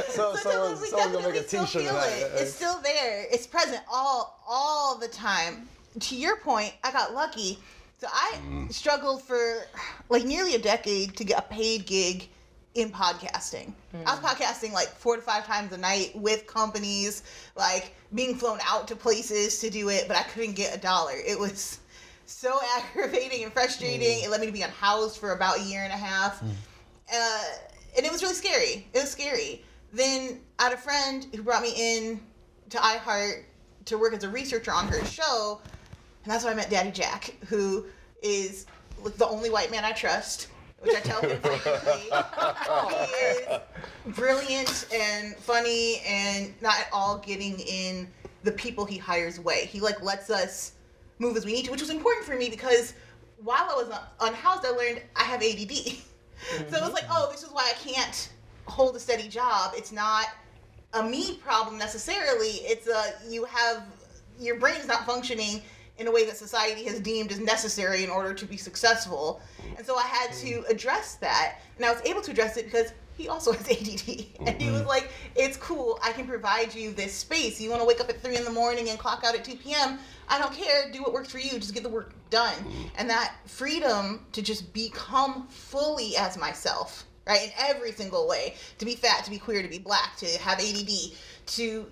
So 0.09 0.35
someone's, 0.35 0.81
we 0.81 0.87
someone's 0.87 1.13
gonna 1.13 1.27
make 1.27 1.35
a 1.35 1.43
definitely 1.43 1.47
still 1.47 1.65
T-shirt 1.65 1.81
feel 1.83 1.95
it. 1.95 2.31
that. 2.33 2.41
It's 2.41 2.53
still 2.53 2.79
there. 2.81 3.25
It's 3.31 3.47
present 3.47 3.81
all 3.91 4.39
all 4.47 4.97
the 4.97 5.07
time. 5.07 5.67
To 5.99 6.15
your 6.15 6.37
point, 6.37 6.73
I 6.83 6.91
got 6.91 7.13
lucky. 7.13 7.59
So 7.99 8.07
I 8.11 8.37
mm. 8.43 8.73
struggled 8.73 9.21
for 9.21 9.63
like 10.09 10.25
nearly 10.25 10.55
a 10.55 10.59
decade 10.59 11.15
to 11.17 11.23
get 11.23 11.37
a 11.39 11.43
paid 11.43 11.85
gig 11.85 12.29
in 12.75 12.89
podcasting. 12.89 13.73
Hmm. 13.91 14.07
I 14.07 14.15
was 14.15 14.19
podcasting 14.19 14.71
like 14.71 14.87
four 14.87 15.15
to 15.15 15.21
five 15.21 15.45
times 15.45 15.73
a 15.73 15.77
night 15.77 16.11
with 16.15 16.47
companies, 16.47 17.23
like 17.55 17.95
being 18.13 18.35
flown 18.35 18.59
out 18.65 18.87
to 18.89 18.95
places 18.95 19.59
to 19.59 19.69
do 19.69 19.89
it, 19.89 20.07
but 20.07 20.17
I 20.17 20.23
couldn't 20.23 20.53
get 20.53 20.75
a 20.75 20.79
dollar. 20.79 21.13
It 21.15 21.37
was 21.37 21.79
so 22.25 22.59
aggravating 22.77 23.43
and 23.43 23.51
frustrating. 23.51 24.19
Hmm. 24.19 24.25
It 24.25 24.29
led 24.29 24.41
me 24.41 24.47
to 24.47 24.53
be 24.53 24.61
unhoused 24.61 25.17
for 25.17 25.33
about 25.33 25.59
a 25.59 25.63
year 25.63 25.83
and 25.83 25.91
a 25.91 25.97
half. 25.97 26.39
Hmm. 26.39 26.49
Uh, 27.13 27.43
and 27.97 28.05
it 28.05 28.11
was 28.11 28.21
really 28.21 28.35
scary. 28.35 28.87
It 28.93 28.99
was 28.99 29.11
scary. 29.11 29.63
Then 29.91 30.39
I 30.57 30.65
had 30.65 30.73
a 30.73 30.77
friend 30.77 31.27
who 31.35 31.43
brought 31.43 31.61
me 31.61 31.73
in 31.75 32.21
to 32.69 32.77
iHeart 32.77 33.43
to 33.85 33.97
work 33.97 34.13
as 34.13 34.23
a 34.23 34.29
researcher 34.29 34.71
on 34.71 34.87
her 34.87 35.03
show, 35.05 35.59
and 36.23 36.31
that's 36.31 36.45
when 36.45 36.53
I 36.53 36.55
met 36.55 36.69
Daddy 36.69 36.91
Jack, 36.91 37.35
who 37.47 37.85
is 38.21 38.65
the 39.17 39.27
only 39.27 39.49
white 39.49 39.71
man 39.71 39.83
I 39.83 39.91
trust, 39.91 40.47
which 40.81 40.95
I 40.95 40.99
tell 40.99 41.21
him 41.21 41.39
frequently. 41.39 42.09
he 43.05 43.25
is 43.25 44.15
brilliant 44.15 44.87
and 44.93 45.35
funny, 45.37 46.01
and 46.07 46.53
not 46.61 46.79
at 46.79 46.87
all 46.91 47.19
getting 47.19 47.59
in 47.59 48.07
the 48.43 48.51
people 48.51 48.85
he 48.85 48.97
hires 48.97 49.39
way. 49.39 49.65
He 49.65 49.79
like 49.79 50.01
lets 50.01 50.29
us 50.29 50.73
move 51.19 51.37
as 51.37 51.45
we 51.45 51.53
need 51.53 51.65
to, 51.65 51.71
which 51.71 51.81
was 51.81 51.91
important 51.91 52.25
for 52.25 52.35
me 52.35 52.49
because 52.49 52.93
while 53.43 53.67
I 53.69 53.75
was 53.75 53.99
unhoused, 54.19 54.65
I 54.65 54.69
learned 54.69 55.01
I 55.15 55.23
have 55.23 55.41
ADD. 55.41 55.97
So 56.71 56.77
it 56.77 56.81
was 56.81 56.93
like, 56.93 57.03
mm-hmm. 57.03 57.13
oh, 57.15 57.31
this 57.31 57.43
is 57.43 57.51
why 57.51 57.69
I 57.69 57.73
can't 57.73 58.29
hold 58.65 58.95
a 58.95 58.99
steady 58.99 59.27
job. 59.27 59.73
It's 59.75 59.91
not 59.91 60.25
a 60.93 61.03
me 61.03 61.35
problem 61.35 61.77
necessarily. 61.77 62.61
It's 62.63 62.87
a 62.87 63.13
you 63.29 63.45
have 63.45 63.83
your 64.39 64.55
brain 64.55 64.75
is 64.75 64.87
not 64.87 65.05
functioning 65.05 65.61
in 66.01 66.07
a 66.07 66.11
way 66.11 66.25
that 66.25 66.35
society 66.35 66.83
has 66.83 66.99
deemed 66.99 67.31
as 67.31 67.39
necessary 67.39 68.03
in 68.03 68.09
order 68.09 68.33
to 68.33 68.45
be 68.45 68.57
successful. 68.57 69.41
And 69.77 69.85
so 69.85 69.95
I 69.95 70.03
had 70.03 70.33
to 70.33 70.61
mm. 70.61 70.69
address 70.69 71.15
that, 71.15 71.59
and 71.77 71.85
I 71.85 71.91
was 71.91 72.01
able 72.05 72.21
to 72.21 72.31
address 72.31 72.57
it 72.57 72.65
because 72.65 72.91
he 73.17 73.29
also 73.29 73.51
has 73.53 73.61
ADD, 73.71 74.25
and 74.47 74.61
he 74.61 74.69
was 74.71 74.81
mm. 74.81 74.87
like, 74.87 75.09
"It's 75.35 75.57
cool. 75.57 75.99
I 76.03 76.11
can 76.11 76.27
provide 76.27 76.73
you 76.73 76.91
this 76.91 77.13
space. 77.13 77.61
You 77.61 77.69
want 77.69 77.81
to 77.81 77.87
wake 77.87 78.01
up 78.01 78.09
at 78.09 78.21
three 78.21 78.35
in 78.35 78.43
the 78.43 78.51
morning 78.51 78.89
and 78.89 78.99
clock 78.99 79.23
out 79.23 79.35
at 79.35 79.45
two 79.45 79.55
p.m. 79.55 79.99
I 80.27 80.39
don't 80.39 80.53
care. 80.53 80.91
Do 80.91 81.01
what 81.01 81.13
works 81.13 81.31
for 81.31 81.39
you. 81.39 81.51
Just 81.51 81.73
get 81.73 81.83
the 81.83 81.89
work 81.89 82.13
done." 82.29 82.55
Mm. 82.55 82.89
And 82.97 83.09
that 83.09 83.35
freedom 83.45 84.25
to 84.33 84.41
just 84.41 84.73
become 84.73 85.47
fully 85.47 86.17
as 86.17 86.37
myself, 86.37 87.05
right, 87.27 87.43
in 87.43 87.51
every 87.57 87.91
single 87.91 88.27
way, 88.27 88.55
to 88.79 88.85
be 88.85 88.95
fat, 88.95 89.23
to 89.25 89.29
be 89.29 89.37
queer, 89.37 89.61
to 89.61 89.69
be 89.69 89.79
black, 89.79 90.17
to 90.17 90.25
have 90.39 90.59
ADD, 90.59 90.89
to 91.45 91.85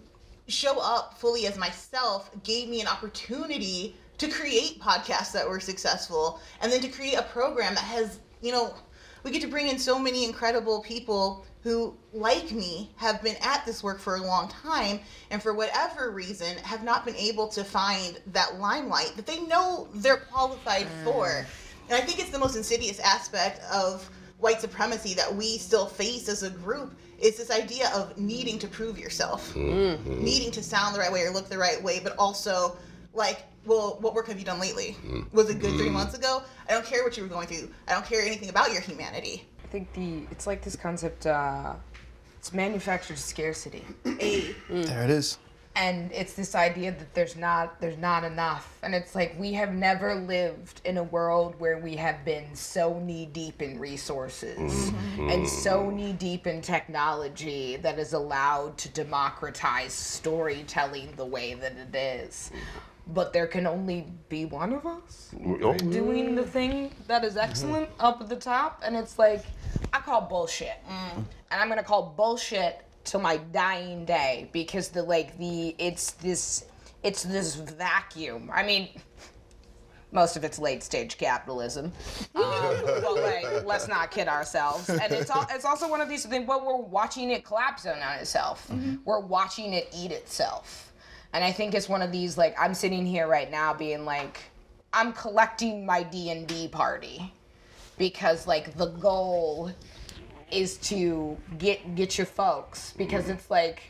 show 0.49 0.79
up 0.79 1.17
fully 1.17 1.45
as 1.45 1.57
myself 1.57 2.31
gave 2.43 2.67
me 2.67 2.81
an 2.81 2.87
opportunity 2.87 3.95
to 4.19 4.27
create 4.27 4.79
podcasts 4.79 5.31
that 5.31 5.47
were 5.47 5.59
successful 5.59 6.39
and 6.61 6.71
then 6.71 6.81
to 6.81 6.87
create 6.87 7.15
a 7.15 7.23
program 7.23 7.73
that 7.73 7.83
has, 7.83 8.19
you 8.41 8.51
know, 8.51 8.73
we 9.23 9.31
get 9.31 9.41
to 9.41 9.47
bring 9.47 9.67
in 9.67 9.79
so 9.79 9.99
many 9.99 10.23
incredible 10.23 10.81
people 10.81 11.45
who, 11.61 11.97
like 12.13 12.51
me, 12.51 12.89
have 12.95 13.21
been 13.21 13.35
at 13.41 13.65
this 13.65 13.83
work 13.83 13.99
for 13.99 14.15
a 14.15 14.21
long 14.21 14.47
time 14.47 14.99
and 15.29 15.43
for 15.43 15.53
whatever 15.53 16.11
reason 16.11 16.57
have 16.59 16.83
not 16.83 17.05
been 17.05 17.15
able 17.15 17.47
to 17.47 17.63
find 17.63 18.19
that 18.27 18.59
limelight 18.59 19.13
that 19.15 19.25
they 19.25 19.41
know 19.41 19.89
they're 19.95 20.17
qualified 20.17 20.85
mm. 20.85 21.03
for. 21.03 21.45
And 21.89 21.97
I 21.97 22.01
think 22.01 22.19
it's 22.19 22.29
the 22.29 22.39
most 22.39 22.55
insidious 22.55 22.99
aspect 22.99 23.61
of 23.73 24.09
white 24.37 24.61
supremacy 24.61 25.13
that 25.15 25.33
we 25.33 25.57
still 25.57 25.85
face 25.85 26.29
as 26.29 26.43
a 26.43 26.49
group 26.49 26.97
is 27.19 27.35
this 27.35 27.51
idea 27.51 27.91
of 27.93 28.17
needing 28.17 28.57
to 28.59 28.67
prove 28.67 28.97
yourself, 28.97 29.53
mm-hmm. 29.53 30.23
needing 30.23 30.51
to 30.51 30.63
sound 30.63 30.95
the 30.95 30.99
right 30.99 31.11
way 31.11 31.23
or 31.23 31.31
look 31.31 31.49
the 31.49 31.57
right 31.57 31.83
way, 31.83 31.99
but 32.01 32.15
also 32.17 32.77
like, 33.13 33.43
well, 33.69 33.97
what 34.01 34.15
work 34.15 34.27
have 34.27 34.39
you 34.39 34.45
done 34.45 34.59
lately? 34.59 34.97
Mm. 35.05 35.31
Was 35.31 35.49
it 35.49 35.59
good 35.59 35.77
three 35.77 35.89
mm. 35.89 35.93
months 35.93 36.15
ago? 36.15 36.41
I 36.67 36.73
don't 36.73 36.85
care 36.85 37.03
what 37.03 37.15
you 37.15 37.23
were 37.23 37.29
going 37.29 37.47
through. 37.47 37.69
I 37.87 37.93
don't 37.93 38.05
care 38.05 38.21
anything 38.21 38.49
about 38.49 38.73
your 38.73 38.81
humanity. 38.81 39.45
I 39.63 39.67
think 39.67 39.93
the 39.93 40.23
it's 40.31 40.47
like 40.47 40.63
this 40.63 40.75
concept. 40.75 41.27
Uh, 41.27 41.75
it's 42.39 42.53
manufactured 42.53 43.19
scarcity, 43.19 43.83
A, 44.05 44.55
mm. 44.69 44.85
There 44.85 45.03
it 45.03 45.09
is. 45.09 45.37
and 45.75 46.09
it's 46.13 46.33
this 46.33 46.55
idea 46.55 46.91
that 46.91 47.13
there's 47.13 47.35
not 47.35 47.79
there's 47.79 47.97
not 47.97 48.23
enough, 48.23 48.79
and 48.81 48.95
it's 48.95 49.13
like 49.13 49.35
we 49.37 49.53
have 49.53 49.73
never 49.73 50.15
lived 50.15 50.81
in 50.85 50.97
a 50.97 51.03
world 51.03 51.53
where 51.59 51.77
we 51.77 51.95
have 51.97 52.25
been 52.25 52.55
so 52.55 52.99
knee 52.99 53.27
deep 53.27 53.61
in 53.61 53.77
resources 53.77 54.57
mm-hmm. 54.57 55.29
and 55.29 55.47
so 55.47 55.91
knee 55.91 56.13
deep 56.13 56.47
in 56.47 56.61
technology 56.61 57.75
that 57.75 57.99
is 57.99 58.13
allowed 58.13 58.77
to 58.79 58.89
democratize 58.89 59.93
storytelling 59.93 61.13
the 61.17 61.25
way 61.25 61.53
that 61.53 61.73
it 61.73 61.95
is. 61.95 62.51
Mm-hmm. 62.51 62.79
But 63.13 63.33
there 63.33 63.47
can 63.47 63.65
only 63.65 64.07
be 64.29 64.45
one 64.45 64.71
of 64.73 64.85
us 64.85 65.33
Oh, 65.61 65.73
doing 65.73 66.35
the 66.35 66.43
thing 66.43 66.91
that 67.07 67.23
is 67.23 67.37
excellent 67.37 67.89
up 67.99 68.21
at 68.21 68.29
the 68.29 68.35
top, 68.35 68.81
and 68.85 68.95
it's 68.95 69.17
like 69.17 69.43
I 69.91 69.99
call 69.99 70.21
bullshit, 70.21 70.77
and 70.87 71.25
I'm 71.51 71.69
gonna 71.69 71.83
call 71.83 72.13
bullshit 72.15 72.85
till 73.03 73.19
my 73.21 73.37
dying 73.37 74.05
day 74.05 74.49
because 74.51 74.89
the 74.89 75.01
like 75.01 75.37
the 75.39 75.75
it's 75.79 76.11
this 76.11 76.65
it's 77.03 77.23
this 77.23 77.55
vacuum. 77.55 78.49
I 78.53 78.63
mean, 78.63 78.89
Most 80.11 80.35
of 80.37 80.43
it's 80.43 80.57
late 80.59 80.81
stage 80.83 81.17
capitalism. 81.17 81.85
Um, 82.35 82.43
but 82.83 83.15
like, 83.21 83.63
let's 83.65 83.87
not 83.87 84.09
kid 84.11 84.27
ourselves. 84.27 84.89
And 84.89 85.11
it's 85.13 85.29
all, 85.29 85.45
it's 85.51 85.65
also 85.65 85.87
one 85.87 86.01
of 86.01 86.09
these 86.09 86.25
things. 86.25 86.45
But 86.47 86.65
we're 86.65 86.75
watching 86.77 87.29
it 87.29 87.45
collapse 87.45 87.85
on 87.85 87.97
itself. 88.19 88.69
We're 89.05 89.19
watching 89.19 89.73
it 89.73 89.87
eat 89.95 90.11
itself. 90.11 90.88
And 91.33 91.43
I 91.43 91.51
think 91.51 91.73
it's 91.73 91.87
one 91.87 92.01
of 92.01 92.11
these 92.11 92.37
like 92.37 92.55
I'm 92.59 92.73
sitting 92.73 93.05
here 93.05 93.27
right 93.27 93.49
now 93.49 93.73
being 93.73 94.05
like, 94.05 94.39
I'm 94.93 95.13
collecting 95.13 95.85
my 95.85 96.03
D 96.03 96.31
and 96.31 96.47
D 96.47 96.67
party 96.67 97.31
because 97.97 98.47
like 98.47 98.75
the 98.75 98.87
goal 98.87 99.71
is 100.51 100.77
to 100.77 101.37
get 101.59 101.95
get 101.95 102.17
your 102.17 102.25
folks 102.25 102.93
because 102.97 103.29
it's 103.29 103.51
like 103.51 103.83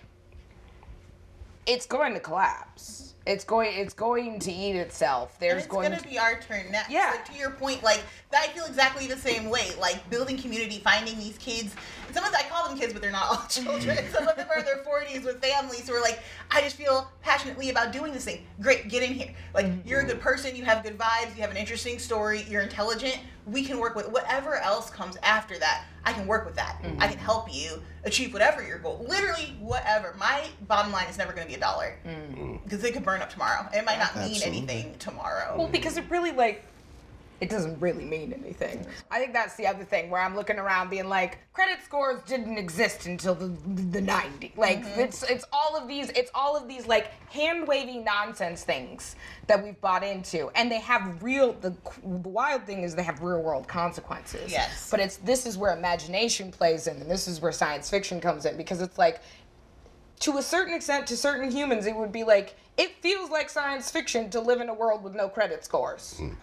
it's 1.66 1.86
going 1.86 2.14
to 2.14 2.20
collapse. 2.20 3.09
It's 3.30 3.44
going 3.44 3.72
it's 3.78 3.94
going 3.94 4.40
to 4.40 4.52
eat 4.52 4.76
itself. 4.76 5.38
There's 5.40 5.60
it's 5.60 5.68
going 5.68 5.92
gonna 5.92 6.02
be 6.02 6.18
our 6.18 6.40
turn 6.40 6.72
next. 6.72 6.90
Yeah. 6.90 7.12
Like, 7.12 7.26
to 7.26 7.38
your 7.38 7.52
point, 7.52 7.84
like 7.84 8.02
I 8.34 8.48
feel 8.48 8.66
exactly 8.66 9.06
the 9.06 9.18
same 9.18 9.52
way. 9.52 9.68
Like 9.80 10.10
building 10.10 10.36
community, 10.36 10.80
finding 10.80 11.16
these 11.20 11.38
kids. 11.38 11.76
Some 12.12 12.24
of 12.24 12.32
them, 12.32 12.42
I 12.44 12.50
call 12.50 12.68
them 12.68 12.76
kids, 12.76 12.92
but 12.92 13.04
they're 13.04 13.12
not 13.12 13.30
all 13.30 13.46
children. 13.50 13.98
Mm-hmm. 13.98 14.12
some 14.12 14.28
of 14.28 14.36
them 14.36 14.48
are 14.50 14.60
in 14.60 14.66
their 14.66 14.84
40s 14.84 15.24
with 15.26 15.40
families 15.44 15.88
who 15.88 15.94
are 15.94 16.02
like, 16.02 16.24
I 16.50 16.62
just 16.62 16.76
feel 16.76 17.12
passionately 17.22 17.70
about 17.70 17.94
doing 17.94 18.14
this 18.14 18.26
thing. 18.26 18.48
Great, 18.62 18.90
get 18.90 19.04
in 19.04 19.14
here. 19.14 19.36
Like 19.54 19.68
mm-hmm. 19.68 19.88
you're 19.88 20.00
a 20.00 20.06
good 20.06 20.20
person. 20.20 20.56
You 20.56 20.66
have 20.66 20.82
good 20.82 20.98
vibes. 20.98 21.36
You 21.36 21.42
have 21.42 21.52
an 21.52 21.58
interesting 21.58 22.00
story. 22.00 22.48
You're 22.50 22.64
intelligent. 22.64 23.20
We 23.52 23.64
can 23.64 23.80
work 23.80 23.96
with 23.96 24.10
whatever 24.12 24.56
else 24.56 24.90
comes 24.90 25.18
after 25.24 25.58
that. 25.60 25.86
I 26.06 26.14
can 26.14 26.28
work 26.28 26.46
with 26.46 26.56
that. 26.56 26.78
I 26.82 26.88
mm-hmm. 26.88 27.00
can 27.00 27.18
help 27.18 27.54
you 27.54 27.82
achieve 28.04 28.34
whatever 28.34 28.66
your 28.66 28.80
goal. 28.80 29.06
Literally, 29.08 29.56
whatever. 29.60 30.16
My 30.18 30.46
bottom 30.68 30.92
line 30.92 31.08
is 31.08 31.18
never 31.18 31.34
going 31.34 31.46
to 31.46 31.50
be 31.50 31.58
a 31.58 31.60
dollar 31.60 31.98
mm. 32.06 32.38
mm. 32.38 32.64
because 32.64 32.84
it 32.84 32.94
could 32.94 33.04
burn 33.04 33.22
up 33.22 33.30
tomorrow. 33.30 33.68
It 33.74 33.86
might 33.86 34.00
not 34.00 34.16
mean 34.16 34.42
anything 34.44 34.96
tomorrow. 35.00 35.56
Well, 35.58 35.68
because 35.68 35.98
it 35.98 36.06
really 36.10 36.32
like 36.32 36.64
it 37.42 37.50
doesn't 37.50 37.80
really 37.80 38.04
mean 38.04 38.34
anything. 38.34 38.86
I 39.10 39.20
think 39.20 39.34
that's 39.34 39.56
the 39.56 39.66
other 39.66 39.84
thing 39.84 40.10
where 40.10 40.22
I'm 40.22 40.36
looking 40.36 40.58
around 40.58 40.90
being 40.90 41.08
like, 41.08 41.40
credit 41.54 41.80
scores 41.84 42.22
didn't 42.24 42.58
exist 42.58 43.06
until 43.06 43.36
the 43.36 43.48
the 43.48 44.02
90s. 44.02 44.58
Like 44.58 44.84
mm-hmm. 44.84 45.00
it's 45.00 45.24
it's 45.24 45.46
all 45.54 45.78
of 45.78 45.88
these 45.88 46.10
it's 46.12 46.32
all 46.36 46.58
of 46.58 46.68
these 46.68 46.88
like 46.88 47.12
hand 47.32 47.68
waving 47.68 48.04
nonsense 48.04 48.64
things 48.64 49.16
that 49.48 49.64
we've 49.64 49.80
bought 49.80 50.04
into, 50.04 50.50
and 50.56 50.72
they 50.72 50.80
have 50.80 51.24
real. 51.24 51.54
The, 51.54 51.72
the 52.02 52.30
wild 52.30 52.64
thing 52.64 52.84
is 52.84 52.96
they 52.96 53.04
have 53.04 53.22
real 53.22 53.42
world 53.42 53.68
consequences. 53.68 54.52
Yes. 54.52 54.90
But 54.92 55.00
it's 55.00 55.18
this 55.18 55.46
is 55.46 55.58
where 55.58 55.76
imagination 55.76 56.52
plays 56.52 56.88
in, 56.88 56.98
and 56.98 57.10
this 57.10 57.28
is 57.28 57.42
where 57.42 57.52
science 57.52 57.90
fiction 57.90 58.20
comes 58.20 58.46
in 58.46 58.58
because 58.58 58.82
it's 58.82 58.98
like 58.98 59.22
to 60.20 60.38
a 60.38 60.42
certain 60.42 60.74
extent, 60.74 61.08
to 61.08 61.18
certain 61.18 61.50
humans, 61.50 61.86
it 61.86 61.96
would 61.96 62.12
be 62.12 62.24
like, 62.24 62.56
it 62.78 62.92
feels 63.02 63.30
like 63.30 63.50
science 63.50 63.90
fiction 63.90 64.30
to 64.32 64.42
live 64.42 64.62
in 64.62 64.70
a 64.70 64.74
world 64.74 65.04
with 65.04 65.16
no 65.16 65.30
credit 65.30 65.64
scores. 65.64 66.16
Hmm. 66.18 66.34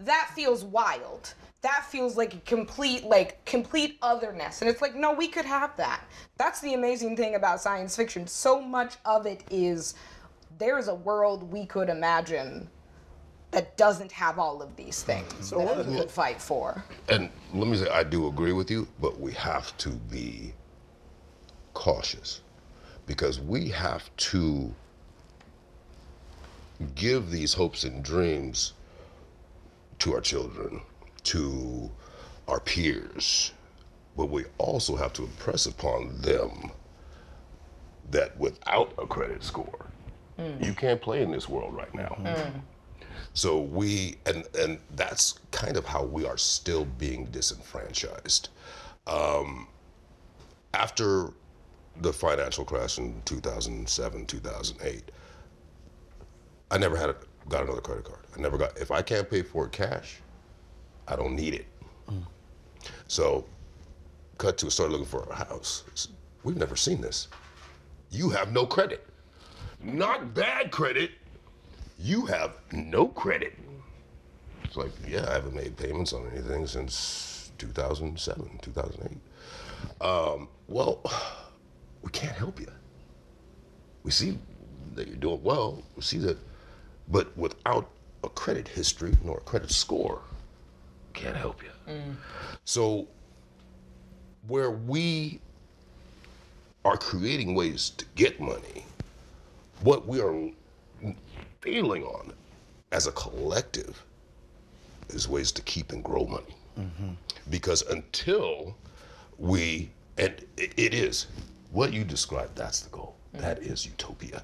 That 0.00 0.30
feels 0.34 0.64
wild. 0.64 1.34
That 1.62 1.86
feels 1.86 2.16
like 2.16 2.34
a 2.34 2.40
complete, 2.40 3.04
like, 3.04 3.42
complete 3.46 3.96
otherness. 4.02 4.60
And 4.60 4.68
it's 4.68 4.82
like, 4.82 4.94
no, 4.94 5.12
we 5.12 5.28
could 5.28 5.46
have 5.46 5.74
that. 5.78 6.04
That's 6.36 6.60
the 6.60 6.74
amazing 6.74 7.16
thing 7.16 7.36
about 7.36 7.60
science 7.60 7.96
fiction. 7.96 8.26
So 8.26 8.60
much 8.60 8.96
of 9.06 9.24
it 9.24 9.44
is 9.50 9.94
there's 10.58 10.88
a 10.88 10.94
world 10.94 11.50
we 11.50 11.64
could 11.64 11.88
imagine 11.88 12.68
that 13.50 13.76
doesn't 13.76 14.12
have 14.12 14.38
all 14.38 14.60
of 14.60 14.76
these 14.76 15.02
things 15.02 15.50
that 15.50 15.86
we 15.86 15.96
could 15.96 16.10
fight 16.10 16.42
for. 16.42 16.84
And 17.08 17.30
let 17.54 17.68
me 17.68 17.76
say, 17.76 17.88
I 17.88 18.02
do 18.02 18.26
agree 18.26 18.52
with 18.52 18.70
you, 18.70 18.86
but 19.00 19.18
we 19.18 19.32
have 19.32 19.76
to 19.78 19.90
be 19.90 20.52
cautious 21.72 22.42
because 23.06 23.40
we 23.40 23.68
have 23.68 24.14
to 24.16 24.74
give 26.94 27.30
these 27.30 27.54
hopes 27.54 27.84
and 27.84 28.02
dreams 28.02 28.72
to 30.00 30.14
our 30.14 30.20
children, 30.20 30.80
to 31.24 31.90
our 32.48 32.60
peers, 32.60 33.52
but 34.16 34.26
we 34.26 34.44
also 34.58 34.96
have 34.96 35.12
to 35.14 35.22
impress 35.22 35.66
upon 35.66 36.20
them 36.20 36.70
that 38.10 38.36
without 38.38 38.92
a 38.98 39.06
credit 39.06 39.42
score, 39.42 39.86
you 40.60 40.74
can't 40.74 41.00
play 41.00 41.22
in 41.22 41.30
this 41.30 41.48
world 41.48 41.74
right 41.74 41.94
now. 41.94 42.16
So 43.32 43.60
we 43.60 44.16
and 44.26 44.44
and 44.58 44.78
that's 44.94 45.38
kind 45.50 45.76
of 45.76 45.84
how 45.86 46.04
we 46.04 46.26
are 46.26 46.36
still 46.36 46.84
being 46.84 47.26
disenfranchised. 47.26 48.48
Um, 49.06 49.68
after 50.72 51.30
the 52.00 52.12
financial 52.12 52.64
crash 52.64 52.98
in 52.98 53.22
2007, 53.24 54.26
2008, 54.26 55.10
I 56.70 56.78
never 56.78 56.96
had 56.96 57.10
a, 57.10 57.16
got 57.48 57.62
another 57.64 57.80
credit 57.80 58.04
card. 58.04 58.20
I 58.36 58.40
never 58.40 58.58
got. 58.58 58.76
If 58.78 58.90
I 58.90 59.02
can't 59.02 59.28
pay 59.28 59.42
for 59.42 59.66
it 59.66 59.72
cash, 59.72 60.16
I 61.08 61.16
don't 61.16 61.34
need 61.34 61.54
it. 61.54 61.66
So, 63.08 63.44
cut 64.38 64.58
to 64.58 64.70
start 64.70 64.90
looking 64.90 65.06
for 65.06 65.26
a 65.30 65.34
house. 65.34 65.84
We've 66.42 66.56
never 66.56 66.76
seen 66.76 67.00
this. 67.00 67.28
You 68.10 68.30
have 68.30 68.52
no 68.52 68.66
credit. 68.66 69.06
Not 69.82 70.34
bad 70.34 70.70
credit. 70.70 71.12
You 71.98 72.26
have 72.26 72.52
no 72.72 73.08
credit. 73.08 73.54
It's 74.64 74.76
like, 74.76 74.92
yeah, 75.06 75.26
I 75.28 75.34
haven't 75.34 75.54
made 75.54 75.76
payments 75.76 76.12
on 76.12 76.28
anything 76.32 76.66
since 76.66 77.50
2007, 77.58 78.58
2008. 78.62 79.18
Um, 80.00 80.48
well, 80.68 81.00
we 82.02 82.10
can't 82.10 82.36
help 82.36 82.60
you. 82.60 82.68
We 84.02 84.10
see 84.10 84.38
that 84.94 85.06
you're 85.08 85.16
doing 85.16 85.42
well. 85.42 85.82
We 85.96 86.02
see 86.02 86.18
that, 86.18 86.36
but 87.08 87.36
without 87.36 87.90
a 88.22 88.28
credit 88.28 88.68
history 88.68 89.14
nor 89.22 89.38
a 89.38 89.40
credit 89.40 89.70
score, 89.70 90.20
can't 91.12 91.36
help 91.36 91.62
you. 91.62 91.70
Mm. 91.92 92.16
So, 92.64 93.06
where 94.48 94.70
we 94.70 95.40
are 96.84 96.96
creating 96.96 97.54
ways 97.54 97.90
to 97.90 98.04
get 98.14 98.40
money, 98.40 98.84
what 99.82 100.06
we 100.06 100.20
are 100.20 100.50
failing 101.60 102.04
on 102.04 102.32
as 102.92 103.06
a 103.06 103.12
collective 103.12 104.02
is 105.08 105.28
ways 105.28 105.50
to 105.52 105.62
keep 105.62 105.92
and 105.92 106.02
grow 106.04 106.26
money. 106.26 106.54
Mm-hmm. 106.78 107.10
Because 107.50 107.82
until 107.82 108.76
we, 109.38 109.90
and 110.18 110.44
it, 110.56 110.94
is 110.94 111.26
what 111.72 111.92
you 111.92 112.04
described, 112.04 112.56
that's 112.56 112.80
the 112.80 112.90
goal. 112.90 113.16
Mm. 113.34 113.40
That 113.40 113.58
is 113.60 113.86
utopia. 113.86 114.42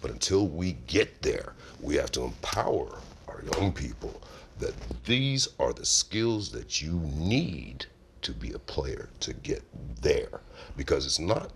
But 0.00 0.10
until 0.10 0.48
we 0.48 0.72
get 0.86 1.22
there, 1.22 1.54
we 1.80 1.96
have 1.96 2.12
to 2.12 2.22
empower 2.22 2.98
our 3.28 3.42
young 3.54 3.72
people 3.72 4.22
that 4.58 4.74
these 5.04 5.48
are 5.58 5.72
the 5.72 5.86
skills 5.86 6.50
that 6.52 6.82
you 6.82 7.00
need 7.14 7.86
to 8.22 8.32
be 8.32 8.52
a 8.52 8.58
player 8.58 9.08
to 9.20 9.32
get 9.32 9.62
there. 10.02 10.40
Because 10.76 11.06
it's 11.06 11.18
not, 11.18 11.52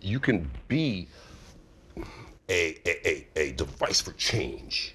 you 0.00 0.20
can 0.20 0.50
be 0.68 1.08
a, 2.48 2.78
a, 2.86 3.08
a, 3.08 3.26
a 3.36 3.52
device 3.52 4.00
for 4.00 4.12
change, 4.12 4.94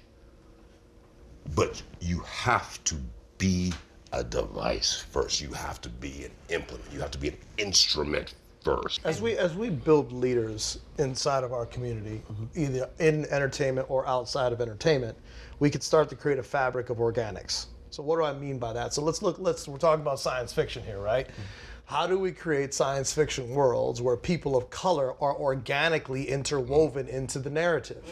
but 1.54 1.82
you 2.00 2.20
have 2.20 2.82
to 2.84 2.96
be 3.38 3.72
a 4.12 4.24
device 4.24 5.04
first. 5.10 5.40
You 5.40 5.52
have 5.52 5.80
to 5.82 5.88
be 5.88 6.24
an 6.24 6.32
implement. 6.48 6.92
You 6.92 7.00
have 7.00 7.10
to 7.12 7.18
be 7.18 7.28
an 7.28 7.38
instrument 7.58 8.34
first. 8.66 9.00
As 9.04 9.22
we 9.22 9.36
as 9.38 9.54
we 9.54 9.70
build 9.70 10.12
leaders 10.12 10.80
inside 10.98 11.44
of 11.44 11.52
our 11.52 11.66
community, 11.66 12.22
mm-hmm. 12.30 12.44
either 12.54 12.90
in 12.98 13.24
entertainment 13.26 13.86
or 13.90 14.06
outside 14.06 14.52
of 14.52 14.60
entertainment, 14.60 15.16
we 15.60 15.70
could 15.70 15.82
start 15.82 16.08
to 16.10 16.16
create 16.16 16.38
a 16.38 16.42
fabric 16.42 16.90
of 16.90 16.98
organics. 16.98 17.66
So 17.90 18.02
what 18.02 18.16
do 18.16 18.24
I 18.24 18.32
mean 18.32 18.58
by 18.58 18.72
that? 18.72 18.92
So 18.92 19.02
let's 19.02 19.22
look. 19.22 19.38
Let's 19.38 19.66
we're 19.68 19.78
talking 19.78 20.02
about 20.02 20.20
science 20.20 20.52
fiction 20.52 20.82
here, 20.82 21.00
right? 21.00 21.26
Mm-hmm. 21.26 21.42
How 21.86 22.06
do 22.08 22.18
we 22.18 22.32
create 22.32 22.74
science 22.74 23.12
fiction 23.12 23.50
worlds 23.50 24.02
where 24.02 24.16
people 24.16 24.56
of 24.56 24.68
color 24.70 25.12
are 25.22 25.36
organically 25.36 26.28
interwoven 26.28 27.06
mm. 27.06 27.12
into 27.12 27.38
the 27.38 27.48
narrative, 27.48 28.04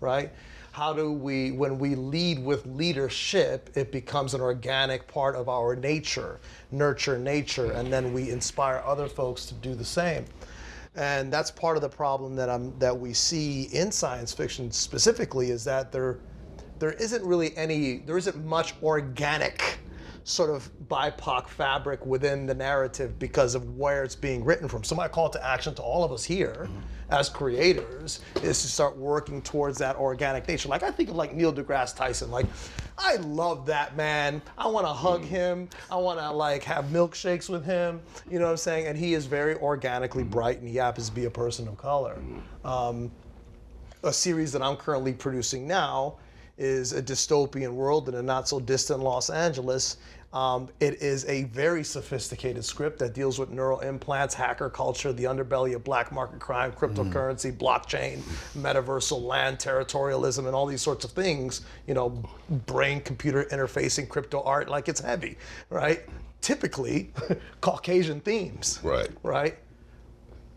right? 0.00 0.30
How 0.74 0.92
do 0.92 1.12
we, 1.12 1.52
when 1.52 1.78
we 1.78 1.94
lead 1.94 2.44
with 2.44 2.66
leadership, 2.66 3.70
it 3.76 3.92
becomes 3.92 4.34
an 4.34 4.40
organic 4.40 5.06
part 5.06 5.36
of 5.36 5.48
our 5.48 5.76
nature, 5.76 6.40
nurture 6.72 7.16
nature, 7.16 7.70
and 7.70 7.92
then 7.92 8.12
we 8.12 8.30
inspire 8.30 8.82
other 8.84 9.06
folks 9.06 9.46
to 9.46 9.54
do 9.54 9.76
the 9.76 9.84
same. 9.84 10.24
And 10.96 11.32
that's 11.32 11.52
part 11.52 11.76
of 11.76 11.82
the 11.82 11.88
problem 11.88 12.34
that 12.34 12.50
I'm 12.50 12.76
that 12.80 12.98
we 12.98 13.12
see 13.12 13.68
in 13.72 13.92
science 13.92 14.32
fiction 14.32 14.72
specifically 14.72 15.52
is 15.52 15.62
that 15.62 15.92
there 15.92 16.18
there 16.80 16.94
isn't 16.94 17.24
really 17.24 17.56
any 17.56 17.98
there 17.98 18.18
isn't 18.18 18.44
much 18.44 18.74
organic 18.82 19.78
sort 20.24 20.48
of 20.48 20.70
BIPOC 20.88 21.48
fabric 21.48 22.04
within 22.06 22.46
the 22.46 22.54
narrative 22.54 23.18
because 23.18 23.54
of 23.54 23.76
where 23.76 24.02
it's 24.02 24.16
being 24.16 24.42
written 24.42 24.68
from. 24.68 24.82
So 24.82 24.94
my 24.94 25.06
call 25.06 25.28
to 25.28 25.46
action 25.46 25.74
to 25.74 25.82
all 25.82 26.02
of 26.02 26.12
us 26.12 26.24
here 26.24 26.68
as 27.10 27.28
creators 27.28 28.20
is 28.42 28.62
to 28.62 28.68
start 28.68 28.96
working 28.96 29.42
towards 29.42 29.76
that 29.78 29.96
organic 29.96 30.48
nature. 30.48 30.70
Like 30.70 30.82
I 30.82 30.90
think 30.90 31.10
of 31.10 31.16
like 31.16 31.34
Neil 31.34 31.52
deGrasse 31.52 31.94
Tyson. 31.94 32.30
Like 32.30 32.46
I 32.96 33.16
love 33.16 33.66
that 33.66 33.96
man. 33.96 34.40
I 34.56 34.66
want 34.66 34.86
to 34.86 34.92
hug 34.92 35.22
mm. 35.22 35.26
him. 35.26 35.68
I 35.90 35.96
want 35.96 36.18
to 36.18 36.30
like 36.30 36.64
have 36.64 36.86
milkshakes 36.86 37.50
with 37.50 37.64
him. 37.64 38.00
You 38.30 38.38
know 38.38 38.46
what 38.46 38.52
I'm 38.52 38.56
saying? 38.56 38.86
And 38.86 38.96
he 38.96 39.12
is 39.12 39.26
very 39.26 39.56
organically 39.56 40.24
mm. 40.24 40.30
bright 40.30 40.58
and 40.58 40.68
he 40.68 40.76
happens 40.76 41.10
to 41.10 41.14
be 41.14 41.26
a 41.26 41.30
person 41.30 41.68
of 41.68 41.76
color. 41.76 42.16
Mm. 42.64 42.66
Um, 42.66 43.12
a 44.02 44.12
series 44.12 44.52
that 44.52 44.62
I'm 44.62 44.76
currently 44.76 45.12
producing 45.12 45.66
now 45.66 46.16
is 46.58 46.92
a 46.92 47.02
dystopian 47.02 47.72
world 47.72 48.08
in 48.08 48.14
a 48.14 48.22
not 48.22 48.48
so 48.48 48.60
distant 48.60 49.00
Los 49.00 49.30
Angeles. 49.30 49.96
Um, 50.32 50.68
it 50.80 51.00
is 51.00 51.24
a 51.26 51.44
very 51.44 51.84
sophisticated 51.84 52.64
script 52.64 52.98
that 52.98 53.14
deals 53.14 53.38
with 53.38 53.50
neural 53.50 53.78
implants, 53.80 54.34
hacker 54.34 54.68
culture, 54.68 55.12
the 55.12 55.24
underbelly 55.24 55.76
of 55.76 55.84
black 55.84 56.10
market 56.10 56.40
crime, 56.40 56.72
cryptocurrency, 56.72 57.56
blockchain, 57.56 58.18
metaversal 58.58 59.22
land, 59.22 59.58
territorialism, 59.60 60.38
and 60.46 60.48
all 60.54 60.66
these 60.66 60.82
sorts 60.82 61.04
of 61.04 61.12
things. 61.12 61.60
You 61.86 61.94
know, 61.94 62.08
brain 62.66 63.00
computer 63.00 63.44
interfacing, 63.52 64.08
crypto 64.08 64.42
art, 64.42 64.68
like 64.68 64.88
it's 64.88 65.00
heavy, 65.00 65.38
right? 65.70 66.00
Typically, 66.40 67.12
Caucasian 67.60 68.20
themes, 68.20 68.80
Right. 68.82 69.10
right? 69.22 69.56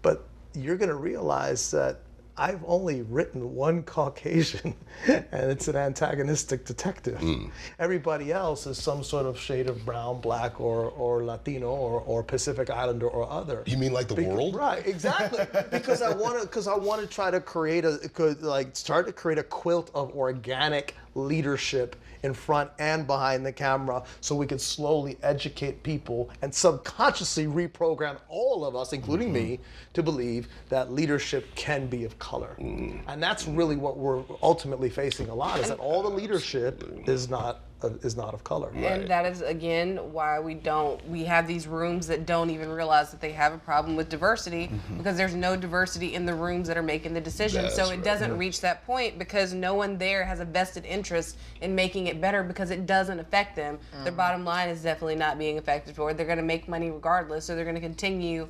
But 0.01 0.27
you're 0.55 0.77
going 0.77 0.89
to 0.89 0.95
realize 0.95 1.69
that 1.69 1.99
I've 2.39 2.63
only 2.67 3.01
written 3.01 3.55
one 3.55 3.81
Caucasian, 3.81 4.75
and 5.07 5.51
it's 5.51 5.67
an 5.67 5.75
antagonistic 5.75 6.65
detective. 6.65 7.19
Hmm. 7.19 7.47
Everybody 7.79 8.31
else 8.31 8.67
is 8.67 8.77
some 8.77 9.03
sort 9.03 9.25
of 9.25 9.39
shade 9.39 9.67
of 9.67 9.83
brown, 9.85 10.21
black, 10.21 10.61
or, 10.61 10.89
or 10.91 11.23
Latino, 11.23 11.71
or, 11.71 12.01
or 12.01 12.23
Pacific 12.23 12.69
Islander, 12.69 13.07
or 13.07 13.27
other. 13.29 13.63
You 13.65 13.77
mean 13.77 13.91
like 13.91 14.07
the 14.07 14.15
Bec- 14.15 14.27
world? 14.27 14.55
Right, 14.55 14.85
exactly. 14.85 15.45
because 15.71 16.03
I 16.03 16.13
want 16.13 16.39
to, 16.39 16.45
because 16.45 16.67
I 16.67 16.75
want 16.75 17.01
to 17.01 17.07
try 17.07 17.31
to 17.31 17.41
create 17.41 17.85
a, 17.85 17.97
could, 18.13 18.43
like, 18.43 18.75
start 18.75 19.07
to 19.07 19.13
create 19.13 19.39
a 19.39 19.43
quilt 19.43 19.89
of 19.95 20.15
organic 20.15 20.95
leadership 21.17 21.95
in 22.23 22.33
front 22.33 22.69
and 22.79 23.05
behind 23.05 23.45
the 23.45 23.51
camera, 23.51 24.03
so 24.21 24.35
we 24.35 24.47
can 24.47 24.59
slowly 24.59 25.17
educate 25.21 25.83
people 25.83 26.29
and 26.41 26.53
subconsciously 26.53 27.45
reprogram 27.45 28.17
all 28.27 28.65
of 28.65 28.75
us, 28.75 28.93
including 28.93 29.31
me, 29.31 29.59
to 29.93 30.01
believe 30.01 30.47
that 30.69 30.91
leadership 30.91 31.45
can 31.55 31.87
be 31.87 32.05
of 32.05 32.17
color. 32.19 32.55
Mm. 32.59 33.01
And 33.07 33.21
that's 33.21 33.47
really 33.47 33.75
what 33.75 33.97
we're 33.97 34.23
ultimately 34.41 34.89
facing 34.89 35.29
a 35.29 35.35
lot: 35.35 35.59
is 35.59 35.67
that 35.67 35.79
all 35.79 36.01
the 36.01 36.09
leadership 36.09 36.83
is 37.07 37.29
not 37.29 37.61
uh, 37.83 37.89
is 38.01 38.17
not 38.17 38.33
of 38.33 38.43
color. 38.43 38.71
And 38.75 39.07
that 39.07 39.25
is 39.25 39.41
again 39.41 39.97
why 40.11 40.39
we 40.39 40.55
don't 40.55 41.05
we 41.07 41.23
have 41.25 41.47
these 41.47 41.67
rooms 41.67 42.07
that 42.07 42.25
don't 42.25 42.49
even 42.49 42.69
realize 42.69 43.11
that 43.11 43.21
they 43.21 43.31
have 43.33 43.53
a 43.53 43.57
problem 43.57 43.95
with 43.95 44.09
diversity 44.09 44.71
because 44.97 45.15
there's 45.15 45.35
no 45.35 45.55
diversity 45.55 46.15
in 46.15 46.25
the 46.25 46.33
rooms 46.33 46.67
that 46.67 46.77
are 46.77 46.83
making 46.83 47.13
the 47.13 47.21
decisions. 47.21 47.73
so 47.73 47.85
it 47.85 47.89
right. 47.89 48.03
doesn't 48.03 48.37
reach 48.37 48.61
that 48.61 48.85
point 48.85 49.19
because 49.19 49.53
no 49.53 49.75
one 49.75 49.97
there 49.97 50.25
has 50.25 50.39
a 50.39 50.45
vested 50.45 50.85
interest 50.85 51.37
in 51.61 51.75
making 51.75 52.07
it 52.07 52.19
better 52.19 52.43
because 52.43 52.71
it 52.71 52.85
doesn't 52.85 53.19
affect 53.19 53.55
them. 53.55 53.77
Their 54.03 54.11
bottom 54.11 54.43
line 54.43 54.69
is 54.69 54.81
definitely 54.81 55.15
not 55.15 55.37
being 55.37 55.57
affected 55.57 55.95
for 55.95 56.09
it. 56.09 56.17
They're 56.17 56.25
going 56.25 56.37
to 56.37 56.43
make 56.43 56.67
money 56.67 56.89
regardless, 56.89 57.45
so 57.45 57.55
they're 57.55 57.63
going 57.63 57.75
to 57.75 57.81
continue 57.81 58.47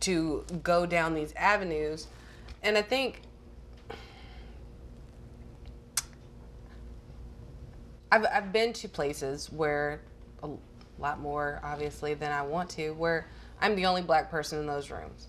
to 0.00 0.44
go 0.62 0.86
down 0.86 1.14
these 1.14 1.34
avenues. 1.36 2.06
And 2.62 2.76
I 2.76 2.82
think 2.82 3.22
I've, 8.12 8.26
I've 8.32 8.52
been 8.52 8.72
to 8.74 8.88
places 8.88 9.50
where 9.52 10.00
a 10.42 10.48
lot 10.98 11.20
more 11.20 11.60
obviously 11.62 12.14
than 12.14 12.32
I 12.32 12.42
want 12.42 12.70
to, 12.70 12.90
where 12.90 13.26
I'm 13.60 13.76
the 13.76 13.86
only 13.86 14.02
black 14.02 14.30
person 14.30 14.58
in 14.58 14.66
those 14.66 14.90
rooms. 14.90 15.28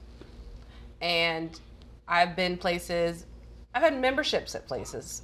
And 1.01 1.59
I've 2.07 2.35
been 2.35 2.57
places, 2.57 3.25
I've 3.73 3.83
had 3.83 3.99
memberships 3.99 4.55
at 4.55 4.67
places 4.67 5.23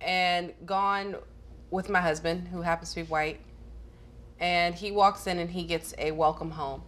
and 0.00 0.52
gone 0.64 1.16
with 1.70 1.88
my 1.88 2.00
husband, 2.00 2.48
who 2.48 2.62
happens 2.62 2.90
to 2.94 3.02
be 3.02 3.06
white. 3.06 3.40
And 4.38 4.74
he 4.74 4.92
walks 4.92 5.26
in 5.26 5.38
and 5.38 5.50
he 5.50 5.64
gets 5.64 5.94
a 5.98 6.12
welcome 6.12 6.50
home. 6.50 6.82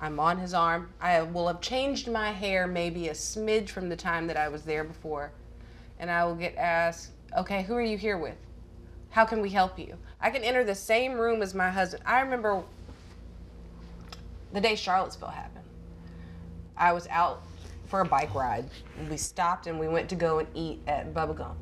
I'm 0.00 0.18
on 0.18 0.38
his 0.38 0.54
arm. 0.54 0.90
I 1.00 1.22
will 1.22 1.46
have 1.46 1.60
changed 1.60 2.10
my 2.10 2.32
hair 2.32 2.66
maybe 2.66 3.08
a 3.08 3.12
smidge 3.12 3.68
from 3.68 3.88
the 3.88 3.96
time 3.96 4.26
that 4.26 4.36
I 4.36 4.48
was 4.48 4.62
there 4.62 4.82
before. 4.82 5.30
And 5.98 6.10
I 6.10 6.24
will 6.24 6.34
get 6.34 6.56
asked, 6.56 7.10
okay, 7.36 7.62
who 7.62 7.74
are 7.74 7.82
you 7.82 7.96
here 7.96 8.18
with? 8.18 8.36
How 9.10 9.24
can 9.24 9.40
we 9.40 9.50
help 9.50 9.78
you? 9.78 9.96
I 10.20 10.30
can 10.30 10.42
enter 10.42 10.64
the 10.64 10.74
same 10.74 11.14
room 11.14 11.42
as 11.42 11.54
my 11.54 11.70
husband. 11.70 12.02
I 12.06 12.20
remember 12.20 12.62
the 14.52 14.60
day 14.60 14.76
Charlottesville 14.76 15.28
happened. 15.28 15.64
I 16.76 16.92
was 16.92 17.06
out 17.08 17.42
for 17.86 18.00
a 18.00 18.04
bike 18.04 18.34
ride. 18.34 18.70
We 19.10 19.16
stopped 19.16 19.66
and 19.66 19.78
we 19.78 19.88
went 19.88 20.08
to 20.10 20.14
go 20.14 20.38
and 20.38 20.48
eat 20.54 20.80
at 20.86 21.12
Bubba 21.12 21.36
Gump. 21.36 21.58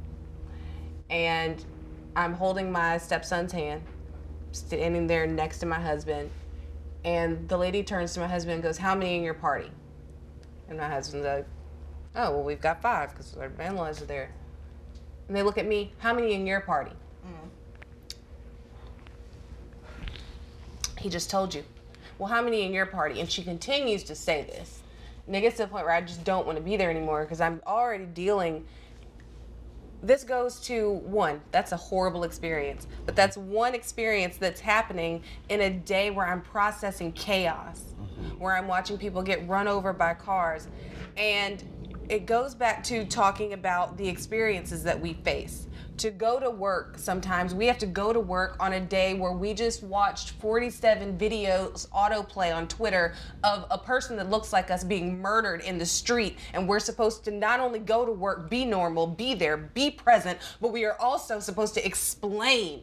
And 1.10 1.64
I'm 2.14 2.34
holding 2.34 2.70
my 2.70 2.98
stepson's 2.98 3.52
hand, 3.52 3.82
standing 4.52 5.06
there 5.06 5.26
next 5.26 5.58
to 5.60 5.66
my 5.66 5.80
husband. 5.80 6.30
And 7.04 7.48
the 7.48 7.56
lady 7.56 7.82
turns 7.82 8.12
to 8.14 8.20
my 8.20 8.26
husband 8.26 8.54
and 8.54 8.62
goes, 8.62 8.76
How 8.76 8.94
many 8.94 9.16
in 9.16 9.22
your 9.22 9.34
party? 9.34 9.70
And 10.68 10.78
my 10.78 10.88
husband's 10.88 11.26
like, 11.26 11.46
Oh, 12.14 12.32
well, 12.32 12.42
we've 12.42 12.60
got 12.60 12.82
five 12.82 13.10
because 13.10 13.36
our 13.36 13.72
laws 13.72 14.02
are 14.02 14.06
there. 14.06 14.30
And 15.28 15.36
they 15.36 15.42
look 15.42 15.58
at 15.58 15.66
me, 15.66 15.92
How 15.98 16.12
many 16.12 16.32
in 16.32 16.46
your 16.46 16.60
party? 16.60 16.92
He 20.98 21.08
just 21.08 21.30
told 21.30 21.54
you. 21.54 21.64
Well, 22.18 22.28
how 22.28 22.42
many 22.42 22.62
in 22.62 22.72
your 22.72 22.86
party? 22.86 23.20
And 23.20 23.30
she 23.30 23.42
continues 23.42 24.02
to 24.04 24.14
say 24.14 24.42
this. 24.42 24.80
And 25.26 25.36
it 25.36 25.42
gets 25.42 25.56
to 25.58 25.62
the 25.62 25.68
point 25.68 25.84
where 25.84 25.94
I 25.94 26.00
just 26.00 26.24
don't 26.24 26.46
want 26.46 26.58
to 26.58 26.64
be 26.64 26.76
there 26.76 26.90
anymore 26.90 27.22
because 27.22 27.40
I'm 27.40 27.62
already 27.66 28.06
dealing. 28.06 28.64
This 30.02 30.24
goes 30.24 30.58
to 30.60 30.90
one, 30.90 31.40
that's 31.52 31.72
a 31.72 31.76
horrible 31.76 32.24
experience. 32.24 32.86
But 33.04 33.14
that's 33.14 33.36
one 33.36 33.74
experience 33.74 34.36
that's 34.36 34.60
happening 34.60 35.22
in 35.48 35.60
a 35.60 35.70
day 35.70 36.10
where 36.10 36.26
I'm 36.26 36.40
processing 36.40 37.12
chaos, 37.12 37.82
mm-hmm. 38.00 38.40
where 38.40 38.56
I'm 38.56 38.66
watching 38.66 38.98
people 38.98 39.22
get 39.22 39.46
run 39.48 39.68
over 39.68 39.92
by 39.92 40.14
cars. 40.14 40.68
And 41.16 41.62
it 42.08 42.24
goes 42.24 42.54
back 42.54 42.82
to 42.84 43.04
talking 43.04 43.52
about 43.52 43.96
the 43.98 44.08
experiences 44.08 44.82
that 44.84 44.98
we 44.98 45.12
face. 45.12 45.66
To 45.98 46.10
go 46.10 46.38
to 46.38 46.48
work, 46.48 46.96
sometimes 46.96 47.54
we 47.54 47.66
have 47.66 47.76
to 47.78 47.86
go 47.86 48.12
to 48.12 48.20
work 48.20 48.56
on 48.60 48.74
a 48.74 48.80
day 48.80 49.14
where 49.14 49.32
we 49.32 49.52
just 49.52 49.82
watched 49.82 50.30
47 50.40 51.18
videos 51.18 51.88
autoplay 51.90 52.54
on 52.54 52.68
Twitter 52.68 53.14
of 53.42 53.66
a 53.70 53.76
person 53.76 54.16
that 54.16 54.30
looks 54.30 54.52
like 54.52 54.70
us 54.70 54.84
being 54.84 55.20
murdered 55.20 55.60
in 55.60 55.76
the 55.76 55.84
street. 55.84 56.38
And 56.54 56.68
we're 56.68 56.78
supposed 56.78 57.24
to 57.24 57.30
not 57.30 57.60
only 57.60 57.80
go 57.80 58.06
to 58.06 58.12
work, 58.12 58.48
be 58.48 58.64
normal, 58.64 59.06
be 59.06 59.34
there, 59.34 59.56
be 59.56 59.90
present, 59.90 60.38
but 60.60 60.72
we 60.72 60.84
are 60.84 60.96
also 61.00 61.40
supposed 61.40 61.74
to 61.74 61.84
explain 61.84 62.82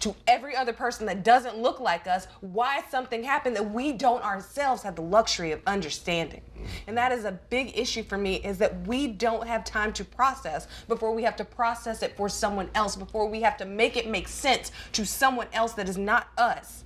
to 0.00 0.14
every 0.26 0.56
other 0.56 0.72
person 0.72 1.06
that 1.06 1.24
doesn't 1.24 1.58
look 1.58 1.80
like 1.80 2.06
us 2.06 2.26
why 2.40 2.82
something 2.90 3.22
happened 3.22 3.56
that 3.56 3.70
we 3.70 3.92
don't 3.92 4.22
ourselves 4.24 4.82
have 4.82 4.96
the 4.96 5.02
luxury 5.02 5.52
of 5.52 5.60
understanding. 5.66 6.42
And 6.86 6.96
that 6.96 7.12
is 7.12 7.24
a 7.24 7.32
big 7.32 7.76
issue 7.78 8.02
for 8.02 8.18
me 8.18 8.36
is 8.36 8.58
that 8.58 8.86
we 8.86 9.06
don't 9.06 9.46
have 9.46 9.64
time 9.64 9.92
to 9.94 10.04
process 10.04 10.66
before 10.88 11.14
we 11.14 11.22
have 11.22 11.36
to 11.36 11.44
process 11.44 12.02
it 12.02 12.16
for 12.16 12.28
someone 12.28 12.70
else, 12.74 12.96
before 12.96 13.28
we 13.28 13.40
have 13.42 13.56
to 13.58 13.64
make 13.64 13.96
it 13.96 14.08
make 14.08 14.28
sense 14.28 14.72
to 14.92 15.06
someone 15.06 15.46
else 15.52 15.72
that 15.74 15.88
is 15.88 15.98
not 15.98 16.28
us. 16.36 16.84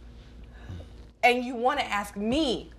And 1.22 1.44
you 1.44 1.54
want 1.54 1.80
to 1.80 1.86
ask 1.86 2.16
me, 2.16 2.70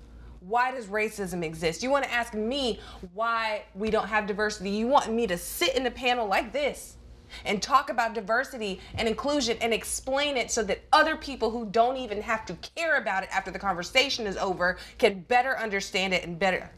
why 0.42 0.72
does 0.72 0.86
racism 0.86 1.44
exist? 1.44 1.82
You 1.82 1.90
want 1.90 2.06
to 2.06 2.12
ask 2.12 2.34
me 2.36 2.80
why 3.14 3.64
we 3.74 3.90
don't 3.90 4.08
have 4.08 4.28
diversity. 4.28 4.70
You 4.70 4.88
want 4.88 5.12
me 5.12 5.26
to 5.28 5.38
sit 5.38 5.76
in 5.76 5.86
a 5.88 5.92
panel 5.92 6.28
like 6.28 6.54
this 6.54 6.98
and 7.46 7.62
talk 7.62 7.90
about 7.90 8.14
diversity 8.14 8.80
and 8.96 9.08
inclusion 9.08 9.58
and 9.62 9.74
explain 9.74 10.38
it 10.38 10.52
so 10.52 10.64
that 10.64 10.82
other 10.92 11.16
people 11.16 11.52
who 11.52 11.66
don't 11.66 11.98
even 11.98 12.22
have 12.22 12.46
to 12.46 12.54
care 12.76 12.98
about 12.98 13.24
it 13.24 13.30
after 13.32 13.52
the 13.52 13.60
conversation 13.60 14.26
is 14.28 14.38
over 14.38 14.78
can 14.98 15.22
better 15.22 15.58
understand 15.58 16.14
it 16.14 16.24
and 16.24 16.40
better 16.40 16.70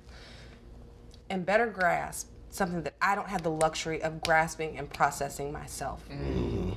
and 1.29 1.45
better 1.45 1.67
grasp 1.67 2.29
something 2.49 2.81
that 2.83 2.95
I 3.01 3.15
don't 3.15 3.29
have 3.29 3.43
the 3.43 3.51
luxury 3.51 4.01
of 4.01 4.21
grasping 4.21 4.77
and 4.77 4.91
processing 4.91 5.51
myself. 5.51 6.03
Mm-hmm. 6.09 6.71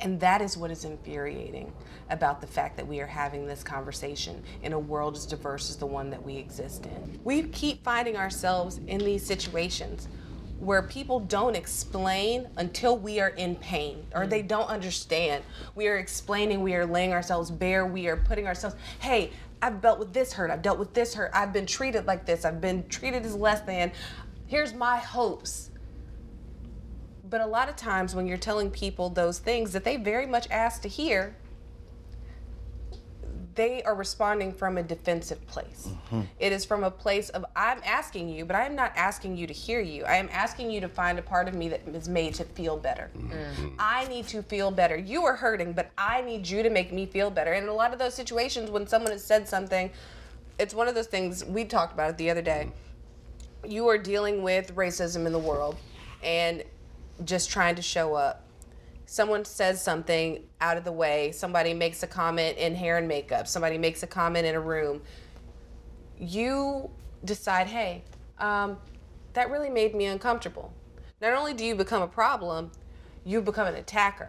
And 0.00 0.20
that 0.20 0.40
is 0.40 0.56
what 0.56 0.70
is 0.70 0.84
infuriating 0.84 1.72
about 2.10 2.40
the 2.40 2.46
fact 2.46 2.76
that 2.76 2.86
we 2.86 3.00
are 3.00 3.06
having 3.06 3.46
this 3.46 3.62
conversation 3.62 4.42
in 4.62 4.72
a 4.72 4.78
world 4.78 5.16
as 5.16 5.26
diverse 5.26 5.70
as 5.70 5.76
the 5.76 5.86
one 5.86 6.10
that 6.10 6.22
we 6.22 6.36
exist 6.36 6.86
in. 6.86 7.20
We 7.24 7.42
keep 7.42 7.82
finding 7.82 8.16
ourselves 8.16 8.80
in 8.86 8.98
these 8.98 9.26
situations 9.26 10.08
where 10.58 10.82
people 10.82 11.20
don't 11.20 11.54
explain 11.54 12.48
until 12.56 12.98
we 12.98 13.20
are 13.20 13.28
in 13.28 13.54
pain 13.56 14.04
or 14.14 14.26
they 14.26 14.42
mm. 14.42 14.48
don't 14.48 14.68
understand. 14.68 15.44
We 15.74 15.86
are 15.86 15.98
explaining, 15.98 16.62
we 16.62 16.74
are 16.74 16.84
laying 16.84 17.12
ourselves 17.12 17.50
bare, 17.50 17.86
we 17.86 18.08
are 18.08 18.16
putting 18.16 18.46
ourselves, 18.46 18.76
hey, 18.98 19.30
I've 19.62 19.80
dealt 19.80 19.98
with 19.98 20.12
this 20.12 20.32
hurt, 20.32 20.50
I've 20.50 20.62
dealt 20.62 20.78
with 20.78 20.94
this 20.94 21.14
hurt, 21.14 21.30
I've 21.32 21.52
been 21.52 21.66
treated 21.66 22.06
like 22.06 22.26
this, 22.26 22.44
I've 22.44 22.60
been 22.60 22.88
treated 22.88 23.24
as 23.24 23.34
less 23.34 23.60
than. 23.60 23.92
Here's 24.46 24.74
my 24.74 24.96
hopes. 24.98 25.70
But 27.28 27.40
a 27.40 27.46
lot 27.46 27.68
of 27.68 27.76
times 27.76 28.14
when 28.14 28.26
you're 28.26 28.38
telling 28.38 28.70
people 28.70 29.10
those 29.10 29.38
things 29.38 29.72
that 29.72 29.84
they 29.84 29.96
very 29.96 30.26
much 30.26 30.48
ask 30.50 30.82
to 30.82 30.88
hear, 30.88 31.36
they 33.58 33.82
are 33.82 33.96
responding 33.96 34.52
from 34.52 34.78
a 34.78 34.82
defensive 34.84 35.44
place. 35.48 35.88
Mm-hmm. 35.88 36.20
It 36.38 36.52
is 36.52 36.64
from 36.64 36.84
a 36.84 36.90
place 36.92 37.28
of 37.30 37.44
I'm 37.56 37.80
asking 37.84 38.28
you, 38.28 38.44
but 38.44 38.54
I 38.54 38.64
am 38.64 38.76
not 38.76 38.92
asking 38.94 39.36
you 39.36 39.48
to 39.48 39.52
hear 39.52 39.80
you. 39.80 40.04
I 40.04 40.14
am 40.14 40.28
asking 40.32 40.70
you 40.70 40.80
to 40.80 40.88
find 40.88 41.18
a 41.18 41.22
part 41.22 41.48
of 41.48 41.54
me 41.54 41.68
that 41.70 41.80
is 41.88 42.08
made 42.08 42.34
to 42.34 42.44
feel 42.44 42.76
better. 42.76 43.10
Mm-hmm. 43.16 43.70
I 43.76 44.06
need 44.06 44.28
to 44.28 44.44
feel 44.44 44.70
better. 44.70 44.96
You 44.96 45.24
are 45.24 45.34
hurting, 45.34 45.72
but 45.72 45.90
I 45.98 46.20
need 46.22 46.48
you 46.48 46.62
to 46.62 46.70
make 46.70 46.92
me 46.92 47.04
feel 47.04 47.30
better. 47.30 47.52
And 47.52 47.64
in 47.64 47.68
a 47.68 47.74
lot 47.74 47.92
of 47.92 47.98
those 47.98 48.14
situations, 48.14 48.70
when 48.70 48.86
someone 48.86 49.10
has 49.10 49.24
said 49.24 49.48
something, 49.48 49.90
it's 50.60 50.72
one 50.72 50.86
of 50.86 50.94
those 50.94 51.08
things 51.08 51.44
we 51.44 51.64
talked 51.64 51.92
about 51.92 52.10
it 52.10 52.16
the 52.16 52.30
other 52.30 52.42
day. 52.42 52.68
Mm-hmm. 52.68 53.72
You 53.72 53.88
are 53.88 53.98
dealing 53.98 54.44
with 54.44 54.76
racism 54.76 55.26
in 55.26 55.32
the 55.32 55.38
world, 55.40 55.76
and 56.22 56.62
just 57.24 57.50
trying 57.50 57.74
to 57.74 57.82
show 57.82 58.14
up. 58.14 58.44
Someone 59.10 59.42
says 59.46 59.82
something 59.82 60.44
out 60.60 60.76
of 60.76 60.84
the 60.84 60.92
way, 60.92 61.32
somebody 61.32 61.72
makes 61.72 62.02
a 62.02 62.06
comment 62.06 62.58
in 62.58 62.74
hair 62.74 62.98
and 62.98 63.08
makeup, 63.08 63.48
somebody 63.48 63.78
makes 63.78 64.02
a 64.02 64.06
comment 64.06 64.44
in 64.44 64.54
a 64.54 64.60
room. 64.60 65.00
You 66.18 66.90
decide, 67.24 67.68
hey, 67.68 68.04
um, 68.38 68.76
that 69.32 69.50
really 69.50 69.70
made 69.70 69.94
me 69.94 70.04
uncomfortable. 70.04 70.74
Not 71.22 71.32
only 71.32 71.54
do 71.54 71.64
you 71.64 71.74
become 71.74 72.02
a 72.02 72.06
problem, 72.06 72.70
you 73.24 73.40
become 73.40 73.66
an 73.66 73.76
attacker. 73.76 74.28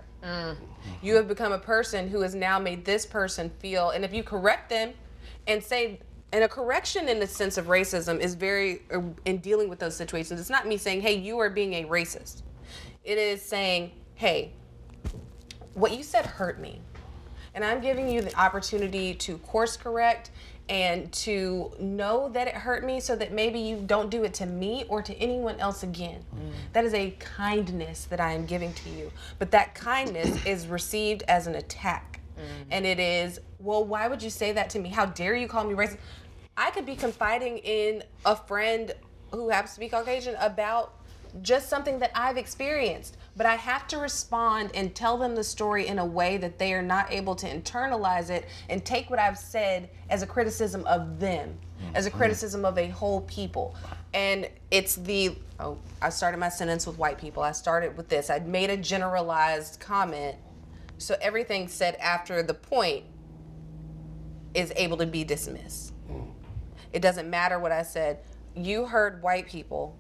You 1.02 1.16
have 1.16 1.28
become 1.28 1.52
a 1.52 1.60
person 1.60 2.08
who 2.08 2.22
has 2.22 2.34
now 2.34 2.58
made 2.58 2.86
this 2.86 3.06
person 3.06 3.52
feel, 3.60 3.90
and 3.90 4.06
if 4.06 4.14
you 4.14 4.24
correct 4.24 4.70
them 4.70 4.94
and 5.46 5.62
say, 5.62 6.00
and 6.32 6.42
a 6.42 6.48
correction 6.48 7.10
in 7.10 7.20
the 7.20 7.28
sense 7.28 7.58
of 7.58 7.66
racism 7.66 8.22
is 8.22 8.34
very, 8.34 8.84
uh, 8.94 9.02
in 9.26 9.40
dealing 9.40 9.68
with 9.68 9.80
those 9.80 9.98
situations, 9.98 10.40
it's 10.40 10.50
not 10.50 10.66
me 10.66 10.78
saying, 10.78 11.02
hey, 11.02 11.18
you 11.18 11.38
are 11.38 11.50
being 11.50 11.74
a 11.74 11.84
racist. 11.84 12.44
It 13.04 13.18
is 13.18 13.42
saying, 13.42 13.92
hey, 14.16 14.54
what 15.74 15.96
you 15.96 16.04
said 16.04 16.26
hurt 16.26 16.60
me. 16.60 16.82
And 17.54 17.66
I'm 17.66 17.82
giving 17.82 18.10
you 18.10 18.22
the 18.22 18.36
opportunity 18.40 19.14
to 19.16 19.38
course 19.40 19.76
correct 19.76 20.32
and 20.70 21.12
to 21.12 21.72
know 21.80 22.30
that 22.30 22.48
it 22.48 22.54
hurt 22.54 22.86
me 22.86 23.00
so 23.00 23.16
that 23.16 23.34
maybe 23.34 23.60
you 23.60 23.82
don't 23.88 24.12
do 24.12 24.24
it 24.24 24.36
to 24.36 24.46
me 24.46 24.86
or 24.88 25.02
to 25.02 25.16
anyone 25.18 25.60
else 25.60 25.82
again. 25.82 26.24
Mm. 26.36 26.52
That 26.74 26.86
is 26.86 26.94
a 26.94 27.10
kindness 27.20 28.06
that 28.06 28.20
I 28.20 28.34
am 28.34 28.46
giving 28.46 28.72
to 28.74 28.90
you. 28.90 29.12
But 29.40 29.50
that 29.52 29.74
kindness 29.74 30.44
is 30.46 30.68
received 30.68 31.24
as 31.28 31.48
an 31.48 31.56
attack. 31.56 32.20
Mm. 32.38 32.44
And 32.70 32.86
it 32.86 33.00
is, 33.00 33.40
well, 33.58 33.84
why 33.84 34.08
would 34.08 34.22
you 34.22 34.30
say 34.30 34.52
that 34.52 34.70
to 34.72 34.80
me? 34.80 34.90
How 34.90 35.08
dare 35.08 35.36
you 35.36 35.48
call 35.48 35.64
me 35.64 35.74
racist? 35.74 35.98
I 36.56 36.70
could 36.70 36.86
be 36.86 36.96
confiding 36.96 37.58
in 37.60 38.04
a 38.26 38.36
friend 38.36 38.94
who 39.32 39.50
happens 39.50 39.74
to 39.74 39.80
be 39.80 39.90
Caucasian 39.90 40.36
about 40.40 40.94
just 41.42 41.68
something 41.70 42.00
that 42.00 42.12
I've 42.14 42.38
experienced. 42.38 43.18
But 43.40 43.46
I 43.46 43.56
have 43.56 43.88
to 43.88 44.00
respond 44.00 44.72
and 44.74 44.94
tell 44.94 45.18
them 45.18 45.34
the 45.34 45.46
story 45.46 45.88
in 45.88 45.98
a 45.98 46.06
way 46.06 46.36
that 46.36 46.60
they 46.60 46.74
are 46.74 46.82
not 46.82 47.10
able 47.10 47.36
to 47.36 47.48
internalize 47.48 48.30
it 48.30 48.46
and 48.68 48.84
take 48.84 49.10
what 49.10 49.18
I've 49.18 49.38
said 49.38 49.90
as 50.10 50.22
a 50.22 50.28
criticism 50.28 50.86
of 50.86 51.22
them, 51.22 51.58
mm, 51.82 51.96
as 51.96 52.06
a 52.06 52.12
mm. 52.12 52.18
criticism 52.18 52.66
of 52.66 52.78
a 52.78 52.90
whole 52.90 53.22
people. 53.22 53.78
And 54.14 54.50
it's 54.72 54.96
the, 54.96 55.38
oh, 55.58 55.78
I 56.02 56.10
started 56.10 56.38
my 56.38 56.50
sentence 56.50 56.86
with 56.86 56.98
white 56.98 57.18
people. 57.18 57.42
I 57.42 57.54
started 57.54 57.96
with 57.96 58.10
this. 58.10 58.30
I 58.30 58.40
made 58.40 58.72
a 58.72 58.76
generalized 58.76 59.80
comment. 59.80 60.36
So 60.98 61.16
everything 61.22 61.70
said 61.70 61.96
after 61.96 62.44
the 62.44 62.56
point 62.56 63.06
is 64.54 64.74
able 64.76 64.98
to 64.98 65.06
be 65.06 65.24
dismissed. 65.24 65.94
Mm. 66.12 66.30
It 66.92 67.02
doesn't 67.02 67.30
matter 67.30 67.58
what 67.58 67.72
I 67.72 67.84
said. 67.84 68.20
You 68.54 68.86
heard 68.86 69.24
white 69.24 69.48
people 69.48 69.98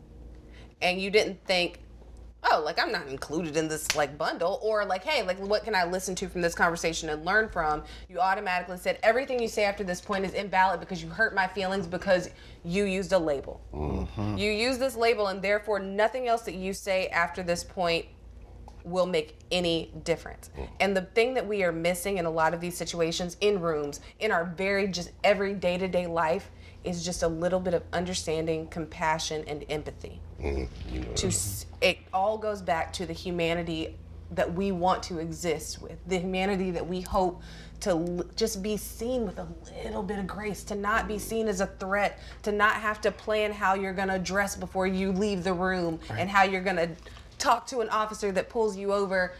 and 0.81 0.99
you 0.99 1.09
didn't 1.09 1.45
think, 1.45 1.79
oh, 2.43 2.61
like 2.63 2.79
I'm 2.81 2.91
not 2.91 3.07
included 3.07 3.57
in 3.57 3.67
this 3.67 3.95
like 3.95 4.17
bundle, 4.17 4.59
or 4.61 4.85
like, 4.85 5.03
hey, 5.03 5.23
like 5.23 5.39
what 5.39 5.63
can 5.63 5.75
I 5.75 5.85
listen 5.85 6.15
to 6.15 6.29
from 6.29 6.41
this 6.41 6.55
conversation 6.55 7.09
and 7.09 7.25
learn 7.25 7.49
from? 7.49 7.83
You 8.07 8.19
automatically 8.19 8.77
said 8.77 8.99
everything 9.03 9.41
you 9.41 9.47
say 9.47 9.63
after 9.63 9.83
this 9.83 10.01
point 10.01 10.25
is 10.25 10.33
invalid 10.33 10.79
because 10.79 11.03
you 11.03 11.09
hurt 11.09 11.35
my 11.35 11.47
feelings 11.47 11.87
because 11.87 12.29
you 12.63 12.85
used 12.85 13.11
a 13.13 13.19
label. 13.19 13.61
Mm-hmm. 13.73 14.37
You 14.37 14.51
use 14.51 14.77
this 14.77 14.95
label, 14.95 15.27
and 15.27 15.41
therefore 15.41 15.79
nothing 15.79 16.27
else 16.27 16.43
that 16.43 16.55
you 16.55 16.73
say 16.73 17.07
after 17.07 17.43
this 17.43 17.63
point 17.63 18.05
will 18.83 19.05
make 19.05 19.37
any 19.51 19.91
difference. 20.03 20.49
Mm. 20.57 20.67
And 20.79 20.97
the 20.97 21.01
thing 21.01 21.33
that 21.35 21.45
we 21.45 21.63
are 21.63 21.71
missing 21.71 22.17
in 22.17 22.25
a 22.25 22.29
lot 22.29 22.53
of 22.53 22.61
these 22.61 22.77
situations 22.77 23.37
in 23.41 23.59
rooms, 23.59 23.99
in 24.19 24.31
our 24.31 24.45
very 24.45 24.87
just 24.87 25.11
every 25.23 25.53
day 25.53 25.77
to 25.77 25.87
day 25.87 26.07
life, 26.07 26.49
is 26.83 27.03
just 27.03 27.23
a 27.23 27.27
little 27.27 27.59
bit 27.59 27.73
of 27.73 27.83
understanding, 27.93 28.67
compassion, 28.67 29.43
and 29.47 29.65
empathy. 29.69 30.19
To 31.15 31.31
it 31.81 31.97
all 32.13 32.37
goes 32.37 32.61
back 32.61 32.93
to 32.93 33.05
the 33.05 33.13
humanity 33.13 33.95
that 34.31 34.53
we 34.53 34.71
want 34.71 35.01
to 35.03 35.17
exist 35.19 35.81
with, 35.81 35.97
the 36.07 36.19
humanity 36.19 36.71
that 36.71 36.87
we 36.87 37.01
hope 37.01 37.41
to 37.81 37.89
l- 37.91 38.23
just 38.35 38.61
be 38.61 38.77
seen 38.77 39.25
with 39.25 39.39
a 39.39 39.47
little 39.83 40.03
bit 40.03 40.19
of 40.19 40.27
grace, 40.27 40.63
to 40.65 40.75
not 40.75 41.07
be 41.07 41.17
seen 41.17 41.47
as 41.47 41.61
a 41.61 41.65
threat, 41.65 42.19
to 42.43 42.51
not 42.51 42.75
have 42.75 43.01
to 43.01 43.11
plan 43.11 43.51
how 43.51 43.73
you're 43.73 43.93
gonna 43.93 44.19
dress 44.19 44.55
before 44.55 44.85
you 44.87 45.11
leave 45.11 45.43
the 45.43 45.53
room 45.53 45.99
and 46.11 46.29
how 46.29 46.43
you're 46.43 46.61
gonna 46.61 46.89
talk 47.39 47.65
to 47.67 47.79
an 47.79 47.89
officer 47.89 48.31
that 48.31 48.49
pulls 48.49 48.77
you 48.77 48.93
over 48.93 49.33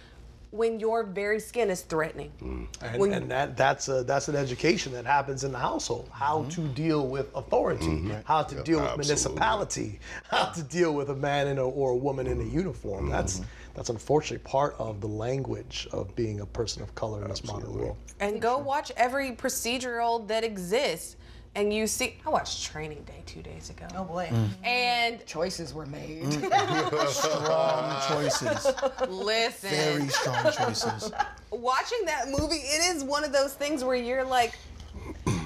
when 0.52 0.80
your 0.80 1.04
very 1.04 1.40
skin 1.40 1.70
is 1.70 1.82
threatening. 1.82 2.32
Mm. 2.42 2.68
And, 2.82 3.00
When- 3.00 3.14
and 3.14 3.32
that 3.32 3.56
that's 3.56 3.88
a 3.88 4.04
that's 4.04 4.28
an 4.28 4.36
education 4.36 4.94
that 4.94 5.06
happens 5.06 5.44
in 5.44 5.52
the 5.52 5.60
household. 5.60 6.10
How 6.12 6.40
mm-hmm. 6.40 6.50
to 6.50 6.68
deal 6.70 7.08
with 7.08 7.34
authority, 7.36 7.86
mm-hmm. 7.86 8.14
how 8.26 8.44
to 8.44 8.64
deal 8.64 8.80
with 8.80 8.90
absolutely. 8.90 9.06
municipality, 9.06 10.00
how 10.30 10.46
to 10.46 10.64
deal 10.64 10.94
with 10.94 11.10
a 11.10 11.16
man 11.16 11.48
in 11.48 11.58
a, 11.58 11.68
or 11.68 11.92
a 11.92 11.96
woman 11.96 12.28
in 12.28 12.40
a 12.40 12.44
mm-hmm. 12.44 12.58
uniform. 12.58 13.10
That's 13.10 13.42
that's 13.76 13.90
unfortunately 13.90 14.44
part 14.50 14.76
of 14.80 15.00
the 15.00 15.08
language 15.08 15.88
of 15.92 16.14
being 16.16 16.42
a 16.42 16.46
person 16.46 16.82
of 16.82 16.94
color 16.96 17.24
in 17.24 17.30
this 17.30 17.46
modern 17.46 17.74
world. 17.74 17.98
and 18.20 18.42
go 18.42 18.58
watch 18.58 18.92
every 18.98 19.32
procedural 19.32 20.28
that 20.28 20.44
exists 20.44 21.16
and 21.56 21.74
you 21.74 21.88
see 21.88 22.18
i 22.26 22.30
watched 22.30 22.64
training 22.66 23.04
day 23.04 23.22
two 23.26 23.42
days 23.42 23.70
ago 23.70 23.86
Oh 23.96 24.04
boy. 24.04 24.30
Mm. 24.32 24.50
and 24.66 25.26
Choices 25.26 25.74
were 25.74 25.86
made. 25.86 26.24
Mm. 26.24 27.08
Strong 27.08 28.02
choices. 28.08 28.68
listen 29.10 29.70
Very 29.70 30.08
strong 30.10 30.52
choices. 30.52 31.12
watching 31.52 32.06
that 32.06 32.28
movie 32.30 32.56
it 32.58 32.96
is 32.96 33.04
one 33.04 33.24
of 33.24 33.32
those 33.34 33.54
things 33.54 33.84
where 33.84 33.96
you're 33.96 34.24
like 34.24 34.54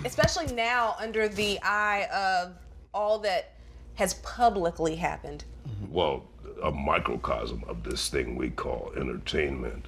especially 0.05 0.47
now 0.53 0.95
under 0.99 1.27
the 1.27 1.59
eye 1.63 2.07
of 2.13 2.53
all 2.93 3.19
that 3.19 3.53
has 3.95 4.15
publicly 4.15 4.95
happened 4.95 5.45
mm-hmm. 5.67 5.93
well, 5.93 6.23
a 6.63 6.71
microcosm 6.71 7.63
of 7.67 7.83
this 7.83 8.09
thing 8.09 8.35
we 8.35 8.49
call 8.49 8.91
entertainment 8.97 9.85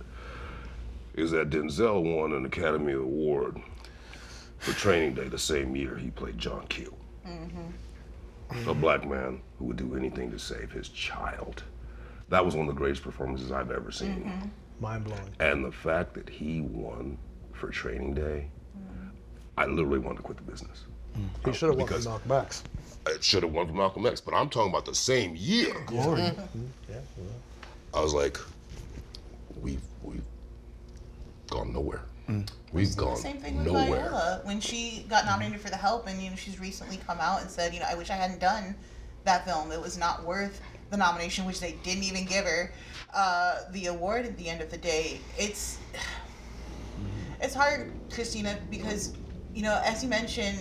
is 1.14 1.32
that 1.32 1.50
Denzel 1.50 2.16
won 2.18 2.34
an 2.34 2.46
Academy 2.46 2.92
Award 2.94 3.62
for 4.60 4.74
Training 4.74 5.14
Day 5.14 5.28
the 5.28 5.38
same 5.38 5.76
year 5.76 5.98
he 5.98 6.10
played 6.12 6.38
John 6.38 6.66
Q. 6.68 6.94
Mm-hmm. 7.28 8.70
A 8.70 8.74
black 8.74 9.08
man 9.08 9.42
who 9.58 9.66
would 9.66 9.78
do 9.78 9.96
anything 9.96 10.32
to 10.32 10.40
save 10.40 10.72
his 10.72 10.90
child. 10.90 11.64
That 12.30 12.46
was 12.46 12.56
one 12.56 12.68
of 12.68 12.76
the 12.76 12.80
greatest 12.80 13.04
performances 13.04 13.52
I've 13.52 13.72
ever 13.72 13.92
seen. 13.92 14.24
Mm-hmm. 14.24 14.48
Mind 14.80 15.04
blowing. 15.06 15.36
And 15.40 15.64
the 15.64 15.72
fact 15.72 16.14
that 16.16 16.30
he 16.30 16.62
won 16.62 17.18
for 17.54 17.70
Training 17.70 18.14
Day, 18.14 18.50
mm. 18.78 19.10
I 19.58 19.66
literally 19.66 20.00
wanted 20.00 20.18
to 20.18 20.24
quit 20.24 20.38
the 20.38 20.44
business. 20.44 20.86
Mm. 21.18 21.30
He 21.46 21.54
should 21.54 21.70
have 21.70 21.78
won 21.78 21.88
for 21.88 22.10
Malcolm 22.10 22.32
X. 22.32 22.64
It 23.08 23.24
should 23.24 23.44
have 23.44 23.52
won 23.52 23.68
for 23.68 23.74
Malcolm 23.74 24.06
X, 24.06 24.20
but 24.20 24.34
I'm 24.34 24.50
talking 24.50 24.72
about 24.72 24.86
the 24.86 24.96
same 24.96 25.36
year. 25.36 25.76
Glory. 25.86 26.22
Mm-hmm. 26.22 26.66
Yeah, 26.90 26.96
yeah. 27.18 27.24
I 27.94 28.02
was 28.02 28.14
like, 28.14 28.38
we've 29.62 29.82
we've 30.04 30.24
gone 31.50 31.72
nowhere. 31.72 32.02
Mm. 32.28 32.50
We've 32.76 32.98
gone 32.98 33.16
Same 33.16 33.38
thing 33.38 33.56
with 33.56 33.68
nowhere. 33.68 34.10
Viola 34.10 34.42
when 34.44 34.60
she 34.60 35.06
got 35.08 35.26
nominated 35.26 35.62
for 35.62 35.70
The 35.70 35.78
Help, 35.78 36.08
and 36.08 36.22
you 36.22 36.30
know 36.30 36.36
she's 36.36 36.60
recently 36.60 36.98
come 37.08 37.20
out 37.22 37.42
and 37.42 37.50
said, 37.50 37.74
you 37.74 37.80
know, 37.80 37.86
I 37.90 37.96
wish 37.96 38.10
I 38.10 38.16
hadn't 38.16 38.42
done 38.42 38.76
that 39.24 39.46
film. 39.46 39.72
It 39.72 39.82
was 39.82 39.98
not 39.98 40.26
worth 40.26 40.62
the 40.90 40.98
nomination, 40.98 41.46
which 41.46 41.62
they 41.62 41.78
didn't 41.84 42.04
even 42.04 42.26
give 42.26 42.44
her 42.44 42.74
uh, 43.14 43.60
the 43.72 43.86
award. 43.88 44.26
At 44.26 44.38
the 44.38 44.50
end 44.50 44.60
of 44.60 44.70
the 44.70 44.78
day, 44.78 45.22
it's 45.38 45.78
it's 47.42 47.56
hard, 47.56 47.94
Krystina, 48.10 48.60
because 48.70 49.14
you 49.54 49.64
know, 49.64 49.82
as 49.86 50.04
you 50.04 50.10
mentioned, 50.10 50.60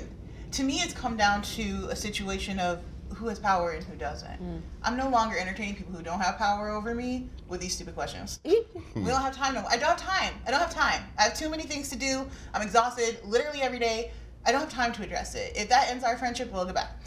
to 0.53 0.63
me, 0.63 0.77
it's 0.77 0.95
come 0.95 1.17
down 1.17 1.43
to 1.43 1.89
a 1.91 1.97
situation 1.97 2.61
of 2.61 2.81
who 3.17 3.27
has 3.27 3.41
power 3.41 3.73
and 3.73 3.85
who 3.85 3.97
doesn't. 3.97 4.41
I'm 4.85 4.97
no 4.97 5.09
longer 5.09 5.37
entertaining 5.37 5.75
people 5.75 5.95
who 5.95 6.03
don't 6.05 6.21
have 6.21 6.39
power 6.39 6.71
over 6.71 6.95
me 6.95 7.29
with 7.49 7.61
these 7.61 7.75
stupid 7.75 7.95
questions. 7.95 8.41
we 8.45 8.53
hmm. 8.53 9.07
don't 9.07 9.21
have 9.21 9.37
time. 9.37 9.55
No, 9.55 9.65
I 9.69 9.77
don't 9.77 9.91
have 9.91 9.99
time. 9.99 10.35
I 10.47 10.51
don't 10.51 10.61
have 10.61 10.75
time. 10.75 11.03
I 11.19 11.25
have 11.25 11.35
too 11.35 11.49
many 11.49 11.65
things 11.65 11.89
to 11.91 11.97
do. 11.97 12.27
I'm 12.53 12.63
exhausted 12.63 13.19
literally 13.25 13.63
every 13.63 13.79
day. 13.79 14.13
I 14.47 14.53
don't 14.53 14.61
have 14.61 14.73
time 14.73 14.93
to 14.93 15.03
address 15.03 15.35
it. 15.35 15.53
If 15.57 15.69
that 15.69 15.91
ends 15.91 16.05
our 16.05 16.17
friendship, 16.17 16.53
we'll 16.53 16.65
go 16.65 16.73
back. 16.73 17.01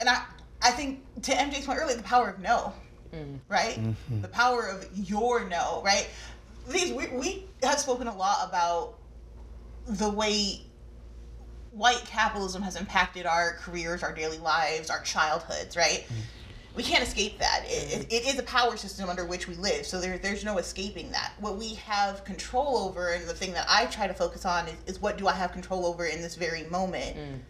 And 0.00 0.08
I, 0.08 0.24
I 0.62 0.70
think 0.70 1.02
to 1.22 1.32
MJ's 1.32 1.66
point 1.66 1.78
earlier, 1.80 1.96
the 1.96 2.02
power 2.02 2.30
of 2.30 2.38
no, 2.38 2.72
mm. 3.12 3.38
right? 3.48 3.78
Mm-hmm. 3.78 4.22
The 4.22 4.28
power 4.28 4.66
of 4.66 4.86
your 4.94 5.48
no, 5.48 5.82
right? 5.84 6.08
These 6.68 6.92
we, 6.92 7.06
we 7.08 7.44
have 7.62 7.78
spoken 7.78 8.06
a 8.06 8.16
lot 8.16 8.48
about 8.48 8.98
the 9.86 10.08
way 10.08 10.62
white 11.72 12.02
capitalism 12.06 12.62
has 12.62 12.76
impacted 12.76 13.26
our 13.26 13.54
careers, 13.54 14.02
our 14.02 14.14
daily 14.14 14.38
lives, 14.38 14.90
our 14.90 15.02
childhoods, 15.02 15.76
right? 15.76 16.06
Mm. 16.08 16.14
We 16.78 16.84
can't 16.84 17.02
escape 17.02 17.40
that. 17.40 17.64
It, 17.66 17.70
it, 17.70 18.00
mm-hmm. 18.02 18.12
it 18.12 18.32
is 18.32 18.38
a 18.38 18.44
power 18.44 18.76
system 18.76 19.10
under 19.10 19.26
which 19.26 19.48
we 19.48 19.56
live, 19.56 19.84
so 19.84 20.00
there, 20.00 20.16
there's 20.16 20.44
no 20.44 20.58
escaping 20.58 21.10
that. 21.10 21.32
What 21.40 21.56
we 21.56 21.74
have 21.74 22.24
control 22.24 22.78
over, 22.78 23.14
and 23.14 23.28
the 23.28 23.34
thing 23.34 23.52
that 23.54 23.66
I 23.68 23.86
try 23.86 24.06
to 24.06 24.14
focus 24.14 24.46
on, 24.46 24.68
is, 24.68 24.76
is 24.86 25.02
what 25.02 25.18
do 25.18 25.26
I 25.26 25.32
have 25.32 25.50
control 25.50 25.84
over 25.84 26.06
in 26.06 26.22
this 26.22 26.36
very 26.36 26.62
moment? 26.70 27.16
Mm. 27.16 27.40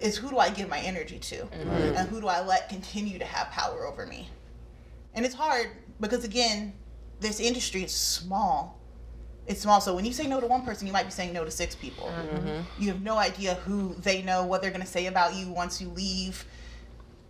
Is 0.00 0.16
who 0.16 0.30
do 0.30 0.38
I 0.38 0.48
give 0.48 0.70
my 0.70 0.78
energy 0.78 1.18
to? 1.18 1.36
Mm-hmm. 1.36 1.96
And 1.96 2.08
who 2.08 2.18
do 2.18 2.28
I 2.28 2.42
let 2.42 2.70
continue 2.70 3.18
to 3.18 3.26
have 3.26 3.50
power 3.50 3.86
over 3.86 4.06
me? 4.06 4.30
And 5.12 5.26
it's 5.26 5.34
hard 5.34 5.68
because, 6.00 6.24
again, 6.24 6.72
this 7.20 7.40
industry 7.40 7.84
is 7.84 7.92
small 7.92 8.80
it's 9.46 9.60
small. 9.60 9.80
So 9.80 9.94
when 9.94 10.04
you 10.04 10.12
say 10.12 10.26
no 10.26 10.40
to 10.40 10.46
one 10.46 10.62
person, 10.62 10.86
you 10.86 10.92
might 10.92 11.04
be 11.04 11.10
saying 11.10 11.32
no 11.32 11.44
to 11.44 11.50
six 11.50 11.74
people. 11.74 12.06
Mm-hmm. 12.06 12.82
You 12.82 12.88
have 12.88 13.02
no 13.02 13.16
idea 13.18 13.54
who 13.54 13.94
they 13.94 14.22
know, 14.22 14.46
what 14.46 14.62
they're 14.62 14.70
going 14.70 14.82
to 14.82 14.86
say 14.86 15.06
about 15.06 15.34
you 15.34 15.50
once 15.50 15.80
you 15.80 15.88
leave. 15.88 16.44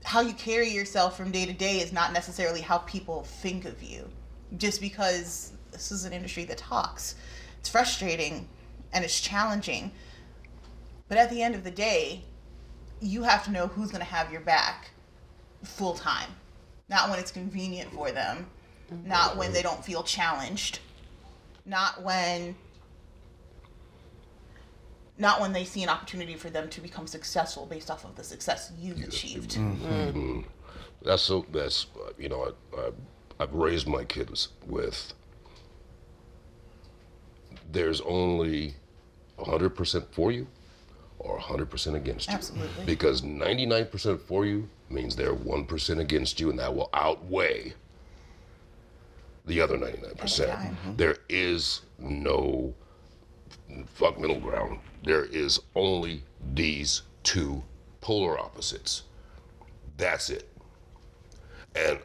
How 0.05 0.21
you 0.21 0.33
carry 0.35 0.69
yourself 0.71 1.17
from 1.17 1.31
day 1.31 1.47
to 1.47 1.53
day 1.53 1.79
is 1.79 1.93
not 1.93 2.13
necessarily 2.13 2.61
how 2.61 2.79
people 2.79 3.23
think 3.23 3.65
of 3.65 3.83
you. 3.83 4.09
Just 4.57 4.81
because 4.81 5.53
this 5.71 5.93
is 5.93 6.05
an 6.05 6.13
industry 6.13 6.45
that 6.45 6.59
talks. 6.59 7.15
It's 7.59 7.69
frustrating 7.69 8.49
and 8.93 9.05
it's 9.05 9.21
challenging. 9.21 9.93
But 11.09 11.19
at 11.19 11.31
the 11.31 11.43
end 11.43 11.55
of 11.55 11.65
the 11.65 11.71
day, 11.71 12.25
you 13.01 13.23
have 13.23 13.45
to 13.45 13.51
know 13.51 13.67
who's 13.67 13.91
going 13.91 14.05
to 14.05 14.11
have 14.11 14.31
your 14.31 14.41
back 14.41 14.91
full 15.63 15.95
time. 15.95 16.31
Not 16.89 17.09
when 17.09 17.19
it's 17.19 17.31
convenient 17.31 17.93
for 17.93 18.11
them, 18.11 18.47
not 19.05 19.37
when 19.37 19.53
they 19.53 19.63
don't 19.63 19.85
feel 19.85 20.03
challenged, 20.03 20.81
not 21.65 22.03
when 22.03 22.55
not 25.23 25.41
when 25.41 25.55
they 25.55 25.65
see 25.65 25.83
an 25.83 25.89
opportunity 25.89 26.35
for 26.35 26.51
them 26.51 26.69
to 26.69 26.81
become 26.83 27.07
successful 27.07 27.65
based 27.65 27.91
off 27.91 28.05
of 28.05 28.15
the 28.17 28.25
success 28.25 28.73
you've 28.79 29.03
achieved. 29.03 29.53
Mhm. 29.53 30.45
That's 31.03 31.23
so. 31.23 31.47
That's 31.51 31.87
uh, 31.97 32.13
you 32.19 32.29
know, 32.29 32.53
I, 32.77 32.81
I, 32.81 32.91
I've 33.41 33.55
raised 33.55 33.89
my 33.89 34.05
kids 34.05 34.49
with. 34.67 35.15
There's 37.73 38.03
only 38.03 38.75
hundred 39.39 39.71
percent 39.71 40.05
for 40.13 40.31
you, 40.31 40.47
or 41.19 41.39
hundred 41.39 41.71
percent 41.71 41.97
against 41.97 42.29
you. 42.29 42.35
Absolutely. 42.35 42.85
Because 42.85 43.23
ninety-nine 43.23 43.87
percent 43.87 44.21
for 44.21 44.45
you 44.45 44.69
means 44.91 45.17
they're 45.17 45.35
one 45.35 45.65
percent 45.65 45.99
against 45.99 46.39
you, 46.39 46.51
and 46.51 46.59
that 46.59 46.75
will 46.75 46.91
outweigh 46.93 47.73
the 49.47 49.61
other 49.61 49.79
ninety-nine 49.79 50.15
percent. 50.17 50.77
There 50.97 51.17
is 51.29 51.83
no 51.99 52.75
fuck 53.95 54.21
middle 54.21 54.39
ground. 54.39 54.79
There 55.03 55.25
is 55.25 55.61
only 55.75 56.23
these 56.55 57.03
two 57.23 57.63
polar 58.01 58.39
opposites. 58.39 59.03
That's 59.97 60.31
it. 60.31 60.49
And 61.75 61.99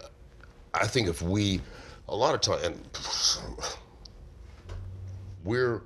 I 0.74 0.88
think 0.88 1.08
if 1.08 1.22
we, 1.22 1.62
a 2.10 2.16
lot 2.16 2.34
of 2.34 2.42
time, 2.42 2.60
and 2.64 2.80
we're 5.44 5.82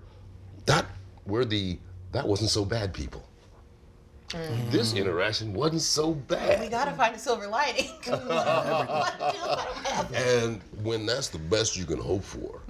that 0.65 0.85
we're 1.25 1.45
the 1.45 1.77
that 2.11 2.27
wasn't 2.27 2.49
so 2.49 2.65
bad 2.65 2.93
people. 2.93 3.23
This 4.69 4.93
interaction 4.93 5.53
wasn't 5.53 5.81
so 5.81 6.13
bad. 6.13 6.59
We 6.59 6.67
gotta 6.67 6.91
find 6.91 7.15
a 7.15 7.19
silver 7.19 7.47
lining. 7.47 7.89
And 10.13 10.61
when 10.83 11.05
that's 11.05 11.27
the 11.29 11.37
best 11.37 11.77
you 11.77 11.85
can 11.85 11.99
hope 11.99 12.23
for, 12.23 12.61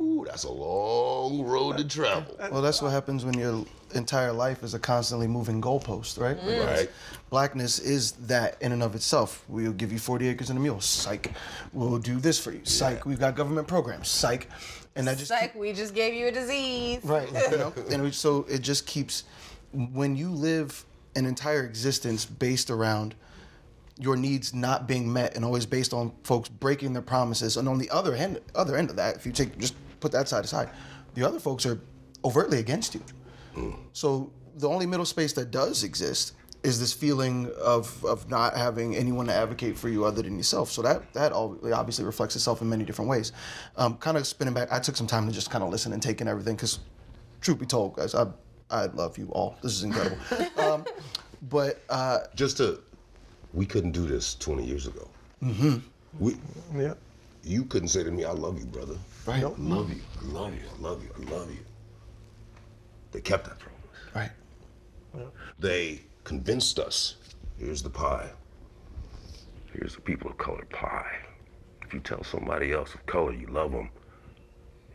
ooh, 0.00 0.24
that's 0.26 0.44
a 0.44 0.50
long 0.50 1.42
road 1.42 1.78
to 1.78 1.84
travel. 1.84 2.36
Well, 2.50 2.62
that's 2.62 2.80
what 2.80 2.90
happens 2.90 3.24
when 3.24 3.34
your 3.38 3.64
entire 3.94 4.32
life 4.32 4.62
is 4.62 4.74
a 4.74 4.78
constantly 4.78 5.26
moving 5.26 5.60
goalpost, 5.60 6.18
right? 6.18 6.38
Mm. 6.38 6.66
Right. 6.66 6.90
Blackness 7.30 7.78
is 7.78 8.12
that 8.12 8.56
in 8.60 8.72
and 8.72 8.82
of 8.82 8.94
itself. 8.94 9.44
We'll 9.48 9.72
give 9.72 9.92
you 9.92 9.98
40 9.98 10.28
acres 10.28 10.50
and 10.50 10.58
a 10.58 10.62
mule. 10.62 10.80
Psych. 10.80 11.32
We'll 11.72 11.98
do 11.98 12.18
this 12.18 12.38
for 12.38 12.52
you. 12.52 12.60
Psych. 12.64 13.06
We've 13.06 13.20
got 13.20 13.34
government 13.34 13.66
programs. 13.68 14.08
Psych. 14.08 14.48
And 14.96 15.06
that 15.08 15.18
just 15.18 15.28
Psych, 15.28 15.54
we 15.54 15.72
just 15.72 15.94
gave 15.94 16.14
you 16.14 16.28
a 16.28 16.30
disease. 16.30 17.00
Right. 17.04 17.28
You 17.50 17.56
know? 17.56 17.72
and 17.90 18.02
we, 18.02 18.10
so 18.12 18.46
it 18.48 18.60
just 18.60 18.86
keeps 18.86 19.24
when 19.74 20.16
you 20.16 20.30
live 20.30 20.84
an 21.16 21.26
entire 21.26 21.64
existence 21.64 22.24
based 22.24 22.70
around 22.70 23.14
your 23.98 24.16
needs 24.16 24.52
not 24.52 24.88
being 24.88 25.12
met 25.12 25.36
and 25.36 25.44
always 25.44 25.66
based 25.66 25.92
on 25.92 26.12
folks 26.24 26.48
breaking 26.48 26.92
their 26.92 27.02
promises. 27.02 27.56
And 27.56 27.68
on 27.68 27.78
the 27.78 27.90
other 27.90 28.14
end 28.14 28.40
other 28.54 28.76
end 28.76 28.90
of 28.90 28.96
that, 28.96 29.16
if 29.16 29.26
you 29.26 29.32
take 29.32 29.56
just 29.58 29.74
put 30.00 30.12
that 30.12 30.28
side 30.28 30.44
aside, 30.44 30.70
the 31.14 31.22
other 31.22 31.38
folks 31.38 31.64
are 31.66 31.78
overtly 32.24 32.58
against 32.58 32.94
you. 32.94 33.02
So 33.92 34.32
the 34.56 34.68
only 34.68 34.86
middle 34.86 35.06
space 35.06 35.32
that 35.34 35.50
does 35.50 35.84
exist 35.84 36.34
is 36.64 36.80
this 36.80 36.92
feeling 36.92 37.52
of, 37.62 38.02
of 38.04 38.28
not 38.30 38.56
having 38.56 38.96
anyone 38.96 39.26
to 39.26 39.34
advocate 39.34 39.76
for 39.76 39.88
you 39.88 40.04
other 40.06 40.22
than 40.22 40.36
yourself. 40.36 40.72
So 40.72 40.82
that 40.82 41.12
that 41.12 41.32
obviously 41.32 42.04
reflects 42.04 42.34
itself 42.34 42.62
in 42.62 42.68
many 42.68 42.84
different 42.84 43.10
ways. 43.10 43.32
Um, 43.76 43.96
kind 43.98 44.16
of 44.16 44.26
spinning 44.26 44.54
back, 44.54 44.72
I 44.72 44.80
took 44.80 44.96
some 44.96 45.06
time 45.06 45.26
to 45.28 45.32
just 45.32 45.50
kind 45.50 45.62
of 45.62 45.70
listen 45.70 45.92
and 45.92 46.02
take 46.02 46.20
in 46.20 46.26
everything 46.26 46.56
because, 46.56 46.80
truth 47.40 47.58
be 47.60 47.66
told, 47.66 47.96
guys, 47.96 48.14
I 48.14 48.26
I 48.70 48.86
love 48.86 49.18
you 49.18 49.28
all. 49.28 49.56
This 49.62 49.72
is 49.72 49.84
incredible. 49.84 50.18
um, 50.58 50.84
but 51.50 51.82
uh, 51.88 52.20
just 52.34 52.56
to, 52.58 52.80
we 53.52 53.66
couldn't 53.66 53.92
do 53.92 54.06
this 54.06 54.34
20 54.36 54.64
years 54.64 54.86
ago. 54.86 55.08
Mm-hmm. 55.42 55.76
We, 56.18 56.36
yeah. 56.74 56.94
You 57.42 57.64
couldn't 57.64 57.88
say 57.88 58.02
to 58.02 58.10
me, 58.10 58.24
"I 58.24 58.30
love 58.30 58.58
you, 58.58 58.64
brother." 58.64 58.96
Right. 59.26 59.44
I 59.44 59.48
love 59.58 59.92
you. 59.92 60.00
I 60.22 60.24
love 60.26 60.54
you. 60.54 60.60
I 60.78 60.80
love 60.80 61.02
you. 61.02 61.10
I 61.14 61.30
love 61.30 61.50
you. 61.50 61.60
They 63.12 63.20
kept 63.20 63.44
that 63.44 63.58
promise. 63.58 63.80
Right. 64.14 65.28
They 65.58 66.00
convinced 66.24 66.78
us. 66.78 67.16
Here's 67.58 67.82
the 67.82 67.90
pie. 67.90 68.30
Here's 69.72 69.94
the 69.94 70.00
people 70.00 70.30
of 70.30 70.38
color 70.38 70.64
pie. 70.70 71.18
If 71.84 71.92
you 71.92 72.00
tell 72.00 72.24
somebody 72.24 72.72
else 72.72 72.94
of 72.94 73.04
color 73.06 73.32
you 73.32 73.46
love 73.48 73.72
them, 73.72 73.90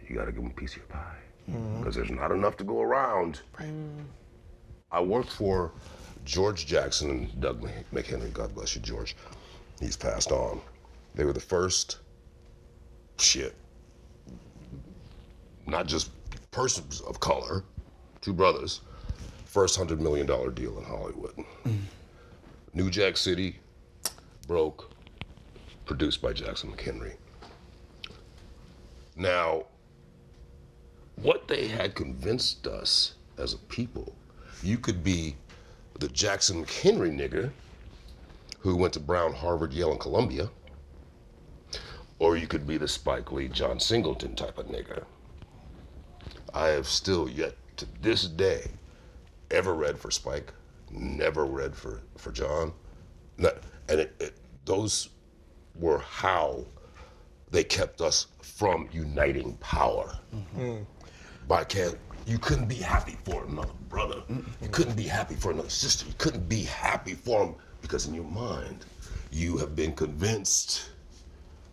you 0.08 0.16
got 0.16 0.26
to 0.26 0.32
give 0.32 0.42
them 0.42 0.52
a 0.52 0.60
piece 0.60 0.72
of 0.72 0.78
your 0.78 0.88
pie 0.88 1.18
Mm-hmm. 1.50 1.80
because 1.80 1.96
there's 1.96 2.12
not 2.12 2.32
enough 2.32 2.58
to 2.58 2.64
go 2.64 2.82
around. 2.82 3.42
Mm. 3.58 4.04
I 4.92 5.02
worked 5.02 5.32
for 5.32 5.72
George 6.26 6.66
Jackson 6.66 7.10
and 7.10 7.42
Doug 7.42 7.62
McHenry. 7.94 8.32
God 8.34 8.54
bless 8.54 8.76
you, 8.76 8.82
George. 8.82 9.16
He's 9.80 9.96
passed 9.96 10.32
on. 10.32 10.62
They 11.16 11.24
were 11.26 11.34
the 11.34 11.40
first 11.40 11.98
shit, 13.18 13.56
not 15.68 15.88
just 15.88 16.12
persons 16.52 17.02
of 17.02 17.20
color, 17.20 17.64
two 18.22 18.34
brothers, 18.34 18.82
first 19.46 19.76
hundred 19.76 20.02
million 20.02 20.26
dollar 20.28 20.52
deal 20.52 20.78
in 20.78 20.84
Hollywood. 20.84 21.34
Mm. 21.66 21.80
New 22.74 22.90
Jack 22.90 23.18
City 23.18 23.58
broke, 24.48 24.92
produced 25.86 26.22
by 26.22 26.34
Jackson 26.34 26.72
McHenry. 26.72 27.14
Now, 29.16 29.64
what 31.22 31.48
they 31.48 31.68
had 31.68 31.96
convinced 31.96 32.68
us 32.68 33.16
as 33.38 33.54
a 33.54 33.58
people, 33.58 34.16
you 34.64 34.78
could 34.78 35.04
be 35.04 35.36
the 36.00 36.08
Jackson 36.10 36.66
McHenry 36.66 37.12
nigger 37.12 37.52
who 38.60 38.76
went 38.76 38.94
to 38.94 39.00
Brown, 39.00 39.34
Harvard, 39.34 39.74
Yale, 39.74 39.92
and 39.92 40.00
Columbia, 40.00 40.50
or 42.20 42.36
you 42.36 42.48
could 42.48 42.68
be 42.68 42.78
the 42.78 42.88
Spike 42.88 43.32
Lee, 43.32 43.48
John 43.48 43.80
Singleton 43.80 44.36
type 44.36 44.58
of 44.58 44.68
nigger. 44.68 45.04
I 46.54 46.68
have 46.68 46.88
still 46.88 47.30
yet 47.30 47.56
to 47.78 47.88
this 48.02 48.28
day 48.28 48.72
ever 49.52 49.74
read 49.74 49.98
for 49.98 50.12
Spike, 50.12 50.54
never 50.92 51.46
read 51.46 51.76
for, 51.76 52.02
for 52.18 52.32
John. 52.32 52.74
Not, 53.38 53.58
and 53.88 54.02
it, 54.02 54.16
it, 54.20 54.38
those 54.66 55.10
were 55.76 56.00
how 56.00 56.66
they 57.52 57.64
kept 57.64 58.02
us 58.02 58.28
from 58.42 58.90
uniting 58.92 59.54
power. 59.58 60.20
Mm-hmm. 60.36 60.60
Hmm. 60.60 60.84
But 61.50 61.62
I 61.62 61.64
can't, 61.64 61.98
you 62.28 62.38
couldn't 62.38 62.68
be 62.68 62.76
happy 62.76 63.18
for 63.26 63.44
another 63.44 63.74
brother. 63.90 64.22
You 64.62 64.70
couldn't 64.70 64.96
be 64.96 65.04
happy 65.04 65.34
for 65.34 65.50
another 65.52 65.70
sister. 65.70 66.06
You 66.06 66.14
couldn't 66.20 66.48
be 66.48 66.62
happy 66.62 67.16
for 67.16 67.44
them 67.44 67.56
because 67.82 68.06
in 68.08 68.14
your 68.14 68.24
mind, 68.24 68.86
you 69.32 69.58
have 69.58 69.76
been 69.76 69.94
convinced, 69.94 70.92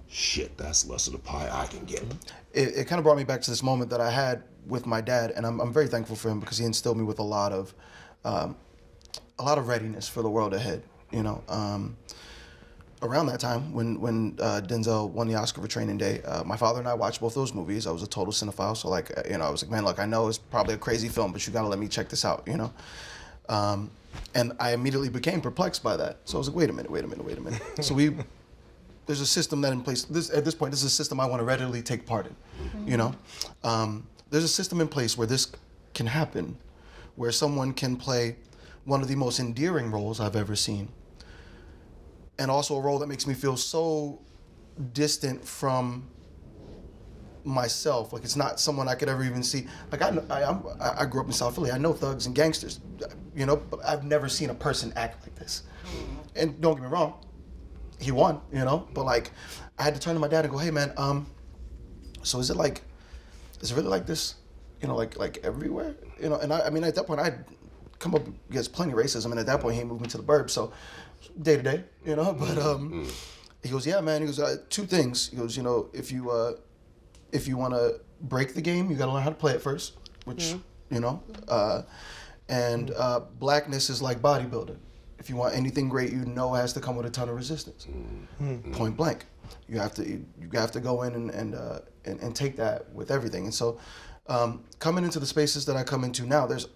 shit, 0.09 0.57
that's 0.57 0.89
less 0.89 1.07
of 1.09 1.13
the 1.13 1.19
pie 1.19 1.51
I 1.53 1.67
can 1.67 1.85
get. 1.85 2.03
it, 2.55 2.75
it 2.75 2.89
kind 2.89 2.99
of 2.99 3.05
brought 3.05 3.19
me 3.19 3.25
back 3.25 3.43
to 3.43 3.51
this 3.51 3.63
moment 3.63 3.91
that 3.91 4.01
I 4.01 4.11
had 4.11 4.45
with 4.67 4.87
my 4.87 5.03
dad, 5.03 5.33
and 5.33 5.47
I'm, 5.47 5.61
I'm 5.61 5.75
very 5.75 5.89
thankful 5.89 6.17
for 6.17 6.31
him 6.31 6.41
because 6.41 6.57
he 6.57 6.65
instilled 6.65 6.97
me 6.97 7.05
with 7.05 7.19
a 7.19 7.23
lot 7.23 7.53
of, 7.53 7.75
um, 8.25 8.57
a 9.39 9.43
lot 9.43 9.59
of 9.59 9.69
readiness 9.69 10.09
for 10.09 10.23
the 10.23 10.31
world 10.31 10.55
ahead. 10.55 10.83
You 11.13 11.23
know, 11.23 11.45
um, 11.49 11.99
around 13.03 13.27
that 13.27 13.41
time 13.41 13.73
when 13.73 14.01
when 14.01 14.37
uh, 14.41 14.61
Denzel 14.65 15.11
won 15.11 15.29
the 15.29 15.35
Oscar 15.35 15.61
for 15.61 15.69
Training 15.69 15.99
Day, 15.99 16.23
uh, 16.23 16.45
my 16.45 16.57
father 16.57 16.79
and 16.79 16.89
I 16.89 16.95
watched 16.95 17.21
both 17.21 17.35
those 17.35 17.55
movies. 17.55 17.87
I 17.87 17.91
was 17.91 18.03
a 18.03 18.07
total 18.07 18.33
cinephile, 18.33 18.77
so 18.77 18.89
like 18.89 19.11
you 19.29 19.39
know, 19.39 19.45
I 19.45 19.51
was 19.51 19.63
like, 19.63 19.71
man, 19.71 19.85
look, 19.85 19.99
I 19.99 20.07
know 20.07 20.29
it's 20.29 20.39
probably 20.39 20.75
a 20.75 20.79
crazy 20.79 21.09
film, 21.09 21.33
but 21.33 21.47
you 21.47 21.53
gotta 21.53 21.69
let 21.69 21.79
me 21.79 21.89
check 21.89 22.09
this 22.09 22.25
out. 22.25 22.43
You 22.47 22.57
know. 22.57 22.73
Um, 23.49 23.91
and 24.35 24.53
I 24.59 24.73
immediately 24.73 25.09
became 25.09 25.41
perplexed 25.41 25.83
by 25.83 25.97
that. 25.99 26.19
So 26.25 26.37
I 26.37 26.39
was 26.39 26.49
like, 26.49 26.57
wait 26.57 26.71
a 26.71 26.73
minute, 26.73 26.91
wait 26.91 27.05
a 27.05 27.07
minute, 27.07 27.25
wait 27.25 27.39
a 27.39 27.41
minute. 27.41 27.63
so 27.85 27.95
we 27.95 28.17
there's 29.07 29.21
a 29.21 29.27
system 29.27 29.61
that 29.61 29.73
in 29.73 29.83
place. 29.83 30.05
This 30.05 30.31
at 30.31 30.45
this 30.45 30.55
point, 30.55 30.73
this 30.73 30.81
is 30.81 30.93
a 30.93 30.95
system 30.95 31.21
I 31.21 31.27
want 31.27 31.41
to 31.41 31.45
readily 31.45 31.83
take 31.83 32.07
part 32.07 32.27
in. 32.27 32.37
You 32.87 32.97
know, 32.97 33.15
um, 33.63 34.07
there's 34.31 34.45
a 34.45 34.49
system 34.49 34.81
in 34.81 34.89
place 34.89 35.17
where 35.17 35.27
this 35.27 35.53
can 35.95 36.07
happen, 36.07 36.57
where 37.15 37.33
someone 37.33 37.73
can 37.73 37.97
play 37.97 38.37
one 38.85 39.03
of 39.03 39.09
the 39.09 39.17
most 39.17 39.41
endearing 39.41 39.91
roles 39.91 40.21
I've 40.21 40.37
ever 40.37 40.55
seen, 40.57 40.89
and 42.39 42.51
also 42.51 42.77
a 42.77 42.81
role 42.81 42.99
that 42.99 43.07
makes 43.07 43.27
me 43.27 43.35
feel 43.35 43.57
so 43.57 44.21
distant 44.93 45.45
from 45.47 46.09
myself. 47.45 48.13
Like 48.13 48.25
it's 48.25 48.37
not 48.37 48.61
someone 48.61 48.89
I 48.89 48.95
could 48.95 49.09
ever 49.09 49.25
even 49.25 49.43
see. 49.43 49.67
Like 49.91 50.03
I, 50.03 50.09
I, 50.31 51.03
I 51.03 51.07
grew 51.07 51.21
up 51.21 51.27
in 51.27 51.33
South 51.33 51.55
Philly. 51.55 51.71
I 51.71 51.79
know 51.79 51.93
thugs 51.93 52.27
and 52.27 52.35
gangsters, 52.35 52.81
you 53.35 53.47
know, 53.47 53.57
but 53.57 53.81
I've 53.87 54.05
never 54.05 54.29
seen 54.29 54.51
a 54.51 54.55
person 54.55 54.93
act 54.97 55.23
like 55.23 55.35
this. 55.37 55.63
And 56.35 56.61
don't 56.61 56.75
get 56.75 56.83
me 56.83 56.89
wrong, 56.89 57.15
he 58.01 58.11
won, 58.11 58.41
you 58.53 58.65
know. 58.65 58.89
But 58.93 59.05
like, 59.05 59.31
I 59.79 59.83
had 59.83 59.95
to 59.95 60.01
turn 60.01 60.15
to 60.15 60.21
my 60.21 60.29
dad 60.29 60.45
and 60.45 60.53
go, 60.53 60.59
"Hey, 60.59 60.71
man, 60.71 60.93
um, 60.97 61.27
so 62.23 62.39
is 62.41 62.51
it 62.51 62.57
like, 62.57 62.83
is 63.61 63.71
it 63.71 63.75
really 63.77 63.89
like 63.89 64.07
this, 64.07 64.35
you 64.83 64.89
know, 64.89 64.97
like 64.97 65.19
like 65.19 65.39
everywhere, 65.45 65.95
you 66.21 66.29
know?" 66.29 66.37
And 66.37 66.53
I, 66.53 66.67
I 66.67 66.71
mean, 66.71 66.85
at 66.85 66.95
that 66.97 67.07
point, 67.07 67.21
I'd 67.21 67.45
come 67.99 68.15
up 68.15 68.23
against 68.51 68.73
plenty 68.73 68.93
of 68.93 68.99
racism, 68.99 69.31
and 69.31 69.39
at 69.39 69.47
that 69.47 69.61
point, 69.61 69.77
he 69.77 69.85
moved 69.85 70.03
me 70.03 70.09
to 70.09 70.19
the 70.19 70.23
burbs, 70.23 70.51
so 70.51 70.73
day 71.43 71.57
to 71.57 71.63
day, 71.63 71.85
you 72.05 72.17
know. 72.17 72.33
But 72.33 72.59
um, 72.59 73.09
he 73.63 73.69
goes, 73.69 73.87
yeah, 73.87 74.01
man. 74.01 74.21
He 74.21 74.27
goes, 74.27 74.39
uh, 74.41 74.57
two 74.71 74.85
things. 74.87 75.29
He 75.29 75.37
goes, 75.37 75.57
you 75.57 75.63
know, 75.63 75.89
if 75.93 76.11
you 76.13 76.31
uh, 76.31 76.53
if 77.33 77.49
you 77.49 77.57
want 77.57 77.75
to 77.75 78.01
break 78.23 78.55
the 78.55 78.63
game, 78.63 78.91
you 78.91 78.97
got 78.97 79.07
to 79.07 79.13
learn 79.13 79.23
how 79.23 79.31
to 79.31 79.37
play 79.37 79.53
it 79.53 79.63
first, 79.63 79.95
which 80.25 80.55
you 80.91 81.01
know. 81.01 81.23
Uh, 81.49 81.83
and 82.49 82.93
uh, 82.97 83.21
blackness 83.39 83.91
is 83.91 84.01
like 84.01 84.21
bodybuilding. 84.21 84.77
If 85.19 85.31
you 85.31 85.37
want 85.37 85.55
anything 85.57 85.89
great, 85.89 86.13
you 86.13 86.25
know 86.25 86.55
it 86.55 86.59
has 86.59 86.73
to 86.75 86.81
come 86.81 86.95
with 86.95 87.07
a 87.07 87.11
ton 87.11 87.29
of 87.29 87.35
resistance. 87.35 87.87
Point 88.73 88.97
blank, 88.97 89.27
you 89.69 89.79
have 89.79 89.95
to 89.95 90.05
you 90.09 90.25
have 90.53 90.71
to 90.73 90.81
go 90.81 91.03
in 91.03 91.15
and 91.15 91.31
and, 91.31 91.55
uh, 91.55 91.81
and 92.05 92.21
and 92.21 92.37
take 92.37 92.57
that 92.57 92.93
with 92.95 93.11
everything. 93.11 93.45
And 93.45 93.55
so, 93.55 93.81
um, 94.29 94.63
coming 94.79 95.05
into 95.05 95.19
the 95.19 95.27
spaces 95.27 95.67
that 95.67 95.77
I 95.77 95.83
come 95.83 96.05
into 96.05 96.27
now, 96.27 96.47
there's 96.47 96.69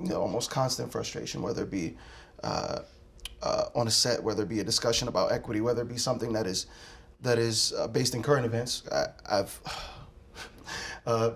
you 0.00 0.08
know, 0.08 0.20
almost 0.20 0.50
constant 0.50 0.90
frustration, 0.90 1.42
whether 1.42 1.62
it 1.62 1.70
be 1.70 1.96
uh, 2.42 2.80
uh, 3.42 3.66
on 3.74 3.86
a 3.86 3.90
set, 3.90 4.22
whether 4.22 4.42
it 4.42 4.48
be 4.48 4.60
a 4.60 4.64
discussion 4.64 5.08
about 5.08 5.32
equity, 5.32 5.60
whether 5.60 5.82
it 5.82 5.88
be 5.88 5.98
something 5.98 6.32
that 6.32 6.46
is 6.46 6.66
that 7.20 7.38
is 7.38 7.72
uh, 7.78 7.86
based 7.88 8.14
in 8.14 8.22
current 8.22 8.44
events. 8.44 8.82
I, 8.90 9.06
I've 9.28 9.60
uh, 11.06 11.30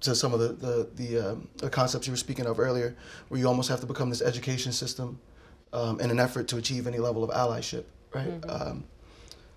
to 0.00 0.14
some 0.14 0.34
of 0.34 0.40
the 0.40 0.48
the 0.48 0.88
the, 0.94 1.30
um, 1.30 1.48
the 1.56 1.70
concepts 1.70 2.06
you 2.06 2.12
were 2.12 2.18
speaking 2.18 2.46
of 2.46 2.60
earlier, 2.60 2.96
where 3.28 3.40
you 3.40 3.48
almost 3.48 3.68
have 3.68 3.80
to 3.80 3.86
become 3.86 4.10
this 4.10 4.22
education 4.22 4.72
system 4.72 5.18
um, 5.72 6.00
in 6.00 6.10
an 6.10 6.20
effort 6.20 6.48
to 6.48 6.56
achieve 6.56 6.86
any 6.86 6.98
level 6.98 7.24
of 7.24 7.30
allyship, 7.30 7.84
right? 8.14 8.32
Um, 8.48 8.84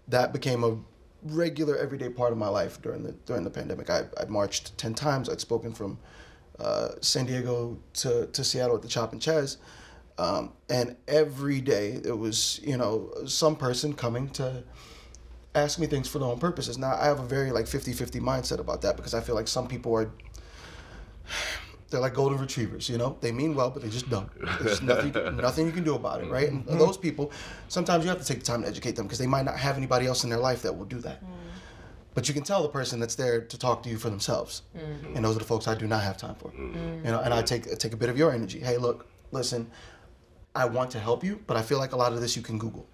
that 0.07 0.31
became 0.31 0.63
a 0.63 0.77
regular 1.23 1.75
everyday 1.75 2.09
part 2.09 2.31
of 2.31 2.37
my 2.37 2.47
life 2.47 2.81
during 2.81 3.03
the 3.03 3.11
during 3.25 3.43
the 3.43 3.49
pandemic. 3.49 3.89
I 3.89 4.03
I 4.19 4.25
marched 4.25 4.77
ten 4.77 4.93
times. 4.93 5.29
I'd 5.29 5.41
spoken 5.41 5.73
from 5.73 5.99
uh, 6.59 6.89
San 7.01 7.25
Diego 7.25 7.77
to, 7.93 8.27
to 8.27 8.43
Seattle 8.43 8.75
at 8.75 8.81
the 8.81 8.87
Chop 8.87 9.11
and 9.11 9.21
Chaz. 9.21 9.57
Um, 10.17 10.53
and 10.69 10.95
every 11.07 11.61
day 11.61 11.97
there 11.97 12.15
was, 12.15 12.59
you 12.63 12.77
know, 12.77 13.13
some 13.27 13.55
person 13.55 13.93
coming 13.93 14.29
to 14.31 14.63
ask 15.53 15.79
me 15.79 15.87
things 15.87 16.07
for 16.07 16.19
their 16.19 16.27
own 16.27 16.39
purposes. 16.39 16.77
Now 16.77 16.95
I 16.99 17.05
have 17.05 17.19
a 17.19 17.25
very 17.25 17.51
like 17.51 17.65
50-50 17.65 18.19
mindset 18.21 18.59
about 18.59 18.81
that 18.81 18.95
because 18.95 19.13
I 19.13 19.21
feel 19.21 19.35
like 19.35 19.47
some 19.47 19.67
people 19.67 19.95
are 19.95 20.11
they're 21.89 21.99
like 21.99 22.13
golden 22.13 22.37
retrievers, 22.39 22.89
you 22.89 22.97
know. 22.97 23.17
They 23.21 23.31
mean 23.31 23.55
well, 23.55 23.69
but 23.69 23.81
they 23.81 23.89
just 23.89 24.09
don't. 24.09 24.29
There's 24.61 24.81
nothing, 24.81 25.13
nothing 25.37 25.65
you 25.65 25.71
can 25.71 25.83
do 25.85 25.95
about 25.95 26.21
it, 26.21 26.29
right? 26.29 26.49
And 26.49 26.65
mm-hmm. 26.65 26.77
those 26.77 26.97
people, 26.97 27.31
sometimes 27.69 28.03
you 28.03 28.09
have 28.09 28.19
to 28.19 28.25
take 28.25 28.39
the 28.39 28.45
time 28.45 28.63
to 28.63 28.67
educate 28.67 28.95
them 28.97 29.05
because 29.05 29.19
they 29.19 29.27
might 29.27 29.45
not 29.45 29.57
have 29.57 29.77
anybody 29.77 30.05
else 30.05 30.23
in 30.23 30.29
their 30.29 30.39
life 30.39 30.63
that 30.63 30.77
will 30.77 30.85
do 30.85 30.99
that. 30.99 31.23
Mm. 31.23 31.29
But 32.13 32.27
you 32.27 32.33
can 32.33 32.43
tell 32.43 32.61
the 32.63 32.69
person 32.69 32.99
that's 32.99 33.15
there 33.15 33.41
to 33.41 33.57
talk 33.57 33.83
to 33.83 33.89
you 33.89 33.97
for 33.97 34.09
themselves, 34.09 34.63
mm-hmm. 34.75 35.15
and 35.15 35.23
those 35.23 35.35
are 35.35 35.39
the 35.39 35.45
folks 35.45 35.67
I 35.67 35.75
do 35.75 35.87
not 35.87 36.03
have 36.03 36.17
time 36.17 36.35
for. 36.35 36.49
Mm. 36.51 37.05
You 37.05 37.11
know, 37.11 37.21
and 37.21 37.33
I 37.33 37.41
take 37.41 37.65
take 37.77 37.93
a 37.93 37.97
bit 37.97 38.09
of 38.09 38.17
your 38.17 38.33
energy. 38.33 38.59
Hey, 38.59 38.77
look, 38.77 39.07
listen, 39.31 39.69
I 40.57 40.65
want 40.65 40.91
to 40.91 40.99
help 40.99 41.23
you, 41.23 41.39
but 41.47 41.55
I 41.57 41.61
feel 41.61 41.77
like 41.77 41.91
a 41.91 41.97
lot 41.97 42.13
of 42.13 42.21
this 42.21 42.35
you 42.35 42.41
can 42.41 42.57
Google. 42.57 42.87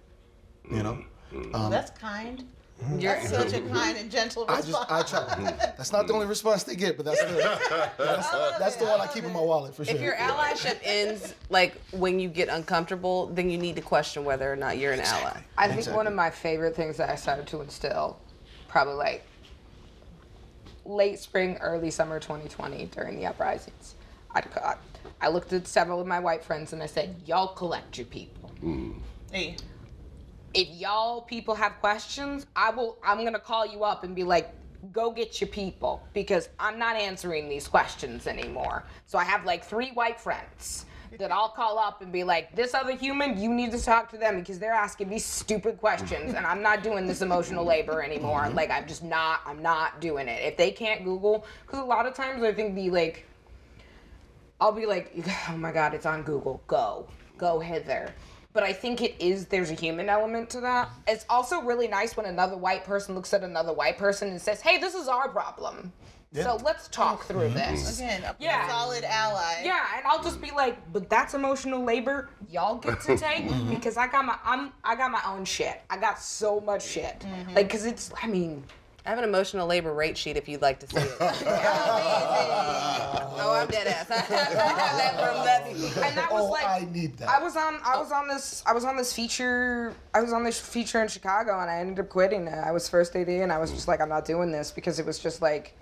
You 0.70 0.84
know, 0.84 1.04
mm-hmm. 1.34 1.56
um, 1.56 1.72
That's 1.72 1.92
kind. 1.92 2.46
Mm-hmm. 2.82 3.00
You're, 3.00 3.14
That's 3.14 3.30
such 3.30 3.54
a 3.54 3.62
kind 3.62 3.98
and 3.98 4.12
gentle 4.12 4.46
I 4.50 4.62
just 4.62 4.92
I 4.92 5.04
try. 5.04 5.20
Mm-hmm. 5.20 5.46
That's 5.78 5.94
not 5.94 6.08
the 6.08 6.14
only 6.14 6.26
response 6.26 6.64
they 6.64 6.76
get, 6.76 6.98
but 6.98 7.06
that's 7.06 7.22
the 7.24 7.60
that's, 7.98 8.30
that's 8.60 8.76
the 8.78 8.86
one 8.86 9.00
I 9.00 9.08
keep 9.08 9.24
in 9.24 9.32
my 9.32 9.40
wallet 9.40 9.76
for 9.76 9.86
sure. 9.86 9.96
if 9.96 10.02
your 10.02 10.16
allyship 10.16 10.80
ends 10.84 11.36
like 11.50 11.80
when 11.92 12.20
you 12.20 12.28
get 12.30 12.50
uncomfortable, 12.50 13.28
then 13.28 13.50
you 13.50 13.58
need 13.58 13.76
to 13.76 13.82
question 13.82 14.26
whether 14.26 14.52
or 14.52 14.56
not 14.56 14.78
you're 14.78 14.92
an 14.92 15.00
ally. 15.00 15.40
I 15.58 15.68
think 15.68 15.80
Exactly. 15.80 15.98
one 15.98 16.08
of 16.08 16.14
my 16.14 16.30
favorite 16.30 16.76
things 16.76 16.98
that 16.98 17.10
I 17.10 17.16
started 17.16 17.48
to 17.48 17.62
instill, 17.62 18.20
probably 18.68 18.96
like 18.96 19.26
late 20.86 21.20
spring, 21.20 21.58
early 21.62 21.92
summer 21.92 22.20
2020 22.20 22.86
during 22.88 23.18
the 23.18 23.26
uprisings. 23.26 23.96
I, 24.36 24.42
I, 24.58 24.76
I 25.22 25.30
looked 25.30 25.54
at 25.54 25.68
several 25.68 26.02
of 26.02 26.08
my 26.08 26.20
white 26.20 26.44
friends 26.44 26.74
and 26.74 26.82
I 26.82 26.88
said, 26.88 27.16
Y'all 27.26 27.48
collect 27.48 27.98
your 27.98 28.08
people. 28.08 28.52
Mm. 28.64 28.96
Hey, 29.32 29.56
If 30.54 30.70
y'all 30.70 31.22
people 31.22 31.56
have 31.56 31.74
questions, 31.80 32.46
I 32.56 32.70
will 32.70 32.98
I'm 33.04 33.24
gonna 33.24 33.40
call 33.40 33.66
you 33.66 33.84
up 33.84 34.04
and 34.04 34.16
be 34.16 34.24
like, 34.24 34.54
go 34.92 35.12
get 35.12 35.40
your 35.40 35.48
people 35.48 36.06
because 36.14 36.50
I'm 36.60 36.78
not 36.78 36.96
answering 36.96 37.48
these 37.48 37.68
questions 37.68 38.28
anymore. 38.28 38.84
So 39.06 39.18
I 39.18 39.24
have 39.24 39.46
like 39.46 39.64
three 39.64 39.92
white 39.92 40.20
friends 40.20 40.86
that 41.20 41.32
I'll 41.32 41.50
call 41.50 41.78
up 41.78 42.02
and 42.02 42.12
be 42.12 42.24
like, 42.24 42.56
this 42.56 42.74
other 42.74 42.96
human, 42.96 43.40
you 43.40 43.54
need 43.54 43.72
to 43.72 43.82
talk 43.82 44.10
to 44.12 44.18
them 44.18 44.40
because 44.40 44.60
they're 44.60 44.74
asking 44.74 45.10
me 45.10 45.20
stupid 45.20 45.78
questions 45.78 46.34
and 46.34 46.46
I'm 46.46 46.62
not 46.62 46.84
doing 46.84 47.06
this 47.06 47.22
emotional 47.22 47.64
labor 47.64 48.02
anymore. 48.02 48.42
Mm-hmm. 48.42 48.56
Like 48.56 48.72
I'm 48.72 48.88
just 48.88 49.04
not, 49.04 49.42
I'm 49.46 49.62
not 49.62 50.02
doing 50.02 50.28
it. 50.28 50.44
If 50.44 50.58
they 50.58 50.72
can't 50.72 51.04
Google, 51.04 51.46
because 51.66 51.80
a 51.80 51.86
lot 51.86 52.06
of 52.06 52.14
times 52.14 52.44
I 52.44 52.54
think 52.54 52.76
the 52.76 52.90
like, 52.90 53.26
I'll 54.64 54.72
be 54.72 54.86
like, 54.86 55.12
oh 55.50 55.58
my 55.58 55.74
God, 55.74 55.94
it's 55.94 56.06
on 56.06 56.24
Google. 56.24 56.64
Go, 56.68 57.08
go 57.38 57.60
hither. 57.60 58.14
But 58.54 58.64
I 58.64 58.72
think 58.72 59.02
it 59.02 59.16
is, 59.20 59.48
there's 59.48 59.72
a 59.72 59.74
human 59.74 60.08
element 60.10 60.50
to 60.52 60.62
that. 60.62 60.90
It's 61.08 61.26
also 61.28 61.62
really 61.62 61.88
nice 61.88 62.16
when 62.16 62.28
another 62.28 62.56
white 62.56 62.86
person 62.86 63.14
looks 63.14 63.34
at 63.34 63.44
another 63.44 63.74
white 63.74 63.98
person 63.98 64.30
and 64.30 64.40
says, 64.40 64.62
hey, 64.62 64.78
this 64.78 64.94
is 64.94 65.08
our 65.08 65.28
problem. 65.28 65.92
So 66.34 66.58
let's 66.64 66.88
talk 66.88 67.20
mm-hmm. 67.20 67.34
through 67.34 67.50
this. 67.50 68.00
Mm-hmm. 68.00 68.04
again, 68.04 68.24
a 68.24 68.36
Yeah. 68.40 68.68
solid 68.68 69.04
ally. 69.04 69.62
Yeah, 69.64 69.86
and 69.96 70.06
I'll 70.08 70.24
just 70.24 70.42
be 70.42 70.50
like, 70.50 70.78
but 70.92 71.08
that's 71.10 71.36
emotional 71.36 71.84
labor 71.84 72.30
y'all 72.50 72.78
get 72.78 73.02
to 73.02 73.18
take 73.18 73.46
mm-hmm. 73.46 73.70
because 73.70 73.98
I 73.98 74.08
got 74.08 74.26
my 74.26 74.38
I'm 74.44 74.72
I 74.84 74.96
got 74.96 75.12
my 75.12 75.22
own 75.28 75.46
shit. 75.46 75.82
I 75.92 75.98
got 75.98 76.20
so 76.20 76.60
much 76.60 76.84
shit. 76.84 77.24
Like 77.54 77.70
cuz 77.70 77.86
it's 77.86 78.12
I 78.22 78.26
mean, 78.26 78.64
I 79.06 79.10
have 79.10 79.18
an 79.18 79.26
emotional 79.26 79.68
labor 79.68 79.94
rate 79.94 80.18
sheet 80.18 80.38
if 80.38 80.48
you'd 80.48 80.62
like 80.62 80.80
to 80.80 80.88
see 80.88 80.96
it. 80.98 81.12
oh, 83.36 83.60
I'm 83.62 83.68
dead 83.68 83.88
ass. 83.88 84.10
I 84.12 84.16
have 84.16 84.98
that 84.98 85.20
from 85.20 85.36
Levy. 85.44 85.92
Oh, 85.98 86.04
and 86.04 86.18
that 86.18 86.32
was 86.32 86.42
Oh, 86.44 86.50
like 86.52 86.66
I 86.66 86.88
need 86.92 87.18
that. 87.18 87.28
I 87.30 87.42
was 87.44 87.58
on 87.58 87.80
I 87.84 87.98
was 87.98 88.12
on 88.14 88.28
this 88.30 88.64
I 88.66 88.72
was 88.74 88.86
on 88.86 88.96
this 88.96 89.12
feature 89.12 89.94
I 90.14 90.22
was 90.22 90.32
on 90.32 90.44
this 90.46 90.60
feature 90.60 91.02
in 91.02 91.08
Chicago 91.10 91.60
and 91.60 91.70
I 91.70 91.80
ended 91.80 92.00
up 92.00 92.10
quitting 92.10 92.48
it. 92.48 92.54
I 92.54 92.72
was 92.72 92.88
first 92.88 93.14
AD 93.16 93.28
and 93.28 93.52
I 93.52 93.58
was 93.58 93.72
just 93.72 93.88
like 93.90 94.00
I'm 94.00 94.10
not 94.10 94.24
doing 94.26 94.52
this 94.52 94.72
because 94.72 95.00
it 95.00 95.06
was 95.06 95.20
just 95.20 95.42
like 95.42 95.74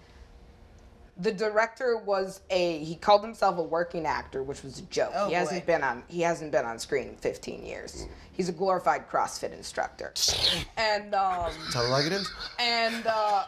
the 1.22 1.32
director 1.32 1.98
was 1.98 2.42
a 2.50 2.80
he 2.84 2.96
called 2.96 3.22
himself 3.24 3.58
a 3.58 3.64
working 3.64 4.06
actor, 4.06 4.44
which 4.44 4.64
was 4.64 4.80
a 4.80 4.84
joke. 4.84 5.12
Oh, 5.16 5.28
he 5.28 5.34
hasn't 5.34 5.66
boy. 5.66 5.74
been 5.74 5.84
on 5.84 6.04
he 6.08 6.22
hasn't 6.22 6.52
been 6.52 6.66
on 6.66 6.80
screen 6.80 7.08
in 7.10 7.16
15 7.16 7.66
years. 7.66 8.08
He's 8.34 8.50
a 8.50 8.52
glorified 8.54 9.10
CrossFit 9.10 9.54
instructor. 9.54 10.14
And 10.78 11.14
um 11.14 11.52
Tell 11.72 11.86
it 11.86 11.90
like 11.90 12.06
it 12.06 12.14
is. 12.14 12.32
and 12.60 13.06
uh 13.08 13.44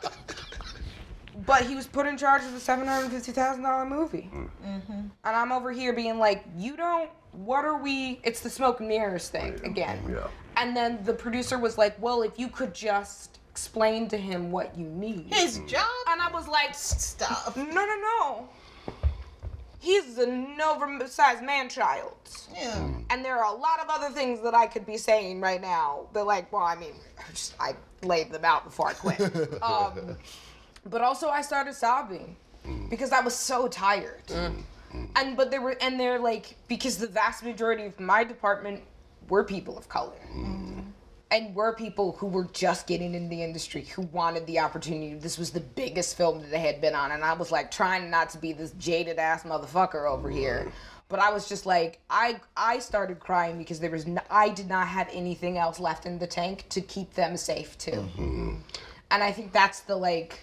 but 1.48 1.64
he 1.64 1.74
was 1.76 1.88
put 1.88 2.06
in 2.06 2.16
charge 2.18 2.44
of 2.44 2.54
a 2.54 2.60
seven 2.60 2.88
hundred 2.88 3.10
fifty 3.12 3.32
thousand 3.32 3.64
dollar 3.64 3.86
movie, 3.86 4.30
Mm 4.34 4.50
hmm. 4.84 4.92
and 4.94 5.10
I'm 5.24 5.52
over 5.52 5.72
here 5.72 5.92
being 5.94 6.20
like, 6.20 6.46
"You 6.56 6.78
don't. 6.78 7.10
What 7.32 7.66
are 7.66 7.82
we? 7.82 8.20
It's 8.24 8.42
the 8.42 8.52
smoke 8.52 8.82
and 8.82 8.88
mirrors 8.90 9.30
thing 9.30 9.60
again." 9.64 10.00
Yeah. 10.08 10.28
And 10.58 10.78
then 10.78 11.04
the 11.04 11.14
producer 11.14 11.58
was 11.58 11.76
like, 11.76 12.00
"Well, 12.00 12.22
if 12.22 12.38
you 12.38 12.50
could 12.50 12.76
just 12.76 13.33
explain 13.54 14.08
to 14.08 14.18
him 14.18 14.52
what 14.52 14.76
you 14.76 14.88
need," 14.88 15.32
His 15.32 15.58
hmm. 15.58 15.68
job. 15.68 15.86
and 16.10 16.20
I 16.20 16.32
was 16.32 16.48
like, 16.48 16.74
Stop. 16.74 17.56
"No, 17.56 17.64
no, 17.64 17.96
no. 18.12 18.50
He's 19.80 20.18
an 20.18 20.58
oversized 20.60 21.44
man 21.44 21.70
child." 21.70 22.16
Yeah. 22.52 22.76
Hmm. 22.76 23.02
And 23.12 23.24
there 23.24 23.38
are 23.38 23.54
a 23.54 23.56
lot 23.56 23.80
of 23.80 23.90
other 23.90 24.10
things 24.10 24.42
that 24.42 24.56
I 24.56 24.66
could 24.66 24.88
be 24.88 24.98
saying 24.98 25.40
right 25.40 25.62
now. 25.62 26.08
That 26.14 26.26
like, 26.26 26.52
well, 26.52 26.64
I 26.64 26.76
mean, 26.76 26.96
I 27.20 27.32
just 27.32 27.54
I 27.60 27.76
laid 28.02 28.32
them 28.32 28.44
out 28.44 28.64
before 28.66 28.88
I 28.88 28.94
quit. 28.94 29.22
um, 29.62 30.18
but 30.90 31.02
also 31.02 31.30
I 31.30 31.44
started 31.44 31.76
sobbing 31.76 32.36
hmm. 32.66 32.90
because 32.90 33.12
I 33.12 33.22
was 33.22 33.36
so 33.36 33.68
tired. 33.68 34.24
And 35.16 35.38
but 35.38 35.52
there 35.52 35.62
were 35.62 35.76
and 35.80 36.00
they're 36.00 36.20
like 36.20 36.56
because 36.68 36.98
the 36.98 37.08
vast 37.08 37.44
majority 37.44 37.86
of 37.86 38.00
my 38.00 38.24
department 38.24 38.82
were 39.30 39.44
people 39.44 39.78
of 39.78 39.88
color. 39.90 40.18
And 41.34 41.56
were 41.56 41.74
people 41.74 42.12
who 42.20 42.28
were 42.28 42.48
just 42.54 42.86
getting 42.86 43.16
in 43.16 43.28
the 43.28 43.42
industry, 43.42 43.86
who 43.86 44.04
wanted 44.04 44.46
the 44.46 44.60
opportunity. 44.60 45.16
This 45.16 45.40
was 45.40 45.50
the 45.50 45.62
biggest 45.62 46.16
film 46.16 46.42
that 46.42 46.52
they 46.52 46.60
had 46.60 46.80
been 46.80 46.94
on, 46.94 47.12
and 47.12 47.24
I 47.24 47.34
was 47.34 47.52
like 47.52 47.72
trying 47.72 48.12
not 48.12 48.30
to 48.32 48.38
be 48.38 48.54
this 48.54 48.70
jaded 48.74 49.18
ass 49.18 49.42
motherfucker 49.42 50.08
over 50.08 50.30
here. 50.30 50.72
But 51.10 51.20
I 51.20 51.32
was 51.32 51.50
just 51.50 51.66
like, 51.66 52.00
I 52.08 52.40
I 52.56 52.78
started 52.78 53.20
crying 53.20 53.58
because 53.58 53.80
there 53.80 53.90
was 53.90 54.06
no, 54.06 54.22
I 54.30 54.50
did 54.50 54.70
not 54.70 54.88
have 54.88 55.10
anything 55.12 55.58
else 55.58 55.80
left 55.80 56.06
in 56.06 56.20
the 56.20 56.28
tank 56.28 56.66
to 56.70 56.82
keep 56.82 57.16
them 57.16 57.36
safe 57.36 57.80
too. 57.80 57.92
Mm-hmm. 57.92 58.58
And 59.10 59.24
I 59.24 59.32
think 59.32 59.52
that's 59.52 59.80
the 59.80 59.96
like 59.96 60.40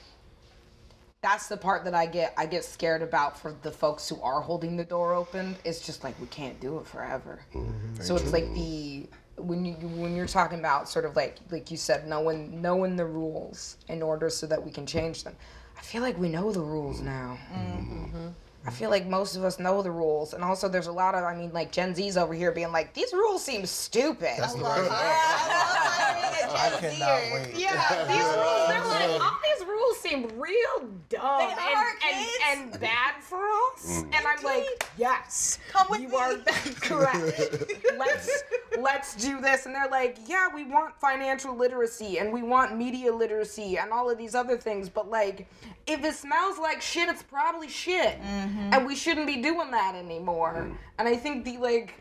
that's 1.22 1.46
the 1.46 1.56
part 1.56 1.84
that 1.84 1.94
I 1.94 2.06
get 2.06 2.34
I 2.36 2.46
get 2.46 2.64
scared 2.64 3.02
about 3.02 3.38
for 3.38 3.54
the 3.62 3.70
folks 3.70 4.08
who 4.08 4.20
are 4.22 4.40
holding 4.40 4.76
the 4.76 4.84
door 4.84 5.14
open. 5.14 5.54
It's 5.64 5.86
just 5.86 6.02
like 6.02 6.20
we 6.20 6.26
can't 6.26 6.58
do 6.58 6.78
it 6.78 6.86
forever. 6.86 7.38
Mm-hmm. 7.54 8.02
so 8.02 8.16
it's 8.16 8.32
like 8.32 8.52
the 8.54 9.06
when 9.42 9.64
you 9.64 9.74
when 9.74 10.14
you're 10.14 10.26
talking 10.26 10.58
about 10.58 10.88
sort 10.88 11.04
of 11.04 11.16
like 11.16 11.36
like 11.50 11.70
you 11.70 11.76
said 11.76 12.06
knowing 12.06 12.60
knowing 12.60 12.96
the 12.96 13.06
rules 13.06 13.76
in 13.88 14.02
order 14.02 14.28
so 14.30 14.46
that 14.46 14.64
we 14.64 14.70
can 14.70 14.86
change 14.86 15.24
them. 15.24 15.34
I 15.78 15.82
feel 15.82 16.02
like 16.02 16.18
we 16.18 16.28
know 16.28 16.52
the 16.52 16.60
rules 16.60 17.00
now. 17.00 17.38
Mm-hmm. 17.52 18.28
I 18.66 18.70
feel 18.70 18.90
like 18.90 19.06
most 19.06 19.36
of 19.36 19.44
us 19.44 19.58
know 19.58 19.80
the 19.80 19.90
rules, 19.90 20.34
and 20.34 20.44
also 20.44 20.68
there's 20.68 20.88
a 20.88 20.92
lot 20.92 21.14
of 21.14 21.24
I 21.24 21.34
mean 21.34 21.50
like 21.52 21.72
Gen 21.72 21.94
Z's 21.94 22.18
over 22.18 22.34
here 22.34 22.52
being 22.52 22.72
like 22.72 22.92
these 22.92 23.12
rules 23.12 23.42
seem 23.42 23.64
stupid. 23.64 24.34
That's 24.36 24.52
the 24.52 24.60
Love 24.62 24.76
word. 24.76 24.88
I 24.90 24.92
love 24.92 26.50
hiring 26.50 26.50
a 26.50 26.52
I 26.52 26.70
Gen 26.70 26.80
cannot 26.92 27.20
Zer. 27.22 27.34
wait. 27.34 27.54
Yeah, 27.58 28.04
these 28.04 28.24
rules, 28.36 28.68
they're 28.68 29.08
like, 29.08 29.20
all 29.24 29.38
these 29.60 29.68
rules 29.68 29.80
rules 29.80 30.00
seem 30.00 30.40
real 30.40 30.88
dumb 31.08 31.38
They 31.38 31.52
and, 31.52 31.76
are, 31.76 31.86
and, 32.06 32.26
kids. 32.26 32.38
and 32.48 32.80
bad 32.80 33.22
for 33.22 33.38
us. 33.38 34.02
Mm. 34.02 34.02
And 34.02 34.26
I'm 34.26 34.44
like, 34.44 34.86
yes, 34.96 35.58
Come 35.72 35.86
with 35.90 36.00
you 36.00 36.08
me. 36.08 36.16
are 36.16 36.36
correct. 36.80 37.72
let's 37.98 38.42
let's 38.78 39.14
do 39.16 39.40
this. 39.40 39.66
And 39.66 39.74
they're 39.74 39.88
like, 39.88 40.18
yeah, 40.26 40.48
we 40.54 40.64
want 40.64 40.98
financial 41.00 41.56
literacy 41.56 42.18
and 42.18 42.32
we 42.32 42.42
want 42.42 42.76
media 42.76 43.12
literacy 43.12 43.78
and 43.78 43.92
all 43.92 44.10
of 44.10 44.18
these 44.18 44.34
other 44.34 44.56
things, 44.56 44.88
but 44.88 45.10
like, 45.10 45.46
if 45.86 46.04
it 46.04 46.14
smells 46.14 46.58
like 46.58 46.80
shit, 46.80 47.08
it's 47.08 47.22
probably 47.22 47.68
shit, 47.68 48.20
mm-hmm. 48.20 48.72
and 48.72 48.86
we 48.86 48.94
shouldn't 48.94 49.26
be 49.26 49.36
doing 49.36 49.70
that 49.70 49.94
anymore. 49.94 50.66
Mm. 50.68 50.76
And 50.98 51.08
I 51.08 51.16
think 51.16 51.44
the 51.44 51.56
like. 51.58 51.94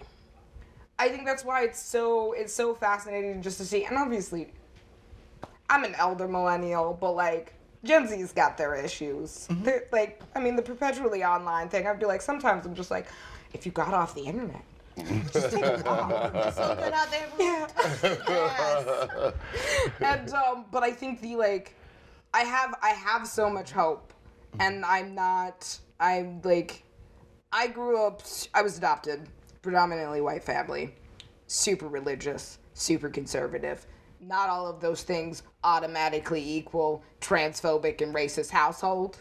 I 1.01 1.07
think 1.07 1.25
that's 1.25 1.45
why 1.45 1.63
it's 1.63 1.81
so 1.81 2.33
it's 2.33 2.53
so 2.53 2.75
fascinating 2.75 3.41
just 3.41 3.57
to 3.59 3.65
see. 3.65 3.85
And 3.85 3.97
obviously, 3.97 4.51
I'm 5.69 5.83
an 5.83 5.95
elder 5.95 6.27
millennial, 6.27 6.97
but 6.99 7.13
like 7.13 7.53
Gen 7.83 8.07
Z's 8.07 8.33
got 8.33 8.57
their 8.57 8.75
issues. 8.75 9.47
They're 9.49 9.85
like, 9.91 10.21
I 10.35 10.39
mean, 10.39 10.55
the 10.55 10.61
perpetually 10.61 11.23
online 11.23 11.69
thing. 11.69 11.87
I'd 11.87 11.99
be 11.99 12.05
like, 12.05 12.21
sometimes 12.21 12.65
I'm 12.65 12.75
just 12.75 12.91
like, 12.91 13.07
if 13.53 13.65
you 13.65 13.71
got 13.71 13.93
off 13.93 14.13
the 14.15 14.23
internet, 14.23 14.63
just 15.31 15.51
take 15.51 15.63
a 15.63 15.81
walk. 15.85 16.33
Put 16.33 16.93
out 16.93 17.11
there. 17.11 17.27
Yeah. 17.39 17.67
Yes. 18.27 19.33
and 20.01 20.33
um, 20.33 20.65
but 20.71 20.83
I 20.83 20.91
think 20.91 21.21
the 21.21 21.35
like, 21.35 21.75
I 22.33 22.41
have 22.41 22.75
I 22.81 22.89
have 22.89 23.27
so 23.27 23.49
much 23.49 23.71
hope, 23.71 24.13
and 24.59 24.83
I'm 24.85 25.15
not. 25.15 25.79
I'm 25.99 26.41
like, 26.43 26.83
I 27.51 27.67
grew 27.67 28.05
up. 28.05 28.23
I 28.53 28.61
was 28.61 28.77
adopted, 28.77 29.27
predominantly 29.61 30.21
white 30.21 30.43
family, 30.43 30.95
super 31.47 31.87
religious, 31.87 32.57
super 32.73 33.09
conservative. 33.09 33.85
Not 34.19 34.49
all 34.49 34.67
of 34.67 34.81
those 34.81 35.03
things 35.03 35.43
automatically 35.63 36.41
equal 36.41 37.03
transphobic 37.21 38.01
and 38.01 38.13
racist 38.13 38.49
household. 38.49 39.17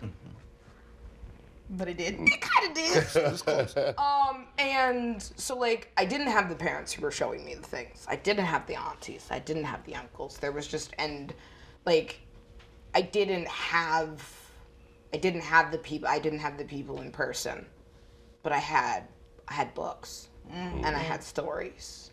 But 1.70 1.88
it 1.88 1.98
did. 1.98 2.18
It 2.20 2.40
kind 2.40 2.68
of 2.68 3.74
did. 3.74 3.94
um, 3.98 4.46
and 4.58 5.22
so 5.22 5.56
like 5.56 5.92
I 5.96 6.04
didn't 6.04 6.28
have 6.28 6.48
the 6.48 6.54
parents 6.54 6.92
who 6.92 7.02
were 7.02 7.10
showing 7.10 7.44
me 7.44 7.54
the 7.54 7.62
things. 7.66 8.06
I 8.08 8.16
didn't 8.16 8.46
have 8.46 8.66
the 8.66 8.76
aunties. 8.76 9.26
I 9.30 9.38
didn't 9.38 9.64
have 9.64 9.84
the 9.84 9.94
uncles. 9.94 10.38
There 10.38 10.52
was 10.52 10.66
just 10.66 10.94
and 10.98 11.34
like 11.84 12.20
I 12.94 13.02
didn't 13.02 13.48
have 13.48 14.22
I 15.12 15.18
didn't 15.18 15.42
have 15.42 15.70
the 15.70 15.78
people 15.78 16.08
I 16.08 16.18
didn't 16.18 16.38
have 16.38 16.56
the 16.56 16.64
people 16.64 17.02
in 17.02 17.10
person. 17.10 17.66
But 18.42 18.52
I 18.52 18.58
had 18.58 19.04
I 19.46 19.54
had 19.54 19.74
books 19.74 20.28
and 20.50 20.96
I 20.96 21.00
had 21.00 21.22
stories. 21.22 22.07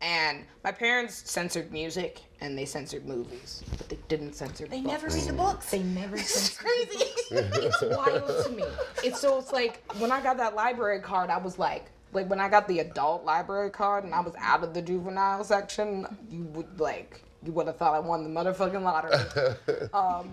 And 0.00 0.44
my 0.62 0.72
parents 0.72 1.30
censored 1.30 1.72
music 1.72 2.20
and 2.40 2.58
they 2.58 2.66
censored 2.66 3.06
movies, 3.06 3.62
but 3.78 3.88
they 3.88 3.98
didn't 4.08 4.34
censor 4.34 4.66
They 4.66 4.80
books. 4.80 4.92
never 5.02 5.08
read 5.14 5.24
the 5.24 5.32
books. 5.32 5.70
They 5.70 5.82
never 5.82 6.16
It's 6.16 6.30
censored 6.30 6.66
crazy. 6.66 7.04
it's 7.30 7.82
wild 7.82 8.44
to 8.44 8.50
me. 8.50 8.64
It's 9.02 9.20
so 9.20 9.38
it's 9.38 9.52
like 9.52 9.82
when 9.98 10.12
I 10.12 10.22
got 10.22 10.36
that 10.36 10.54
library 10.54 11.00
card, 11.00 11.30
I 11.30 11.38
was 11.38 11.58
like, 11.58 11.86
like 12.12 12.28
when 12.28 12.38
I 12.40 12.48
got 12.48 12.68
the 12.68 12.80
adult 12.80 13.24
library 13.24 13.70
card 13.70 14.04
and 14.04 14.14
I 14.14 14.20
was 14.20 14.34
out 14.38 14.62
of 14.62 14.74
the 14.74 14.82
juvenile 14.82 15.42
section, 15.42 16.06
you 16.30 16.44
would 16.44 16.78
like 16.78 17.22
you 17.44 17.52
would 17.52 17.66
have 17.66 17.76
thought 17.76 17.94
I 17.94 18.00
won 18.00 18.24
the 18.24 18.30
motherfucking 18.30 18.82
lottery. 18.82 19.12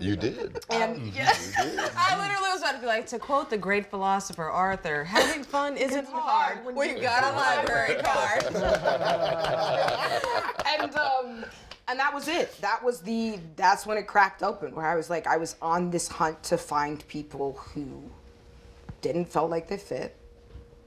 You 0.00 0.16
did. 0.16 0.64
And 0.70 1.14
yeah, 1.14 1.32
I 1.96 2.16
literally 2.18 2.50
was 2.50 2.60
about 2.60 2.72
to 2.72 2.80
be 2.80 2.86
like, 2.86 3.06
to 3.06 3.18
quote 3.18 3.50
the 3.50 3.58
great 3.58 3.90
philosopher 3.90 4.44
Arthur, 4.44 5.04
having 5.04 5.44
fun 5.44 5.76
isn't 5.76 6.08
hard 6.08 6.64
when 6.64 6.96
you 6.96 7.02
got 7.02 7.22
a 7.22 7.36
library 7.36 7.96
card. 8.02 8.44
and 10.66 10.94
um 10.96 11.44
and 11.88 11.98
that 11.98 12.14
was 12.14 12.28
it. 12.28 12.58
That 12.60 12.82
was 12.82 13.00
the 13.00 13.38
that's 13.56 13.86
when 13.86 13.98
it 13.98 14.06
cracked 14.06 14.42
open 14.42 14.74
where 14.74 14.86
I 14.86 14.94
was 14.94 15.10
like 15.10 15.26
I 15.26 15.36
was 15.36 15.56
on 15.60 15.90
this 15.90 16.08
hunt 16.08 16.42
to 16.44 16.56
find 16.56 17.06
people 17.08 17.52
who 17.52 17.86
didn't 19.00 19.26
feel 19.26 19.48
like 19.48 19.68
they 19.68 19.78
fit. 19.78 20.16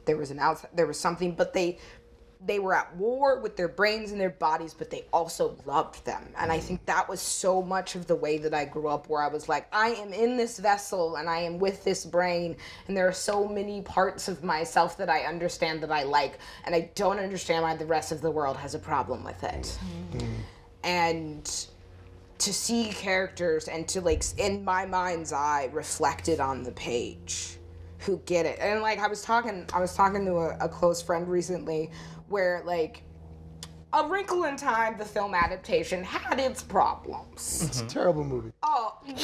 There 0.06 0.18
was 0.18 0.31
an 0.31 0.39
outside 0.39 0.69
there 0.76 0.88
was 0.88 0.99
something 0.99 1.34
but 1.34 1.53
they 1.53 1.77
they 2.46 2.60
were 2.60 2.74
at 2.74 2.96
war 2.96 3.40
with 3.40 3.56
their 3.56 3.68
brains 3.68 4.12
and 4.12 4.22
their 4.22 4.30
bodies, 4.30 4.74
but 4.74 4.90
they 4.90 5.06
also 5.12 5.58
loved 5.66 6.06
them. 6.06 6.24
And 6.38 6.52
I 6.52 6.60
mm. 6.60 6.64
think 6.64 6.86
that 6.86 7.10
was 7.10 7.20
so 7.20 7.62
much 7.62 7.96
of 7.96 8.08
the 8.08 8.16
way 8.16 8.38
that 8.38 8.54
I 8.54 8.66
grew 8.66 8.88
up, 8.88 9.10
where 9.10 9.22
I 9.22 9.28
was 9.28 9.50
like, 9.50 9.68
I 9.74 9.90
am 9.90 10.14
in 10.14 10.38
this 10.38 10.60
vessel 10.60 11.16
and 11.16 11.30
I 11.30 11.40
am 11.40 11.60
with 11.60 11.84
this 11.84 12.06
brain, 12.06 12.56
and 12.88 12.96
there 12.96 13.08
are 13.08 13.14
so 13.14 13.48
many 13.48 13.82
parts 13.82 14.28
of 14.28 14.44
myself 14.44 14.98
that 14.98 15.10
I 15.10 15.22
understand 15.22 15.82
that 15.84 15.92
I 15.92 16.04
like, 16.04 16.40
and 16.66 16.76
I 16.76 16.92
don't 16.96 17.20
understand 17.20 17.64
why 17.64 17.76
the 17.76 17.86
rest 17.86 18.12
of 18.12 18.22
the 18.22 18.32
world 18.32 18.58
has 18.58 18.76
a 18.76 18.80
problem 18.80 19.24
with 19.24 19.44
it. 19.44 19.78
Mm. 20.14 20.20
Mm. 20.20 20.36
And 20.84 21.66
to 22.38 22.54
see 22.54 22.90
characters 22.92 23.68
and 23.68 23.88
to 23.88 24.02
like 24.02 24.24
in 24.38 24.64
my 24.64 24.86
mind's 24.86 25.32
eye 25.32 25.70
reflected 25.72 26.40
on 26.40 26.64
the 26.64 26.72
page 26.72 27.58
who 28.00 28.18
get 28.26 28.46
it 28.46 28.58
and 28.60 28.82
like 28.82 29.00
i 29.00 29.08
was 29.08 29.22
talking 29.22 29.66
i 29.74 29.80
was 29.80 29.94
talking 29.96 30.26
to 30.26 30.34
a, 30.36 30.58
a 30.60 30.70
close 30.70 31.02
friend 31.02 31.28
recently 31.28 31.90
where 32.28 32.62
like 32.66 33.02
a 33.94 34.06
wrinkle 34.08 34.44
in 34.44 34.58
time 34.58 34.98
the 34.98 35.06
film 35.06 35.34
adaptation 35.34 36.04
had 36.04 36.38
its 36.40 36.62
problems 36.62 37.64
It's 37.66 37.80
a 37.80 37.86
terrible 37.88 38.26
movie. 38.26 38.52
oh 38.64 38.98
like 39.08 39.16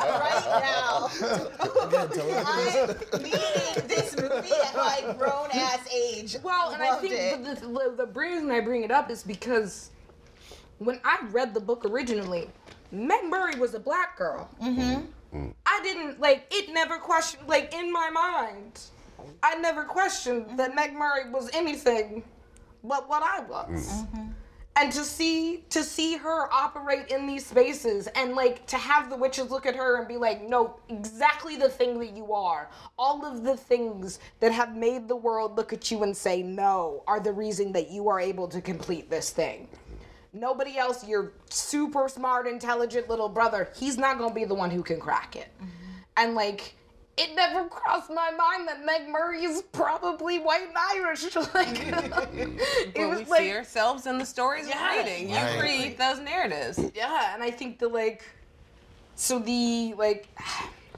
right 0.00 0.62
now. 0.62 1.08
I 2.46 3.18
needed 3.18 3.88
this 3.88 4.16
movie 4.16 4.52
at 4.64 4.74
my 4.76 5.14
grown 5.18 5.48
ass 5.52 5.80
age. 5.92 6.36
Well, 6.44 6.70
and 6.72 6.82
I 6.82 6.90
Loved 6.90 7.00
think 7.02 7.14
it. 7.14 7.44
the, 7.44 7.54
the, 7.54 7.66
the, 7.96 8.06
the 8.06 8.12
reason 8.12 8.50
I 8.50 8.60
bring 8.60 8.84
it 8.84 8.90
up 8.92 9.10
is 9.10 9.22
because 9.24 9.90
when 10.78 11.00
I 11.04 11.18
read 11.30 11.52
the 11.54 11.60
book 11.60 11.84
originally, 11.84 12.48
Meg 12.92 13.24
Murry 13.24 13.58
was 13.58 13.74
a 13.74 13.80
black 13.80 14.16
girl. 14.16 14.48
Mm-hmm. 14.62 15.06
I 15.66 15.80
didn't 15.82 16.20
like 16.20 16.46
it. 16.50 16.72
Never 16.72 16.98
questioned 16.98 17.46
like 17.48 17.74
in 17.74 17.92
my 17.92 18.10
mind. 18.10 18.80
I 19.42 19.56
never 19.56 19.84
questioned 19.84 20.58
that 20.58 20.74
Meg 20.74 20.94
Murry 20.94 21.30
was 21.30 21.50
anything 21.52 22.22
but 22.84 23.08
what 23.08 23.22
I 23.22 23.40
was. 23.40 23.68
Mm. 23.68 24.06
Mm-hmm. 24.06 24.26
And 24.78 24.92
to 24.92 25.04
see 25.04 25.64
to 25.70 25.82
see 25.82 26.18
her 26.18 26.52
operate 26.52 27.08
in 27.08 27.26
these 27.26 27.46
spaces 27.46 28.08
and 28.08 28.34
like 28.34 28.66
to 28.66 28.76
have 28.76 29.08
the 29.08 29.16
witches 29.16 29.50
look 29.50 29.64
at 29.64 29.74
her 29.74 29.98
and 29.98 30.06
be 30.06 30.18
like, 30.18 30.46
no, 30.46 30.78
exactly 30.90 31.56
the 31.56 31.70
thing 31.70 31.98
that 31.98 32.14
you 32.14 32.34
are. 32.34 32.68
All 32.98 33.24
of 33.24 33.42
the 33.42 33.56
things 33.56 34.18
that 34.40 34.52
have 34.52 34.76
made 34.76 35.08
the 35.08 35.16
world 35.16 35.56
look 35.56 35.72
at 35.72 35.90
you 35.90 36.02
and 36.02 36.14
say 36.14 36.42
no 36.42 37.02
are 37.06 37.20
the 37.20 37.32
reason 37.32 37.72
that 37.72 37.90
you 37.90 38.10
are 38.10 38.20
able 38.20 38.48
to 38.48 38.60
complete 38.60 39.08
this 39.08 39.30
thing. 39.30 39.66
Nobody 40.40 40.76
else, 40.78 41.06
your 41.06 41.32
super 41.50 42.08
smart, 42.08 42.46
intelligent 42.46 43.08
little 43.08 43.28
brother, 43.28 43.70
he's 43.76 43.96
not 43.96 44.18
gonna 44.18 44.34
be 44.34 44.44
the 44.44 44.54
one 44.54 44.70
who 44.70 44.82
can 44.82 45.00
crack 45.00 45.34
it. 45.36 45.48
Mm-hmm. 45.56 45.70
And 46.18 46.34
like, 46.34 46.74
it 47.16 47.34
never 47.34 47.64
crossed 47.68 48.10
my 48.10 48.30
mind 48.30 48.68
that 48.68 48.84
Meg 48.84 49.08
Murry 49.08 49.44
is 49.44 49.62
probably 49.72 50.38
white 50.38 50.68
and 50.68 50.76
Irish. 50.76 51.34
like, 51.54 51.78
it 52.94 53.08
was 53.08 53.20
we 53.20 53.24
like, 53.24 53.40
see 53.40 53.52
ourselves 53.52 54.06
in 54.06 54.18
the 54.18 54.26
stories 54.26 54.68
Yeah. 54.68 54.96
we're 54.96 55.02
reading. 55.02 55.30
You 55.30 55.36
Right. 55.36 55.58
create 55.58 55.98
those 55.98 56.18
narratives. 56.20 56.78
yeah, 56.94 57.32
and 57.34 57.42
I 57.42 57.50
think 57.50 57.78
the 57.78 57.88
like, 57.88 58.22
so 59.14 59.38
the 59.38 59.94
like, 59.96 60.28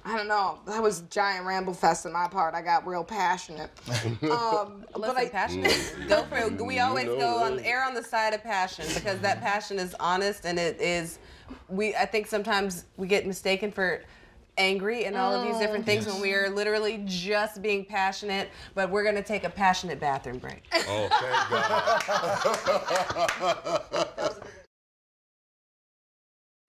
I 0.04 0.16
don't 0.16 0.28
know, 0.28 0.58
that 0.66 0.82
was 0.82 1.00
giant 1.10 1.44
ramble 1.46 1.74
fest 1.74 2.06
on 2.06 2.12
my 2.12 2.28
part. 2.28 2.54
I 2.54 2.62
got 2.62 2.86
real 2.86 3.04
passionate. 3.04 3.70
Um, 4.22 4.84
but 4.92 5.00
Listen, 5.00 5.16
I, 5.16 5.28
passionate. 5.28 5.94
go 6.08 6.22
for 6.24 6.36
it. 6.38 6.60
We 6.60 6.78
always 6.80 7.06
No, 7.06 7.16
go 7.18 7.42
on 7.44 7.56
no. 7.56 7.62
err 7.64 7.84
on 7.84 7.94
the 7.94 8.02
side 8.02 8.34
of 8.34 8.42
passion 8.42 8.84
because 8.94 9.18
that 9.20 9.40
passion 9.40 9.78
is 9.78 9.94
honest 10.00 10.44
and 10.44 10.58
it 10.58 10.80
is. 10.80 11.18
We 11.68 11.94
I 11.94 12.04
think 12.04 12.26
sometimes 12.26 12.84
we 12.96 13.06
get 13.06 13.26
mistaken 13.26 13.70
for 13.72 14.02
angry 14.58 15.04
and 15.04 15.16
all 15.16 15.32
of 15.32 15.42
these 15.42 15.56
different 15.58 15.86
things 15.86 16.06
when 16.06 16.20
we 16.20 16.34
are 16.34 16.50
literally 16.50 17.02
just 17.06 17.62
being 17.62 17.84
passionate. 17.84 18.50
But 18.74 18.90
we're 18.90 19.04
gonna 19.04 19.22
take 19.22 19.44
a 19.44 19.50
passionate 19.50 20.00
bathroom 20.00 20.38
break. 20.38 20.64
Oh, 20.74 21.08
thank 21.20 21.50
God. 24.18 24.36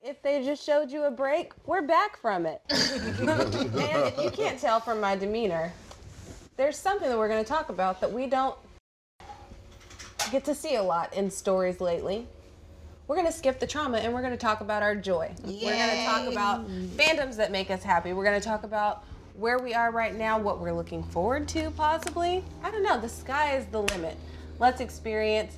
If 0.01 0.21
they 0.21 0.45
just 0.45 0.65
showed 0.65 0.91
you 0.91 1.03
a 1.03 1.11
break, 1.11 1.51
we're 1.65 1.81
back 1.81 2.15
from 2.15 2.45
it. 2.45 2.61
and 2.69 3.29
if 3.29 4.17
you 4.17 4.31
can't 4.31 4.57
tell 4.57 4.79
from 4.79 5.01
my 5.01 5.17
demeanor, 5.17 5.73
there's 6.55 6.77
something 6.77 7.09
that 7.09 7.17
we're 7.17 7.27
going 7.27 7.43
to 7.43 7.47
talk 7.47 7.67
about 7.67 7.99
that 7.99 8.09
we 8.09 8.25
don't 8.25 8.57
get 10.31 10.45
to 10.45 10.55
see 10.55 10.75
a 10.75 10.81
lot 10.81 11.13
in 11.13 11.29
stories 11.29 11.81
lately. 11.81 12.25
We're 13.07 13.17
going 13.17 13.27
to 13.27 13.33
skip 13.33 13.59
the 13.59 13.67
trauma 13.67 13.97
and 13.97 14.13
we're 14.13 14.21
going 14.21 14.31
to 14.31 14.37
talk 14.37 14.61
about 14.61 14.83
our 14.83 14.95
joy. 14.95 15.33
We're 15.43 15.75
going 15.75 15.89
to 15.89 16.05
talk 16.05 16.31
about 16.31 16.69
fandoms 16.69 17.35
that 17.35 17.51
make 17.51 17.69
us 17.69 17.83
happy. 17.83 18.13
We're 18.13 18.23
going 18.23 18.39
to 18.39 18.47
talk 18.47 18.63
about 18.63 19.03
where 19.35 19.59
we 19.59 19.73
are 19.73 19.91
right 19.91 20.15
now, 20.15 20.39
what 20.39 20.61
we're 20.61 20.71
looking 20.71 21.03
forward 21.03 21.45
to, 21.49 21.71
possibly. 21.71 22.45
I 22.63 22.71
don't 22.71 22.83
know. 22.83 23.01
The 23.01 23.09
sky 23.09 23.57
is 23.57 23.65
the 23.65 23.81
limit. 23.81 24.15
Let's 24.59 24.79
experience 24.79 25.57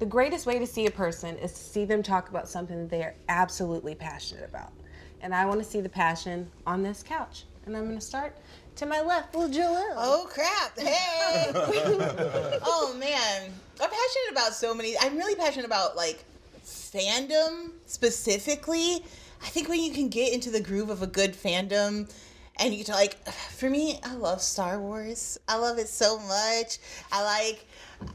the 0.00 0.06
greatest 0.06 0.46
way 0.46 0.58
to 0.58 0.66
see 0.66 0.86
a 0.86 0.90
person 0.90 1.36
is 1.36 1.52
to 1.52 1.58
see 1.58 1.84
them 1.84 2.02
talk 2.02 2.30
about 2.30 2.48
something 2.48 2.78
that 2.78 2.90
they 2.90 3.02
are 3.02 3.14
absolutely 3.28 3.94
passionate 3.94 4.48
about. 4.48 4.72
And 5.20 5.34
I 5.34 5.44
want 5.44 5.62
to 5.62 5.64
see 5.64 5.82
the 5.82 5.90
passion 5.90 6.50
on 6.66 6.82
this 6.82 7.02
couch. 7.02 7.44
And 7.66 7.76
I'm 7.76 7.84
going 7.84 7.98
to 7.98 8.04
start 8.04 8.34
to 8.76 8.86
my 8.86 9.02
left 9.02 9.36
with 9.36 9.52
Joelle. 9.52 9.92
Oh 9.94 10.26
crap! 10.30 10.78
Hey! 10.78 11.50
oh 12.64 12.96
man, 12.98 13.52
I'm 13.78 13.90
passionate 13.90 14.32
about 14.32 14.54
so 14.54 14.72
many. 14.72 14.96
I'm 14.98 15.18
really 15.18 15.34
passionate 15.34 15.66
about 15.66 15.96
like 15.96 16.24
fandom 16.64 17.72
specifically. 17.84 19.04
I 19.42 19.48
think 19.48 19.68
when 19.68 19.82
you 19.82 19.92
can 19.92 20.08
get 20.08 20.32
into 20.32 20.50
the 20.50 20.60
groove 20.60 20.88
of 20.88 21.02
a 21.02 21.06
good 21.06 21.34
fandom 21.34 22.10
and 22.58 22.72
you 22.72 22.84
can 22.84 22.94
like 22.94 23.22
for 23.28 23.68
me 23.68 24.00
I 24.02 24.14
love 24.14 24.40
Star 24.40 24.80
Wars. 24.80 25.38
I 25.46 25.58
love 25.58 25.78
it 25.78 25.88
so 25.88 26.18
much. 26.18 26.78
I 27.12 27.22
like 27.22 27.66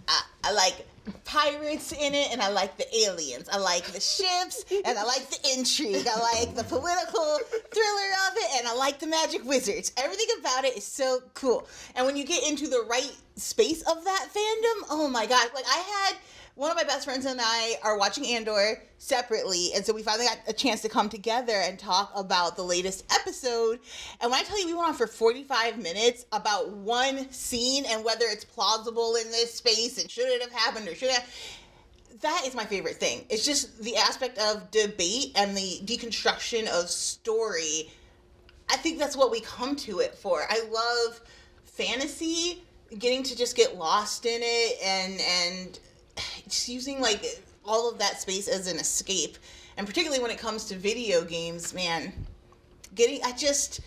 I, 0.07 0.21
I 0.45 0.51
like 0.53 0.87
pirates 1.23 1.91
in 1.91 2.13
it 2.13 2.31
and 2.31 2.41
I 2.41 2.49
like 2.49 2.77
the 2.77 2.87
aliens. 3.05 3.49
I 3.51 3.57
like 3.57 3.85
the 3.85 3.99
ships 3.99 4.65
and 4.71 4.97
I 4.97 5.03
like 5.03 5.29
the 5.29 5.53
intrigue. 5.57 6.07
I 6.07 6.19
like 6.19 6.55
the 6.55 6.63
political 6.63 7.39
thriller 7.71 8.11
of 8.27 8.37
it 8.37 8.59
and 8.59 8.67
I 8.67 8.75
like 8.75 8.99
the 8.99 9.07
magic 9.07 9.43
wizards. 9.45 9.91
Everything 9.97 10.27
about 10.39 10.65
it 10.65 10.77
is 10.77 10.85
so 10.85 11.19
cool. 11.33 11.67
And 11.95 12.05
when 12.05 12.15
you 12.15 12.25
get 12.25 12.47
into 12.47 12.67
the 12.67 12.85
right 12.89 13.11
space 13.35 13.81
of 13.81 14.03
that 14.03 14.27
fandom, 14.33 14.87
oh 14.89 15.09
my 15.11 15.25
god, 15.25 15.49
like 15.53 15.65
I 15.67 15.77
had 15.77 16.15
one 16.55 16.71
of 16.71 16.77
my 16.77 16.83
best 16.83 17.05
friends 17.05 17.25
and 17.25 17.39
I 17.41 17.75
are 17.83 17.97
watching 17.97 18.25
Andor 18.27 18.81
separately, 18.97 19.71
and 19.75 19.85
so 19.85 19.93
we 19.93 20.03
finally 20.03 20.25
got 20.25 20.39
a 20.47 20.53
chance 20.53 20.81
to 20.81 20.89
come 20.89 21.09
together 21.09 21.53
and 21.53 21.77
talk 21.77 22.11
about 22.15 22.55
the 22.55 22.63
latest 22.63 23.05
episode. 23.11 23.79
And 24.21 24.31
when 24.31 24.39
I 24.39 24.43
tell 24.43 24.59
you 24.59 24.67
we 24.67 24.73
went 24.73 24.87
on 24.87 24.93
for 24.95 25.07
45 25.07 25.77
minutes 25.77 26.25
about 26.31 26.71
one 26.71 27.29
scene 27.31 27.83
and 27.85 28.03
whether 28.05 28.25
it's 28.25 28.45
plausible 28.45 29.15
in 29.15 29.29
this 29.31 29.53
space 29.53 30.01
and 30.01 30.09
should 30.09 30.27
it 30.27 30.41
have 30.41 30.51
happened 30.51 30.87
or 30.87 30.95
should 30.95 31.09
it 31.09 31.23
that 32.21 32.43
is 32.45 32.55
my 32.55 32.65
favorite 32.65 32.95
thing. 32.95 33.25
It's 33.29 33.45
just 33.45 33.81
the 33.81 33.97
aspect 33.97 34.37
of 34.37 34.71
debate 34.71 35.33
and 35.35 35.55
the 35.55 35.81
deconstruction 35.83 36.67
of 36.67 36.89
story. 36.89 37.91
I 38.69 38.77
think 38.77 38.99
that's 38.99 39.17
what 39.17 39.31
we 39.31 39.41
come 39.41 39.75
to 39.77 39.99
it 39.99 40.15
for. 40.15 40.43
I 40.49 40.61
love 40.71 41.21
fantasy, 41.65 42.63
getting 42.97 43.23
to 43.23 43.35
just 43.35 43.55
get 43.55 43.75
lost 43.77 44.25
in 44.25 44.39
it 44.41 44.81
and 44.81 45.19
and 45.19 45.79
just 46.47 46.69
using 46.69 47.01
like 47.01 47.23
all 47.63 47.89
of 47.89 47.97
that 47.99 48.21
space 48.21 48.47
as 48.47 48.71
an 48.71 48.77
escape. 48.77 49.37
And 49.77 49.85
particularly 49.85 50.21
when 50.21 50.31
it 50.31 50.37
comes 50.37 50.65
to 50.65 50.75
video 50.75 51.23
games, 51.23 51.73
man, 51.73 52.13
getting 52.93 53.21
I 53.23 53.31
just 53.33 53.81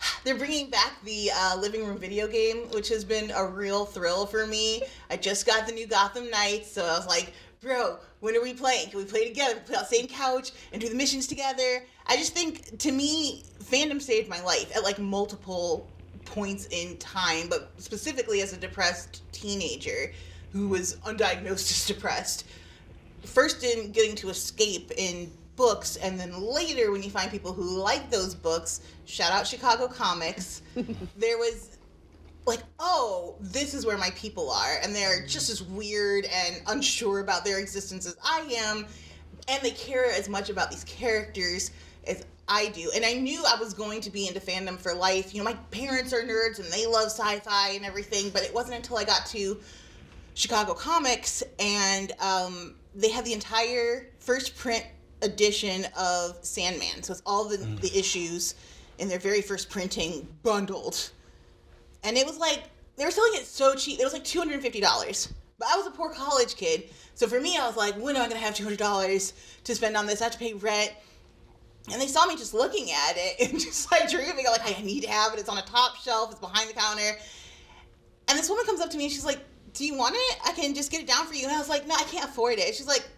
they're 0.24 0.38
bringing 0.38 0.70
back 0.70 0.92
the 1.04 1.30
uh, 1.34 1.56
living 1.58 1.86
room 1.86 1.98
video 1.98 2.26
game, 2.26 2.68
which 2.72 2.88
has 2.88 3.04
been 3.04 3.30
a 3.30 3.46
real 3.46 3.84
thrill 3.84 4.26
for 4.26 4.46
me. 4.46 4.82
I 5.10 5.16
just 5.16 5.46
got 5.46 5.66
the 5.66 5.72
new 5.72 5.86
Gotham 5.86 6.30
Knights, 6.30 6.70
so 6.70 6.84
I 6.84 6.96
was 6.96 7.06
like, 7.06 7.32
bro, 7.60 7.98
when 8.20 8.36
are 8.36 8.42
we 8.42 8.54
playing? 8.54 8.90
Can 8.90 8.98
we 8.98 9.04
play 9.04 9.28
together? 9.28 9.54
Can 9.54 9.62
we 9.62 9.66
Play 9.66 9.76
on 9.76 9.82
the 9.82 9.96
same 9.96 10.06
couch 10.06 10.52
and 10.72 10.80
do 10.80 10.88
the 10.88 10.94
missions 10.94 11.26
together? 11.26 11.84
I 12.06 12.16
just 12.16 12.34
think, 12.34 12.78
to 12.78 12.92
me, 12.92 13.44
fandom 13.62 14.00
saved 14.00 14.28
my 14.28 14.42
life 14.42 14.74
at 14.74 14.82
like 14.82 14.98
multiple 14.98 15.88
points 16.24 16.66
in 16.70 16.96
time, 16.98 17.48
but 17.48 17.72
specifically 17.78 18.40
as 18.40 18.52
a 18.52 18.56
depressed 18.56 19.22
teenager 19.32 20.12
who 20.52 20.68
was 20.68 20.96
undiagnosed 21.06 21.70
as 21.70 21.86
depressed. 21.86 22.46
First, 23.24 23.64
in 23.64 23.92
getting 23.92 24.14
to 24.16 24.30
escape 24.30 24.92
in 24.96 25.30
books, 25.56 25.96
and 25.96 26.18
then 26.18 26.40
later, 26.40 26.90
when 26.90 27.02
you 27.02 27.10
find 27.10 27.30
people 27.30 27.52
who 27.52 27.62
like 27.62 28.10
those 28.10 28.34
books, 28.34 28.80
shout 29.04 29.30
out 29.32 29.46
Chicago 29.46 29.86
Comics, 29.86 30.62
there 31.16 31.36
was 31.36 31.78
like, 32.46 32.60
oh, 32.78 33.36
this 33.40 33.74
is 33.74 33.84
where 33.84 33.98
my 33.98 34.10
people 34.10 34.50
are, 34.50 34.78
and 34.82 34.94
they're 34.94 35.22
mm. 35.22 35.28
just 35.28 35.50
as 35.50 35.62
weird 35.62 36.24
and 36.24 36.62
unsure 36.68 37.20
about 37.20 37.44
their 37.44 37.60
existence 37.60 38.06
as 38.06 38.16
I 38.24 38.40
am, 38.56 38.86
and 39.48 39.62
they 39.62 39.72
care 39.72 40.10
as 40.10 40.28
much 40.28 40.48
about 40.48 40.70
these 40.70 40.84
characters 40.84 41.72
as 42.06 42.24
I 42.48 42.68
do. 42.70 42.90
And 42.94 43.04
I 43.04 43.14
knew 43.14 43.44
I 43.46 43.58
was 43.60 43.74
going 43.74 44.00
to 44.00 44.10
be 44.10 44.26
into 44.26 44.40
fandom 44.40 44.78
for 44.78 44.92
life. 44.92 45.32
You 45.32 45.38
know, 45.38 45.44
my 45.44 45.54
parents 45.70 46.12
are 46.12 46.22
nerds 46.22 46.58
and 46.58 46.70
they 46.72 46.84
love 46.86 47.06
sci-fi 47.06 47.70
and 47.70 47.84
everything, 47.84 48.30
but 48.30 48.42
it 48.42 48.52
wasn't 48.52 48.76
until 48.76 48.98
I 48.98 49.04
got 49.04 49.24
to 49.26 49.60
Chicago 50.40 50.72
Comics 50.72 51.42
and 51.58 52.12
um, 52.18 52.74
they 52.94 53.10
had 53.10 53.26
the 53.26 53.34
entire 53.34 54.08
first 54.20 54.56
print 54.56 54.86
edition 55.20 55.86
of 55.98 56.38
Sandman. 56.40 57.02
So 57.02 57.12
it's 57.12 57.22
all 57.26 57.44
the, 57.44 57.58
the 57.58 57.96
issues 57.96 58.54
in 58.98 59.08
their 59.08 59.18
very 59.18 59.42
first 59.42 59.68
printing 59.68 60.26
bundled. 60.42 61.10
And 62.04 62.16
it 62.16 62.24
was 62.24 62.38
like, 62.38 62.62
they 62.96 63.04
were 63.04 63.10
selling 63.10 63.32
it 63.34 63.44
so 63.44 63.74
cheap. 63.74 64.00
It 64.00 64.04
was 64.04 64.14
like 64.14 64.24
$250. 64.24 65.32
But 65.58 65.68
I 65.70 65.76
was 65.76 65.86
a 65.86 65.90
poor 65.90 66.10
college 66.10 66.56
kid. 66.56 66.88
So 67.14 67.26
for 67.26 67.38
me, 67.38 67.58
I 67.58 67.66
was 67.66 67.76
like, 67.76 67.94
when 67.96 68.16
am 68.16 68.22
I 68.22 68.28
going 68.28 68.40
to 68.40 68.46
have 68.46 68.54
$200 68.54 69.32
to 69.64 69.74
spend 69.74 69.94
on 69.94 70.06
this? 70.06 70.22
I 70.22 70.24
have 70.24 70.32
to 70.32 70.38
pay 70.38 70.54
rent. 70.54 70.94
And 71.92 72.00
they 72.00 72.06
saw 72.06 72.24
me 72.24 72.34
just 72.36 72.54
looking 72.54 72.90
at 72.90 73.12
it 73.16 73.50
and 73.50 73.60
just 73.60 73.92
like 73.92 74.10
dreaming, 74.10 74.46
like, 74.46 74.78
I 74.78 74.80
need 74.80 75.02
to 75.02 75.10
have 75.10 75.34
it. 75.34 75.38
It's 75.38 75.50
on 75.50 75.58
a 75.58 75.62
top 75.62 75.96
shelf, 75.96 76.30
it's 76.30 76.40
behind 76.40 76.70
the 76.70 76.74
counter. 76.74 77.18
And 78.28 78.38
this 78.38 78.48
woman 78.48 78.64
comes 78.64 78.80
up 78.80 78.88
to 78.90 78.96
me 78.96 79.04
and 79.04 79.12
she's 79.12 79.24
like, 79.24 79.40
Do 79.74 79.84
you 79.84 79.96
want 79.96 80.14
it? 80.16 80.38
I 80.44 80.52
can 80.52 80.74
just 80.74 80.90
get 80.90 81.00
it 81.00 81.06
down 81.06 81.26
for 81.26 81.34
you. 81.34 81.46
And 81.46 81.54
I 81.54 81.58
was 81.58 81.68
like, 81.68 81.86
No, 81.86 81.94
I 81.94 82.04
can't 82.04 82.24
afford 82.24 82.58
it. 82.58 82.74
She's 82.74 82.86
like, 82.86 83.08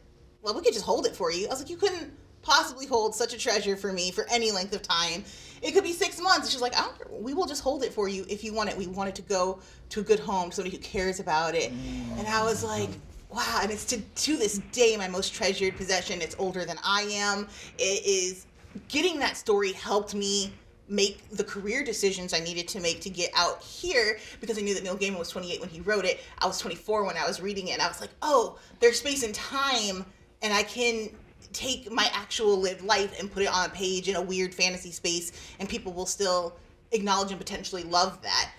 Well, 0.43 0.55
we 0.55 0.63
could 0.63 0.75
just 0.75 0.85
hold 0.85 1.07
it 1.07 1.17
for 1.17 1.33
you. 1.33 1.47
I 1.47 1.51
was 1.51 1.61
like, 1.61 1.71
You 1.71 1.77
couldn't 1.77 2.13
possibly 2.43 2.87
hold 2.87 3.15
such 3.15 3.33
a 3.33 3.39
treasure 3.39 3.77
for 3.77 3.93
me 3.93 4.11
for 4.11 4.27
any 4.31 4.51
length 4.51 4.75
of 4.75 4.83
time. 4.83 5.25
It 5.63 5.73
could 5.73 5.85
be 5.85 5.93
six 5.93 6.21
months. 6.21 6.51
She's 6.51 6.61
like, 6.61 6.77
I 6.77 6.83
don't, 6.83 7.23
we 7.23 7.35
will 7.35 7.47
just 7.47 7.63
hold 7.63 7.85
it 7.85 7.93
for 7.93 8.09
you 8.09 8.27
if 8.29 8.43
you 8.43 8.53
want 8.53 8.69
it. 8.69 8.77
We 8.77 8.89
want 8.89 9.09
it 9.09 9.15
to 9.17 9.23
go 9.23 9.61
to 9.91 10.01
a 10.01 10.03
good 10.03 10.19
home, 10.19 10.51
somebody 10.51 10.77
who 10.77 10.83
cares 10.83 11.21
about 11.21 11.55
it. 11.55 11.71
And 12.19 12.27
I 12.27 12.43
was 12.43 12.65
like, 12.65 12.91
wow. 13.31 13.61
And 13.63 13.71
it's 13.71 13.85
to, 13.87 14.01
to 14.01 14.37
this 14.37 14.59
day 14.73 14.97
my 14.97 15.09
most 15.09 15.33
treasured 15.33 15.77
possession. 15.77 16.21
It's 16.21 16.35
older 16.39 16.65
than 16.65 16.79
I 16.85 17.03
am. 17.03 17.47
It 17.79 18.05
is 18.05 18.47
getting 18.89 19.19
that 19.21 19.37
story 19.37 19.73
helped 19.73 20.15
me 20.15 20.53
make 20.89 21.29
the 21.31 21.45
career 21.45 21.85
decisions 21.85 22.35
I 22.35 22.41
needed 22.41 22.69
to 22.69 22.81
make 22.81 23.01
to 23.03 23.11
get 23.11 23.31
out 23.35 23.63
here 23.63 24.19
because 24.41 24.59
I 24.59 24.63
knew 24.63 24.75
that 24.75 24.83
Neil 24.83 24.97
Gaiman 24.97 25.19
was 25.19 25.31
28 25.31 25.61
when 25.61 25.69
he 25.69 25.81
wrote 25.81 26.05
it. 26.05 26.21
I 26.39 26.47
was 26.47 26.59
24 26.59 27.05
when 27.05 27.17
I 27.17 27.27
was 27.27 27.41
reading 27.41 27.69
it, 27.69 27.73
and 27.73 27.83
I 27.83 27.89
was 27.89 28.01
like, 28.01 28.11
oh, 28.21 28.59
there's 28.81 28.99
space 28.99 29.23
and 29.23 29.35
time, 29.35 30.05
and 30.43 30.53
I 30.53 30.63
can 30.63 31.11
take 31.53 31.91
my 31.91 32.09
actual 32.13 32.57
lived 32.59 32.83
life 32.83 33.19
and 33.19 33.31
put 33.31 33.43
it 33.43 33.49
on 33.49 33.67
a 33.67 33.69
page 33.69 34.09
in 34.09 34.17
a 34.17 34.23
weird 34.23 34.55
fantasy 34.55 34.91
space, 34.91 35.33
and 35.59 35.69
people 35.69 35.93
will 35.93 36.07
still 36.07 36.57
acknowledge 36.93 37.31
and 37.31 37.41
potentially 37.41 37.85
love 37.85 38.21
that. 38.23 38.51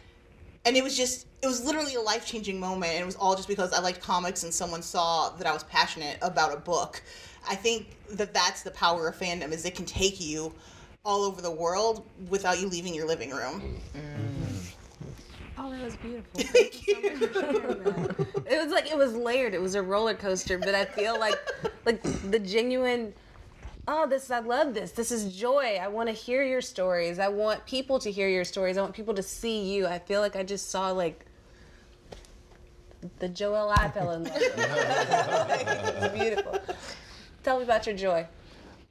And 0.66 0.78
it 0.78 0.84
was 0.84 0.96
just, 0.96 1.28
it 1.42 1.48
was 1.48 1.64
literally 1.64 1.96
a 1.96 2.02
life 2.02 2.26
changing 2.26 2.60
moment, 2.60 2.94
and 2.94 3.02
it 3.02 3.06
was 3.06 3.18
all 3.18 3.36
just 3.36 3.48
because 3.48 3.74
I 3.74 3.80
liked 3.80 4.02
comics 4.02 4.44
and 4.44 4.54
someone 4.54 4.82
saw 4.82 5.30
that 5.32 5.46
I 5.46 5.52
was 5.52 5.64
passionate 5.64 6.18
about 6.22 6.54
a 6.54 6.58
book. 6.58 7.02
I 7.48 7.56
think 7.56 7.98
that 8.12 8.34
that's 8.34 8.64
the 8.64 8.72
power 8.72 9.10
of 9.10 9.18
fandom 9.18 9.52
is 9.52 9.66
it 9.66 9.76
can 9.76 9.86
take 9.86 10.22
you 10.22 10.54
all 11.06 11.24
over 11.24 11.42
the 11.42 11.52
world 11.52 12.06
without 12.30 12.62
you 12.62 12.70
leaving 12.70 12.94
your 12.94 13.06
living 13.06 13.32
room. 13.32 13.62
Oh, 15.58 15.70
that 15.70 15.84
was 15.84 15.96
beautiful. 15.98 16.32
Thank 16.42 16.88
you 16.88 16.96
so 16.96 17.02
much 17.02 17.32
for 17.32 17.34
sharing 17.34 17.84
that. 17.84 18.28
It 18.50 18.64
was 18.64 18.72
like 18.72 18.90
it 18.90 18.98
was 18.98 19.14
layered. 19.14 19.54
It 19.54 19.62
was 19.62 19.76
a 19.76 19.82
roller 19.82 20.14
coaster, 20.14 20.58
but 20.58 20.74
I 20.74 20.86
feel 20.86 21.20
like 21.20 21.36
like 21.86 22.02
the 22.32 22.40
genuine 22.40 23.14
oh 23.86 24.08
this 24.08 24.32
i 24.32 24.40
love 24.40 24.74
this 24.74 24.94
this 24.94 25.12
is 25.12 25.36
joy 25.36 25.78
i 25.82 25.90
want 25.90 26.08
to 26.08 26.14
hear 26.14 26.42
your 26.42 26.62
stories 26.62 27.20
i 27.20 27.28
want 27.28 27.66
people 27.66 28.00
to 28.00 28.10
hear 28.10 28.30
your 28.30 28.46
stories 28.46 28.78
i 28.78 28.82
want 28.82 28.94
people 28.94 29.14
to 29.14 29.22
see 29.22 29.74
you 29.74 29.86
i 29.86 30.00
feel 30.00 30.22
like 30.22 30.38
i 30.38 30.44
just 30.44 30.72
saw 30.72 30.90
like 30.92 31.26
the 33.20 33.28
Joelle 33.28 33.78
i 33.78 33.90
fell 33.90 34.12
in 34.12 34.24
love 34.24 34.34
with 34.36 34.54
it's 34.58 36.18
beautiful 36.18 36.62
tell 37.44 37.58
me 37.58 37.66
about 37.66 37.86
your 37.86 37.98
joy 37.98 38.26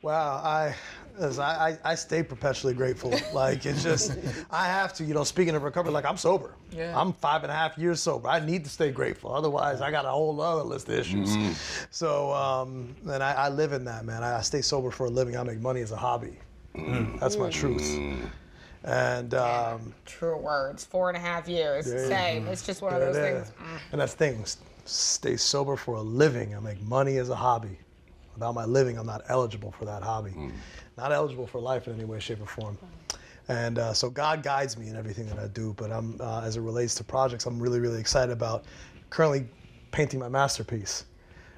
Wow, 0.02 0.40
I, 0.42 0.74
as 1.18 1.38
I, 1.38 1.70
I, 1.70 1.92
I 1.92 1.94
stay 1.94 2.22
perpetually 2.22 2.74
grateful. 2.74 3.12
Like 3.32 3.66
it's 3.66 3.82
just, 3.82 4.16
I 4.50 4.66
have 4.66 4.92
to. 4.94 5.04
You 5.04 5.14
know, 5.14 5.24
speaking 5.24 5.54
of 5.54 5.62
recovery, 5.62 5.92
like 5.92 6.04
I'm 6.04 6.16
sober. 6.16 6.54
Yeah. 6.70 6.98
I'm 6.98 7.12
five 7.12 7.42
and 7.42 7.52
a 7.52 7.54
half 7.54 7.76
years 7.78 8.00
sober. 8.00 8.28
I 8.28 8.40
need 8.40 8.64
to 8.64 8.70
stay 8.70 8.90
grateful. 8.90 9.34
Otherwise, 9.34 9.80
I 9.80 9.90
got 9.90 10.04
a 10.04 10.10
whole 10.10 10.40
other 10.40 10.62
list 10.62 10.88
of 10.88 10.94
issues. 10.94 11.36
So, 11.90 12.32
um, 12.32 12.94
and 13.08 13.22
I, 13.22 13.32
I 13.32 13.48
live 13.48 13.72
in 13.72 13.84
that, 13.84 14.04
man. 14.04 14.22
I, 14.22 14.38
I 14.38 14.40
stay 14.40 14.62
sober 14.62 14.90
for 14.90 15.06
a 15.06 15.10
living. 15.10 15.36
I 15.36 15.42
make 15.42 15.60
money 15.60 15.80
as 15.80 15.92
a 15.92 15.96
hobby. 15.96 16.38
That's 17.20 17.36
my 17.36 17.50
truth. 17.50 17.82
And 18.84 19.34
um, 19.34 19.94
True 20.06 20.36
words. 20.36 20.84
Four 20.84 21.08
and 21.08 21.16
a 21.16 21.20
half 21.20 21.48
years. 21.48 21.86
There 21.86 22.02
you 22.02 22.08
Same. 22.08 22.46
It's 22.48 22.66
just 22.66 22.82
one 22.82 22.92
of 22.94 23.00
those 23.00 23.16
it 23.16 23.20
is. 23.20 23.48
things. 23.48 23.58
Mm. 23.60 23.78
And 23.92 24.00
that's 24.00 24.14
things. 24.14 24.56
Stay 24.84 25.36
sober 25.36 25.76
for 25.76 25.96
a 25.96 26.00
living. 26.02 26.56
I 26.56 26.58
make 26.58 26.82
money 26.82 27.18
as 27.18 27.28
a 27.28 27.36
hobby. 27.36 27.78
Without 28.34 28.54
my 28.54 28.64
living, 28.64 28.98
I'm 28.98 29.06
not 29.06 29.22
eligible 29.28 29.70
for 29.72 29.84
that 29.84 30.02
hobby. 30.02 30.32
Not 30.96 31.12
eligible 31.12 31.46
for 31.46 31.60
life 31.60 31.88
in 31.88 31.94
any 31.94 32.04
way, 32.04 32.20
shape, 32.20 32.40
or 32.40 32.46
form. 32.46 32.78
And 33.48 33.78
uh, 33.78 33.92
so 33.92 34.10
God 34.10 34.42
guides 34.42 34.78
me 34.78 34.88
in 34.88 34.96
everything 34.96 35.26
that 35.26 35.38
I 35.38 35.48
do. 35.48 35.74
But 35.76 35.90
I'm, 35.90 36.20
uh, 36.20 36.42
as 36.42 36.56
it 36.56 36.60
relates 36.60 36.94
to 36.96 37.04
projects, 37.04 37.46
I'm 37.46 37.58
really, 37.58 37.80
really 37.80 38.00
excited 38.00 38.32
about 38.32 38.64
currently 39.10 39.46
painting 39.90 40.20
my 40.20 40.28
masterpiece. 40.28 41.04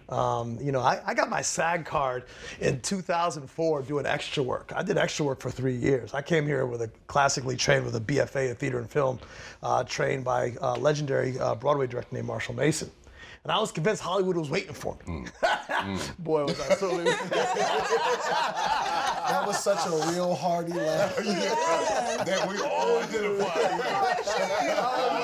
Um, 0.09 0.59
you 0.61 0.71
know, 0.71 0.81
I, 0.81 1.01
I 1.07 1.15
got 1.15 1.31
my 1.31 1.41
SAG 1.41 1.87
card 1.87 2.25
in 2.61 2.81
2004 2.81 3.83
doing 3.83 4.07
extra 4.07 4.43
work. 4.43 4.73
I 4.77 4.83
did 4.83 4.99
extra 4.99 5.25
work 5.25 5.41
for 5.41 5.51
three 5.51 5.75
years. 5.75 6.13
I 6.13 6.21
came 6.21 6.47
here 6.47 6.67
with 6.67 6.83
a 6.83 6.91
classically 7.07 7.57
trained 7.57 7.87
with 7.87 7.97
a 7.97 8.01
BFA 8.01 8.51
in 8.51 8.57
theater 8.57 8.79
and 8.79 8.91
film, 8.91 9.19
uh, 9.63 9.83
trained 9.85 10.25
by 10.25 10.55
a 10.61 10.75
legendary 10.75 11.39
uh, 11.39 11.55
Broadway 11.55 11.87
director 11.87 12.15
named 12.15 12.27
Marshall 12.27 12.55
Mason. 12.55 12.91
And 13.45 13.53
I 13.53 13.61
was 13.61 13.73
convinced 13.73 14.03
Hollywood 14.03 14.37
was 14.37 14.51
waiting 14.51 14.73
for 14.73 14.97
me. 15.07 15.27
Boy, 16.19 16.45
was 16.45 16.61
I 16.61 16.75
so 16.75 16.89
That 19.29 19.47
was 19.47 19.59
such 19.59 19.87
a 19.87 19.91
real 20.13 20.35
hearty 20.35 20.73
laugh. 20.75 21.17
that 21.17 22.47
we 22.49 22.61
all 22.61 22.99
identify. 22.99 25.24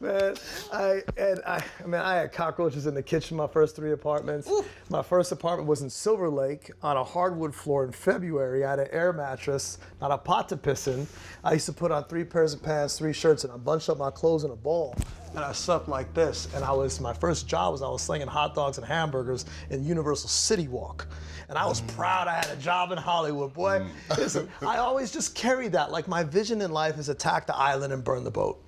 Man, 0.00 0.34
I 0.72 1.02
and 1.16 1.40
I, 1.46 1.62
I 1.82 1.86
mean, 1.86 2.00
I 2.00 2.16
had 2.16 2.32
cockroaches 2.32 2.86
in 2.86 2.94
the 2.94 3.02
kitchen. 3.02 3.36
My 3.36 3.46
first 3.46 3.76
three 3.76 3.92
apartments. 3.92 4.50
My 4.90 5.02
first 5.02 5.32
apartment 5.32 5.68
was 5.68 5.82
in 5.82 5.90
Silver 5.90 6.28
Lake 6.28 6.70
on 6.82 6.96
a 6.96 7.04
hardwood 7.04 7.54
floor 7.54 7.84
in 7.84 7.92
February. 7.92 8.64
I 8.64 8.70
had 8.70 8.78
an 8.78 8.88
air 8.90 9.12
mattress, 9.12 9.78
not 10.00 10.10
a 10.10 10.18
pot 10.18 10.48
to 10.50 10.56
piss 10.56 10.86
in. 10.86 11.06
I 11.44 11.54
used 11.54 11.66
to 11.66 11.72
put 11.72 11.90
on 11.90 12.04
three 12.04 12.24
pairs 12.24 12.54
of 12.54 12.62
pants, 12.62 12.98
three 12.98 13.12
shirts, 13.12 13.44
and 13.44 13.52
I 13.52 13.56
bunched 13.56 13.88
up 13.88 13.98
my 13.98 14.10
clothes 14.10 14.44
in 14.44 14.50
a 14.50 14.56
ball. 14.56 14.94
And 15.30 15.40
I 15.40 15.52
slept 15.52 15.88
like 15.88 16.14
this. 16.14 16.48
And 16.54 16.64
I 16.64 16.72
was 16.72 17.00
my 17.00 17.12
first 17.12 17.46
job 17.46 17.72
was 17.72 17.82
I 17.82 17.88
was 17.88 18.02
slinging 18.02 18.28
hot 18.28 18.54
dogs 18.54 18.78
and 18.78 18.86
hamburgers 18.86 19.44
in 19.70 19.84
Universal 19.84 20.30
City 20.30 20.68
Walk. 20.68 21.06
And 21.48 21.58
I 21.58 21.66
was 21.66 21.80
mm. 21.80 21.88
proud 21.88 22.28
I 22.28 22.36
had 22.36 22.50
a 22.50 22.56
job 22.56 22.92
in 22.92 22.98
Hollywood, 22.98 23.52
boy. 23.52 23.80
Mm. 24.08 24.18
Listen, 24.18 24.48
I 24.62 24.78
always 24.78 25.10
just 25.10 25.34
carried 25.34 25.72
that. 25.72 25.90
Like 25.90 26.08
my 26.08 26.24
vision 26.24 26.62
in 26.62 26.72
life 26.72 26.98
is 26.98 27.08
attack 27.08 27.46
the 27.46 27.56
island 27.56 27.92
and 27.92 28.02
burn 28.02 28.24
the 28.24 28.30
boat. 28.30 28.62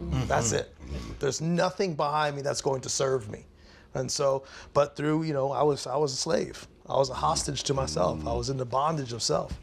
Mm-hmm. 0.00 0.26
That's 0.26 0.52
it. 0.52 0.73
There's 1.18 1.40
nothing 1.40 1.94
behind 1.94 2.36
me 2.36 2.42
that's 2.42 2.60
going 2.60 2.80
to 2.82 2.88
serve 2.88 3.30
me. 3.30 3.44
And 3.94 4.10
so, 4.10 4.44
but 4.72 4.96
through, 4.96 5.22
you 5.22 5.32
know, 5.32 5.52
I 5.52 5.62
was 5.62 5.86
I 5.86 5.96
was 5.96 6.12
a 6.12 6.16
slave. 6.16 6.66
I 6.86 6.96
was 6.96 7.08
a 7.08 7.14
hostage 7.14 7.62
to 7.64 7.74
myself. 7.74 8.26
I 8.26 8.34
was 8.34 8.50
in 8.50 8.58
the 8.58 8.66
bondage 8.66 9.12
of 9.12 9.22
self. 9.22 9.58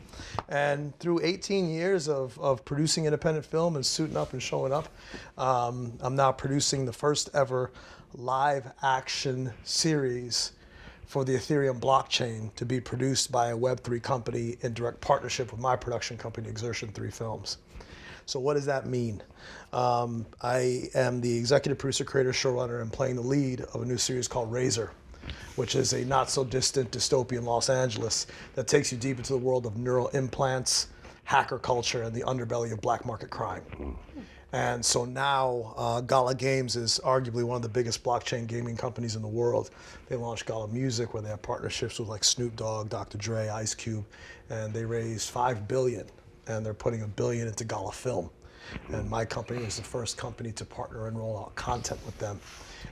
And 0.49 0.98
through 0.99 1.22
18 1.23 1.69
years 1.69 2.07
of, 2.07 2.39
of 2.39 2.65
producing 2.65 3.06
independent 3.06 3.45
film 3.45 3.76
and 3.76 3.85
suiting 3.85 4.18
up 4.18 4.34
and 4.34 4.41
showing 4.41 4.73
up, 4.73 4.89
um, 5.38 5.93
I'm 6.02 6.15
now 6.15 6.31
producing 6.31 6.85
the 6.85 6.93
first 6.93 7.30
ever 7.34 7.72
live 8.14 8.72
action 8.81 9.53
series 9.64 10.53
for 11.06 11.23
the 11.23 11.34
Ethereum 11.34 11.80
blockchain 11.80 12.53
to 12.56 12.65
be 12.65 12.80
produced 12.80 13.31
by 13.31 13.49
a 13.49 13.57
Web3 13.57 14.02
company 14.02 14.57
in 14.61 14.73
direct 14.73 15.02
partnership 15.02 15.52
with 15.52 15.60
my 15.60 15.76
production 15.76 16.18
company, 16.18 16.49
Exertion 16.49 16.89
3 16.91 17.11
Films. 17.11 17.57
So 18.26 18.39
what 18.39 18.56
does 18.56 18.65
that 18.65 18.85
mean? 18.85 19.22
Um, 19.73 20.26
I 20.41 20.89
am 20.95 21.22
the 21.22 21.38
executive 21.38 21.77
producer, 21.77 22.03
creator, 22.03 22.31
showrunner, 22.31 22.81
and 22.81 22.91
playing 22.91 23.15
the 23.15 23.22
lead 23.22 23.61
of 23.61 23.81
a 23.81 23.85
new 23.85 23.98
series 23.98 24.27
called 24.27 24.52
Razor, 24.52 24.91
which 25.56 25.76
is 25.76 25.93
a 25.93 26.03
not 26.06 26.30
so 26.30 26.43
distant 26.43 26.91
dystopian 26.91 27.43
Los 27.43 27.69
Angeles 27.69 28.27
that 28.56 28.68
takes 28.68 28.91
you 28.91 28.98
deep 28.98 29.18
into 29.18 29.34
the 29.34 29.39
world 29.39 29.65
of 29.65 29.77
neural 29.77 30.10
implants, 30.10 30.88
hacker 31.23 31.60
culture, 31.60 32.03
and 32.03 32.15
the 32.15 32.22
underbelly 32.23 32.72
of 32.72 32.81
black 32.81 33.06
market 33.06 33.30
crime. 33.30 33.64
And 34.53 34.84
so 34.84 35.06
now, 35.06 35.73
uh, 35.77 36.02
Gala 36.02 36.35
Games 36.35 36.76
is 36.76 36.99
arguably 37.06 37.43
one 37.43 37.56
of 37.56 37.61
the 37.61 37.69
biggest 37.69 38.03
blockchain 38.03 38.48
gaming 38.48 38.76
companies 38.76 39.15
in 39.15 39.22
the 39.22 39.27
world. 39.27 39.69
They 40.10 40.18
launched 40.18 40.45
Gala 40.45 40.68
Music, 40.68 41.14
where 41.14 41.23
they 41.23 41.30
have 41.30 41.41
partnerships 41.41 41.99
with 41.99 42.10
like 42.10 42.26
Snoop 42.26 42.57
Dogg, 42.57 42.89
Dr. 42.89 43.18
Dre, 43.18 43.48
Ice 43.48 43.73
Cube, 43.73 44.03
and 44.49 44.73
they 44.73 44.84
raised 44.84 45.30
five 45.30 45.69
billion, 45.69 46.06
and 46.47 46.65
they're 46.65 46.73
putting 46.73 47.01
a 47.03 47.07
billion 47.07 47.47
into 47.47 47.63
Gala 47.63 47.91
Film. 47.91 48.30
And 48.89 49.09
my 49.09 49.26
company 49.26 49.63
was 49.63 49.77
the 49.77 49.84
first 49.84 50.18
company 50.18 50.51
to 50.53 50.65
partner 50.65 51.07
and 51.07 51.18
roll 51.18 51.38
out 51.38 51.55
content 51.55 51.99
with 52.05 52.18
them. 52.19 52.39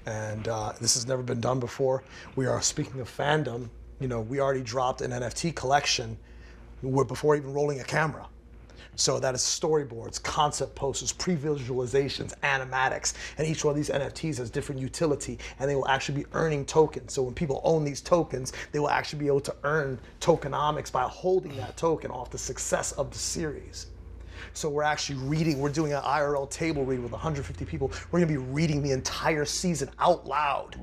And 0.05 0.47
uh, 0.47 0.73
this 0.81 0.93
has 0.95 1.07
never 1.07 1.23
been 1.23 1.39
done 1.39 1.59
before. 1.59 2.03
We 2.35 2.47
are 2.47 2.61
speaking 2.61 2.99
of 2.99 3.15
fandom. 3.15 3.69
You 3.99 4.07
know, 4.07 4.21
we 4.21 4.39
already 4.39 4.61
dropped 4.61 5.01
an 5.01 5.11
NFT 5.11 5.55
collection 5.55 6.17
before 6.81 7.35
even 7.35 7.53
rolling 7.53 7.81
a 7.81 7.84
camera. 7.84 8.27
So 8.99 9.17
that 9.19 9.34
is 9.34 9.41
storyboards, 9.41 10.21
concept 10.21 10.76
posters, 10.76 11.13
pre-visualizations, 11.13 12.38
animatics, 12.41 13.13
and 13.38 13.47
each 13.47 13.63
one 13.63 13.71
of 13.71 13.77
these 13.77 13.89
NFTs 13.89 14.39
has 14.39 14.49
different 14.49 14.81
utility, 14.81 15.39
and 15.57 15.69
they 15.69 15.76
will 15.76 15.88
actually 15.88 16.23
be 16.23 16.30
earning 16.34 16.65
tokens. 16.65 17.13
So 17.13 17.23
when 17.23 17.34
people 17.34 17.61
own 17.63 17.85
these 17.85 18.01
tokens, 18.01 18.51
they 18.73 18.80
will 18.80 18.89
actually 18.89 19.19
be 19.19 19.27
able 19.27 19.39
to 19.41 19.55
earn 19.63 19.99
tokenomics 20.19 20.91
by 20.91 21.03
holding 21.03 21.55
that 21.55 21.77
token 21.77 22.11
off 22.11 22.30
the 22.30 22.38
success 22.38 22.91
of 22.91 23.09
the 23.11 23.17
series. 23.17 23.88
So 24.53 24.69
we're 24.69 24.84
actually 24.84 25.19
reading, 25.19 25.59
we're 25.59 25.69
doing 25.69 25.93
an 25.93 26.01
IRL 26.01 26.49
table 26.49 26.85
read 26.85 27.01
with 27.01 27.11
150 27.11 27.65
people. 27.65 27.91
We're 28.11 28.19
gonna 28.19 28.31
be 28.31 28.38
reading 28.38 28.81
the 28.81 28.91
entire 28.91 29.45
season 29.45 29.89
out 29.99 30.26
loud. 30.26 30.76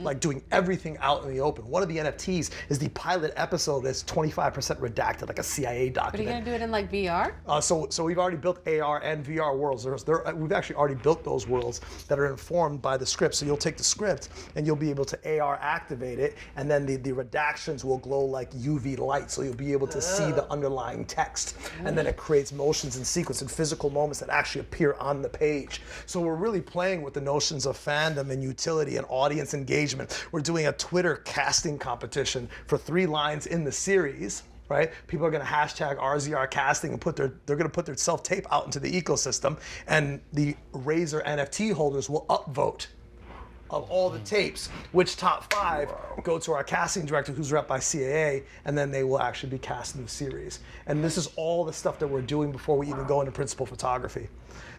Like 0.00 0.20
doing 0.20 0.42
everything 0.50 0.98
out 1.00 1.22
in 1.22 1.28
the 1.32 1.40
open. 1.40 1.66
One 1.68 1.82
of 1.82 1.88
the 1.88 1.98
NFTs 1.98 2.50
is 2.68 2.78
the 2.78 2.88
pilot 2.90 3.32
episode 3.36 3.80
that's 3.84 4.02
25% 4.04 4.52
redacted, 4.80 5.28
like 5.28 5.38
a 5.38 5.42
CIA 5.42 5.88
document. 5.90 6.12
But 6.12 6.20
are 6.20 6.22
you 6.22 6.28
gonna 6.28 6.44
do 6.44 6.52
it 6.52 6.62
in 6.62 6.70
like 6.70 6.90
VR? 6.90 7.34
Uh, 7.46 7.60
so, 7.60 7.86
so 7.90 8.04
we've 8.04 8.18
already 8.18 8.36
built 8.36 8.66
AR 8.66 9.00
and 9.02 9.24
VR 9.24 9.56
worlds. 9.56 9.84
There's, 9.84 10.02
there, 10.02 10.24
we've 10.34 10.52
actually 10.52 10.76
already 10.76 10.96
built 10.96 11.24
those 11.24 11.46
worlds 11.46 11.80
that 12.08 12.18
are 12.18 12.26
informed 12.26 12.82
by 12.82 12.96
the 12.96 13.06
script. 13.06 13.36
So 13.36 13.46
you'll 13.46 13.56
take 13.56 13.76
the 13.76 13.84
script 13.84 14.30
and 14.56 14.66
you'll 14.66 14.76
be 14.76 14.90
able 14.90 15.04
to 15.04 15.38
AR 15.40 15.58
activate 15.62 16.18
it, 16.18 16.36
and 16.56 16.70
then 16.70 16.86
the, 16.86 16.96
the 16.96 17.12
redactions 17.12 17.84
will 17.84 17.98
glow 17.98 18.24
like 18.24 18.50
UV 18.52 18.98
light, 18.98 19.30
so 19.30 19.42
you'll 19.42 19.54
be 19.54 19.72
able 19.72 19.86
to 19.88 20.00
see 20.02 20.32
the 20.32 20.50
underlying 20.50 21.04
text. 21.04 21.56
And 21.84 21.96
then 21.96 22.06
it 22.06 22.16
creates 22.16 22.52
motions 22.52 22.96
and 22.96 23.06
sequence 23.14 23.40
and 23.40 23.50
physical 23.50 23.88
moments 23.88 24.18
that 24.20 24.28
actually 24.28 24.60
appear 24.60 24.94
on 24.94 25.22
the 25.22 25.28
page. 25.28 25.80
So 26.06 26.20
we're 26.20 26.34
really 26.34 26.60
playing 26.60 27.02
with 27.02 27.14
the 27.14 27.20
notions 27.20 27.64
of 27.64 27.78
fandom 27.78 28.30
and 28.30 28.42
utility 28.42 28.96
and 28.96 29.06
audience 29.08 29.54
engagement. 29.54 30.26
We're 30.32 30.40
doing 30.40 30.66
a 30.66 30.72
Twitter 30.72 31.22
casting 31.24 31.78
competition 31.78 32.48
for 32.66 32.76
three 32.76 33.06
lines 33.06 33.46
in 33.46 33.64
the 33.64 33.72
series 33.72 34.42
right? 34.70 34.92
People 35.08 35.26
are 35.26 35.30
going 35.30 35.44
to 35.44 35.52
hashtag 35.52 35.98
RZR 35.98 36.50
casting 36.50 36.92
and 36.92 37.00
put 37.00 37.16
their 37.16 37.34
they're 37.44 37.56
going 37.56 37.68
to 37.68 37.74
put 37.74 37.84
their 37.84 37.96
self 37.98 38.22
tape 38.22 38.46
out 38.50 38.64
into 38.64 38.80
the 38.80 38.90
ecosystem, 38.90 39.58
and 39.86 40.22
the 40.32 40.56
Razor 40.72 41.22
NFT 41.26 41.74
holders 41.74 42.08
will 42.08 42.24
upvote 42.30 42.86
of 43.70 43.90
all 43.90 44.10
the 44.10 44.18
tapes, 44.20 44.68
which 44.92 45.16
top 45.16 45.52
five 45.52 45.92
go 46.22 46.38
to 46.38 46.52
our 46.52 46.62
casting 46.62 47.04
director, 47.06 47.32
who's 47.32 47.50
rep 47.52 47.66
by 47.66 47.78
CAA, 47.78 48.44
and 48.64 48.76
then 48.76 48.90
they 48.90 49.04
will 49.04 49.20
actually 49.20 49.50
be 49.50 49.58
cast 49.58 49.96
in 49.96 50.02
the 50.02 50.08
series. 50.08 50.60
And 50.86 51.02
this 51.02 51.16
is 51.16 51.28
all 51.36 51.64
the 51.64 51.72
stuff 51.72 51.98
that 51.98 52.06
we're 52.06 52.22
doing 52.22 52.52
before 52.52 52.76
we 52.76 52.88
even 52.88 53.06
go 53.06 53.20
into 53.20 53.32
principal 53.32 53.66
photography. 53.66 54.28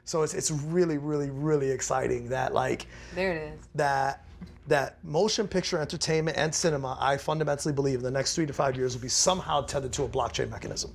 So 0.06 0.22
it's 0.22 0.34
it's 0.34 0.52
really 0.52 0.98
really 0.98 1.30
really 1.32 1.72
exciting 1.72 2.30
that 2.30 2.54
like 2.54 2.86
There 3.16 3.34
it 3.34 3.54
is. 3.54 3.68
that 3.76 4.24
that 4.68 5.04
motion 5.04 5.48
picture 5.48 5.80
entertainment 5.80 6.38
and 6.38 6.54
cinema, 6.54 6.98
I 7.00 7.18
fundamentally 7.18 7.74
believe 7.74 8.00
in 8.00 8.04
the 8.04 8.12
next 8.12 8.34
three 8.36 8.46
to 8.48 8.54
five 8.54 8.76
years 8.76 8.96
will 8.96 9.02
be 9.02 9.10
somehow 9.10 9.62
tethered 9.62 9.94
to 9.94 10.04
a 10.04 10.10
blockchain 10.10 10.50
mechanism. 10.50 10.92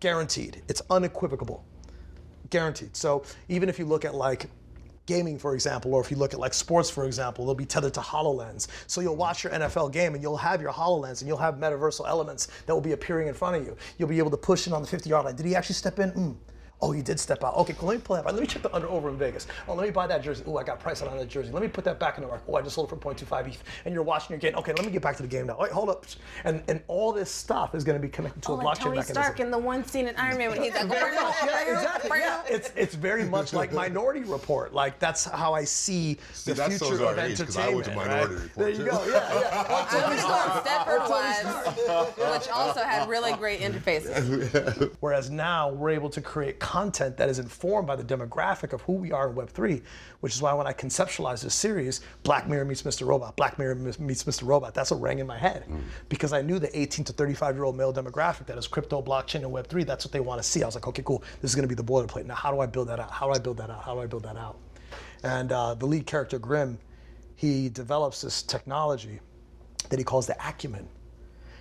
Guaranteed. 0.00 0.62
It's 0.68 0.82
unequivocal. 0.90 1.64
Guaranteed. 2.50 2.96
So 2.96 3.24
even 3.48 3.68
if 3.68 3.78
you 3.78 3.86
look 3.86 4.04
at 4.04 4.14
like 4.14 4.46
gaming, 5.06 5.38
for 5.38 5.54
example, 5.54 5.94
or 5.94 6.00
if 6.00 6.10
you 6.10 6.16
look 6.16 6.34
at 6.34 6.40
like 6.40 6.54
sports, 6.54 6.90
for 6.90 7.06
example, 7.06 7.46
they'll 7.46 7.54
be 7.54 7.64
tethered 7.64 7.94
to 7.94 8.00
HoloLens. 8.00 8.68
So 8.86 9.00
you'll 9.00 9.16
watch 9.16 9.44
your 9.44 9.52
NFL 9.52 9.92
game 9.92 10.14
and 10.14 10.22
you'll 10.22 10.36
have 10.36 10.60
your 10.60 10.72
HoloLens 10.72 11.20
and 11.20 11.28
you'll 11.28 11.38
have 11.38 11.54
metaversal 11.56 12.08
elements 12.08 12.48
that 12.66 12.74
will 12.74 12.80
be 12.80 12.92
appearing 12.92 13.28
in 13.28 13.34
front 13.34 13.56
of 13.56 13.64
you. 13.64 13.76
You'll 13.98 14.08
be 14.08 14.18
able 14.18 14.30
to 14.32 14.36
push 14.36 14.66
in 14.66 14.72
on 14.72 14.82
the 14.82 14.88
50 14.88 15.08
yard 15.08 15.24
line. 15.24 15.36
Did 15.36 15.46
he 15.46 15.54
actually 15.54 15.74
step 15.74 15.98
in? 15.98 16.10
Mm. 16.12 16.36
Oh, 16.82 16.92
you 16.92 17.02
did 17.02 17.18
step 17.18 17.42
out. 17.42 17.56
Okay, 17.56 17.74
cool. 17.78 17.88
Let 17.88 17.96
me 17.96 18.02
pull 18.04 18.16
that 18.16 18.24
back. 18.26 18.34
Let 18.34 18.40
me 18.42 18.46
check 18.46 18.60
the 18.62 18.74
under 18.74 18.86
over 18.88 19.08
in 19.08 19.16
Vegas. 19.16 19.46
Oh, 19.66 19.72
let 19.74 19.86
me 19.86 19.90
buy 19.90 20.06
that 20.06 20.22
jersey. 20.22 20.44
Oh, 20.46 20.58
I 20.58 20.62
got 20.62 20.78
price 20.78 21.00
on 21.00 21.16
that 21.16 21.26
jersey. 21.28 21.50
Let 21.50 21.62
me 21.62 21.68
put 21.68 21.84
that 21.84 21.98
back 21.98 22.18
in 22.18 22.22
the 22.22 22.28
market. 22.28 22.44
Oh, 22.48 22.56
I 22.56 22.60
just 22.62 22.74
sold 22.74 22.92
it 22.92 23.00
for 23.00 23.14
0.25 23.14 23.48
ETH. 23.48 23.64
And 23.86 23.94
you're 23.94 24.02
watching 24.02 24.28
your 24.34 24.38
game. 24.38 24.54
Okay, 24.56 24.72
let 24.74 24.84
me 24.84 24.92
get 24.92 25.00
back 25.00 25.16
to 25.16 25.22
the 25.22 25.28
game 25.28 25.46
now. 25.46 25.56
Wait, 25.58 25.72
hold 25.72 25.88
up. 25.88 26.04
And 26.44 26.62
and 26.68 26.82
all 26.86 27.12
this 27.12 27.30
stuff 27.30 27.74
is 27.74 27.82
going 27.82 27.96
to 27.98 28.02
be 28.02 28.10
connected 28.10 28.42
to 28.42 28.50
Oh, 28.50 28.54
a 28.54 28.56
like 28.56 28.66
blockchain 28.78 28.82
Tony 28.82 28.96
mechanism. 28.98 29.22
Stark 29.22 29.40
in 29.40 29.50
the 29.50 29.56
one 29.58 29.84
scene 29.86 30.06
in 30.06 30.14
Iron 30.16 30.36
Man 30.36 30.50
when 30.50 30.62
he's 30.62 30.74
like, 30.74 30.84
oh, 30.90 31.34
yeah, 31.46 31.62
exactly. 31.62 32.18
Yeah, 32.18 32.42
it's 32.48 32.72
it's 32.76 32.94
very 32.94 33.24
much 33.24 33.54
like 33.54 33.72
Minority 33.84 34.20
Report. 34.24 34.74
Like 34.74 34.98
that's 34.98 35.24
how 35.24 35.54
I 35.54 35.64
see, 35.64 36.18
the 36.44 36.52
that 36.54 36.68
future 36.68 36.84
shows 36.84 37.00
of 37.00 37.06
our 37.06 37.18
age, 37.20 37.38
'cause 37.38 37.56
I 37.56 37.68
entertainment. 37.68 37.74
went 37.74 37.84
to 37.86 37.90
right? 37.96 38.08
Minority 38.08 38.34
Report, 38.34 38.54
There 38.56 38.68
you 38.68 38.76
too. 38.76 38.84
go. 38.84 39.04
Yeah, 39.06 39.40
yeah. 39.40 39.64
I 39.68 40.14
was 40.14 40.22
going 40.22 41.46
Stepford 41.46 42.16
Wives, 42.20 42.38
which 42.44 42.50
also 42.54 42.80
had 42.80 43.08
really 43.08 43.32
great 43.32 43.60
interfaces. 43.60 44.92
Whereas 45.00 45.30
now 45.30 45.70
we're 45.70 45.90
able 45.90 46.10
to 46.10 46.20
create 46.20 46.58
content 46.66 47.16
that 47.16 47.28
is 47.28 47.38
informed 47.38 47.86
by 47.86 47.94
the 47.94 48.02
demographic 48.02 48.72
of 48.72 48.80
who 48.82 48.94
we 48.94 49.12
are 49.12 49.30
in 49.30 49.36
Web3, 49.36 49.80
which 50.18 50.34
is 50.34 50.42
why 50.42 50.52
when 50.52 50.66
I 50.66 50.72
conceptualized 50.72 51.44
this 51.44 51.54
series, 51.54 52.00
Black 52.24 52.48
Mirror 52.48 52.64
meets 52.64 52.82
Mr. 52.82 53.06
Robot, 53.06 53.36
Black 53.36 53.56
Mirror 53.56 53.76
meets 53.76 54.24
Mr. 54.24 54.44
Robot, 54.44 54.74
that's 54.74 54.90
what 54.90 55.00
rang 55.00 55.20
in 55.20 55.28
my 55.28 55.38
head. 55.38 55.64
Because 56.08 56.32
I 56.32 56.42
knew 56.42 56.58
the 56.58 56.76
18 56.76 57.04
to 57.04 57.12
35 57.12 57.54
year 57.54 57.62
old 57.62 57.76
male 57.76 57.94
demographic 57.94 58.46
that 58.46 58.58
is 58.58 58.66
crypto, 58.66 59.00
blockchain, 59.00 59.44
and 59.44 59.52
Web3, 59.52 59.86
that's 59.86 60.04
what 60.04 60.10
they 60.10 60.18
want 60.18 60.42
to 60.42 60.48
see. 60.48 60.64
I 60.64 60.66
was 60.66 60.74
like, 60.74 60.88
okay, 60.88 61.02
cool, 61.04 61.22
this 61.40 61.52
is 61.52 61.54
going 61.54 61.68
to 61.68 61.72
be 61.72 61.80
the 61.80 61.84
boilerplate. 61.84 62.26
Now, 62.26 62.34
how 62.34 62.50
do 62.50 62.58
I 62.58 62.66
build 62.66 62.88
that 62.88 62.98
out? 62.98 63.12
How 63.12 63.26
do 63.26 63.32
I 63.32 63.38
build 63.38 63.58
that 63.58 63.70
out? 63.70 63.84
How 63.84 63.94
do 63.94 64.00
I 64.00 64.06
build 64.06 64.24
that 64.24 64.36
out? 64.36 64.58
And 65.22 65.52
uh, 65.52 65.74
the 65.74 65.86
lead 65.86 66.04
character, 66.04 66.40
Grimm, 66.40 66.80
he 67.36 67.68
develops 67.68 68.22
this 68.22 68.42
technology 68.42 69.20
that 69.88 70.00
he 70.00 70.04
calls 70.04 70.26
the 70.26 70.36
acumen 70.44 70.88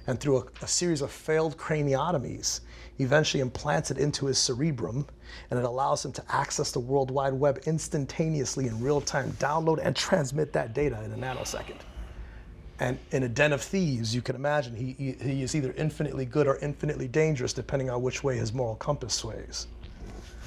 and 0.08 0.20
through 0.20 0.38
a, 0.38 0.64
a 0.64 0.68
series 0.68 1.02
of 1.02 1.12
failed 1.12 1.58
craniotomies, 1.58 2.62
eventually 3.00 3.42
implants 3.42 3.92
it 3.92 3.98
into 3.98 4.26
his 4.26 4.38
cerebrum, 4.38 5.06
and 5.50 5.60
it 5.60 5.66
allows 5.66 6.04
him 6.06 6.12
to 6.14 6.24
access 6.30 6.72
the 6.72 6.80
World 6.80 7.12
Wide 7.12 7.34
Web 7.34 7.62
instantaneously 7.66 8.68
in 8.68 8.82
real 8.82 9.02
time, 9.02 9.32
download 9.34 9.80
and 9.84 9.96
transmit 9.96 10.54
that 10.54 10.74
data 10.74 11.02
in 11.04 11.12
a 11.12 11.18
nanosecond. 11.18 11.82
And 12.80 13.00
in 13.12 13.24
a 13.24 13.30
den 13.30 13.54
of 13.54 13.62
thieves, 13.62 14.14
you 14.14 14.22
can 14.22 14.36
imagine 14.36 14.76
he, 14.76 14.94
he, 14.94 15.12
he 15.14 15.44
is 15.44 15.56
either 15.56 15.74
infinitely 15.78 16.26
good 16.26 16.48
or 16.48 16.58
infinitely 16.58 17.08
dangerous, 17.08 17.54
depending 17.54 17.90
on 17.90 18.02
which 18.02 18.24
way 18.24 18.38
his 18.38 18.54
moral 18.54 18.76
compass 18.76 19.14
sways. 19.14 19.68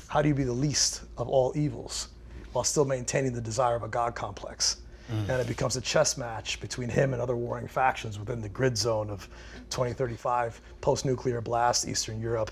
How 0.09 0.23
do 0.23 0.29
you 0.29 0.35
be 0.35 0.45
the 0.45 0.53
least 0.53 1.03
of 1.17 1.29
all 1.29 1.53
evils 1.55 2.09
while 2.53 2.65
still 2.65 2.85
maintaining 2.85 3.33
the 3.33 3.41
desire 3.41 3.77
of 3.77 3.83
a 3.83 3.89
God 3.89 4.15
complex? 4.15 4.79
Mm. 5.11 5.29
And 5.29 5.41
it 5.41 5.47
becomes 5.47 5.77
a 5.77 5.81
chess 5.81 6.19
match 6.19 6.61
between 6.61 6.89
him 6.89 7.13
and 7.13 7.23
other 7.23 7.37
warring 7.37 7.67
factions 7.67 8.19
within 8.19 8.41
the 8.41 8.49
grid 8.49 8.77
zone 8.77 9.11
of 9.11 9.29
2035, 9.71 10.61
post 10.81 11.05
nuclear 11.05 11.41
blast, 11.41 11.89
Eastern 11.89 12.21
Europe. 12.21 12.51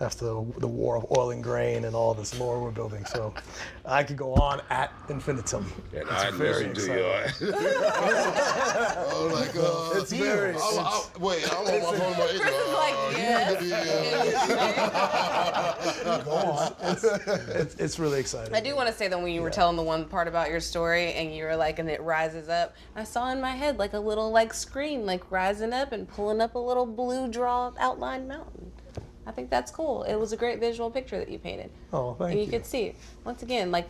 After 0.00 0.24
the 0.58 0.66
war 0.66 0.96
of 0.96 1.06
oil 1.16 1.30
and 1.30 1.42
grain 1.42 1.84
and 1.84 1.94
all 1.94 2.14
this 2.14 2.38
lore 2.38 2.62
we're 2.62 2.70
building. 2.70 3.04
So 3.06 3.34
I 3.84 4.04
could 4.04 4.16
go 4.16 4.34
on 4.34 4.60
at 4.70 4.92
infinitum. 5.08 5.72
And 5.92 6.02
It's 6.02 6.10
I 6.10 6.30
very 6.30 6.68
listen 6.68 6.88
to 6.88 7.24
exciting. 7.24 7.54
oh 7.54 9.30
my 9.32 9.48
God. 9.52 9.96
It's 9.96 10.12
very. 10.12 10.54
I'm, 10.54 10.78
I'm, 10.78 11.02
wait, 11.20 11.44
I'm 11.52 11.58
on 11.58 11.64
my 11.64 11.98
phone. 11.98 12.12
My 12.12 12.26
Chris 12.38 12.54
is 12.54 12.72
like, 12.72 12.94
yes. 13.16 13.62
Uh, 16.04 16.22
go 16.24 16.30
on. 16.30 16.74
It's, 16.82 17.04
it's, 17.04 17.74
it's 17.76 17.98
really 17.98 18.20
exciting. 18.20 18.54
I 18.54 18.60
do 18.60 18.76
want 18.76 18.88
to 18.88 18.94
say 18.94 19.08
that 19.08 19.20
when 19.20 19.32
you 19.32 19.42
were 19.42 19.50
telling 19.50 19.76
the 19.76 19.82
one 19.82 20.04
part 20.04 20.28
about 20.28 20.50
your 20.50 20.60
story 20.60 21.12
and 21.14 21.34
you 21.34 21.44
were 21.44 21.56
like, 21.56 21.78
and 21.78 21.90
it 21.90 22.00
rises 22.02 22.48
up, 22.48 22.74
I 22.94 23.04
saw 23.04 23.30
in 23.32 23.40
my 23.40 23.52
head 23.52 23.78
like 23.78 23.92
a 23.94 23.98
little 23.98 24.30
like 24.30 24.54
screen, 24.54 25.06
like 25.06 25.30
rising 25.30 25.72
up 25.72 25.92
and 25.92 26.08
pulling 26.08 26.40
up 26.40 26.54
a 26.54 26.58
little 26.58 26.86
blue 26.86 27.28
draw 27.28 27.72
outline 27.78 28.28
mountain. 28.28 28.72
I 29.28 29.30
think 29.30 29.50
that's 29.50 29.70
cool. 29.70 30.04
It 30.04 30.16
was 30.16 30.32
a 30.32 30.36
great 30.36 30.58
visual 30.58 30.90
picture 30.90 31.18
that 31.18 31.28
you 31.28 31.38
painted. 31.38 31.70
Oh, 31.92 32.14
thank 32.14 32.30
and 32.30 32.40
you, 32.40 32.46
you. 32.46 32.50
could 32.50 32.64
see. 32.64 32.94
Once 33.24 33.42
again, 33.42 33.70
like, 33.70 33.86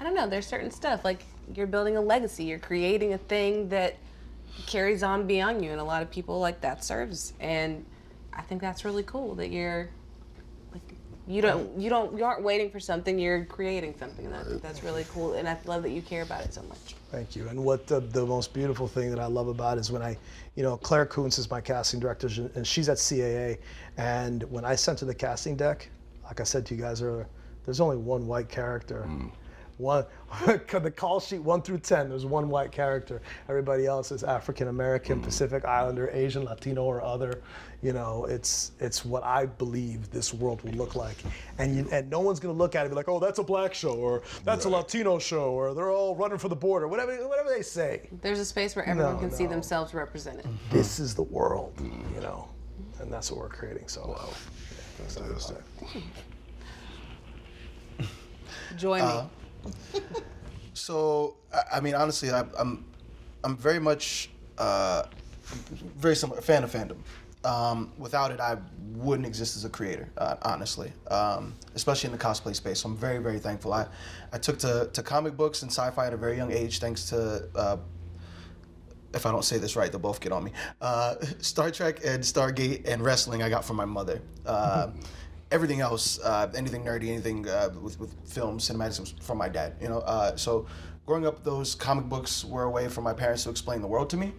I 0.00 0.04
don't 0.04 0.14
know, 0.14 0.26
there's 0.26 0.46
certain 0.46 0.70
stuff, 0.70 1.04
like 1.04 1.22
you're 1.54 1.66
building 1.66 1.98
a 1.98 2.00
legacy, 2.00 2.44
you're 2.44 2.58
creating 2.58 3.12
a 3.12 3.18
thing 3.18 3.68
that 3.68 3.96
carries 4.66 5.02
on 5.02 5.26
beyond 5.26 5.62
you, 5.62 5.70
and 5.70 5.80
a 5.80 5.84
lot 5.84 6.02
of 6.02 6.10
people 6.10 6.40
like 6.40 6.62
that 6.62 6.82
serves. 6.82 7.34
And 7.40 7.84
I 8.32 8.40
think 8.40 8.62
that's 8.62 8.86
really 8.86 9.02
cool 9.02 9.34
that 9.34 9.50
you're 9.50 9.90
like 10.72 10.82
you 11.26 11.42
don't 11.42 11.78
you 11.78 11.90
don't 11.90 12.16
you 12.16 12.24
aren't 12.24 12.42
waiting 12.42 12.70
for 12.70 12.80
something, 12.80 13.18
you're 13.18 13.44
creating 13.44 13.94
something, 13.98 14.24
and 14.24 14.34
I 14.34 14.42
think 14.42 14.62
that's 14.62 14.82
really 14.82 15.04
cool. 15.12 15.34
And 15.34 15.46
I 15.46 15.58
love 15.66 15.82
that 15.82 15.90
you 15.90 16.00
care 16.00 16.22
about 16.22 16.44
it 16.44 16.54
so 16.54 16.62
much. 16.62 16.94
Thank 17.10 17.36
you. 17.36 17.48
And 17.48 17.62
what 17.62 17.86
the, 17.86 18.00
the 18.00 18.24
most 18.24 18.54
beautiful 18.54 18.88
thing 18.88 19.10
that 19.10 19.18
I 19.18 19.26
love 19.26 19.48
about 19.48 19.78
is 19.78 19.90
when 19.90 20.00
I, 20.00 20.16
you 20.60 20.66
know, 20.66 20.76
Claire 20.76 21.06
Kuntz 21.06 21.38
is 21.38 21.50
my 21.50 21.58
casting 21.58 22.00
director, 22.00 22.28
and 22.54 22.66
she's 22.66 22.90
at 22.90 22.98
CAA. 22.98 23.56
And 23.96 24.42
when 24.50 24.62
I 24.62 24.74
sent 24.74 25.00
her 25.00 25.06
the 25.06 25.14
casting 25.14 25.56
deck, 25.56 25.88
like 26.22 26.38
I 26.38 26.44
said 26.44 26.66
to 26.66 26.74
you 26.74 26.82
guys 26.82 27.00
earlier, 27.00 27.26
there's 27.64 27.80
only 27.80 27.96
one 27.96 28.26
white 28.26 28.50
character. 28.50 29.04
Hmm. 29.04 29.28
One, 29.80 30.04
the 30.46 30.92
call 30.94 31.20
sheet 31.20 31.38
one 31.38 31.62
through 31.62 31.78
ten, 31.78 32.10
there's 32.10 32.26
one 32.26 32.50
white 32.50 32.70
character. 32.70 33.22
Everybody 33.48 33.86
else 33.86 34.12
is 34.12 34.22
African 34.22 34.68
American, 34.68 35.20
mm. 35.20 35.24
Pacific 35.24 35.64
Islander, 35.64 36.10
Asian, 36.12 36.44
Latino, 36.44 36.84
or 36.84 37.02
other. 37.02 37.40
You 37.82 37.94
know, 37.94 38.26
it's 38.26 38.72
it's 38.78 39.06
what 39.06 39.24
I 39.24 39.46
believe 39.46 40.10
this 40.10 40.34
world 40.34 40.60
will 40.62 40.72
look 40.72 40.96
like, 40.96 41.16
and 41.56 41.74
you, 41.74 41.88
and 41.90 42.10
no 42.10 42.20
one's 42.20 42.38
gonna 42.38 42.52
look 42.52 42.74
at 42.74 42.80
it 42.80 42.82
and 42.82 42.90
be 42.90 42.96
like, 42.96 43.08
oh, 43.08 43.18
that's 43.18 43.38
a 43.38 43.42
black 43.42 43.72
show, 43.72 43.94
or 43.94 44.22
that's 44.44 44.66
a 44.66 44.68
Latino 44.68 45.18
show, 45.18 45.52
or 45.52 45.72
they're 45.72 45.90
all 45.90 46.14
running 46.14 46.36
for 46.36 46.48
the 46.48 46.56
border, 46.56 46.86
whatever 46.86 47.16
whatever 47.26 47.48
they 47.48 47.62
say. 47.62 48.10
There's 48.20 48.38
a 48.38 48.44
space 48.44 48.76
where 48.76 48.86
everyone 48.86 49.14
No, 49.14 49.18
can 49.18 49.30
see 49.30 49.46
themselves 49.46 49.94
represented. 49.94 50.44
Mm-hmm. 50.44 50.76
This 50.76 51.00
is 51.00 51.14
the 51.14 51.22
world, 51.22 51.72
you 52.14 52.20
know, 52.20 52.50
and 53.00 53.10
that's 53.10 53.30
what 53.30 53.40
we're 53.40 53.48
creating. 53.48 53.88
So, 53.88 54.14
yeah, 54.14 55.04
excited 55.04 55.30
about 55.30 55.62
it. 55.94 56.02
Join 58.76 59.00
me. 59.00 59.06
Uh, 59.06 59.24
So 60.72 61.36
I, 61.72 61.80
mean, 61.80 61.94
honestly, 61.94 62.30
I, 62.30 62.44
I'm 62.58 62.84
I'm 63.44 63.56
very 63.56 63.78
much 63.78 64.30
uh, 64.56 65.04
very 65.96 66.16
similar 66.16 66.40
fan 66.40 66.64
of 66.64 66.72
fandom. 66.72 66.98
Um, 67.44 67.92
without 67.96 68.30
it, 68.30 68.40
I 68.40 68.58
wouldn't 68.92 69.26
exist 69.26 69.56
as 69.56 69.64
a 69.64 69.70
creator, 69.70 70.10
uh, 70.18 70.36
honestly, 70.42 70.92
um, 71.10 71.54
especially 71.74 72.08
in 72.08 72.12
the 72.12 72.22
cosplay 72.22 72.54
space. 72.54 72.80
So 72.80 72.88
I'm 72.88 72.96
very, 72.96 73.18
very 73.18 73.38
thankful. 73.38 73.72
I, 73.72 73.86
I 74.32 74.38
took 74.38 74.58
to, 74.58 74.90
to 74.92 75.02
comic 75.02 75.36
books 75.36 75.62
and 75.62 75.70
sci-fi 75.70 76.06
at 76.06 76.12
a 76.12 76.18
very 76.18 76.36
young 76.36 76.52
age, 76.52 76.80
thanks 76.80 77.08
to 77.10 77.48
uh, 77.54 77.76
if 79.14 79.26
I 79.26 79.32
don't 79.32 79.44
say 79.44 79.58
this 79.58 79.76
right, 79.76 79.90
they'll 79.90 80.00
both 80.00 80.20
get 80.20 80.32
on 80.32 80.44
me. 80.44 80.52
Uh, 80.80 81.16
Star 81.38 81.70
Trek 81.70 82.00
and 82.04 82.22
Stargate 82.22 82.86
and 82.86 83.02
wrestling, 83.02 83.42
I 83.42 83.48
got 83.48 83.64
from 83.64 83.76
my 83.76 83.86
mother. 83.86 84.20
Everything 85.50 85.80
else, 85.80 86.20
uh, 86.20 86.50
anything 86.54 86.84
nerdy, 86.84 87.08
anything 87.08 87.48
uh, 87.48 87.70
with, 87.80 87.98
with 87.98 88.14
film, 88.28 88.58
cinematics, 88.58 89.00
was 89.00 89.14
from 89.20 89.38
my 89.38 89.48
dad. 89.48 89.74
You 89.80 89.88
know, 89.88 89.98
uh, 89.98 90.36
so 90.36 90.66
growing 91.06 91.26
up, 91.26 91.42
those 91.42 91.74
comic 91.74 92.04
books 92.04 92.44
were 92.44 92.64
a 92.64 92.70
way 92.70 92.88
for 92.88 93.00
my 93.00 93.12
parents 93.12 93.44
to 93.44 93.50
explain 93.50 93.80
the 93.80 93.88
world 93.88 94.10
to 94.10 94.16
me. 94.16 94.32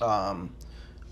Um, 0.00 0.54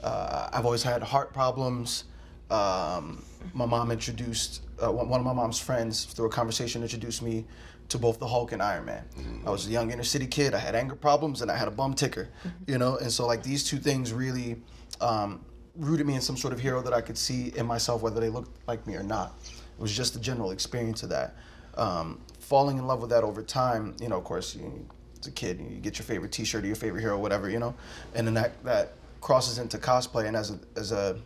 uh, 0.02 0.48
I've 0.52 0.64
always 0.64 0.82
had 0.82 1.02
heart 1.02 1.32
problems. 1.32 2.04
Um, 2.50 3.24
my 3.54 3.66
mom 3.66 3.90
introduced 3.90 4.62
uh, 4.82 4.90
one 4.90 5.08
one 5.08 5.20
of 5.20 5.26
my 5.26 5.32
mom's 5.32 5.58
friends 5.58 6.04
through 6.04 6.26
a 6.26 6.30
conversation 6.30 6.82
introduced 6.82 7.22
me 7.22 7.46
to 7.88 7.98
both 7.98 8.18
the 8.18 8.26
Hulk 8.26 8.52
and 8.52 8.62
Iron 8.62 8.84
Man. 8.84 9.04
I 9.46 9.50
was 9.50 9.66
a 9.66 9.70
young 9.70 9.90
inner 9.90 10.04
city 10.04 10.26
kid. 10.26 10.54
I 10.54 10.58
had 10.58 10.74
anger 10.74 10.94
problems 10.94 11.42
and 11.42 11.50
I 11.50 11.56
had 11.56 11.68
a 11.68 11.72
bum 11.72 11.94
ticker, 11.94 12.28
you 12.66 12.78
know. 12.78 12.96
And 12.96 13.10
so 13.12 13.26
like 13.26 13.42
these 13.42 13.64
two 13.64 13.78
things 13.78 14.12
really 14.12 14.62
um, 15.00 15.44
rooted 15.76 16.06
me 16.06 16.14
in 16.14 16.20
some 16.20 16.36
sort 16.36 16.52
of 16.52 16.60
hero 16.60 16.82
that 16.82 16.92
I 16.92 17.00
could 17.00 17.18
see 17.18 17.52
in 17.56 17.66
myself, 17.66 18.02
whether 18.02 18.20
they 18.20 18.28
looked 18.28 18.50
like 18.66 18.86
me 18.86 18.96
or 18.96 19.02
not. 19.02 19.34
It 19.44 19.80
was 19.80 19.94
just 19.94 20.14
the 20.14 20.20
general 20.20 20.50
experience 20.50 21.02
of 21.02 21.10
that. 21.10 21.36
Um, 21.76 22.20
falling 22.38 22.78
in 22.78 22.86
love 22.86 23.00
with 23.00 23.10
that 23.10 23.24
over 23.24 23.42
time, 23.42 23.96
you 24.00 24.08
know. 24.08 24.18
Of 24.18 24.24
course, 24.24 24.54
you, 24.54 24.86
as 25.20 25.28
a 25.28 25.30
kid, 25.30 25.60
you 25.60 25.78
get 25.78 25.98
your 25.98 26.04
favorite 26.04 26.32
T-shirt 26.32 26.64
or 26.64 26.66
your 26.66 26.76
favorite 26.76 27.00
hero, 27.00 27.18
whatever, 27.18 27.48
you 27.48 27.58
know. 27.58 27.74
And 28.14 28.26
then 28.26 28.34
that 28.34 28.62
that 28.64 28.92
crosses 29.20 29.58
into 29.58 29.78
cosplay, 29.78 30.26
and 30.26 30.36
as 30.36 30.50
a 30.50 30.58
as 30.76 30.92
a 30.92 31.18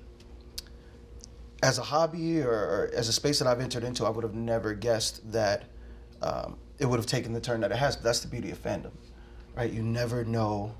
as 1.63 1.79
a 1.79 1.83
hobby 1.83 2.43
or, 2.43 2.51
or 2.53 2.91
as 2.95 3.09
a 3.09 3.13
space 3.13 3.39
that 3.39 3.49
I've 3.49 3.61
entered 3.61 3.85
into, 3.85 4.05
I 4.05 4.11
would 4.11 4.23
have 4.23 4.35
never 4.35 4.75
guessed 4.75 5.33
that 5.33 5.65
um, 6.21 6.59
it 6.79 6.85
would 6.87 6.99
have 6.99 7.07
taken 7.07 7.33
the 7.33 7.41
turn 7.41 7.61
that 7.63 7.73
it 7.73 7.79
has. 7.79 7.97
But 7.97 8.05
that's 8.05 8.21
the 8.21 8.29
beauty 8.29 8.51
of 8.51 8.63
fandom, 8.63 8.93
right? 9.57 9.73
You 9.73 9.83
never 9.83 10.25
know 10.25 10.75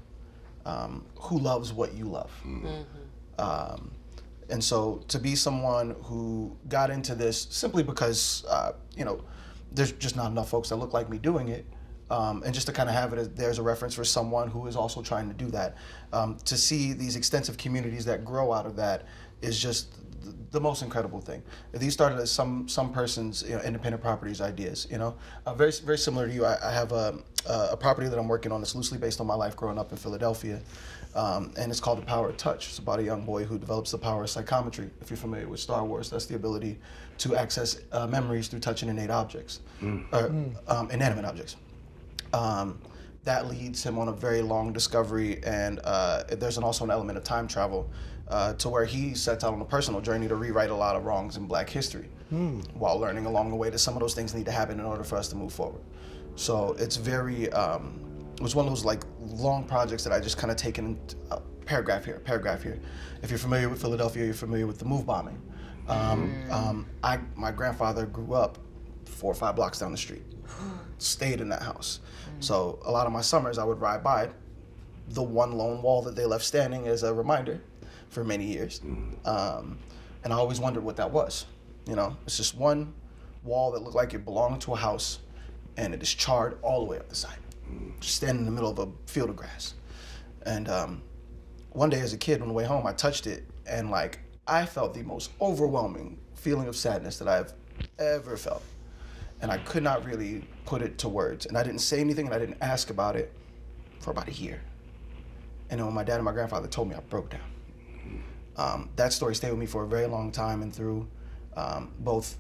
um, 0.67 1.05
who 1.17 1.39
loves 1.39 1.73
what 1.73 1.95
you 1.95 2.05
love. 2.05 2.31
Um, 3.39 3.91
and 4.51 4.63
so 4.63 5.03
to 5.09 5.19
be 5.19 5.35
someone 5.35 5.97
who 6.03 6.57
got 6.69 6.91
into 6.91 7.15
this 7.15 7.47
simply 7.51 7.83
because, 7.83 8.45
uh, 8.49 8.73
you 8.97 9.05
know, 9.05 9.25
there's 9.73 9.93
just 9.93 10.17
not 10.17 10.31
enough 10.31 10.51
folks 10.51 10.69
that 10.69 10.77
look 10.77 10.93
like 10.93 11.09
me 11.09 11.19
doing 11.19 11.49
it. 11.49 11.67
Um, 12.11 12.43
and 12.45 12.53
just 12.53 12.67
to 12.67 12.73
kind 12.73 12.89
of 12.89 12.95
have 12.95 13.13
it 13.13 13.19
as 13.19 13.29
there's 13.31 13.59
a 13.59 13.63
reference 13.63 13.95
for 13.95 14.05
someone 14.05 14.49
who 14.49 14.67
is 14.67 14.77
also 14.77 15.03
trying 15.03 15.27
to 15.29 15.35
do 15.35 15.51
that. 15.51 15.77
Um, 16.13 16.37
to 16.45 16.57
see 16.57 16.93
these 16.93 17.17
extensive 17.17 17.57
communities 17.57 18.05
that 18.05 18.25
grow 18.25 18.53
out 18.53 18.67
of 18.67 18.77
that 18.77 19.07
is 19.41 19.59
just 19.59 19.95
th- 20.23 20.35
the 20.51 20.61
most 20.61 20.83
incredible 20.83 21.21
thing. 21.21 21.43
These 21.73 21.95
started 21.95 22.19
as 22.19 22.31
some 22.31 22.69
some 22.69 22.93
person's 22.93 23.43
you 23.43 23.57
know, 23.57 23.63
independent 23.63 24.03
properties 24.03 24.43
ideas. 24.43 24.87
You 24.91 24.99
know, 24.99 25.17
uh, 25.47 25.55
very 25.55 25.73
very 25.85 25.99
similar 25.99 26.29
to 26.29 26.33
you. 26.33 26.45
I, 26.45 26.59
I 26.63 26.73
have 26.73 26.93
a, 26.93 27.19
a 27.47 27.77
property 27.77 28.09
that 28.09 28.19
I'm 28.19 28.29
working 28.29 28.53
on 28.53 28.61
that's 28.61 28.75
loosely 28.75 28.99
based 28.99 29.19
on 29.21 29.27
my 29.27 29.35
life 29.35 29.57
growing 29.57 29.79
up 29.79 29.91
in 29.91 29.97
Philadelphia, 29.97 30.61
um, 31.15 31.53
and 31.57 31.71
it's 31.71 31.81
called 31.81 31.99
The 31.99 32.07
Power 32.07 32.29
of 32.29 32.37
Touch. 32.37 32.69
It's 32.69 32.79
about 32.79 32.99
a 32.99 33.03
young 33.03 33.25
boy 33.25 33.45
who 33.45 33.59
develops 33.59 33.91
the 33.91 33.99
power 33.99 34.25
of 34.25 34.31
psychometry. 34.31 34.91
If 35.01 35.11
you're 35.11 35.17
familiar 35.17 35.49
with 35.49 35.61
Star 35.61 35.85
Wars, 35.85 36.11
that's 36.11 36.27
the 36.27 36.37
ability 36.37 36.79
to 37.19 37.37
access 37.37 37.81
uh, 37.93 38.07
memories 38.07 38.49
through 38.49 38.61
touching 38.61 38.89
innate 38.89 39.11
objects, 39.11 39.61
or 40.13 40.27
um, 40.69 40.91
inanimate 40.91 41.25
objects. 41.25 41.57
Um, 42.33 42.81
that 43.23 43.47
leads 43.49 43.83
him 43.83 43.99
on 43.99 44.09
a 44.09 44.13
very 44.13 44.43
long 44.43 44.73
discovery, 44.73 45.43
and 45.45 45.81
uh, 45.85 46.25
there's 46.33 46.59
an, 46.59 46.65
also 46.65 46.85
an 46.85 46.91
element 46.91 47.17
of 47.17 47.25
time 47.25 47.49
travel 47.49 47.89
uh, 48.29 48.53
to 48.55 48.69
where 48.69 48.85
he 48.85 49.15
sets 49.15 49.45
out 49.45 49.55
on 49.55 49.61
a 49.61 49.65
personal 49.65 50.01
journey 50.01 50.29
to 50.29 50.35
rewrite 50.35 50.71
a 50.71 50.75
lot 50.75 50.97
of 50.97 51.05
wrongs 51.05 51.37
in 51.37 51.47
Black 51.47 51.71
history, 51.71 52.09
while 52.75 52.99
learning 52.99 53.27
along 53.27 53.49
the 53.49 53.57
way 53.57 53.71
that 53.71 53.79
some 53.79 53.95
of 53.95 54.01
those 54.01 54.15
things 54.15 54.35
need 54.35 54.45
to 54.45 54.51
happen 54.51 54.81
in 54.81 54.85
order 54.85 55.05
for 55.05 55.17
us 55.17 55.29
to 55.29 55.37
move 55.37 55.53
forward. 55.53 55.81
So 56.37 56.75
it's 56.79 56.97
very, 56.97 57.51
um, 57.53 58.01
it 58.37 58.41
was 58.41 58.55
one 58.55 58.67
of 58.67 58.71
those 58.71 58.85
like 58.85 59.03
long 59.21 59.65
projects 59.65 60.05
that 60.05 60.13
I 60.13 60.21
just 60.21 60.39
kind 60.39 60.51
of 60.51 60.57
taken 60.57 60.99
a 61.31 61.41
paragraph 61.67 62.05
here, 62.05 62.17
a 62.17 62.21
paragraph 62.21 62.63
here. 62.63 62.79
If 63.23 63.31
you're 63.31 63.39
familiar 63.39 63.69
with 63.69 63.81
Philadelphia, 63.81 64.25
you're 64.25 64.35
familiar 64.35 64.67
with 64.67 64.79
the 64.79 64.85
move 64.85 65.07
bombing. 65.07 65.41
Um, 65.89 66.35
um, 66.51 66.87
I, 67.03 67.19
my 67.37 67.53
grandfather 67.53 68.07
grew 68.07 68.35
up 68.35 68.59
four 69.05 69.31
or 69.31 69.35
five 69.35 69.57
blocks 69.57 69.79
down 69.79 69.93
the 69.93 69.99
street, 69.99 70.25
stayed 70.99 71.41
in 71.41 71.49
that 71.51 71.63
house. 71.63 72.01
So 72.41 72.79
a 72.85 72.91
lot 72.91 73.07
of 73.07 73.13
my 73.13 73.21
summers 73.21 73.59
I 73.59 73.65
would 73.65 73.81
ride 73.81 74.03
by 74.03 74.31
the 75.11 75.23
one 75.23 75.53
lone 75.53 75.83
wall 75.83 76.03
that 76.03 76.17
they 76.17 76.25
left 76.25 76.45
standing 76.45 76.87
as 76.87 77.03
a 77.03 77.13
reminder 77.13 77.61
for 78.09 78.25
many 78.25 78.45
years. 78.45 78.81
Um, 79.25 79.79
and 80.25 80.33
I 80.33 80.37
always 80.37 80.61
wondered 80.61 80.83
what 80.85 80.97
that 80.97 81.11
was. 81.11 81.47
You 81.87 81.97
know, 81.97 82.17
it's 82.27 82.37
just 82.37 82.57
one 82.57 82.95
wall 83.43 83.73
that 83.73 83.83
looked 83.83 83.97
like 83.97 84.15
it 84.15 84.25
belonged 84.25 84.63
to 84.63 84.73
a 84.73 84.77
house 84.77 85.19
and 85.77 85.93
it 85.93 86.03
is 86.03 86.13
charred 86.13 86.59
all 86.63 86.81
the 86.81 86.87
way 86.87 86.99
up 86.99 87.09
the 87.09 87.15
side, 87.15 87.37
just 88.01 88.17
standing 88.17 88.41
in 88.41 88.45
the 88.47 88.53
middle 88.53 88.71
of 88.71 88.79
a 88.79 88.89
field 89.07 89.31
of 89.31 89.37
grass. 89.37 89.75
And 90.47 90.69
um, 90.69 91.03
one 91.71 91.91
day 91.91 92.01
as 92.01 92.13
a 92.13 92.19
kid 92.19 92.41
on 92.43 92.49
the 92.49 92.55
way 92.55 92.65
home, 92.65 92.87
I 92.87 92.93
touched 92.93 93.27
it 93.27 93.45
and 93.67 93.91
like 93.91 94.21
I 94.47 94.67
felt 94.67 94.95
the 94.95 95.03
most 95.03 95.31
overwhelming 95.41 96.19
feeling 96.35 96.69
of 96.69 96.77
sadness 96.77 97.19
that 97.19 97.29
I've 97.29 97.53
ever 97.99 98.37
felt. 98.37 98.63
And 99.41 99.51
I 99.51 99.59
could 99.59 99.83
not 99.83 100.05
really 100.05 100.47
put 100.65 100.83
it 100.83 100.99
to 100.99 101.09
words. 101.09 101.47
And 101.47 101.57
I 101.57 101.63
didn't 101.63 101.81
say 101.81 102.01
anything 102.01 102.27
and 102.27 102.35
I 102.35 102.39
didn't 102.39 102.59
ask 102.61 102.91
about 102.91 103.17
it 103.17 103.33
for 104.01 104.11
about 104.11 104.29
a 104.29 104.33
year. 104.33 104.61
And 105.71 105.81
then 105.81 105.87
when 105.87 105.95
my 105.95 106.05
dad 106.05 106.17
and 106.17 106.25
my 106.25 106.33
grandfather 106.33 106.69
told 106.69 106.89
me, 106.89 106.95
I 106.95 107.01
broke 107.01 107.31
down. 107.31 108.23
Um, 108.57 108.91
that 108.97 109.13
story 109.13 109.35
stayed 109.35 109.51
with 109.51 109.59
me 109.59 109.67
for 109.67 109.83
a 109.83 109.89
very 109.89 110.07
long 110.07 110.31
time 110.31 110.63
and 110.63 110.73
through 110.73 111.09
um, 111.57 111.93
both 111.99 112.37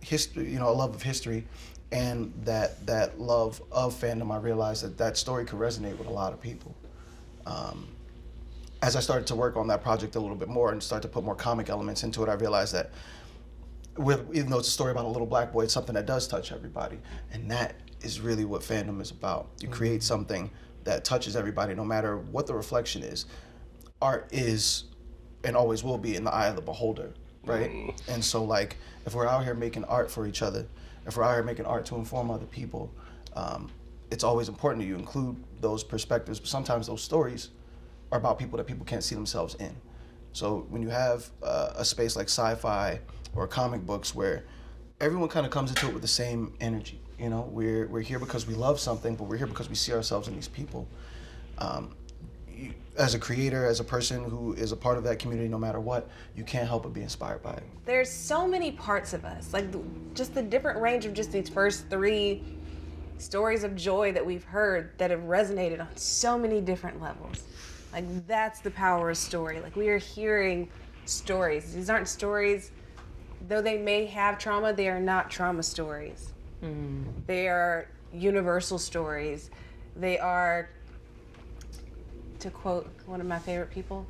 history, 0.00 0.52
you 0.52 0.58
know, 0.58 0.68
a 0.68 0.70
love 0.70 0.94
of 0.94 1.02
history 1.02 1.46
and 1.90 2.32
that, 2.44 2.86
that 2.86 3.18
love 3.18 3.62
of 3.72 3.94
fandom, 3.94 4.30
I 4.32 4.38
realized 4.38 4.84
that 4.84 4.98
that 4.98 5.16
story 5.16 5.44
could 5.44 5.58
resonate 5.58 5.96
with 5.98 6.06
a 6.06 6.12
lot 6.12 6.32
of 6.32 6.40
people. 6.40 6.74
Um, 7.46 7.88
as 8.82 8.94
I 8.94 9.00
started 9.00 9.26
to 9.28 9.34
work 9.34 9.56
on 9.56 9.66
that 9.68 9.82
project 9.82 10.14
a 10.14 10.20
little 10.20 10.36
bit 10.36 10.48
more 10.48 10.72
and 10.72 10.82
start 10.82 11.02
to 11.02 11.08
put 11.08 11.24
more 11.24 11.34
comic 11.34 11.68
elements 11.68 12.04
into 12.04 12.22
it, 12.22 12.28
I 12.28 12.34
realized 12.34 12.74
that 12.74 12.90
with 13.96 14.20
even 14.32 14.50
though 14.50 14.58
it's 14.58 14.68
a 14.68 14.72
story 14.72 14.92
about 14.92 15.04
a 15.04 15.08
little 15.08 15.26
black 15.26 15.52
boy, 15.52 15.64
it's 15.64 15.74
something 15.74 15.94
that 15.94 16.06
does 16.06 16.28
touch 16.28 16.52
everybody, 16.52 16.98
and 17.32 17.50
that 17.50 17.74
is 18.02 18.20
really 18.20 18.44
what 18.44 18.62
fandom 18.62 19.00
is 19.00 19.10
about. 19.10 19.48
You 19.60 19.68
create 19.68 20.02
something 20.02 20.50
that 20.84 21.04
touches 21.04 21.34
everybody, 21.34 21.74
no 21.74 21.84
matter 21.84 22.18
what 22.18 22.46
the 22.46 22.54
reflection 22.54 23.02
is. 23.02 23.26
Art 24.00 24.28
is, 24.30 24.84
and 25.42 25.56
always 25.56 25.82
will 25.82 25.98
be, 25.98 26.14
in 26.14 26.22
the 26.22 26.32
eye 26.32 26.46
of 26.46 26.54
the 26.54 26.62
beholder, 26.62 27.12
right? 27.44 27.70
And 28.08 28.24
so, 28.24 28.44
like, 28.44 28.76
if 29.04 29.14
we're 29.14 29.26
out 29.26 29.42
here 29.42 29.54
making 29.54 29.84
art 29.84 30.08
for 30.10 30.26
each 30.28 30.42
other, 30.42 30.66
if 31.08 31.16
we're 31.16 31.24
out 31.24 31.34
here 31.34 31.42
making 31.42 31.64
art 31.64 31.86
to 31.86 31.96
inform 31.96 32.30
other 32.30 32.46
people, 32.46 32.92
um, 33.34 33.70
it's 34.10 34.22
always 34.22 34.48
important 34.48 34.82
to 34.82 34.88
you 34.88 34.94
include 34.94 35.42
those 35.60 35.82
perspectives. 35.82 36.38
But 36.38 36.48
sometimes 36.48 36.86
those 36.86 37.02
stories 37.02 37.48
are 38.12 38.18
about 38.18 38.38
people 38.38 38.58
that 38.58 38.66
people 38.66 38.84
can't 38.84 39.02
see 39.02 39.14
themselves 39.14 39.54
in. 39.56 39.74
So 40.32 40.66
when 40.68 40.82
you 40.82 40.90
have 40.90 41.30
uh, 41.42 41.72
a 41.76 41.84
space 41.84 42.14
like 42.14 42.26
sci-fi 42.26 43.00
or 43.34 43.46
comic 43.46 43.84
books 43.84 44.14
where 44.14 44.44
everyone 45.00 45.28
kind 45.28 45.46
of 45.46 45.50
comes 45.50 45.70
into 45.70 45.88
it 45.88 45.92
with 45.92 46.02
the 46.02 46.08
same 46.08 46.52
energy, 46.60 47.00
you 47.18 47.30
know, 47.30 47.48
we're 47.50 47.88
we're 47.88 48.00
here 48.00 48.18
because 48.18 48.46
we 48.46 48.54
love 48.54 48.78
something, 48.78 49.16
but 49.16 49.24
we're 49.24 49.38
here 49.38 49.46
because 49.46 49.68
we 49.68 49.74
see 49.74 49.92
ourselves 49.92 50.28
in 50.28 50.34
these 50.34 50.48
people. 50.48 50.86
Um, 51.56 51.94
you, 52.58 52.74
as 52.96 53.14
a 53.14 53.18
creator, 53.18 53.64
as 53.64 53.80
a 53.80 53.84
person 53.84 54.24
who 54.24 54.54
is 54.54 54.72
a 54.72 54.76
part 54.76 54.98
of 54.98 55.04
that 55.04 55.18
community, 55.18 55.48
no 55.48 55.58
matter 55.58 55.80
what, 55.80 56.08
you 56.34 56.44
can't 56.44 56.66
help 56.66 56.82
but 56.82 56.92
be 56.92 57.02
inspired 57.02 57.42
by 57.42 57.52
it. 57.52 57.62
There's 57.84 58.10
so 58.10 58.46
many 58.46 58.72
parts 58.72 59.12
of 59.12 59.24
us, 59.24 59.52
like 59.52 59.66
just 60.14 60.34
the 60.34 60.42
different 60.42 60.80
range 60.80 61.06
of 61.06 61.14
just 61.14 61.30
these 61.32 61.48
first 61.48 61.88
three 61.88 62.42
stories 63.18 63.64
of 63.64 63.74
joy 63.76 64.12
that 64.12 64.24
we've 64.24 64.44
heard 64.44 64.96
that 64.98 65.10
have 65.10 65.20
resonated 65.20 65.80
on 65.80 65.88
so 65.96 66.38
many 66.38 66.60
different 66.60 67.00
levels. 67.00 67.42
Like 67.92 68.26
that's 68.26 68.60
the 68.60 68.70
power 68.70 69.10
of 69.10 69.16
story. 69.16 69.60
Like 69.60 69.76
we 69.76 69.88
are 69.88 69.98
hearing 69.98 70.68
stories. 71.04 71.74
These 71.74 71.90
aren't 71.90 72.08
stories, 72.08 72.70
though 73.48 73.62
they 73.62 73.78
may 73.78 74.06
have 74.06 74.38
trauma, 74.38 74.72
they 74.72 74.88
are 74.88 75.00
not 75.00 75.30
trauma 75.30 75.62
stories. 75.62 76.32
Mm. 76.62 77.04
They 77.26 77.48
are 77.48 77.88
universal 78.12 78.78
stories. 78.78 79.50
They 79.96 80.18
are, 80.18 80.70
to 82.40 82.50
quote 82.50 82.88
one 83.06 83.20
of 83.20 83.26
my 83.26 83.38
favorite 83.38 83.70
people, 83.70 84.06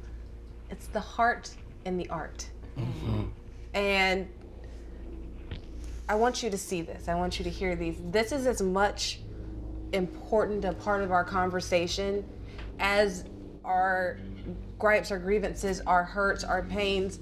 it's 0.71 0.87
the 0.89 1.01
heart 1.01 1.51
in 1.85 1.97
the 1.97 2.09
art. 2.11 2.47
Mm-hmm. 2.79 3.25
And 3.75 4.29
I 6.09 6.15
want 6.15 6.43
you 6.43 6.51
to 6.51 6.59
see 6.59 6.83
this. 6.83 7.09
I 7.09 7.15
want 7.15 7.39
you 7.39 7.45
to 7.45 7.51
hear 7.51 7.77
these. 7.77 7.97
This 8.11 8.33
is 8.33 8.47
as 8.47 8.63
much 8.63 9.21
important 9.93 10.65
a 10.65 10.73
part 10.73 11.03
of 11.03 11.11
our 11.11 11.25
conversation 11.25 12.25
as 12.79 13.25
our 13.65 14.19
gripes, 14.79 15.11
our 15.11 15.19
grievances, 15.19 15.81
our 15.83 16.05
hurts, 16.05 16.45
our 16.45 16.63
pains. 16.63 17.21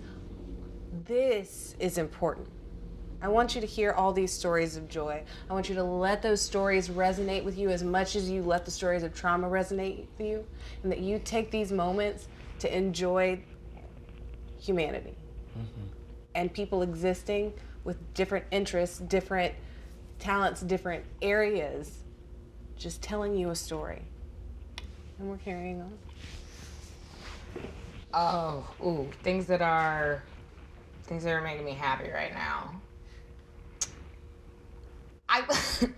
This 1.05 1.75
is 1.79 1.99
important. 1.99 2.49
I 3.23 3.29
want 3.29 3.55
you 3.55 3.61
to 3.61 3.67
hear 3.67 3.93
all 3.93 4.13
these 4.13 4.33
stories 4.33 4.77
of 4.77 4.89
joy. 4.89 5.23
I 5.49 5.53
want 5.53 5.69
you 5.69 5.75
to 5.77 5.83
let 5.83 6.23
those 6.23 6.41
stories 6.41 6.89
resonate 6.89 7.45
with 7.45 7.57
you 7.57 7.71
as 7.71 7.83
much 7.83 8.15
as 8.15 8.29
you 8.29 8.43
let 8.43 8.65
the 8.65 8.71
stories 8.71 9.03
of 9.03 9.15
trauma 9.15 9.49
resonate 9.49 10.07
with 10.19 10.27
you, 10.27 10.47
and 10.83 10.93
that 10.93 11.01
you 11.01 11.21
take 11.25 11.51
these 11.51 11.73
moments 11.73 12.29
to 12.59 12.75
enjoy 12.75 13.41
humanity 14.59 15.15
mm-hmm. 15.57 15.87
and 16.35 16.53
people 16.53 16.83
existing 16.83 17.53
with 17.85 17.97
different 18.15 18.45
interests, 18.51 18.99
different 18.99 19.55
talents, 20.19 20.61
different 20.61 21.05
areas, 21.23 22.03
just 22.77 23.01
telling 23.03 23.37
you 23.37 23.51
a 23.51 23.55
story. 23.55 24.03
And 25.19 25.31
we're 25.31 25.39
carrying 25.39 25.81
on. 25.81 25.99
Oh, 28.13 28.69
ooh, 28.85 29.11
things 29.23 29.47
that 29.47 29.63
are 29.63 30.23
things 31.05 31.25
that 31.25 31.31
are 31.31 31.43
making 31.43 31.65
me 31.65 31.73
happy 31.73 32.11
right 32.11 32.33
now. 32.35 32.81
I 35.29 35.43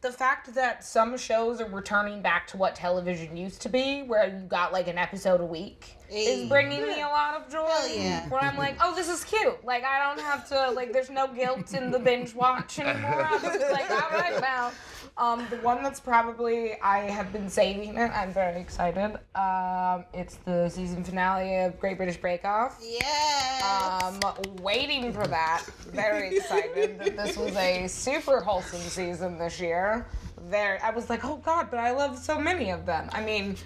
the 0.00 0.12
fact 0.12 0.54
that 0.54 0.84
some 0.84 1.16
shows 1.16 1.60
are 1.60 1.68
returning 1.68 2.22
back 2.22 2.46
to 2.48 2.56
what 2.56 2.74
television 2.76 3.36
used 3.36 3.62
to 3.62 3.68
be, 3.68 4.02
where 4.02 4.28
you 4.28 4.46
got 4.46 4.72
like 4.72 4.86
an 4.88 4.96
episode 4.98 5.40
a 5.40 5.44
week, 5.44 5.96
Hey. 6.08 6.42
is 6.42 6.48
bringing 6.48 6.82
me 6.82 7.02
a 7.02 7.06
lot 7.06 7.34
of 7.36 7.50
joy. 7.50 7.66
Hell 7.66 7.88
yeah. 7.88 8.28
Where 8.28 8.40
I'm 8.42 8.56
like, 8.56 8.76
oh, 8.80 8.94
this 8.94 9.08
is 9.08 9.24
cute. 9.24 9.62
Like 9.64 9.84
I 9.84 9.98
don't 10.08 10.20
have 10.24 10.48
to 10.50 10.70
like. 10.70 10.92
There's 10.92 11.10
no 11.10 11.26
guilt 11.28 11.74
in 11.74 11.90
the 11.90 11.98
binge 11.98 12.34
watch 12.34 12.78
anymore. 12.78 13.26
I'm 13.28 13.40
just 13.42 13.72
like, 13.72 13.90
all 13.90 14.10
right 14.10 14.40
now. 14.40 14.70
Um, 15.18 15.44
the 15.50 15.56
one 15.56 15.82
that's 15.82 15.98
probably 15.98 16.80
I 16.80 16.98
have 17.10 17.32
been 17.32 17.48
saving 17.50 17.96
it. 17.96 18.10
I'm 18.14 18.32
very 18.32 18.60
excited. 18.60 19.18
Um, 19.34 20.04
it's 20.14 20.36
the 20.44 20.68
season 20.68 21.02
finale 21.02 21.64
of 21.64 21.78
Great 21.80 21.96
British 21.96 22.18
Bake 22.18 22.44
Off. 22.44 22.80
Yeah. 22.80 24.00
Um, 24.00 24.20
waiting 24.62 25.12
for 25.12 25.26
that. 25.26 25.64
Very 25.92 26.36
excited 26.36 27.00
that 27.00 27.16
this 27.16 27.36
was 27.36 27.56
a 27.56 27.88
super 27.88 28.40
wholesome 28.40 28.78
season 28.80 29.38
this 29.38 29.60
year. 29.60 30.06
There, 30.50 30.78
I 30.84 30.90
was 30.90 31.10
like, 31.10 31.24
oh 31.24 31.38
god, 31.38 31.66
but 31.68 31.80
I 31.80 31.90
love 31.90 32.16
so 32.16 32.38
many 32.38 32.70
of 32.70 32.86
them. 32.86 33.08
I 33.12 33.20
mean, 33.24 33.56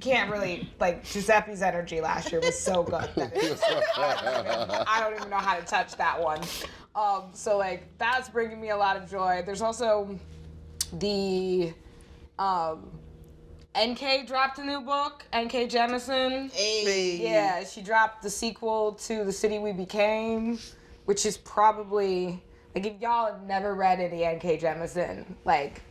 can't 0.00 0.30
really 0.30 0.70
like 0.80 1.04
Giuseppe's 1.04 1.60
energy 1.60 2.00
last 2.00 2.32
year 2.32 2.40
was 2.40 2.58
so 2.58 2.82
good. 2.82 3.10
that 3.16 3.36
it's- 3.36 3.62
I 3.98 4.98
don't 5.02 5.14
even 5.18 5.28
know 5.28 5.36
how 5.36 5.56
to 5.58 5.62
touch 5.66 5.94
that 5.96 6.18
one. 6.18 6.40
Um, 6.94 7.24
so 7.34 7.58
like 7.58 7.86
that's 7.98 8.30
bringing 8.30 8.62
me 8.62 8.70
a 8.70 8.76
lot 8.76 8.96
of 8.96 9.10
joy. 9.10 9.42
There's 9.44 9.60
also 9.62 10.18
the 10.92 11.72
um, 12.38 12.90
NK 13.78 14.26
dropped 14.26 14.58
a 14.58 14.64
new 14.64 14.80
book. 14.80 15.24
NK 15.34 15.70
Jemisin. 15.70 16.52
Hey. 16.52 17.18
Yeah, 17.22 17.64
she 17.64 17.82
dropped 17.82 18.22
the 18.22 18.30
sequel 18.30 18.92
to 18.94 19.24
The 19.24 19.32
City 19.32 19.58
We 19.58 19.72
Became, 19.72 20.58
which 21.06 21.24
is 21.24 21.36
probably 21.38 22.42
like 22.74 22.86
if 22.86 23.00
y'all 23.00 23.26
have 23.26 23.42
never 23.44 23.74
read 23.74 24.00
any 24.00 24.24
N.K. 24.24 24.58
Jemisin, 24.58 25.24
like 25.44 25.82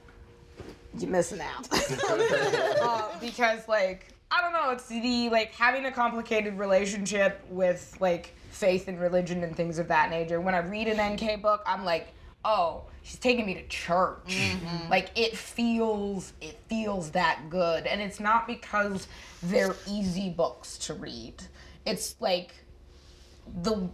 you're 0.97 1.09
missing 1.09 1.41
out. 1.41 1.67
uh, 2.81 3.07
because 3.19 3.67
like 3.67 4.13
I 4.31 4.41
don't 4.41 4.53
know, 4.53 4.71
it's 4.71 4.87
the 4.87 5.29
like 5.29 5.53
having 5.53 5.85
a 5.85 5.91
complicated 5.91 6.57
relationship 6.57 7.43
with 7.49 7.97
like 7.99 8.33
faith 8.51 8.87
and 8.87 8.99
religion 8.99 9.43
and 9.43 9.55
things 9.55 9.79
of 9.79 9.87
that 9.89 10.09
nature. 10.09 10.41
When 10.41 10.55
I 10.55 10.59
read 10.59 10.87
an 10.87 10.99
N.K. 10.99 11.37
book, 11.37 11.61
I'm 11.65 11.85
like, 11.85 12.09
oh, 12.45 12.83
she's 13.03 13.19
taking 13.19 13.45
me 13.45 13.53
to 13.55 13.67
church. 13.67 14.19
Mm-hmm. 14.27 14.89
Like 14.89 15.11
it 15.15 15.37
feels 15.37 16.33
it 16.41 16.57
feels 16.67 17.11
that 17.11 17.49
good, 17.49 17.87
and 17.87 18.01
it's 18.01 18.19
not 18.19 18.47
because 18.47 19.07
they're 19.43 19.75
easy 19.87 20.29
books 20.29 20.77
to 20.79 20.93
read. 20.93 21.35
It's 21.85 22.15
like 22.19 22.53
the 23.61 23.89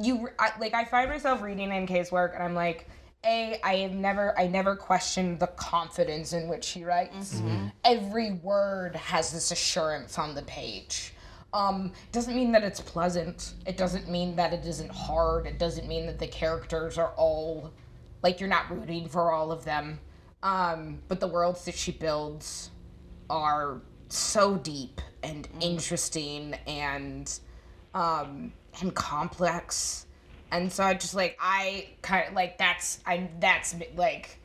you 0.00 0.28
I, 0.38 0.52
like 0.60 0.74
I 0.74 0.84
find 0.84 1.10
myself 1.10 1.42
reading 1.42 1.70
NK's 1.70 2.12
work 2.12 2.32
and 2.34 2.42
I'm 2.42 2.54
like 2.54 2.88
a 3.24 3.58
I 3.62 3.76
have 3.76 3.92
never 3.92 4.38
I 4.38 4.46
never 4.46 4.76
questioned 4.76 5.40
the 5.40 5.48
confidence 5.48 6.32
in 6.32 6.48
which 6.48 6.68
he 6.70 6.84
writes. 6.84 7.34
Mm-hmm. 7.34 7.66
Every 7.84 8.32
word 8.32 8.96
has 8.96 9.32
this 9.32 9.50
assurance 9.50 10.18
on 10.18 10.34
the 10.34 10.42
page. 10.42 11.12
Um, 11.52 11.92
doesn't 12.12 12.34
mean 12.34 12.52
that 12.52 12.62
it's 12.62 12.80
pleasant. 12.80 13.54
It 13.66 13.76
doesn't 13.76 14.08
mean 14.08 14.36
that 14.36 14.52
it 14.52 14.64
isn't 14.64 14.90
hard. 14.90 15.46
It 15.46 15.58
doesn't 15.58 15.88
mean 15.88 16.06
that 16.06 16.18
the 16.18 16.26
characters 16.26 16.96
are 16.96 17.12
all 17.16 17.72
like 18.22 18.38
you're 18.38 18.48
not 18.48 18.70
rooting 18.70 19.08
for 19.08 19.32
all 19.32 19.50
of 19.50 19.64
them. 19.64 19.98
Um, 20.42 21.00
but 21.08 21.20
the 21.20 21.26
worlds 21.26 21.64
that 21.64 21.74
she 21.74 21.92
builds 21.92 22.70
are 23.28 23.80
so 24.08 24.56
deep 24.56 25.00
and 25.22 25.48
interesting 25.60 26.54
and 26.66 27.38
um 27.94 28.52
and 28.80 28.94
complex 28.94 30.06
and 30.50 30.72
so 30.72 30.82
i 30.82 30.94
just 30.94 31.14
like 31.14 31.36
i 31.40 31.86
kind 32.02 32.26
of 32.26 32.34
like 32.34 32.58
that's 32.58 32.98
i 33.06 33.28
that's 33.38 33.74
like 33.94 34.38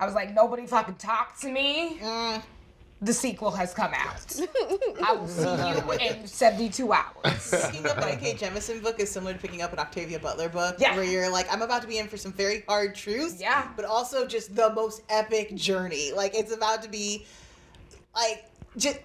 i 0.00 0.06
was 0.06 0.14
like 0.14 0.32
nobody 0.32 0.66
fucking 0.66 0.94
talk 0.94 1.38
to 1.38 1.50
me 1.50 1.98
the 3.02 3.12
sequel 3.12 3.50
has 3.50 3.74
come 3.74 3.92
out 3.94 4.36
i 5.04 5.12
will 5.12 5.26
see 5.28 5.42
you 5.42 5.92
in 6.10 6.26
72 6.26 6.92
hours 6.92 7.50
Picking 7.50 7.86
up 7.86 7.98
an 7.98 8.04
N.K. 8.10 8.34
Jemisin 8.34 8.82
book 8.82 8.98
is 9.00 9.10
similar 9.10 9.32
to 9.32 9.38
picking 9.38 9.60
up 9.62 9.72
an 9.72 9.78
Octavia 9.78 10.18
Butler 10.18 10.48
book, 10.48 10.76
Yeah. 10.78 10.94
where 10.96 11.04
you're 11.04 11.28
like, 11.28 11.46
I'm 11.52 11.60
about 11.62 11.82
to 11.82 11.88
be 11.88 11.98
in 11.98 12.08
for 12.08 12.16
some 12.16 12.32
very 12.32 12.62
hard 12.68 12.94
truths, 12.94 13.40
Yeah. 13.40 13.68
but 13.76 13.84
also 13.84 14.26
just 14.26 14.54
the 14.54 14.72
most 14.72 15.02
epic 15.10 15.54
journey. 15.54 16.12
Like 16.12 16.34
it's 16.34 16.52
about 16.52 16.82
to 16.84 16.88
be, 16.88 17.26
like 18.14 18.44
just 18.76 19.00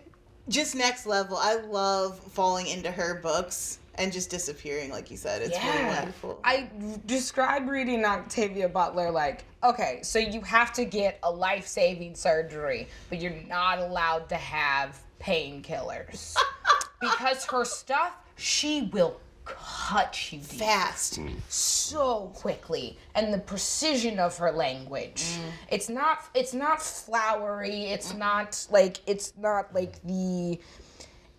just 0.49 0.75
next 0.75 1.05
level. 1.05 1.35
I 1.37 1.55
love 1.55 2.19
falling 2.19 2.67
into 2.67 2.89
her 2.91 3.19
books 3.21 3.79
and 3.97 4.11
just 4.11 4.29
disappearing, 4.29 4.91
like 4.91 5.09
you 5.09 5.17
said. 5.17 5.41
It's 5.41 5.57
really 5.63 5.85
wonderful. 5.85 6.39
I 6.43 6.69
describe 7.05 7.67
reading 7.67 8.05
Octavia 8.05 8.69
Butler 8.69 9.11
like, 9.11 9.43
okay, 9.63 9.99
so 10.03 10.19
you 10.19 10.41
have 10.41 10.71
to 10.73 10.85
get 10.85 11.19
a 11.23 11.31
life 11.31 11.67
saving 11.67 12.15
surgery, 12.15 12.87
but 13.09 13.19
you're 13.21 13.35
not 13.47 13.79
allowed 13.79 14.29
to 14.29 14.35
have 14.35 14.99
painkillers. 15.19 16.35
because 17.01 17.45
her 17.45 17.65
stuff, 17.65 18.13
she 18.35 18.83
will 18.93 19.19
cut 19.45 20.31
you 20.31 20.39
deep 20.39 20.59
Fast. 20.59 21.15
Hmm. 21.15 21.29
so 21.47 22.31
quickly 22.35 22.97
and 23.15 23.33
the 23.33 23.37
precision 23.37 24.19
of 24.19 24.37
her 24.37 24.51
language 24.51 25.23
mm. 25.23 25.51
it's 25.71 25.87
not 25.87 26.25
it's 26.33 26.53
not 26.53 26.81
flowery 26.81 27.85
it's 27.85 28.13
not 28.13 28.67
like 28.71 28.99
it's 29.07 29.31
not 29.37 29.73
like 29.73 30.03
the 30.03 30.59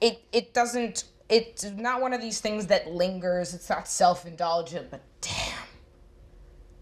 it 0.01 0.23
it 0.33 0.55
doesn't 0.55 1.05
it's 1.29 1.65
not 1.65 2.01
one 2.01 2.13
of 2.13 2.21
these 2.21 2.41
things 2.41 2.67
that 2.69 2.89
lingers. 2.91 3.55
It's 3.55 3.69
not 3.69 3.89
self 3.89 4.27
indulgent, 4.27 4.91
but 4.91 5.03
damn, 5.21 5.69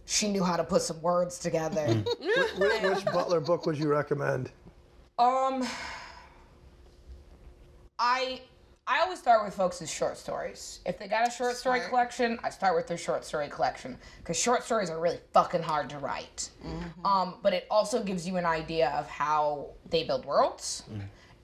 she 0.05 0.29
knew 0.29 0.45
how 0.45 0.57
to 0.57 0.65
put 0.65 0.83
some 0.83 1.01
words 1.03 1.39
together. 1.39 1.87
Which, 2.21 2.83
which 2.83 3.05
Butler 3.13 3.41
book 3.41 3.67
would 3.67 3.79
you 3.79 3.89
recommend? 3.89 4.51
Um, 5.19 5.67
I 7.99 8.41
I 8.89 9.01
always 9.01 9.19
start 9.19 9.45
with 9.45 9.55
folks' 9.55 9.81
with 9.81 9.91
short 9.91 10.17
stories. 10.17 10.79
If 10.87 10.97
they 10.99 11.09
got 11.09 11.27
a 11.27 11.31
short 11.31 11.57
story 11.57 11.81
Smart. 11.81 11.91
collection, 11.91 12.39
I 12.45 12.51
start 12.51 12.77
with 12.77 12.87
their 12.87 12.97
short 12.97 13.25
story 13.25 13.49
collection 13.49 13.99
because 14.19 14.39
short 14.39 14.63
stories 14.63 14.91
are 14.91 15.01
really 15.01 15.19
fucking 15.33 15.63
hard 15.63 15.91
to 15.91 15.99
write. 15.99 16.51
Um, 17.05 17.35
but 17.43 17.53
it 17.53 17.67
also 17.69 18.03
gives 18.03 18.29
you 18.29 18.37
an 18.37 18.47
idea 18.47 18.91
of 18.91 19.09
how 19.09 19.71
they 19.91 20.05
build 20.05 20.25
worlds. 20.25 20.85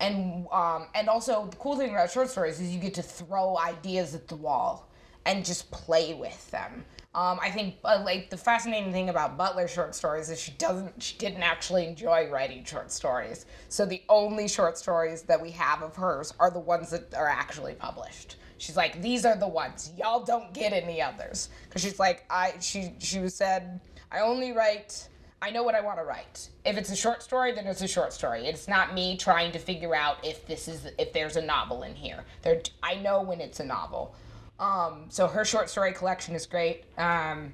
And 0.03 0.47
um, 0.51 0.87
and 0.97 1.09
also 1.09 1.47
the 1.47 1.57
cool 1.57 1.77
thing 1.77 1.91
about 1.91 2.11
short 2.11 2.29
stories 2.29 2.61
is 2.61 2.75
you 2.75 2.81
get 2.81 2.95
to 2.95 3.03
throw 3.03 3.57
ideas 3.57 4.15
at 4.15 4.27
the 4.27 4.35
wall 4.37 4.91
and 5.25 5.45
just 5.45 5.71
play 5.71 6.13
with 6.15 6.51
them. 6.51 6.85
Um, 7.15 7.39
I 7.41 7.51
think 7.51 7.77
uh, 7.85 8.03
like 8.05 8.29
the 8.29 8.37
fascinating 8.37 8.91
thing 8.93 9.11
about 9.11 9.37
Butler's 9.37 9.71
short 9.71 9.95
stories 9.95 10.29
is 10.29 10.41
she 10.41 10.51
doesn't 10.53 11.01
she 11.01 11.17
didn't 11.19 11.43
actually 11.43 11.87
enjoy 11.87 12.29
writing 12.31 12.65
short 12.65 12.91
stories. 12.91 13.47
So 13.69 13.87
the 13.87 14.03
only 14.09 14.49
short 14.49 14.77
stories 14.77 15.23
that 15.23 15.41
we 15.41 15.51
have 15.53 15.83
of 15.83 15.95
hers 15.95 16.35
are 16.41 16.51
the 16.51 16.59
ones 16.59 16.91
that 16.91 17.15
are 17.15 17.29
actually 17.29 17.75
published. 17.75 18.37
She's 18.59 18.77
like, 18.77 19.03
these 19.03 19.25
are 19.25 19.37
the 19.37 19.49
ones. 19.49 19.93
Y'all 19.97 20.25
don't 20.25 20.53
get 20.53 20.73
any 20.73 21.01
others. 21.01 21.49
Cause 21.71 21.83
she's 21.83 22.01
like, 22.01 22.25
I 22.29 22.55
she 22.61 22.95
she 22.99 23.29
said, 23.29 23.81
I 24.11 24.21
only 24.21 24.53
write 24.53 25.09
I 25.43 25.51
know 25.51 25.65
what 25.65 25.75
I 25.75 25.81
want 25.81 25.99
to 25.99 26.05
write. 26.05 26.49
If 26.65 26.79
it's 26.79 26.93
a 26.93 26.97
short 26.97 27.21
story, 27.21 27.51
then 27.51 27.67
it's 27.67 27.83
a 27.83 27.89
short 27.89 28.13
story. 28.13 28.47
It's 28.47 28.69
not 28.69 28.95
me 28.95 29.17
trying 29.17 29.51
to 29.53 29.59
figure 29.59 29.93
out 29.93 30.25
if 30.25 30.47
this 30.47 30.69
is 30.69 30.87
if 30.99 31.13
there's 31.13 31.35
a 31.35 31.43
novel 31.43 31.83
in 31.83 31.97
here. 31.97 32.25
There, 32.43 32.63
I 32.81 32.95
know 32.95 33.23
when 33.23 33.41
it's 33.41 33.59
a 33.59 33.65
novel. 33.65 34.15
Um, 34.61 35.07
so 35.09 35.27
her 35.27 35.45
short 35.45 35.69
story 35.69 35.93
collection 35.93 36.37
is 36.37 36.47
great. 36.47 36.85
Um, 36.97 37.53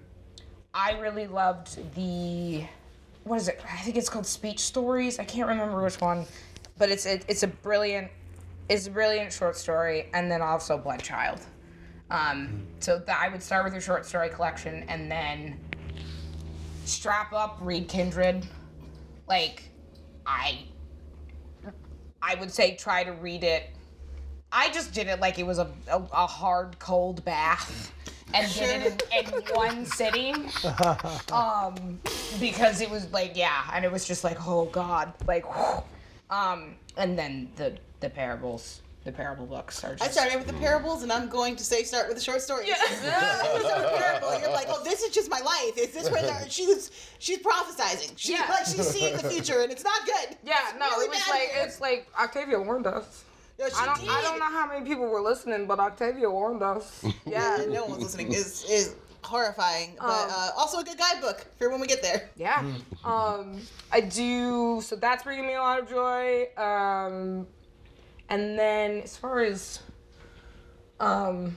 I 0.75 0.99
really 0.99 1.27
loved 1.27 1.95
the 1.95 2.65
what 3.25 3.37
is 3.37 3.49
it? 3.49 3.59
I 3.65 3.79
think 3.79 3.97
it's 3.97 4.11
called 4.11 4.27
Speech 4.27 4.61
Stories. 4.61 5.19
I 5.19 5.25
can't 5.25 5.49
remember 5.49 5.83
which 5.83 5.99
one, 5.99 6.27
but 6.77 6.91
it's 6.91 7.07
it, 7.07 7.25
it's 7.27 7.43
a 7.43 7.49
brilliant 7.49 8.11
it's 8.69 8.87
a 8.87 8.91
brilliant 8.91 9.33
short 9.33 9.57
story, 9.57 10.11
and 10.13 10.31
then 10.31 10.43
also 10.43 10.77
Blood 10.77 11.03
Child. 11.03 11.41
Um, 12.11 12.67
so 12.81 13.03
I 13.09 13.31
would 13.31 13.43
start 13.43 13.65
with 13.65 13.73
your 13.73 13.81
short 13.81 14.05
story 14.05 14.29
collection, 14.29 14.85
and 14.89 15.11
then 15.11 15.59
strap 16.89 17.33
up, 17.33 17.59
read 17.61 17.89
Kindred. 17.89 18.47
Like, 19.29 19.71
I, 20.27 20.65
I 22.23 22.35
would 22.37 22.53
say 22.53 22.77
try 22.77 23.05
to 23.05 23.13
read 23.13 23.45
it. 23.45 23.71
I 24.51 24.71
just 24.71 24.95
did 24.95 25.09
it 25.09 25.21
like 25.21 25.39
it 25.39 25.47
was 25.47 25.59
a, 25.59 25.71
a, 25.91 25.97
a 26.13 26.27
hard, 26.27 26.79
cold 26.79 27.25
bath. 27.25 27.93
And 28.35 28.53
did 28.53 28.83
it 28.83 29.03
in, 29.17 29.35
in 29.35 29.43
one 29.55 29.87
sitting, 29.87 30.51
um, 31.33 31.99
because 32.39 32.83
it 32.83 32.91
was 32.91 33.11
like 33.11 33.33
yeah, 33.35 33.71
and 33.73 33.87
it 33.87 33.91
was 33.91 34.07
just 34.07 34.23
like 34.23 34.47
oh 34.47 34.67
god, 34.67 35.15
like, 35.27 35.47
um, 36.29 36.75
and 36.99 37.19
then 37.19 37.51
the 37.57 37.79
the 38.01 38.11
parables, 38.11 38.83
the 39.09 39.17
parable 39.17 39.47
books 39.47 39.83
are 39.85 39.95
just. 39.95 40.03
I 40.03 40.13
started 40.13 40.37
with 40.37 40.47
the 40.47 40.53
parables, 40.61 41.03
and 41.03 41.11
I'm 41.11 41.29
going 41.31 41.57
to 41.57 41.65
say 41.65 41.83
start 41.83 42.09
with 42.09 42.19
the 42.19 42.23
short 42.23 42.43
stories. 42.43 42.69
Yeah. 42.69 42.77
parable. 43.99 44.39
You're 44.39 44.51
like, 44.53 44.67
oh, 44.69 44.85
this 44.85 45.03
is 45.03 45.15
just 45.15 45.31
my 45.31 45.41
life. 45.41 45.79
Is 45.79 45.95
this 45.95 46.11
where 46.11 46.21
they're, 46.21 46.45
she 46.51 46.67
was? 46.67 46.91
She's 47.19 47.39
prophesizing. 47.39 48.13
She 48.17 48.33
Yeah. 48.33 48.47
like 48.51 48.67
she's 48.67 48.87
seeing 48.87 49.17
the 49.17 49.29
future, 49.31 49.61
and 49.63 49.73
it's 49.73 49.83
not 49.85 50.05
good. 50.05 50.37
Yeah, 50.45 50.57
no, 50.79 50.91
really 50.91 51.07
it 51.07 51.11
was 51.11 51.29
like 51.29 51.41
here. 51.41 51.63
it's 51.65 51.81
like 51.81 52.07
Octavia 52.21 52.61
warned 52.61 52.87
us. 52.87 53.25
Yeah, 53.59 53.69
she 53.69 53.75
I 53.77 53.87
don't, 53.87 54.09
I 54.09 54.23
don't 54.23 54.39
know 54.39 54.45
how 54.45 54.67
many 54.69 54.85
people 54.87 55.07
were 55.09 55.23
listening, 55.23 55.67
but 55.67 55.81
Octavia 55.81 56.29
warned 56.31 56.63
us. 56.63 57.03
Yeah, 57.27 57.65
no 57.69 57.87
one's 57.87 58.03
listening. 58.03 58.33
Is 58.33 58.65
is 58.71 58.95
horrifying, 59.25 59.97
but 59.99 60.07
Um, 60.07 60.31
uh, 60.31 60.51
also 60.57 60.79
a 60.81 60.85
good 60.85 60.99
guidebook 60.99 61.45
for 61.59 61.71
when 61.71 61.81
we 61.81 61.87
get 61.87 62.03
there. 62.03 62.29
Yeah. 62.37 62.63
Um, 63.05 63.61
I 63.91 64.01
do. 64.01 64.81
So 64.83 64.97
that's 64.97 65.23
bringing 65.25 65.47
me 65.47 65.55
a 65.55 65.61
lot 65.61 65.81
of 65.81 65.89
joy. 65.89 66.49
Um, 66.57 67.47
and 68.29 68.59
then 68.59 69.01
as 69.03 69.17
far 69.17 69.41
as, 69.41 69.81
um, 71.01 71.57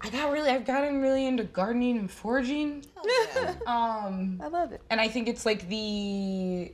I 0.00 0.10
got 0.10 0.30
really, 0.30 0.50
I've 0.50 0.64
gotten 0.64 1.00
really 1.00 1.26
into 1.26 1.44
gardening 1.44 1.98
and 1.98 2.10
foraging. 2.10 2.84
um, 3.66 4.40
I 4.42 4.48
love 4.48 4.72
it. 4.72 4.80
and 4.90 5.00
I 5.00 5.08
think 5.08 5.28
it's 5.28 5.44
like 5.44 5.68
the 5.68 6.72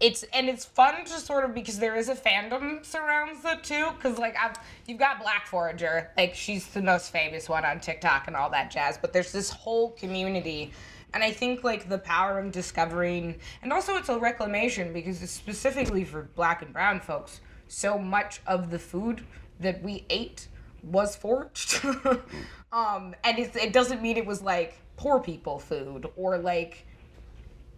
it's 0.00 0.24
and 0.32 0.48
it's 0.48 0.64
fun 0.64 1.04
to 1.04 1.12
sort 1.12 1.44
of 1.44 1.54
because 1.54 1.78
there 1.78 1.94
is 1.94 2.08
a 2.08 2.14
fandom 2.14 2.84
surrounds 2.84 3.44
it 3.44 3.62
too 3.62 3.90
because 3.94 4.18
like 4.18 4.34
I've 4.36 4.56
you've 4.86 4.98
got 4.98 5.20
Black 5.20 5.46
Forager 5.46 6.10
like 6.16 6.34
she's 6.34 6.66
the 6.68 6.80
most 6.80 7.12
famous 7.12 7.48
one 7.48 7.64
on 7.66 7.80
TikTok 7.80 8.26
and 8.26 8.34
all 8.34 8.48
that 8.50 8.70
jazz 8.70 8.96
but 8.96 9.12
there's 9.12 9.30
this 9.30 9.50
whole 9.50 9.90
community 9.90 10.72
and 11.12 11.22
I 11.22 11.30
think 11.30 11.64
like 11.64 11.88
the 11.88 11.98
power 11.98 12.38
of 12.38 12.50
discovering 12.50 13.38
and 13.62 13.72
also 13.72 13.96
it's 13.96 14.08
a 14.08 14.18
reclamation 14.18 14.92
because 14.94 15.22
it's 15.22 15.32
specifically 15.32 16.04
for 16.04 16.22
black 16.34 16.62
and 16.62 16.72
brown 16.72 17.00
folks 17.00 17.42
so 17.70 17.98
much 17.98 18.40
of 18.46 18.70
the 18.70 18.78
food 18.78 19.24
that 19.60 19.82
we 19.82 20.04
ate 20.10 20.48
was 20.82 21.14
forged. 21.14 21.84
um 22.72 23.14
and 23.24 23.38
it's, 23.38 23.56
it 23.56 23.72
doesn't 23.72 24.02
mean 24.02 24.16
it 24.16 24.26
was 24.26 24.42
like 24.42 24.78
poor 24.96 25.20
people 25.20 25.58
food 25.58 26.06
or 26.16 26.38
like 26.38 26.86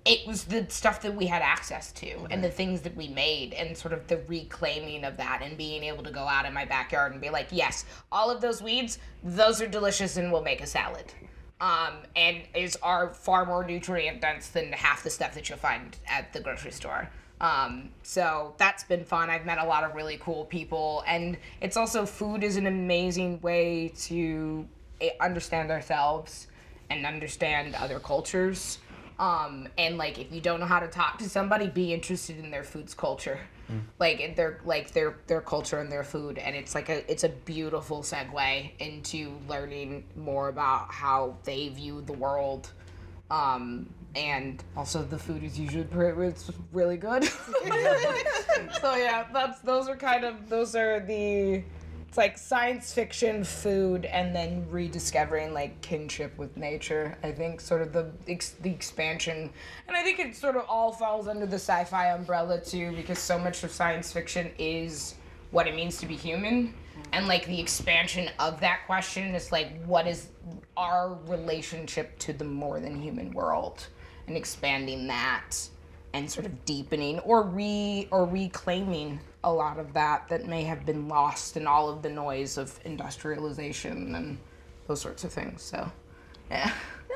it 0.05 0.27
was 0.27 0.45
the 0.45 0.67
stuff 0.69 1.01
that 1.03 1.15
we 1.15 1.27
had 1.27 1.43
access 1.43 1.93
to 1.93 2.27
and 2.31 2.43
the 2.43 2.51
things 2.51 2.81
that 2.81 2.97
we 2.97 3.07
made 3.09 3.53
and 3.55 3.77
sort 3.77 3.95
of 3.95 4.07
the 4.09 4.19
reclaiming 4.27 5.05
of 5.05 5.17
that 5.17 5.41
and 5.43 5.57
being 5.57 5.85
able 5.85 6.03
to 6.03 6.11
go 6.11 6.23
out 6.23 6.45
in 6.45 6.53
my 6.53 6.65
backyard 6.65 7.13
and 7.13 7.21
be 7.21 7.31
like 7.31 7.47
yes 7.51 7.85
all 8.11 8.31
of 8.31 8.41
those 8.41 8.61
weeds 8.61 8.99
those 9.23 9.63
are 9.63 9.69
delicious 9.69 10.17
and 10.17 10.33
we'll 10.33 10.43
make 10.43 10.61
a 10.61 10.67
salad. 10.67 11.13
Um, 11.61 11.99
and 12.17 12.43
is 12.57 12.77
are 12.83 13.15
far 13.15 13.47
more 13.47 13.65
nutrient 13.65 14.21
dense 14.21 14.49
than 14.49 14.73
half 14.73 15.05
the 15.05 15.11
stuff 15.11 15.35
that 15.35 15.49
you'll 15.49 15.59
find 15.59 15.97
at 16.09 16.33
the 16.33 16.41
grocery 16.41 16.73
store 16.73 17.09
um, 17.43 17.91
so 18.05 18.55
that's 18.57 18.85
been 18.85 19.05
fun. 19.05 19.29
I've 19.29 19.45
met 19.45 19.59
a 19.59 19.65
lot 19.67 19.83
of 19.83 19.95
really 19.95 20.17
cool 20.19 20.45
people. 20.45 21.03
And 21.07 21.37
it's 21.61 21.77
also 21.77 22.07
food 22.07 22.45
is 22.45 22.57
an 22.57 22.67
amazing 22.67 23.41
way 23.41 23.93
to 24.03 24.67
eh, 25.01 25.11
understand 25.21 25.71
ourselves 25.73 26.47
and 26.89 27.05
understand 27.05 27.75
other 27.75 27.99
cultures. 27.99 28.79
Um, 29.19 29.69
and 29.77 29.99
like 29.99 30.19
if 30.19 30.33
you 30.33 30.41
don't 30.41 30.61
know 30.61 30.67
how 30.67 30.79
to 30.79 30.87
talk 30.87 31.19
to 31.19 31.29
somebody 31.29 31.67
be 31.67 31.93
interested 31.93 32.39
in 32.39 32.51
their 32.51 32.65
food's 32.65 32.95
culture. 32.95 33.41
Like 33.99 34.37
their 34.37 34.61
like 34.65 34.93
their 34.93 35.17
their 35.27 35.41
culture 35.41 35.81
and 35.81 35.91
their 35.91 36.05
food. 36.05 36.39
And 36.39 36.55
it's 36.55 36.75
like 36.75 36.89
a 36.89 37.11
it's 37.11 37.25
a 37.25 37.29
beautiful 37.29 38.03
segue 38.03 38.71
into 38.79 39.33
learning 39.49 40.05
more 40.15 40.49
about 40.49 40.93
how 40.93 41.37
they 41.45 41.69
view 41.71 42.03
the 42.03 42.13
world. 42.13 42.71
Um, 43.31 43.89
and 44.15 44.63
also 44.77 45.03
the 45.03 45.19
food 45.19 45.43
is 45.43 45.59
usually 45.59 45.85
pretty, 45.85 46.21
it's 46.23 46.51
really 46.73 46.97
good. 46.97 47.25
So 48.81 48.95
yeah 48.97 49.27
that's 49.33 49.61
those 49.61 49.89
are 49.89 49.97
kind 49.97 50.25
of 50.25 50.49
those 50.49 50.75
are 50.75 51.01
the 51.01 51.63
it's 52.09 52.17
like 52.17 52.37
science 52.37 52.93
fiction 52.93 53.45
food 53.45 54.05
and 54.07 54.35
then 54.35 54.67
rediscovering 54.71 55.55
like 55.55 55.81
kinship 55.81 56.37
with 56.37 56.57
nature 56.57 57.17
i 57.23 57.31
think 57.31 57.61
sort 57.61 57.81
of 57.81 57.93
the 57.93 58.11
ex- 58.29 58.57
the 58.63 58.71
expansion. 58.71 59.51
And 59.89 59.97
i 59.97 60.03
think 60.03 60.19
it 60.19 60.35
sort 60.35 60.57
of 60.57 60.65
all 60.69 60.93
falls 60.93 61.29
under 61.29 61.47
the 61.47 61.57
sci-fi 61.57 62.09
umbrella 62.09 62.61
too 62.61 62.93
because 62.97 63.19
so 63.19 63.39
much 63.39 63.63
of 63.63 63.71
science 63.71 64.13
fiction 64.13 64.51
is 64.59 65.15
what 65.53 65.67
it 65.67 65.75
means 65.77 65.99
to 65.99 66.07
be 66.07 66.17
human. 66.17 66.75
And 67.13 67.29
like 67.29 67.47
the 67.47 67.61
expansion 67.61 68.31
of 68.39 68.59
that 68.61 68.81
question 68.87 69.35
is 69.35 69.53
like 69.53 69.83
what 69.85 70.07
is 70.07 70.29
our 70.77 71.19
relationship 71.27 72.19
to 72.21 72.33
the 72.33 72.45
more 72.45 72.81
than 72.81 73.01
human 73.01 73.31
world 73.33 73.87
and 74.27 74.37
expanding 74.37 75.07
that 75.09 75.51
and 76.15 76.31
sort 76.31 76.47
of 76.47 76.65
deepening 76.65 77.19
or 77.21 77.43
re 77.43 78.07
or 78.11 78.27
reclaiming 78.27 79.19
a 79.45 79.53
lot 79.53 79.79
of 79.79 79.93
that 79.95 80.29
that 80.29 80.47
may 80.47 80.63
have 80.63 80.85
been 80.85 81.09
lost 81.09 81.57
in 81.57 81.67
all 81.67 81.89
of 81.89 82.03
the 82.03 82.11
noise 82.11 82.59
of 82.59 82.79
industrialization 82.85 84.15
and 84.15 84.39
those 84.87 85.01
sorts 85.01 85.25
of 85.25 85.33
things. 85.33 85.63
So, 85.63 85.91
yeah, 86.51 86.73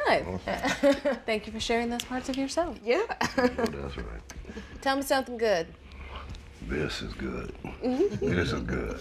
Good. 0.07 0.41
Thank 1.27 1.47
you 1.47 1.53
for 1.53 1.61
sharing 1.61 1.91
those 1.91 2.03
parts 2.03 2.28
of 2.28 2.37
yourself. 2.37 2.78
yeah. 2.85 3.03
Oh, 3.11 3.47
that's 3.47 3.97
right. 3.97 4.23
Tell 4.81 4.97
me 4.97 5.03
something 5.03 5.37
good. 5.37 5.66
This 6.69 7.03
is 7.03 7.12
good. 7.15 7.53
This 7.83 8.53
is 8.53 8.61
good. 8.62 8.99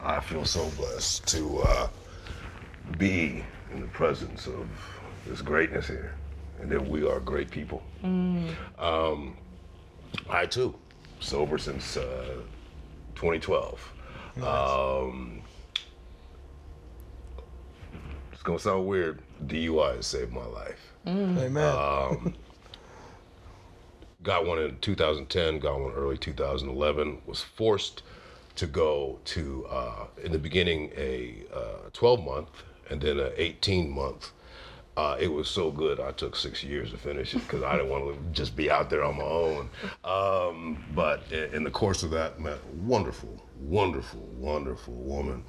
I 0.00 0.20
feel 0.20 0.44
so 0.44 0.68
blessed 0.76 1.26
to 1.28 1.60
uh, 1.60 1.88
be 2.98 3.44
in 3.72 3.80
the 3.80 3.86
presence 3.88 4.46
of 4.46 4.66
this 5.26 5.40
greatness 5.40 5.86
here, 5.88 6.14
and 6.62 6.70
that 6.70 6.88
we 6.88 7.06
are 7.06 7.20
great 7.20 7.50
people. 7.50 7.82
Um, 8.78 9.36
I 10.30 10.46
too, 10.46 10.74
sober 11.20 11.58
since 11.58 11.96
uh, 11.96 12.36
2012. 13.16 13.92
Um, 14.42 15.42
it's 18.32 18.42
gonna 18.42 18.58
sound 18.58 18.86
weird. 18.86 19.20
DUI 19.46 19.96
has 19.96 20.06
saved 20.06 20.32
my 20.32 20.46
life. 20.46 20.92
Amen. 21.06 22.34
got 24.22 24.46
one 24.46 24.58
in 24.58 24.78
2010, 24.80 25.58
got 25.58 25.80
one 25.80 25.92
early 25.92 26.16
2011, 26.16 27.22
was 27.26 27.42
forced 27.42 28.02
to 28.54 28.66
go 28.66 29.18
to 29.24 29.66
uh, 29.66 30.06
in 30.22 30.30
the 30.30 30.38
beginning 30.38 30.92
a 30.96 31.42
uh, 31.52 31.90
12 31.92 32.24
month 32.24 32.50
and 32.90 33.00
then 33.00 33.18
an 33.18 33.32
18 33.36 33.90
month. 33.90 34.32
Uh, 34.96 35.16
it 35.18 35.28
was 35.28 35.48
so 35.48 35.70
good. 35.70 36.00
I 36.00 36.12
took 36.12 36.36
six 36.36 36.62
years 36.62 36.90
to 36.90 36.98
finish 36.98 37.34
it 37.34 37.38
because 37.38 37.62
I 37.62 37.76
didn't 37.76 37.90
want 37.90 38.14
to 38.14 38.20
just 38.32 38.54
be 38.54 38.70
out 38.70 38.90
there 38.90 39.02
on 39.02 39.16
my 39.16 39.24
own. 39.24 39.70
Um, 40.04 40.84
but 40.94 41.22
in 41.32 41.64
the 41.64 41.70
course 41.70 42.02
of 42.02 42.10
that, 42.10 42.38
met 42.40 42.58
a 42.58 42.76
wonderful, 42.76 43.42
wonderful, 43.60 44.20
wonderful 44.36 44.92
woman, 44.94 45.44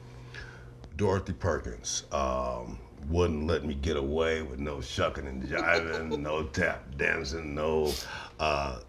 Dorothy 0.95 1.33
Perkins. 1.33 2.03
Um, 2.13 2.79
wouldn't 3.09 3.47
let 3.47 3.65
me 3.65 3.73
get 3.73 3.97
away 3.97 4.43
with 4.43 4.59
no 4.59 4.79
shucking 4.79 5.27
and 5.27 5.43
jiving, 5.43 6.17
no 6.19 6.43
tap 6.43 6.95
dancing, 6.97 7.53
no. 7.53 7.91
Uh, 8.39 8.79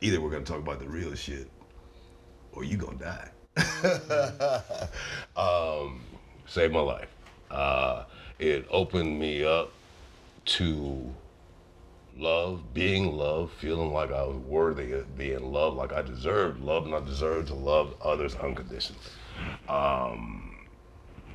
either 0.00 0.22
we're 0.22 0.30
gonna 0.30 0.42
talk 0.42 0.58
about 0.58 0.78
the 0.78 0.88
real 0.88 1.14
shit, 1.14 1.50
or 2.52 2.64
you 2.64 2.78
gonna 2.78 2.96
die. 2.96 3.30
um, 5.36 6.00
saved 6.46 6.72
my 6.72 6.80
life. 6.80 7.14
Uh, 7.50 8.04
it 8.38 8.66
opened 8.70 9.18
me 9.18 9.44
up 9.44 9.70
to 10.48 11.14
love, 12.16 12.72
being 12.72 13.16
loved, 13.16 13.52
feeling 13.52 13.92
like 13.92 14.10
I 14.10 14.22
was 14.22 14.38
worthy 14.38 14.92
of 14.92 15.16
being 15.16 15.52
loved, 15.52 15.76
like 15.76 15.92
I 15.92 16.02
deserved 16.02 16.60
love, 16.60 16.86
and 16.86 16.94
I 16.94 17.00
deserved 17.00 17.48
to 17.48 17.54
love 17.54 17.94
others 18.02 18.34
unconditionally. 18.34 19.00
Um, 19.68 20.66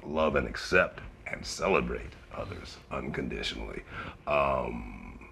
love 0.03 0.35
and 0.35 0.47
accept 0.47 0.99
and 1.31 1.45
celebrate 1.45 2.11
others 2.35 2.77
unconditionally. 2.91 3.83
Um, 4.25 5.29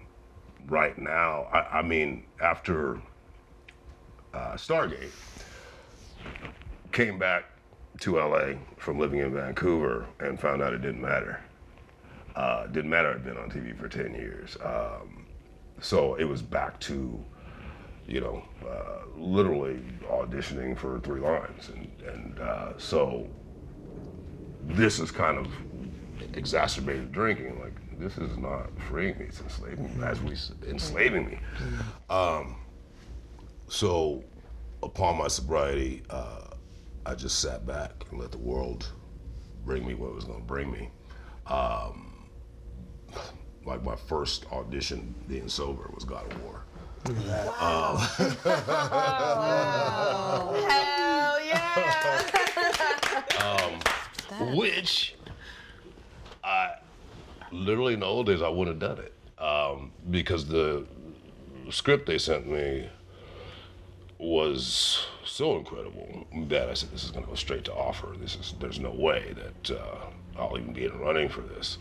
right 0.68 0.96
now, 0.96 1.48
I, 1.52 1.78
I 1.78 1.82
mean, 1.82 2.24
after 2.40 3.00
uh, 4.32 4.54
Stargate, 4.54 5.10
came 6.92 7.18
back 7.18 7.44
to 8.00 8.16
LA 8.16 8.54
from 8.76 8.98
living 8.98 9.18
in 9.20 9.34
Vancouver 9.34 10.06
and 10.20 10.38
found 10.38 10.62
out 10.62 10.72
it 10.72 10.82
didn't 10.82 11.00
matter. 11.00 11.40
Uh, 12.34 12.66
didn't 12.68 12.90
matter 12.90 13.10
I'd 13.10 13.24
been 13.24 13.36
on 13.36 13.50
TV 13.50 13.76
for 13.78 13.88
10 13.88 14.14
years. 14.14 14.56
Um, 14.62 15.26
so 15.80 16.14
it 16.14 16.24
was 16.24 16.42
back 16.42 16.78
to, 16.80 17.22
you 18.06 18.20
know, 18.20 18.42
uh, 18.66 19.06
literally 19.16 19.80
auditioning 20.04 20.76
for 20.76 21.00
three 21.00 21.20
lines. 21.20 21.68
And, 21.68 21.90
and 22.06 22.38
uh, 22.40 22.78
so 22.78 23.28
this 24.64 24.98
is 24.98 25.10
kind 25.10 25.38
of 25.38 25.48
exacerbated 26.34 27.12
drinking. 27.12 27.60
Like, 27.60 27.74
this 27.98 28.16
is 28.18 28.36
not 28.38 28.68
freeing 28.88 29.18
me, 29.18 29.26
it's 29.26 29.40
enslaving 29.40 29.98
me, 29.98 30.04
as 30.04 30.20
we 30.22 30.36
enslaving 30.68 31.26
me. 31.26 31.38
Um, 32.10 32.56
so 33.68 34.24
upon 34.82 35.18
my 35.18 35.28
sobriety, 35.28 36.02
uh, 36.10 36.46
I 37.04 37.14
just 37.14 37.40
sat 37.40 37.66
back 37.66 38.04
and 38.10 38.20
let 38.20 38.30
the 38.32 38.38
world 38.38 38.90
bring 39.64 39.86
me 39.86 39.94
what 39.94 40.08
it 40.08 40.14
was 40.14 40.24
going 40.24 40.40
to 40.40 40.44
bring 40.44 40.70
me. 40.70 40.90
Um, 41.46 42.11
like 43.64 43.82
my 43.82 43.96
first 43.96 44.46
audition 44.52 45.14
being 45.28 45.48
sober 45.48 45.90
was 45.94 46.04
God 46.04 46.30
of 46.32 46.42
War. 46.42 46.62
Hell 50.68 51.40
yeah! 51.44 52.22
Um, 53.40 54.54
which 54.56 55.16
I 56.44 56.74
literally 57.50 57.94
in 57.94 58.00
the 58.00 58.06
old 58.06 58.26
days 58.26 58.40
I 58.42 58.48
wouldn't 58.48 58.80
have 58.80 58.96
done 58.96 59.04
it 59.04 59.12
um, 59.42 59.92
because 60.10 60.46
the 60.46 60.86
script 61.70 62.06
they 62.06 62.18
sent 62.18 62.46
me 62.46 62.88
was 64.18 65.06
so 65.24 65.56
incredible 65.56 66.26
that 66.48 66.68
I 66.68 66.74
said 66.74 66.90
this 66.92 67.02
is 67.04 67.10
going 67.10 67.24
to 67.24 67.30
go 67.30 67.34
straight 67.34 67.64
to 67.64 67.74
offer. 67.74 68.14
This 68.18 68.36
is 68.36 68.54
there's 68.60 68.78
no 68.78 68.92
way 68.92 69.34
that 69.34 69.76
uh, 69.76 70.06
I'll 70.38 70.56
even 70.56 70.72
be 70.72 70.84
in 70.84 70.98
running 71.00 71.28
for 71.28 71.40
this. 71.40 71.78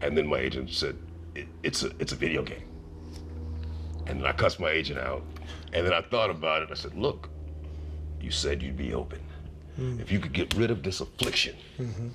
And 0.00 0.16
then 0.16 0.26
my 0.26 0.38
agent 0.38 0.70
said 0.70 0.96
it, 1.34 1.48
it's 1.62 1.82
a 1.82 1.90
it's 1.98 2.12
a 2.12 2.16
video 2.16 2.42
game. 2.42 2.68
And 4.06 4.20
then 4.20 4.26
I 4.26 4.32
cussed 4.32 4.60
my 4.60 4.70
agent 4.70 5.00
out. 5.00 5.22
And 5.72 5.84
then 5.84 5.92
I 5.92 6.00
thought 6.00 6.30
about 6.30 6.62
it. 6.62 6.68
I 6.70 6.74
said, 6.74 6.94
look, 6.94 7.28
you 8.20 8.30
said 8.30 8.62
you'd 8.62 8.76
be 8.76 8.94
open. 8.94 9.20
Hmm. 9.76 10.00
If 10.00 10.10
you 10.10 10.18
could 10.20 10.32
get 10.32 10.54
rid 10.54 10.70
of 10.70 10.82
this 10.82 11.00
affliction, 11.00 11.56
mm-hmm. 11.78 12.08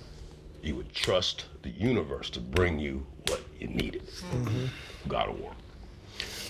you 0.63 0.75
would 0.75 0.93
trust 0.93 1.45
the 1.61 1.69
universe 1.69 2.29
to 2.31 2.39
bring 2.39 2.79
you 2.79 3.05
what 3.27 3.41
you 3.59 3.67
needed. 3.67 4.07
Mm-hmm. 4.07 4.65
God 5.07 5.29
of 5.29 5.39
War. 5.39 5.53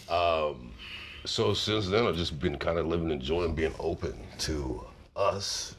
Um, 0.10 0.74
so 1.26 1.53
since 1.53 1.88
then, 1.88 2.08
I've 2.08 2.16
just 2.16 2.40
been 2.40 2.58
kind 2.58 2.78
of 2.78 2.88
living 2.88 3.12
and 3.12 3.22
joy 3.22 3.44
and 3.44 3.56
being 3.56 3.74
open 3.80 4.16
to 4.40 4.86
us, 5.16 5.76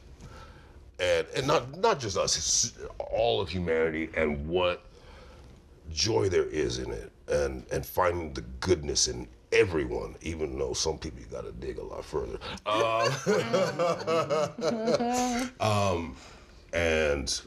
and 0.99 1.27
and 1.35 1.47
not 1.47 1.77
not 1.79 1.99
just 1.99 2.17
us, 2.17 2.37
it's 2.37 2.73
all 2.99 3.41
of 3.41 3.49
humanity 3.49 4.09
and 4.15 4.47
what 4.47 4.85
joy 5.91 6.29
there 6.29 6.45
is 6.45 6.79
in 6.79 6.91
it, 6.91 7.11
and 7.27 7.65
and 7.71 7.85
finding 7.85 8.33
the 8.33 8.41
goodness 8.59 9.07
in 9.07 9.27
everyone, 9.53 10.15
even 10.21 10.57
though 10.57 10.73
some 10.73 10.97
people 10.97 11.19
you 11.19 11.27
got 11.27 11.45
to 11.45 11.51
dig 11.53 11.77
a 11.77 11.83
lot 11.83 12.03
further. 12.03 12.39
Um, 12.65 13.11
um, 15.59 16.15
and 16.73 17.41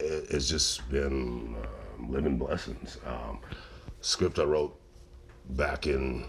it, 0.00 0.26
it's 0.30 0.48
just 0.48 0.88
been 0.90 1.54
um, 1.98 2.10
living 2.10 2.38
blessings. 2.38 2.96
Um, 3.06 3.40
script 4.00 4.38
I 4.38 4.44
wrote 4.44 4.80
back 5.50 5.86
in 5.86 6.24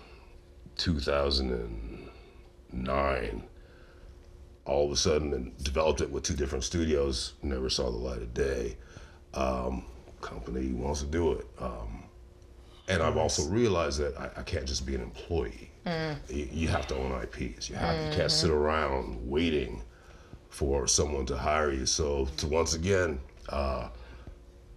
2009. 0.78 3.44
All 4.66 4.86
of 4.86 4.92
a 4.92 4.98
sudden, 4.98 5.34
and 5.34 5.58
developed 5.64 6.02
it 6.02 6.12
with 6.12 6.24
two 6.24 6.36
different 6.36 6.66
studios. 6.66 7.34
Never 7.42 7.70
saw 7.70 7.90
the 7.90 7.98
light 7.98 8.22
of 8.22 8.34
day. 8.34 8.76
Um, 9.34 9.86
company 10.22 10.72
wants 10.74 11.02
to 11.02 11.08
do 11.08 11.34
it. 11.34 11.48
Um, 11.60 12.04
and 12.88 13.02
I've 13.04 13.18
also 13.18 13.44
realized 13.50 14.00
that 14.00 14.18
I, 14.18 14.30
I 14.38 14.44
can't 14.44 14.66
just 14.66 14.86
be 14.86 14.96
an 14.96 15.02
employee. 15.02 15.72
You, 16.30 16.50
you 16.52 16.68
have 16.68 16.88
to 16.88 16.96
own 16.96 17.22
IPs. 17.22 17.70
You 17.70 17.76
have 17.76 18.06
you 18.06 18.18
can't 18.18 18.32
sit 18.32 18.50
around 18.50 19.18
waiting 19.30 19.82
for 20.50 20.88
someone 20.88 21.26
to 21.28 21.38
hire 21.38 21.72
you. 21.72 21.86
So 21.86 22.28
to 22.38 22.48
once 22.48 22.74
again, 22.74 23.20
uh, 23.50 23.90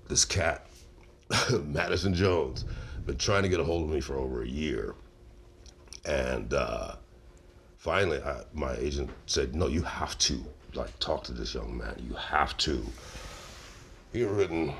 this 0.09 0.25
cat, 0.25 0.67
Madison 1.63 2.15
Jones, 2.15 2.65
been 3.07 3.17
trying 3.17 3.43
to 3.43 3.49
get 3.49 3.61
a 3.61 3.65
hold 3.65 3.85
of 3.85 3.95
me 3.95 4.01
for 4.01 4.17
over 4.17 4.43
a 4.43 4.49
year, 4.49 4.95
and 6.05 6.53
uh, 6.55 6.95
finally, 7.79 8.21
I, 8.23 8.43
my 8.53 8.75
agent 8.77 9.11
said, 9.27 9.55
"No, 9.55 9.67
you 9.67 9.83
have 9.83 10.19
to 10.19 10.45
like 10.75 10.97
talk 11.01 11.25
to 11.25 11.33
this 11.33 11.55
young 11.55 11.77
man. 11.77 11.95
You 12.07 12.15
have 12.15 12.57
to." 12.59 12.85
He 14.13 14.21
had 14.21 14.31
written 14.31 14.75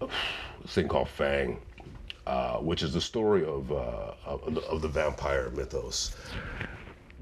a 0.00 0.08
thing 0.68 0.88
called 0.88 1.08
Fang, 1.08 1.60
uh, 2.26 2.58
which 2.58 2.82
is 2.82 2.92
the 2.92 3.00
story 3.00 3.44
of, 3.44 3.70
uh, 3.72 4.12
of, 4.24 4.54
the- 4.54 4.62
of 4.62 4.82
the 4.82 4.88
vampire 4.88 5.50
mythos, 5.50 6.16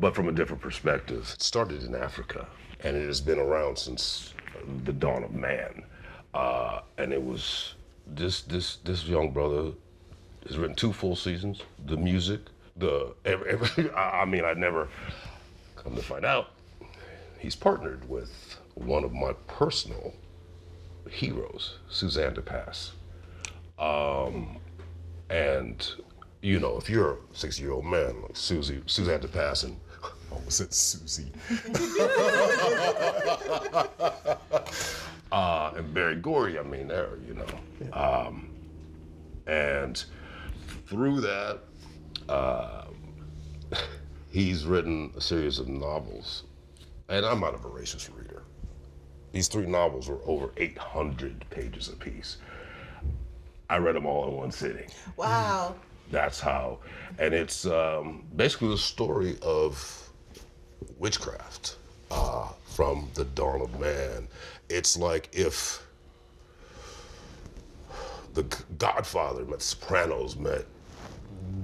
but 0.00 0.14
from 0.14 0.28
a 0.28 0.32
different 0.32 0.60
perspective. 0.62 1.30
It 1.34 1.42
started 1.42 1.82
in 1.82 1.94
Africa, 1.94 2.46
and 2.80 2.96
it 2.96 3.06
has 3.06 3.20
been 3.20 3.38
around 3.38 3.78
since 3.78 4.34
the 4.84 4.92
dawn 4.92 5.24
of 5.24 5.32
man. 5.32 5.82
Uh, 6.34 6.80
and 6.98 7.12
it 7.12 7.22
was 7.22 7.74
this 8.06 8.42
this 8.42 8.76
this 8.84 9.04
young 9.04 9.30
brother 9.32 9.72
has 10.46 10.56
written 10.58 10.74
two 10.76 10.92
full 10.92 11.16
seasons. 11.16 11.62
The 11.86 11.96
music, 11.96 12.40
the 12.76 13.14
every, 13.24 13.50
every 13.52 13.90
I 13.96 14.24
mean, 14.24 14.44
I 14.44 14.52
never 14.54 14.88
come 15.76 15.94
to 15.96 16.02
find 16.02 16.24
out 16.24 16.50
he's 17.38 17.56
partnered 17.56 18.08
with 18.08 18.56
one 18.74 19.04
of 19.04 19.12
my 19.12 19.32
personal 19.46 20.12
heroes, 21.10 21.78
Suzanne 21.88 22.34
de 22.34 22.42
Passe. 22.42 22.92
Um, 23.78 24.58
and 25.30 25.86
you 26.42 26.60
know, 26.60 26.76
if 26.76 26.88
you're 26.88 27.12
a 27.12 27.16
60 27.32 27.62
year 27.62 27.72
old 27.72 27.84
man 27.84 28.22
like 28.22 28.36
Susie, 28.36 28.82
Suzanne 28.86 29.20
de 29.20 29.28
Passe, 29.28 29.64
and 29.64 29.76
almost 30.30 30.58
said 30.58 30.72
Susie, 30.72 31.32
uh, 35.32 35.72
and 35.76 35.94
Berry 35.94 36.16
Gordy, 36.16 36.58
I 36.58 36.62
mean, 36.62 36.88
there, 36.88 37.10
you 37.26 37.34
know, 37.34 37.46
um, 37.92 38.50
and 39.46 40.04
through 40.86 41.20
that, 41.22 41.60
uh, 42.28 42.84
he's 44.30 44.64
written 44.64 45.12
a 45.16 45.20
series 45.20 45.58
of 45.58 45.68
novels, 45.68 46.44
and 47.08 47.26
I'm 47.26 47.40
not 47.40 47.54
a 47.54 47.58
voracious 47.58 48.08
reader. 48.10 48.27
These 49.32 49.48
three 49.48 49.66
novels 49.66 50.08
were 50.08 50.20
over 50.26 50.50
800 50.56 51.44
pages 51.50 51.88
apiece. 51.88 52.38
I 53.70 53.76
read 53.78 53.94
them 53.94 54.06
all 54.06 54.28
in 54.28 54.34
one 54.34 54.50
sitting. 54.50 54.88
Wow. 55.16 55.74
That's 56.10 56.40
how, 56.40 56.78
and 57.18 57.34
it's 57.34 57.66
um, 57.66 58.24
basically 58.34 58.68
the 58.68 58.78
story 58.78 59.36
of 59.42 60.10
witchcraft 60.98 61.76
uh, 62.10 62.48
from 62.64 63.08
the 63.14 63.24
dawn 63.24 63.60
of 63.60 63.78
man. 63.78 64.26
It's 64.70 64.96
like 64.96 65.28
if 65.32 65.86
the 68.32 68.44
Godfather 68.78 69.44
met 69.44 69.60
Sopranos 69.60 70.36
met 70.36 70.64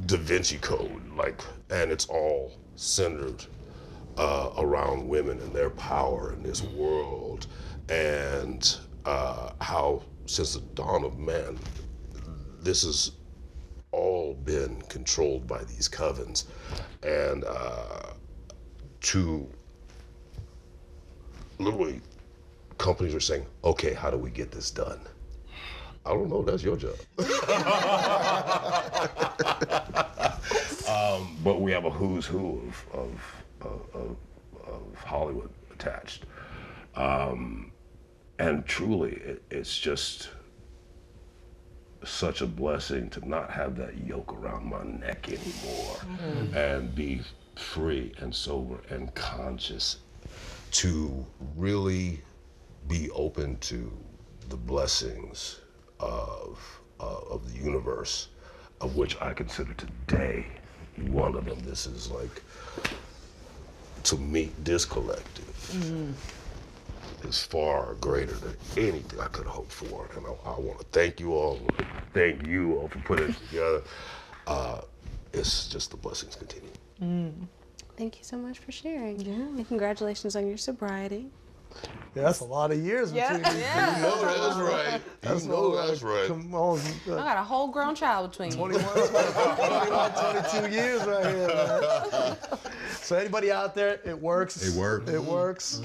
Da 0.07 0.17
Vinci 0.19 0.59
Code, 0.59 1.03
like, 1.17 1.41
and 1.71 1.91
it's 1.91 2.07
all 2.07 2.53
centered 2.77 3.45
uh, 4.17 4.51
around 4.59 5.09
women 5.09 5.41
and 5.41 5.53
their 5.53 5.71
power 5.71 6.33
in 6.33 6.43
this 6.43 6.63
world, 6.63 7.47
and 7.89 8.79
uh, 9.05 9.51
how 9.61 10.03
since 10.27 10.55
the 10.55 10.61
dawn 10.75 11.05
of 11.05 11.19
man, 11.19 11.59
this 12.61 12.83
has 12.83 13.13
all 13.93 14.35
been 14.35 14.81
controlled 14.83 15.47
by 15.47 15.63
these 15.65 15.89
covens, 15.89 16.45
and 17.03 17.45
uh, 17.45 18.13
to 19.01 19.47
literally 21.59 22.01
companies 22.79 23.15
are 23.15 23.21
saying, 23.21 23.47
okay, 23.65 23.95
how 23.95 24.11
do 24.11 24.19
we 24.19 24.31
get 24.31 24.51
this 24.51 24.71
done? 24.71 25.01
I 26.07 26.11
don't 26.11 26.29
know. 26.29 26.43
That's 26.43 26.63
your 26.63 26.77
job. 26.77 26.95
um, 30.89 31.37
but 31.43 31.63
we 31.63 31.73
have 31.73 31.87
a 31.87 31.91
who's 31.91 32.27
who 32.27 32.61
of 32.61 32.87
of, 32.93 33.44
of, 33.65 33.81
of, 33.95 34.17
Hollywood 34.97 35.51
attached, 35.73 36.25
um, 36.95 37.73
and 38.39 38.65
truly, 38.65 39.13
it, 39.13 39.43
it's 39.51 39.79
just 39.79 40.31
such 42.05 42.41
a 42.41 42.47
blessing 42.47 43.11
to 43.11 43.29
not 43.29 43.51
have 43.51 43.77
that 43.77 44.07
yoke 44.07 44.33
around 44.33 44.67
my 44.67 44.83
neck 44.85 45.29
anymore, 45.29 45.97
and 46.55 46.95
be 46.95 47.21
free 47.57 48.13
and 48.19 48.35
sober 48.35 48.81
and 48.91 49.15
conscious 49.15 49.99
to 50.71 51.25
really 51.57 52.21
be 52.89 53.11
open 53.11 53.57
to 53.59 53.93
the 54.49 54.57
blessings 54.57 55.61
of 56.01 56.81
uh, 57.01 57.21
of 57.31 57.53
the 57.53 57.59
universe, 57.59 58.29
of 58.81 58.97
which 58.97 59.21
I 59.21 59.33
consider 59.33 59.75
today 59.75 60.47
one 61.09 61.35
of 61.35 61.45
them. 61.45 61.59
This 61.61 61.87
is 61.87 62.11
like 62.11 62.43
to 64.05 64.17
meet 64.17 64.65
this 64.65 64.85
collective 64.85 65.51
is 67.27 67.43
far 67.43 67.95
greater 67.95 68.35
than 68.35 68.55
anything 68.77 69.19
I 69.19 69.27
could 69.29 69.47
hope 69.47 69.71
for, 69.71 70.09
and 70.17 70.27
I, 70.27 70.51
I 70.51 70.59
want 70.59 70.79
to 70.79 70.85
thank 70.93 71.21
you 71.21 71.33
all. 71.33 71.59
Thank 72.13 72.47
you 72.47 72.77
all 72.77 72.89
for 72.89 72.99
putting 73.01 73.31
it 73.31 73.37
together. 73.49 73.83
Uh, 74.47 74.81
it's 75.33 75.69
just 75.69 75.91
the 75.91 75.97
blessings 75.97 76.37
continue. 76.37 76.71
Thank 77.97 78.19
you 78.19 78.25
so 78.25 78.37
much 78.37 78.59
for 78.59 78.73
sharing. 78.73 79.21
Yeah. 79.21 79.35
And 79.35 79.67
congratulations 79.67 80.37
on 80.37 80.47
your 80.47 80.57
sobriety. 80.57 81.31
Yeah, 82.15 82.23
that's 82.23 82.41
a 82.41 82.45
lot 82.45 82.71
of 82.71 82.79
years 82.79 83.13
Yeah, 83.13 83.37
between 83.37 83.55
these. 83.55 83.63
yeah. 83.63 83.97
You 83.97 84.03
know 84.03 84.49
that's 84.49 84.57
right. 84.59 85.01
That's 85.21 85.43
you 85.45 85.51
know 85.51 85.87
that's 85.87 86.03
right. 86.03 86.29
Come 86.29 86.55
on, 86.55 86.81
I 87.07 87.17
got 87.17 87.37
a 87.39 87.43
whole 87.43 87.69
grown 87.69 87.97
child 87.97 88.31
between 88.31 88.51
you. 88.53 88.57
21, 88.57 88.85
21, 88.85 90.13
22 90.63 90.71
years 90.73 91.05
right 91.07 91.27
here, 91.27 91.49
man. 91.49 92.37
So 93.01 93.17
anybody 93.17 93.51
out 93.51 93.75
there, 93.75 94.01
it 94.05 94.17
works. 94.19 94.63
It 94.67 94.75
works. 94.79 95.11
It 95.11 95.23
works. 95.23 95.81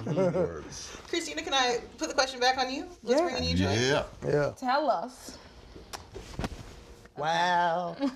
Krystina, 1.11 1.43
can 1.43 1.53
I 1.55 1.79
put 1.97 2.09
the 2.09 2.13
question 2.13 2.39
back 2.39 2.59
on 2.59 2.71
you? 2.71 2.85
What's 3.01 3.19
bringing 3.21 3.43
you 3.43 3.55
joy? 3.55 3.73
Yeah. 3.73 4.03
yeah. 4.23 4.51
Tell 4.55 4.89
us. 4.89 5.37
Wow. 7.17 7.95
Wait 7.99 8.09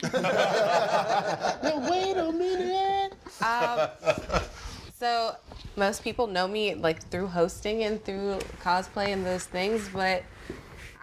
a 2.17 2.31
minute. 2.31 3.13
Um, 3.41 3.89
so 5.03 5.35
most 5.75 6.01
people 6.01 6.27
know 6.27 6.47
me 6.47 6.75
like 6.75 7.05
through 7.09 7.27
hosting 7.27 7.84
and 7.84 8.01
through 8.05 8.39
cosplay 8.61 9.07
and 9.07 9.25
those 9.25 9.43
things, 9.43 9.89
but 9.89 10.23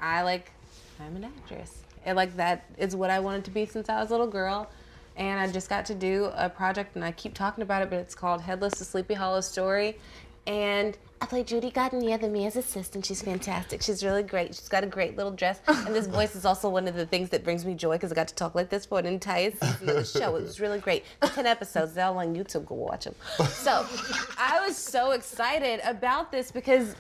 I 0.01 0.23
like 0.23 0.53
I'm 0.99 1.17
an 1.17 1.25
actress. 1.25 1.83
And 2.07 2.17
like 2.17 2.35
that 2.37 2.65
is 2.79 2.97
what 2.97 3.11
I 3.11 3.21
wanted 3.21 3.45
to 3.45 3.51
be 3.51 3.67
since 3.67 3.91
I 3.91 4.01
was 4.01 4.09
a 4.09 4.13
little 4.13 4.27
girl. 4.27 4.71
And 5.17 5.39
I 5.39 5.53
just 5.53 5.69
got 5.69 5.85
to 5.87 5.95
do 5.95 6.31
a 6.35 6.49
project 6.49 6.97
and 6.97 7.05
I 7.05 7.13
keep 7.13 7.35
talking 7.35 7.61
about 7.61 7.83
it, 7.83 7.91
but 7.91 7.99
it's 7.99 8.15
called 8.15 8.41
Headless 8.41 8.79
the 8.79 8.87
Sleepy 8.87 9.13
Hollow 9.13 9.43
Story. 9.43 9.99
And 10.47 10.97
I 11.23 11.27
play 11.27 11.45
Judy 11.45 11.71
Gardenier, 11.71 12.19
the 12.19 12.29
Mia's 12.29 12.57
assistant. 12.57 13.05
She's 13.05 13.21
fantastic. 13.21 13.83
She's 13.83 14.03
really 14.03 14.23
great. 14.23 14.55
She's 14.55 14.71
got 14.71 14.85
a 14.85 14.87
great 14.87 15.17
little 15.17 15.33
dress. 15.33 15.61
And 15.67 15.95
this 15.95 16.07
voice 16.19 16.35
is 16.35 16.47
also 16.47 16.71
one 16.71 16.89
of 16.89 16.95
the 16.95 17.05
things 17.05 17.29
that 17.31 17.45
brings 17.45 17.65
me 17.65 17.75
joy 17.75 17.97
because 17.97 18.11
I 18.11 18.15
got 18.15 18.29
to 18.29 18.35
talk 18.35 18.55
like 18.55 18.71
this 18.71 18.87
for 18.87 18.99
an 18.99 19.07
entire 19.07 19.51
season 19.51 19.89
of 19.91 19.97
the 19.97 20.05
show. 20.05 20.35
It 20.37 20.43
was 20.43 20.61
really 20.61 20.79
great. 20.79 21.05
10 21.23 21.47
episodes. 21.47 21.93
They're 21.93 22.07
all 22.07 22.19
on 22.19 22.35
YouTube. 22.35 22.65
Go 22.65 22.75
watch 22.77 23.05
them. 23.05 23.15
So 23.49 23.87
I 24.39 24.65
was 24.67 24.77
so 24.77 25.11
excited 25.11 25.81
about 25.85 26.33
this 26.33 26.51
because 26.51 26.97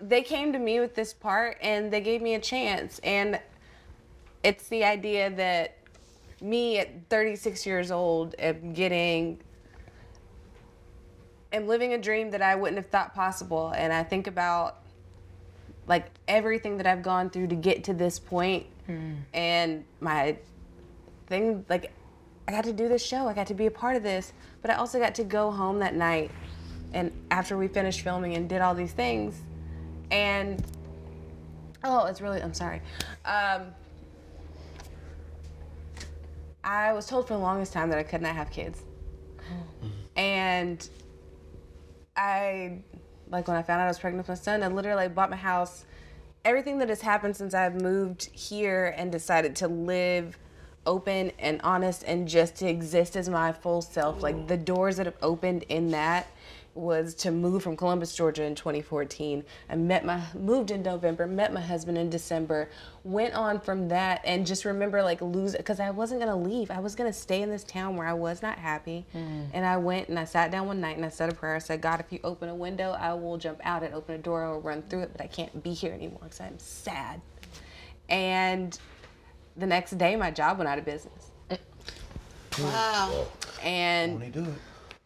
they 0.00 0.22
came 0.22 0.52
to 0.54 0.58
me 0.58 0.80
with 0.80 0.94
this 0.94 1.12
part 1.12 1.58
and 1.60 1.92
they 1.92 2.00
gave 2.00 2.22
me 2.22 2.34
a 2.34 2.40
chance. 2.40 3.00
And 3.00 3.38
it's 4.42 4.68
the 4.68 4.82
idea 4.84 5.28
that 5.30 5.76
me 6.40 6.78
at 6.78 6.88
36 7.10 7.66
years 7.66 7.90
old 7.90 8.34
am 8.38 8.72
getting 8.72 9.38
am 11.52 11.66
living 11.66 11.92
a 11.94 11.98
dream 11.98 12.30
that 12.30 12.42
I 12.42 12.54
wouldn't 12.54 12.76
have 12.76 12.86
thought 12.86 13.14
possible. 13.14 13.72
And 13.76 13.92
I 13.92 14.02
think 14.02 14.26
about 14.26 14.78
like 15.86 16.06
everything 16.28 16.76
that 16.76 16.86
I've 16.86 17.02
gone 17.02 17.30
through 17.30 17.48
to 17.48 17.56
get 17.56 17.84
to 17.84 17.94
this 17.94 18.18
point. 18.18 18.66
point 18.86 19.16
and 19.34 19.84
my 20.00 20.36
thing 21.26 21.64
like 21.68 21.92
I 22.48 22.52
got 22.52 22.64
to 22.64 22.72
do 22.72 22.88
this 22.88 23.04
show. 23.04 23.28
I 23.28 23.34
got 23.34 23.46
to 23.48 23.54
be 23.54 23.66
a 23.66 23.70
part 23.70 23.96
of 23.96 24.02
this. 24.02 24.32
But 24.62 24.70
I 24.70 24.74
also 24.74 24.98
got 24.98 25.14
to 25.16 25.24
go 25.24 25.50
home 25.50 25.78
that 25.80 25.94
night 25.94 26.30
and 26.92 27.12
after 27.30 27.56
we 27.56 27.68
finished 27.68 28.00
filming 28.00 28.34
and 28.34 28.48
did 28.48 28.60
all 28.60 28.74
these 28.74 28.92
things. 28.92 29.40
And 30.10 30.64
oh 31.84 32.06
it's 32.06 32.20
really 32.20 32.42
I'm 32.42 32.54
sorry. 32.54 32.82
Um, 33.24 33.66
I 36.62 36.92
was 36.92 37.06
told 37.06 37.26
for 37.26 37.34
the 37.34 37.40
longest 37.40 37.72
time 37.72 37.88
that 37.90 37.98
I 37.98 38.02
could 38.02 38.22
not 38.22 38.34
have 38.34 38.50
kids. 38.50 38.82
And 40.16 40.86
I, 42.20 42.82
like 43.30 43.48
when 43.48 43.56
I 43.56 43.62
found 43.62 43.80
out 43.80 43.86
I 43.86 43.88
was 43.88 43.98
pregnant 43.98 44.28
with 44.28 44.36
my 44.36 44.42
son, 44.42 44.62
I 44.62 44.68
literally 44.68 45.08
bought 45.08 45.30
my 45.30 45.36
house. 45.36 45.86
Everything 46.44 46.78
that 46.78 46.88
has 46.90 47.00
happened 47.00 47.34
since 47.36 47.54
I've 47.54 47.80
moved 47.80 48.26
here 48.32 48.94
and 48.96 49.10
decided 49.10 49.56
to 49.56 49.68
live 49.68 50.38
open 50.84 51.32
and 51.38 51.60
honest 51.62 52.04
and 52.04 52.28
just 52.28 52.56
to 52.56 52.68
exist 52.68 53.16
as 53.16 53.28
my 53.28 53.52
full 53.52 53.80
self, 53.80 54.22
like 54.22 54.36
mm. 54.36 54.48
the 54.48 54.56
doors 54.56 54.96
that 54.98 55.06
have 55.06 55.16
opened 55.22 55.64
in 55.64 55.90
that 55.92 56.26
was 56.74 57.14
to 57.14 57.30
move 57.30 57.62
from 57.62 57.76
Columbus, 57.76 58.14
Georgia 58.14 58.44
in 58.44 58.54
2014. 58.54 59.44
I 59.68 59.76
met 59.76 60.04
my 60.04 60.22
moved 60.34 60.70
in 60.70 60.82
November, 60.82 61.26
met 61.26 61.52
my 61.52 61.60
husband 61.60 61.98
in 61.98 62.10
December, 62.10 62.70
went 63.02 63.34
on 63.34 63.60
from 63.60 63.88
that 63.88 64.20
and 64.24 64.46
just 64.46 64.64
remember 64.64 65.02
like 65.02 65.20
lose 65.20 65.56
because 65.56 65.80
I 65.80 65.90
wasn't 65.90 66.20
gonna 66.20 66.36
leave. 66.36 66.70
I 66.70 66.80
was 66.80 66.94
gonna 66.94 67.12
stay 67.12 67.42
in 67.42 67.50
this 67.50 67.64
town 67.64 67.96
where 67.96 68.06
I 68.06 68.12
was 68.12 68.42
not 68.42 68.58
happy. 68.58 69.04
Mm. 69.14 69.48
And 69.52 69.66
I 69.66 69.76
went 69.78 70.08
and 70.08 70.18
I 70.18 70.24
sat 70.24 70.50
down 70.50 70.66
one 70.66 70.80
night 70.80 70.96
and 70.96 71.04
I 71.04 71.08
said 71.08 71.32
a 71.32 71.34
prayer. 71.34 71.56
I 71.56 71.58
said, 71.58 71.80
God, 71.80 72.00
if 72.00 72.12
you 72.12 72.20
open 72.22 72.48
a 72.48 72.54
window, 72.54 72.92
I 72.92 73.14
will 73.14 73.36
jump 73.36 73.60
out 73.64 73.82
and 73.82 73.92
open 73.94 74.14
a 74.14 74.18
door, 74.18 74.44
I 74.44 74.50
will 74.50 74.60
run 74.60 74.82
through 74.82 75.00
it, 75.00 75.12
but 75.12 75.20
I 75.20 75.26
can't 75.26 75.62
be 75.62 75.72
here 75.72 75.92
anymore 75.92 76.20
because 76.22 76.40
I'm 76.40 76.58
sad. 76.58 77.20
And 78.08 78.78
the 79.56 79.66
next 79.66 79.98
day 79.98 80.16
my 80.16 80.30
job 80.30 80.58
went 80.58 80.68
out 80.68 80.78
of 80.78 80.84
business. 80.84 81.30
Wow. 82.58 83.26
And 83.62 84.32
do 84.32 84.44
it. 84.44 84.48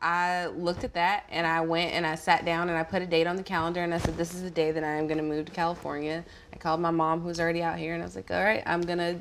I 0.05 0.49
looked 0.49 0.85
at 0.85 0.93
that 0.93 1.25
and 1.31 1.47
I 1.47 1.63
went 1.63 1.95
and 1.95 2.07
I 2.07 2.15
sat 2.15 2.45
down 2.45 2.69
and 2.69 2.77
I 2.77 2.83
put 2.83 3.01
a 3.01 3.07
date 3.07 3.27
on 3.27 3.37
the 3.37 3.43
calendar 3.43 3.83
and 3.83 3.95
I 3.95 3.97
said, 3.97 4.19
This 4.19 4.35
is 4.35 4.43
the 4.43 4.51
day 4.51 4.71
that 4.71 4.85
I 4.85 4.97
am 4.97 5.07
going 5.07 5.17
to 5.17 5.25
move 5.25 5.47
to 5.47 5.53
California. 5.53 6.23
I 6.53 6.57
called 6.59 6.81
my 6.81 6.91
mom, 6.91 7.23
who 7.23 7.29
was 7.29 7.41
already 7.41 7.63
out 7.63 7.79
here, 7.79 7.95
and 7.95 8.03
I 8.03 8.07
was 8.07 8.15
like, 8.15 8.31
All 8.31 8.45
right, 8.45 8.63
I'm 8.67 8.83
going 8.83 8.99
to 8.99 9.19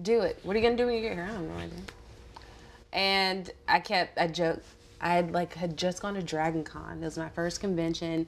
do 0.00 0.22
it. 0.22 0.40
What 0.42 0.56
are 0.56 0.58
you 0.58 0.64
going 0.64 0.78
to 0.78 0.82
do 0.82 0.86
when 0.86 0.96
you 0.96 1.02
get 1.02 1.12
here? 1.12 1.24
I 1.24 1.32
have 1.32 1.42
no 1.42 1.54
idea. 1.56 1.78
And 2.94 3.50
I 3.68 3.80
kept, 3.80 4.18
I 4.18 4.28
joked, 4.28 4.64
I 4.98 5.10
had 5.10 5.32
like 5.32 5.52
had 5.52 5.76
just 5.76 6.00
gone 6.00 6.14
to 6.14 6.22
Dragon 6.22 6.64
Con. 6.64 7.02
It 7.02 7.04
was 7.04 7.18
my 7.18 7.28
first 7.28 7.60
convention. 7.60 8.26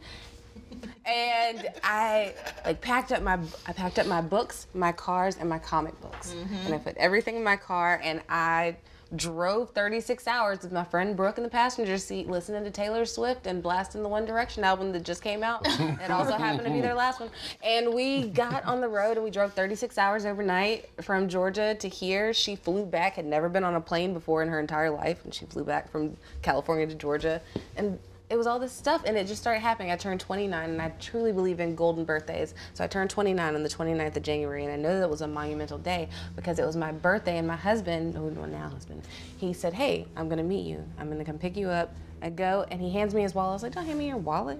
And 1.06 1.66
I 1.82 2.34
like 2.66 2.82
packed 2.82 3.10
up 3.10 3.22
my 3.22 3.38
I 3.66 3.72
packed 3.72 3.98
up 3.98 4.06
my 4.06 4.20
books, 4.20 4.66
my 4.74 4.92
cars, 4.92 5.36
and 5.38 5.48
my 5.48 5.58
comic 5.58 5.98
books, 6.02 6.34
mm-hmm. 6.34 6.54
and 6.66 6.74
I 6.74 6.78
put 6.78 6.96
everything 6.98 7.36
in 7.36 7.44
my 7.44 7.56
car, 7.56 8.00
and 8.04 8.20
I 8.28 8.76
drove 9.14 9.70
36 9.70 10.26
hours 10.26 10.62
with 10.62 10.72
my 10.72 10.82
friend 10.82 11.16
Brooke 11.16 11.38
in 11.38 11.44
the 11.44 11.50
passenger 11.50 11.96
seat, 11.96 12.28
listening 12.28 12.64
to 12.64 12.70
Taylor 12.70 13.04
Swift 13.04 13.46
and 13.46 13.62
blasting 13.62 14.02
the 14.02 14.08
One 14.08 14.26
Direction 14.26 14.64
album 14.64 14.90
that 14.92 15.04
just 15.04 15.22
came 15.22 15.44
out. 15.44 15.60
it 15.64 16.10
also 16.10 16.32
happened 16.32 16.66
to 16.66 16.72
be 16.72 16.80
their 16.80 16.94
last 16.94 17.20
one, 17.20 17.30
and 17.62 17.94
we 17.94 18.28
got 18.28 18.64
on 18.64 18.80
the 18.80 18.88
road 18.88 19.16
and 19.16 19.24
we 19.24 19.30
drove 19.30 19.52
36 19.52 19.96
hours 19.96 20.26
overnight 20.26 20.88
from 21.02 21.28
Georgia 21.28 21.74
to 21.76 21.88
here. 21.88 22.32
She 22.32 22.56
flew 22.56 22.84
back, 22.84 23.14
had 23.14 23.26
never 23.26 23.48
been 23.48 23.64
on 23.64 23.76
a 23.76 23.80
plane 23.80 24.12
before 24.12 24.42
in 24.42 24.48
her 24.48 24.58
entire 24.58 24.90
life, 24.90 25.24
and 25.24 25.32
she 25.32 25.46
flew 25.46 25.62
back 25.62 25.90
from 25.90 26.16
California 26.42 26.86
to 26.86 26.94
Georgia, 26.94 27.40
and 27.76 27.98
it 28.28 28.36
was 28.36 28.46
all 28.46 28.58
this 28.58 28.72
stuff 28.72 29.02
and 29.06 29.16
it 29.16 29.26
just 29.26 29.40
started 29.40 29.60
happening. 29.60 29.92
I 29.92 29.96
turned 29.96 30.18
29 30.18 30.70
and 30.70 30.82
I 30.82 30.88
truly 31.00 31.32
believe 31.32 31.60
in 31.60 31.76
golden 31.76 32.04
birthdays. 32.04 32.54
So 32.74 32.82
I 32.82 32.88
turned 32.88 33.08
29 33.08 33.54
on 33.54 33.62
the 33.62 33.68
29th 33.68 34.16
of 34.16 34.22
January 34.22 34.64
and 34.64 34.72
I 34.72 34.76
know 34.76 34.98
that 34.98 35.08
was 35.08 35.20
a 35.20 35.28
monumental 35.28 35.78
day 35.78 36.08
because 36.34 36.58
it 36.58 36.66
was 36.66 36.76
my 36.76 36.90
birthday 36.90 37.38
and 37.38 37.46
my 37.46 37.56
husband, 37.56 38.16
who 38.16 38.24
well, 38.24 38.48
now 38.48 38.68
husband, 38.68 39.02
he 39.36 39.52
said, 39.52 39.72
hey, 39.72 40.06
I'm 40.16 40.28
gonna 40.28 40.42
meet 40.42 40.66
you. 40.66 40.84
I'm 40.98 41.08
gonna 41.08 41.24
come 41.24 41.38
pick 41.38 41.56
you 41.56 41.68
up. 41.68 41.94
I 42.20 42.30
go 42.30 42.66
and 42.70 42.80
he 42.80 42.90
hands 42.90 43.14
me 43.14 43.22
his 43.22 43.34
wallet. 43.34 43.50
I 43.50 43.54
was 43.54 43.62
like, 43.62 43.72
don't 43.72 43.86
hand 43.86 43.98
me 43.98 44.08
your 44.08 44.16
wallet. 44.16 44.58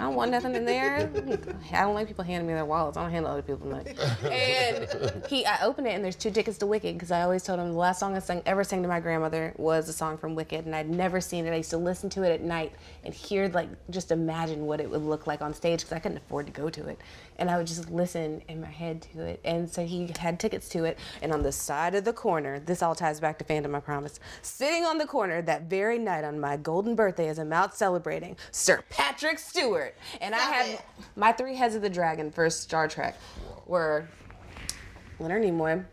I 0.00 0.04
don't 0.04 0.14
want 0.14 0.30
nothing 0.30 0.54
in 0.54 0.64
there. 0.64 1.10
I 1.74 1.82
don't 1.82 1.92
like 1.92 2.08
people 2.08 2.24
handing 2.24 2.46
me 2.46 2.54
their 2.54 2.64
wallets. 2.64 2.96
I 2.96 3.02
don't 3.02 3.10
handle 3.10 3.30
other 3.30 3.42
people's 3.42 3.70
money. 3.70 3.94
And 4.24 5.26
he, 5.26 5.44
I 5.44 5.62
opened 5.62 5.88
it 5.88 5.90
and 5.90 6.02
there's 6.02 6.16
two 6.16 6.30
tickets 6.30 6.56
to 6.58 6.66
Wicked 6.66 6.94
because 6.94 7.10
I 7.10 7.20
always 7.20 7.42
told 7.42 7.60
him 7.60 7.72
the 7.72 7.78
last 7.78 8.00
song 8.00 8.16
I 8.16 8.20
sang, 8.20 8.40
ever 8.46 8.64
sang 8.64 8.80
to 8.80 8.88
my 8.88 8.98
grandmother 8.98 9.52
was 9.58 9.90
a 9.90 9.92
song 9.92 10.16
from 10.16 10.34
Wicked, 10.34 10.64
and 10.64 10.74
I'd 10.74 10.88
never 10.88 11.20
seen 11.20 11.44
it. 11.44 11.52
I 11.52 11.56
used 11.56 11.68
to 11.70 11.76
listen 11.76 12.08
to 12.10 12.22
it 12.22 12.32
at 12.32 12.40
night 12.40 12.72
and 13.04 13.12
hear 13.12 13.48
like 13.48 13.68
just 13.90 14.10
imagine 14.10 14.64
what 14.64 14.80
it 14.80 14.90
would 14.90 15.02
look 15.02 15.26
like 15.26 15.42
on 15.42 15.52
stage 15.52 15.80
because 15.80 15.92
I 15.92 15.98
couldn't 15.98 16.16
afford 16.16 16.46
to 16.46 16.52
go 16.52 16.70
to 16.70 16.88
it, 16.88 16.98
and 17.40 17.50
I 17.50 17.56
would 17.56 17.66
just 17.66 17.90
listen 17.90 18.42
in 18.48 18.60
my 18.60 18.68
head 18.68 19.02
to 19.12 19.24
it. 19.24 19.40
And 19.44 19.68
so 19.68 19.84
he 19.84 20.12
had 20.18 20.38
tickets 20.38 20.68
to 20.70 20.84
it, 20.84 20.98
and 21.22 21.32
on 21.32 21.42
the 21.42 21.50
side 21.50 21.94
of 21.94 22.04
the 22.04 22.12
corner, 22.12 22.60
this 22.60 22.82
all 22.82 22.94
ties 22.94 23.18
back 23.18 23.38
to 23.38 23.44
fandom, 23.44 23.74
I 23.74 23.80
promise. 23.80 24.20
Sitting 24.42 24.84
on 24.84 24.98
the 24.98 25.06
corner 25.06 25.42
that 25.42 25.62
very 25.62 25.98
night 25.98 26.22
on 26.22 26.38
my 26.38 26.56
golden 26.56 26.94
birthday 26.94 27.28
as 27.28 27.38
I'm 27.38 27.52
out 27.52 27.74
celebrating, 27.74 28.36
Sir 28.52 28.84
Patrick 28.90 29.38
Stewart, 29.38 29.96
and 30.20 30.34
I 30.34 30.38
had 30.38 30.82
my 31.16 31.32
three 31.32 31.56
heads 31.56 31.74
of 31.74 31.82
the 31.82 31.90
dragon 31.90 32.30
for 32.30 32.48
Star 32.50 32.86
Trek 32.86 33.16
were 33.66 34.06
Leonard 35.18 35.42
Nimoy, 35.42 35.84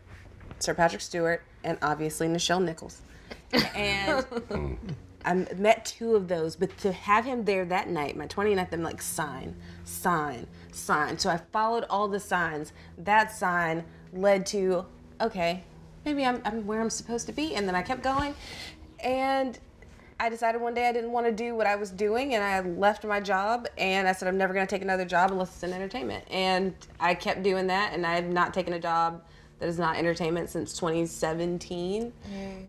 Sir 0.58 0.74
Patrick 0.74 1.00
Stewart, 1.00 1.42
and 1.64 1.78
obviously 1.82 2.28
Nichelle 2.28 2.62
Nichols. 2.62 3.00
And 3.74 4.26
I 5.24 5.34
met 5.56 5.84
two 5.84 6.14
of 6.14 6.28
those, 6.28 6.56
but 6.56 6.76
to 6.78 6.92
have 6.92 7.24
him 7.24 7.44
there 7.44 7.64
that 7.64 7.88
night, 7.88 8.16
my 8.16 8.26
29th, 8.26 8.72
I'm 8.72 8.82
like, 8.82 9.02
sign, 9.02 9.56
sign, 9.84 10.46
sign. 10.78 11.18
So 11.18 11.30
I 11.30 11.38
followed 11.52 11.84
all 11.90 12.08
the 12.08 12.20
signs. 12.20 12.72
That 12.96 13.32
sign 13.32 13.84
led 14.12 14.46
to, 14.46 14.86
okay, 15.20 15.64
maybe 16.04 16.24
I'm, 16.24 16.40
I'm 16.44 16.66
where 16.66 16.80
I'm 16.80 16.90
supposed 16.90 17.26
to 17.26 17.32
be. 17.32 17.54
And 17.54 17.66
then 17.68 17.74
I 17.74 17.82
kept 17.82 18.02
going. 18.02 18.34
And 19.00 19.58
I 20.20 20.28
decided 20.28 20.60
one 20.60 20.74
day 20.74 20.88
I 20.88 20.92
didn't 20.92 21.12
want 21.12 21.26
to 21.26 21.32
do 21.32 21.54
what 21.54 21.66
I 21.66 21.76
was 21.76 21.90
doing 21.90 22.34
and 22.34 22.42
I 22.42 22.60
left 22.60 23.04
my 23.04 23.20
job 23.20 23.68
and 23.78 24.08
I 24.08 24.12
said 24.12 24.26
I'm 24.26 24.36
never 24.36 24.52
going 24.52 24.66
to 24.66 24.70
take 24.70 24.82
another 24.82 25.04
job 25.04 25.30
unless 25.30 25.50
it's 25.50 25.62
in 25.62 25.72
entertainment. 25.72 26.24
And 26.28 26.74
I 26.98 27.14
kept 27.14 27.44
doing 27.44 27.68
that 27.68 27.92
and 27.92 28.04
I 28.04 28.16
have 28.16 28.26
not 28.26 28.52
taken 28.52 28.72
a 28.72 28.80
job 28.80 29.22
that 29.60 29.68
is 29.68 29.78
not 29.78 29.96
entertainment 29.96 30.50
since 30.50 30.72
2017. 30.76 32.12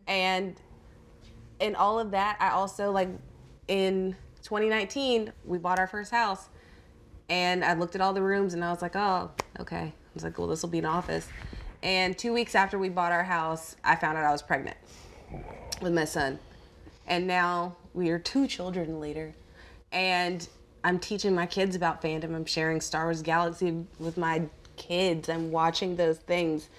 And 0.08 0.62
in 1.60 1.76
all 1.76 2.00
of 2.00 2.12
that, 2.12 2.38
I 2.40 2.50
also 2.52 2.92
like 2.92 3.10
in 3.68 4.16
2019 4.44 5.34
we 5.44 5.58
bought 5.58 5.80
our 5.80 5.88
first 5.88 6.12
house 6.12 6.50
and 7.30 7.64
I 7.64 7.74
looked 7.74 7.96
at 7.96 8.02
all 8.02 8.14
the 8.14 8.22
rooms 8.22 8.54
and 8.54 8.64
I 8.64 8.72
was 8.72 8.82
like, 8.82 8.96
"Oh, 8.96 9.32
okay." 9.60 9.94
I 9.94 9.94
was 10.14 10.24
like, 10.24 10.38
"Well, 10.38 10.48
this 10.48 10.62
will 10.62 10.70
be 10.70 10.80
an 10.80 10.86
office." 10.86 11.28
And 11.82 12.18
2 12.18 12.34
weeks 12.34 12.56
after 12.56 12.78
we 12.78 12.90
bought 12.90 13.12
our 13.12 13.24
house, 13.24 13.76
I 13.84 13.96
found 13.96 14.18
out 14.18 14.26
I 14.26 14.32
was 14.32 14.42
pregnant 14.42 14.78
with 15.82 15.94
my 15.94 16.06
son. 16.06 16.40
And 17.08 17.26
now 17.26 17.76
we 17.94 18.10
are 18.10 18.20
two 18.20 18.48
children 18.48 19.00
later. 19.00 19.34
And 19.92 20.48
I'm 20.84 21.00
teaching 21.00 21.34
my 21.34 21.46
kids 21.46 21.76
about 21.76 22.02
fandom. 22.02 22.36
I'm 22.36 22.46
sharing 22.46 22.82
Star 22.82 23.06
Wars 23.06 23.22
Galaxy 23.22 23.86
with 23.98 24.18
my 24.18 24.44
kids. 24.76 25.30
I'm 25.30 25.52
watching 25.52 25.96
those 25.96 26.18
things. 26.18 26.70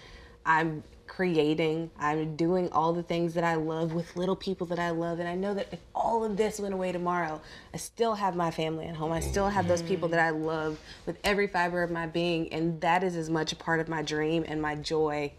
I'm 0.45 0.83
creating. 1.11 1.91
I'm 1.99 2.37
doing 2.37 2.71
all 2.71 2.93
the 2.93 3.03
things 3.03 3.35
that 3.35 3.43
I 3.43 3.57
love 3.57 3.93
with 3.93 4.17
little 4.17 4.37
people 4.37 4.69
that 4.69 4.79
I 4.79 4.91
love. 4.91 5.19
And 5.19 5.29
I 5.29 5.35
know 5.35 5.55
that 5.55 5.67
if 5.73 5.81
all 5.93 6.25
of 6.25 6.37
this 6.37 6.61
went 6.61 6.73
away 6.73 6.93
tomorrow, 6.93 7.41
I 7.75 7.79
still 7.79 8.15
have 8.15 8.37
my 8.37 8.53
family 8.53 8.87
at 8.87 8.95
home. 8.95 9.11
I 9.11 9.19
still 9.19 9.49
have 9.49 9.67
those 9.67 9.83
people 9.83 10.09
that 10.11 10.21
I 10.21 10.31
love 10.31 10.79
with 11.07 11.19
every 11.25 11.49
fiber 11.49 11.83
of 11.83 11.91
my 11.91 12.07
being. 12.07 12.53
And 12.53 12.81
that 12.83 13.03
is 13.03 13.17
as 13.17 13.29
much 13.29 13.53
a 13.53 13.57
part 13.57 13.81
of 13.81 13.89
my 13.89 14.03
dream 14.03 14.45
and 14.47 14.63
my 14.63 14.77
joy 14.77 15.33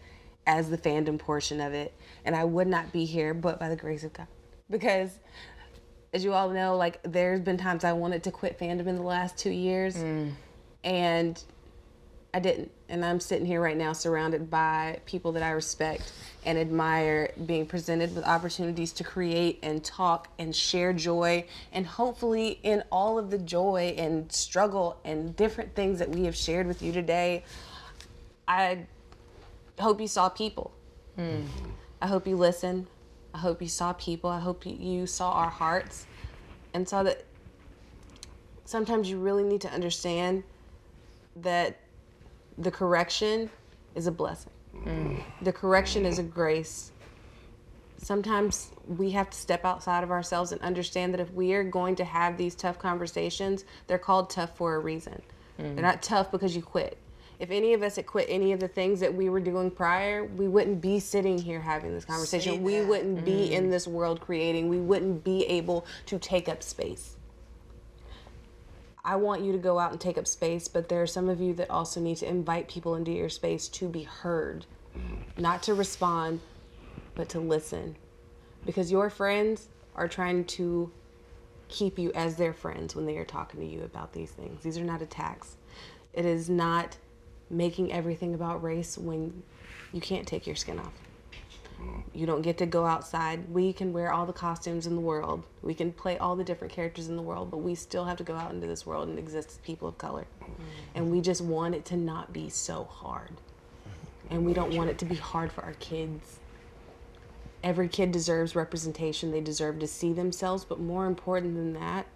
as 0.46 0.68
the 0.68 0.76
fandom 0.76 1.18
portion 1.18 1.58
of 1.58 1.72
it. 1.72 1.94
And 2.26 2.36
I 2.36 2.44
would 2.44 2.68
not 2.68 2.92
be 2.92 3.06
here 3.06 3.32
but 3.32 3.58
by 3.58 3.70
the 3.70 3.76
grace 3.76 4.04
of 4.04 4.12
God. 4.12 4.28
Because 4.68 5.18
as 6.12 6.22
you 6.22 6.34
all 6.34 6.50
know, 6.50 6.76
like 6.76 7.00
there's 7.02 7.40
been 7.40 7.56
times 7.56 7.82
I 7.82 7.94
wanted 7.94 8.24
to 8.24 8.30
quit 8.30 8.58
fandom 8.58 8.86
in 8.88 8.96
the 8.96 9.02
last 9.02 9.38
two 9.38 9.50
years 9.50 9.96
mm. 9.96 10.32
and 10.84 11.42
I 12.34 12.40
didn't. 12.40 12.70
And 12.88 13.04
I'm 13.04 13.20
sitting 13.20 13.44
here 13.44 13.60
right 13.60 13.76
now 13.76 13.92
surrounded 13.92 14.50
by 14.50 15.00
people 15.04 15.32
that 15.32 15.42
I 15.42 15.50
respect 15.50 16.12
and 16.46 16.58
admire, 16.58 17.30
being 17.44 17.66
presented 17.66 18.14
with 18.14 18.24
opportunities 18.24 18.92
to 18.94 19.04
create 19.04 19.58
and 19.62 19.84
talk 19.84 20.28
and 20.38 20.56
share 20.56 20.94
joy. 20.94 21.44
And 21.72 21.86
hopefully, 21.86 22.58
in 22.62 22.84
all 22.90 23.18
of 23.18 23.30
the 23.30 23.38
joy 23.38 23.94
and 23.98 24.32
struggle 24.32 24.98
and 25.04 25.36
different 25.36 25.74
things 25.74 25.98
that 25.98 26.08
we 26.08 26.24
have 26.24 26.34
shared 26.34 26.66
with 26.66 26.80
you 26.80 26.90
today, 26.90 27.44
I 28.48 28.86
hope 29.78 30.00
you 30.00 30.08
saw 30.08 30.30
people. 30.30 30.72
I 32.00 32.06
hope 32.06 32.26
you 32.26 32.36
listened. 32.36 32.86
I 33.34 33.38
hope 33.38 33.60
you 33.60 33.68
saw 33.68 33.92
people. 33.92 34.30
I 34.30 34.40
hope 34.40 34.64
you 34.64 35.06
saw 35.06 35.32
our 35.32 35.50
hearts 35.50 36.06
and 36.72 36.88
saw 36.88 37.02
that 37.02 37.24
sometimes 38.64 39.10
you 39.10 39.18
really 39.18 39.44
need 39.44 39.60
to 39.60 39.70
understand 39.70 40.44
that 41.36 41.78
the 42.58 42.70
correction 42.70 43.50
is 43.94 44.06
a 44.06 44.12
blessing. 44.12 44.52
The 45.42 45.52
correction 45.52 46.06
is 46.06 46.18
a 46.18 46.22
grace. 46.22 46.92
Sometimes 47.98 48.70
we 48.88 49.10
have 49.12 49.30
to 49.30 49.38
step 49.38 49.64
outside 49.64 50.02
of 50.02 50.10
ourselves 50.10 50.50
and 50.50 50.60
understand 50.60 51.14
that 51.14 51.20
if 51.20 51.32
we 51.32 51.52
are 51.52 51.62
going 51.62 51.94
to 51.96 52.04
have 52.04 52.36
these 52.36 52.54
tough 52.54 52.78
conversations, 52.78 53.64
they're 53.86 53.98
called 53.98 54.28
tough 54.28 54.56
for 54.56 54.74
a 54.74 54.78
reason. 54.80 55.22
Mm. 55.60 55.74
They're 55.74 55.84
not 55.84 56.02
tough 56.02 56.32
because 56.32 56.56
you 56.56 56.62
quit. 56.62 56.98
If 57.38 57.50
any 57.50 57.74
of 57.74 57.82
us 57.82 57.96
had 57.96 58.06
quit 58.06 58.26
any 58.28 58.52
of 58.52 58.60
the 58.60 58.68
things 58.68 59.00
that 59.00 59.12
we 59.12 59.28
were 59.28 59.40
doing 59.40 59.70
prior, 59.70 60.24
we 60.24 60.48
wouldn't 60.48 60.80
be 60.80 61.00
sitting 61.00 61.38
here 61.38 61.60
having 61.60 61.92
this 61.92 62.04
conversation. 62.04 62.62
We 62.62 62.82
wouldn't 62.82 63.24
be 63.24 63.50
mm. 63.50 63.50
in 63.50 63.70
this 63.70 63.86
world 63.86 64.20
creating. 64.20 64.68
We 64.68 64.78
wouldn't 64.78 65.22
be 65.22 65.44
able 65.46 65.86
to 66.06 66.18
take 66.18 66.48
up 66.48 66.62
space. 66.62 67.16
I 69.04 69.16
want 69.16 69.42
you 69.42 69.50
to 69.52 69.58
go 69.58 69.78
out 69.78 69.90
and 69.90 70.00
take 70.00 70.16
up 70.16 70.26
space, 70.28 70.68
but 70.68 70.88
there 70.88 71.02
are 71.02 71.06
some 71.06 71.28
of 71.28 71.40
you 71.40 71.54
that 71.54 71.70
also 71.70 72.00
need 72.00 72.18
to 72.18 72.28
invite 72.28 72.68
people 72.68 72.94
into 72.94 73.10
your 73.10 73.28
space 73.28 73.66
to 73.68 73.88
be 73.88 74.04
heard, 74.04 74.64
not 75.36 75.62
to 75.64 75.74
respond, 75.74 76.40
but 77.14 77.28
to 77.30 77.40
listen. 77.40 77.96
Because 78.64 78.92
your 78.92 79.10
friends 79.10 79.68
are 79.96 80.06
trying 80.06 80.44
to 80.44 80.92
keep 81.68 81.98
you 81.98 82.12
as 82.14 82.36
their 82.36 82.52
friends 82.52 82.94
when 82.94 83.06
they 83.06 83.16
are 83.16 83.24
talking 83.24 83.58
to 83.58 83.66
you 83.66 83.82
about 83.82 84.12
these 84.12 84.30
things. 84.30 84.62
These 84.62 84.78
are 84.78 84.84
not 84.84 85.02
attacks. 85.02 85.56
It 86.12 86.24
is 86.24 86.48
not 86.48 86.96
making 87.50 87.92
everything 87.92 88.34
about 88.34 88.62
race 88.62 88.96
when 88.96 89.42
you 89.92 90.00
can't 90.00 90.28
take 90.28 90.46
your 90.46 90.56
skin 90.56 90.78
off. 90.78 90.92
You 92.14 92.26
don't 92.26 92.42
get 92.42 92.58
to 92.58 92.66
go 92.66 92.84
outside. 92.84 93.48
We 93.48 93.72
can 93.72 93.92
wear 93.92 94.12
all 94.12 94.26
the 94.26 94.32
costumes 94.32 94.86
in 94.86 94.94
the 94.94 95.00
world. 95.00 95.44
We 95.62 95.74
can 95.74 95.92
play 95.92 96.18
all 96.18 96.36
the 96.36 96.44
different 96.44 96.72
characters 96.72 97.08
in 97.08 97.16
the 97.16 97.22
world, 97.22 97.50
but 97.50 97.58
we 97.58 97.74
still 97.74 98.04
have 98.04 98.18
to 98.18 98.24
go 98.24 98.34
out 98.34 98.52
into 98.52 98.66
this 98.66 98.84
world 98.84 99.08
and 99.08 99.18
exist 99.18 99.50
as 99.50 99.58
people 99.58 99.88
of 99.88 99.96
color. 99.96 100.26
Mm-hmm. 100.42 100.62
And 100.94 101.10
we 101.10 101.20
just 101.20 101.40
want 101.40 101.74
it 101.74 101.84
to 101.86 101.96
not 101.96 102.32
be 102.32 102.50
so 102.50 102.84
hard. 102.84 103.32
And 104.30 104.44
we 104.44 104.52
don't 104.52 104.74
want 104.74 104.90
it 104.90 104.98
to 104.98 105.04
be 105.04 105.14
hard 105.14 105.52
for 105.52 105.62
our 105.64 105.74
kids. 105.74 106.38
Every 107.62 107.88
kid 107.88 108.12
deserves 108.12 108.54
representation. 108.54 109.30
They 109.30 109.40
deserve 109.40 109.78
to 109.78 109.86
see 109.86 110.12
themselves, 110.12 110.64
but 110.64 110.80
more 110.80 111.06
important 111.06 111.54
than 111.54 111.72
that, 111.74 112.06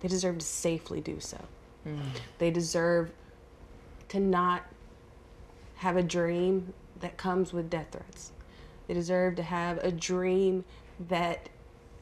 they 0.00 0.08
deserve 0.08 0.38
to 0.38 0.44
safely 0.44 1.00
do 1.00 1.18
so. 1.20 1.38
Mm. 1.86 1.98
They 2.38 2.50
deserve 2.50 3.10
to 4.08 4.20
not 4.20 4.64
have 5.76 5.96
a 5.96 6.02
dream 6.02 6.74
that 7.00 7.16
comes 7.16 7.52
with 7.52 7.70
death 7.70 7.88
threats. 7.92 8.32
They 8.86 8.94
deserve 8.94 9.36
to 9.36 9.42
have 9.42 9.78
a 9.78 9.90
dream 9.90 10.64
that 11.08 11.48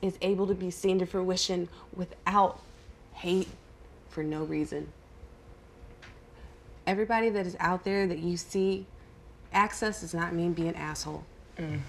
is 0.00 0.18
able 0.20 0.46
to 0.48 0.54
be 0.54 0.70
seen 0.70 0.98
to 0.98 1.06
fruition 1.06 1.68
without 1.94 2.60
hate 3.12 3.48
for 4.08 4.22
no 4.22 4.44
reason. 4.44 4.88
Everybody 6.86 7.30
that 7.30 7.46
is 7.46 7.56
out 7.60 7.84
there 7.84 8.06
that 8.06 8.18
you 8.18 8.36
see, 8.36 8.86
access 9.52 10.00
does 10.00 10.12
not 10.12 10.34
mean 10.34 10.52
be 10.52 10.66
an 10.66 10.74
asshole. 10.74 11.24
Mm. 11.56 11.80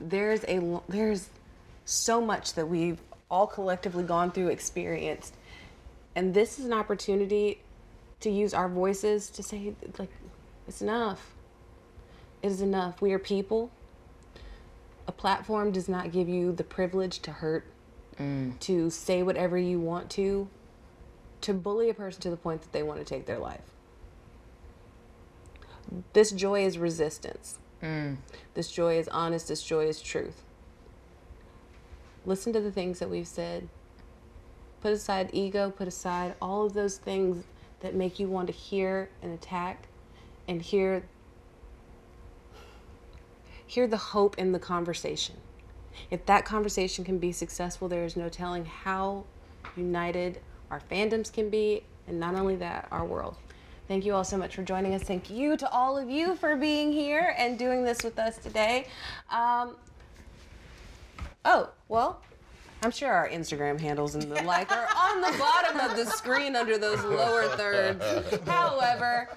There's 0.00 0.44
a 0.44 0.80
there's 0.88 1.30
so 1.84 2.20
much 2.20 2.54
that 2.54 2.66
we've 2.66 2.98
all 3.30 3.46
collectively 3.46 4.02
gone 4.02 4.32
through, 4.32 4.48
experienced, 4.48 5.34
and 6.16 6.34
this 6.34 6.58
is 6.58 6.64
an 6.64 6.72
opportunity 6.72 7.60
to 8.20 8.30
use 8.30 8.52
our 8.52 8.68
voices 8.68 9.30
to 9.30 9.42
say 9.42 9.74
like 9.98 10.10
it's 10.66 10.82
enough. 10.82 11.34
It 12.42 12.48
is 12.48 12.60
enough. 12.60 13.00
We 13.00 13.12
are 13.12 13.18
people. 13.18 13.70
A 15.10 15.12
platform 15.12 15.72
does 15.72 15.88
not 15.88 16.12
give 16.12 16.28
you 16.28 16.52
the 16.52 16.62
privilege 16.62 17.18
to 17.22 17.32
hurt, 17.32 17.66
mm. 18.16 18.56
to 18.60 18.90
say 18.90 19.24
whatever 19.24 19.58
you 19.58 19.80
want 19.80 20.08
to, 20.10 20.46
to 21.40 21.52
bully 21.52 21.90
a 21.90 21.94
person 21.94 22.22
to 22.22 22.30
the 22.30 22.36
point 22.36 22.62
that 22.62 22.70
they 22.70 22.84
want 22.84 23.00
to 23.00 23.04
take 23.04 23.26
their 23.26 23.40
life. 23.40 23.74
This 26.12 26.30
joy 26.30 26.64
is 26.64 26.78
resistance. 26.78 27.58
Mm. 27.82 28.18
This 28.54 28.70
joy 28.70 29.00
is 29.00 29.08
honest. 29.08 29.48
This 29.48 29.64
joy 29.64 29.86
is 29.88 30.00
truth. 30.00 30.44
Listen 32.24 32.52
to 32.52 32.60
the 32.60 32.70
things 32.70 33.00
that 33.00 33.10
we've 33.10 33.26
said. 33.26 33.68
Put 34.80 34.92
aside 34.92 35.30
ego, 35.32 35.72
put 35.72 35.88
aside 35.88 36.36
all 36.40 36.66
of 36.66 36.72
those 36.72 36.98
things 36.98 37.42
that 37.80 37.96
make 37.96 38.20
you 38.20 38.28
want 38.28 38.46
to 38.46 38.52
hear 38.52 39.10
an 39.22 39.32
attack 39.32 39.88
and 40.46 40.62
hear 40.62 41.02
hear 43.70 43.86
the 43.86 43.96
hope 43.96 44.36
in 44.36 44.50
the 44.50 44.58
conversation. 44.58 45.36
If 46.10 46.26
that 46.26 46.44
conversation 46.44 47.04
can 47.04 47.18
be 47.18 47.30
successful, 47.30 47.86
there 47.86 48.04
is 48.04 48.16
no 48.16 48.28
telling 48.28 48.64
how 48.64 49.26
united 49.76 50.40
our 50.72 50.82
fandoms 50.90 51.32
can 51.32 51.50
be, 51.50 51.84
and 52.08 52.18
not 52.18 52.34
only 52.34 52.56
that, 52.56 52.88
our 52.90 53.04
world. 53.04 53.36
Thank 53.86 54.04
you 54.04 54.12
all 54.12 54.24
so 54.24 54.36
much 54.36 54.56
for 54.56 54.62
joining 54.62 54.92
us. 54.94 55.02
Thank 55.02 55.30
you 55.30 55.56
to 55.56 55.70
all 55.70 55.96
of 55.96 56.10
you 56.10 56.34
for 56.34 56.56
being 56.56 56.90
here 56.90 57.32
and 57.38 57.56
doing 57.56 57.84
this 57.84 58.02
with 58.02 58.18
us 58.18 58.38
today. 58.38 58.88
Um, 59.30 59.76
oh, 61.44 61.70
well, 61.88 62.22
I'm 62.82 62.90
sure 62.90 63.12
our 63.12 63.28
Instagram 63.28 63.78
handles 63.78 64.16
and 64.16 64.24
the 64.24 64.42
like 64.42 64.72
are 64.72 64.88
on 64.96 65.20
the 65.20 65.38
bottom 65.38 65.78
of 65.78 65.96
the 65.96 66.06
screen 66.06 66.56
under 66.56 66.76
those 66.76 67.04
lower 67.04 67.44
thirds. 67.56 68.04
However, 68.48 69.28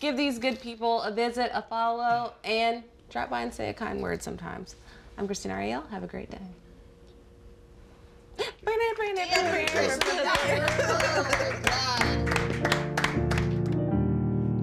give 0.00 0.16
these 0.16 0.38
good 0.38 0.58
people 0.60 1.02
a 1.02 1.12
visit, 1.12 1.50
a 1.52 1.60
follow, 1.60 2.32
and 2.42 2.84
drop 3.10 3.28
by 3.28 3.42
and 3.42 3.52
say 3.52 3.68
a 3.68 3.74
kind 3.74 4.00
word 4.00 4.22
sometimes. 4.22 4.76
I'm 5.18 5.28
Krystina 5.28 5.58
Arielle. 5.58 5.88
Have 5.90 6.04
a 6.04 6.06
great 6.06 6.30
day. 6.30 6.38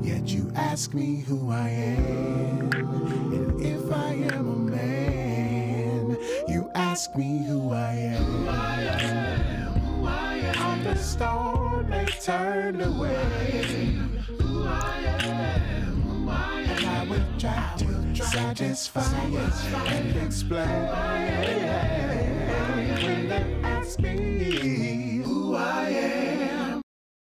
Yet 0.02 0.30
you 0.30 0.52
ask 0.56 0.94
me 0.94 1.18
who 1.28 1.52
I 1.52 1.70
am, 1.70 2.72
and 2.72 3.62
if 3.62 3.92
I 3.92 4.14
am 4.14 4.48
a 4.48 4.72
man. 4.72 6.18
You 6.48 6.72
ask 6.74 7.16
me 7.16 7.44
who 7.46 7.72
I 7.72 7.92
am. 7.94 8.24
Who 8.24 8.50
I'm 8.50 9.80
who 9.80 10.06
I 10.08 10.38
am. 10.38 10.62
On 10.62 10.84
the 10.84 10.96
storm 10.96 11.90
they 11.90 12.06
turned 12.06 12.82
away. 12.82 13.98
Who 14.40 14.64
I 14.66 14.98
am, 15.20 16.02
who 16.02 16.30
I 16.30 16.62
am. 16.62 16.78
And 16.78 16.86
I 16.86 17.04
will 17.10 17.40
try 17.40 17.87
satisfy 18.24 19.02
and 19.88 20.16
explain. 20.18 20.68
When 23.04 23.30
they 23.30 23.46
ask 23.64 24.00
me 24.00 25.22
who 25.24 25.56
I 25.56 25.90
am. 25.90 26.37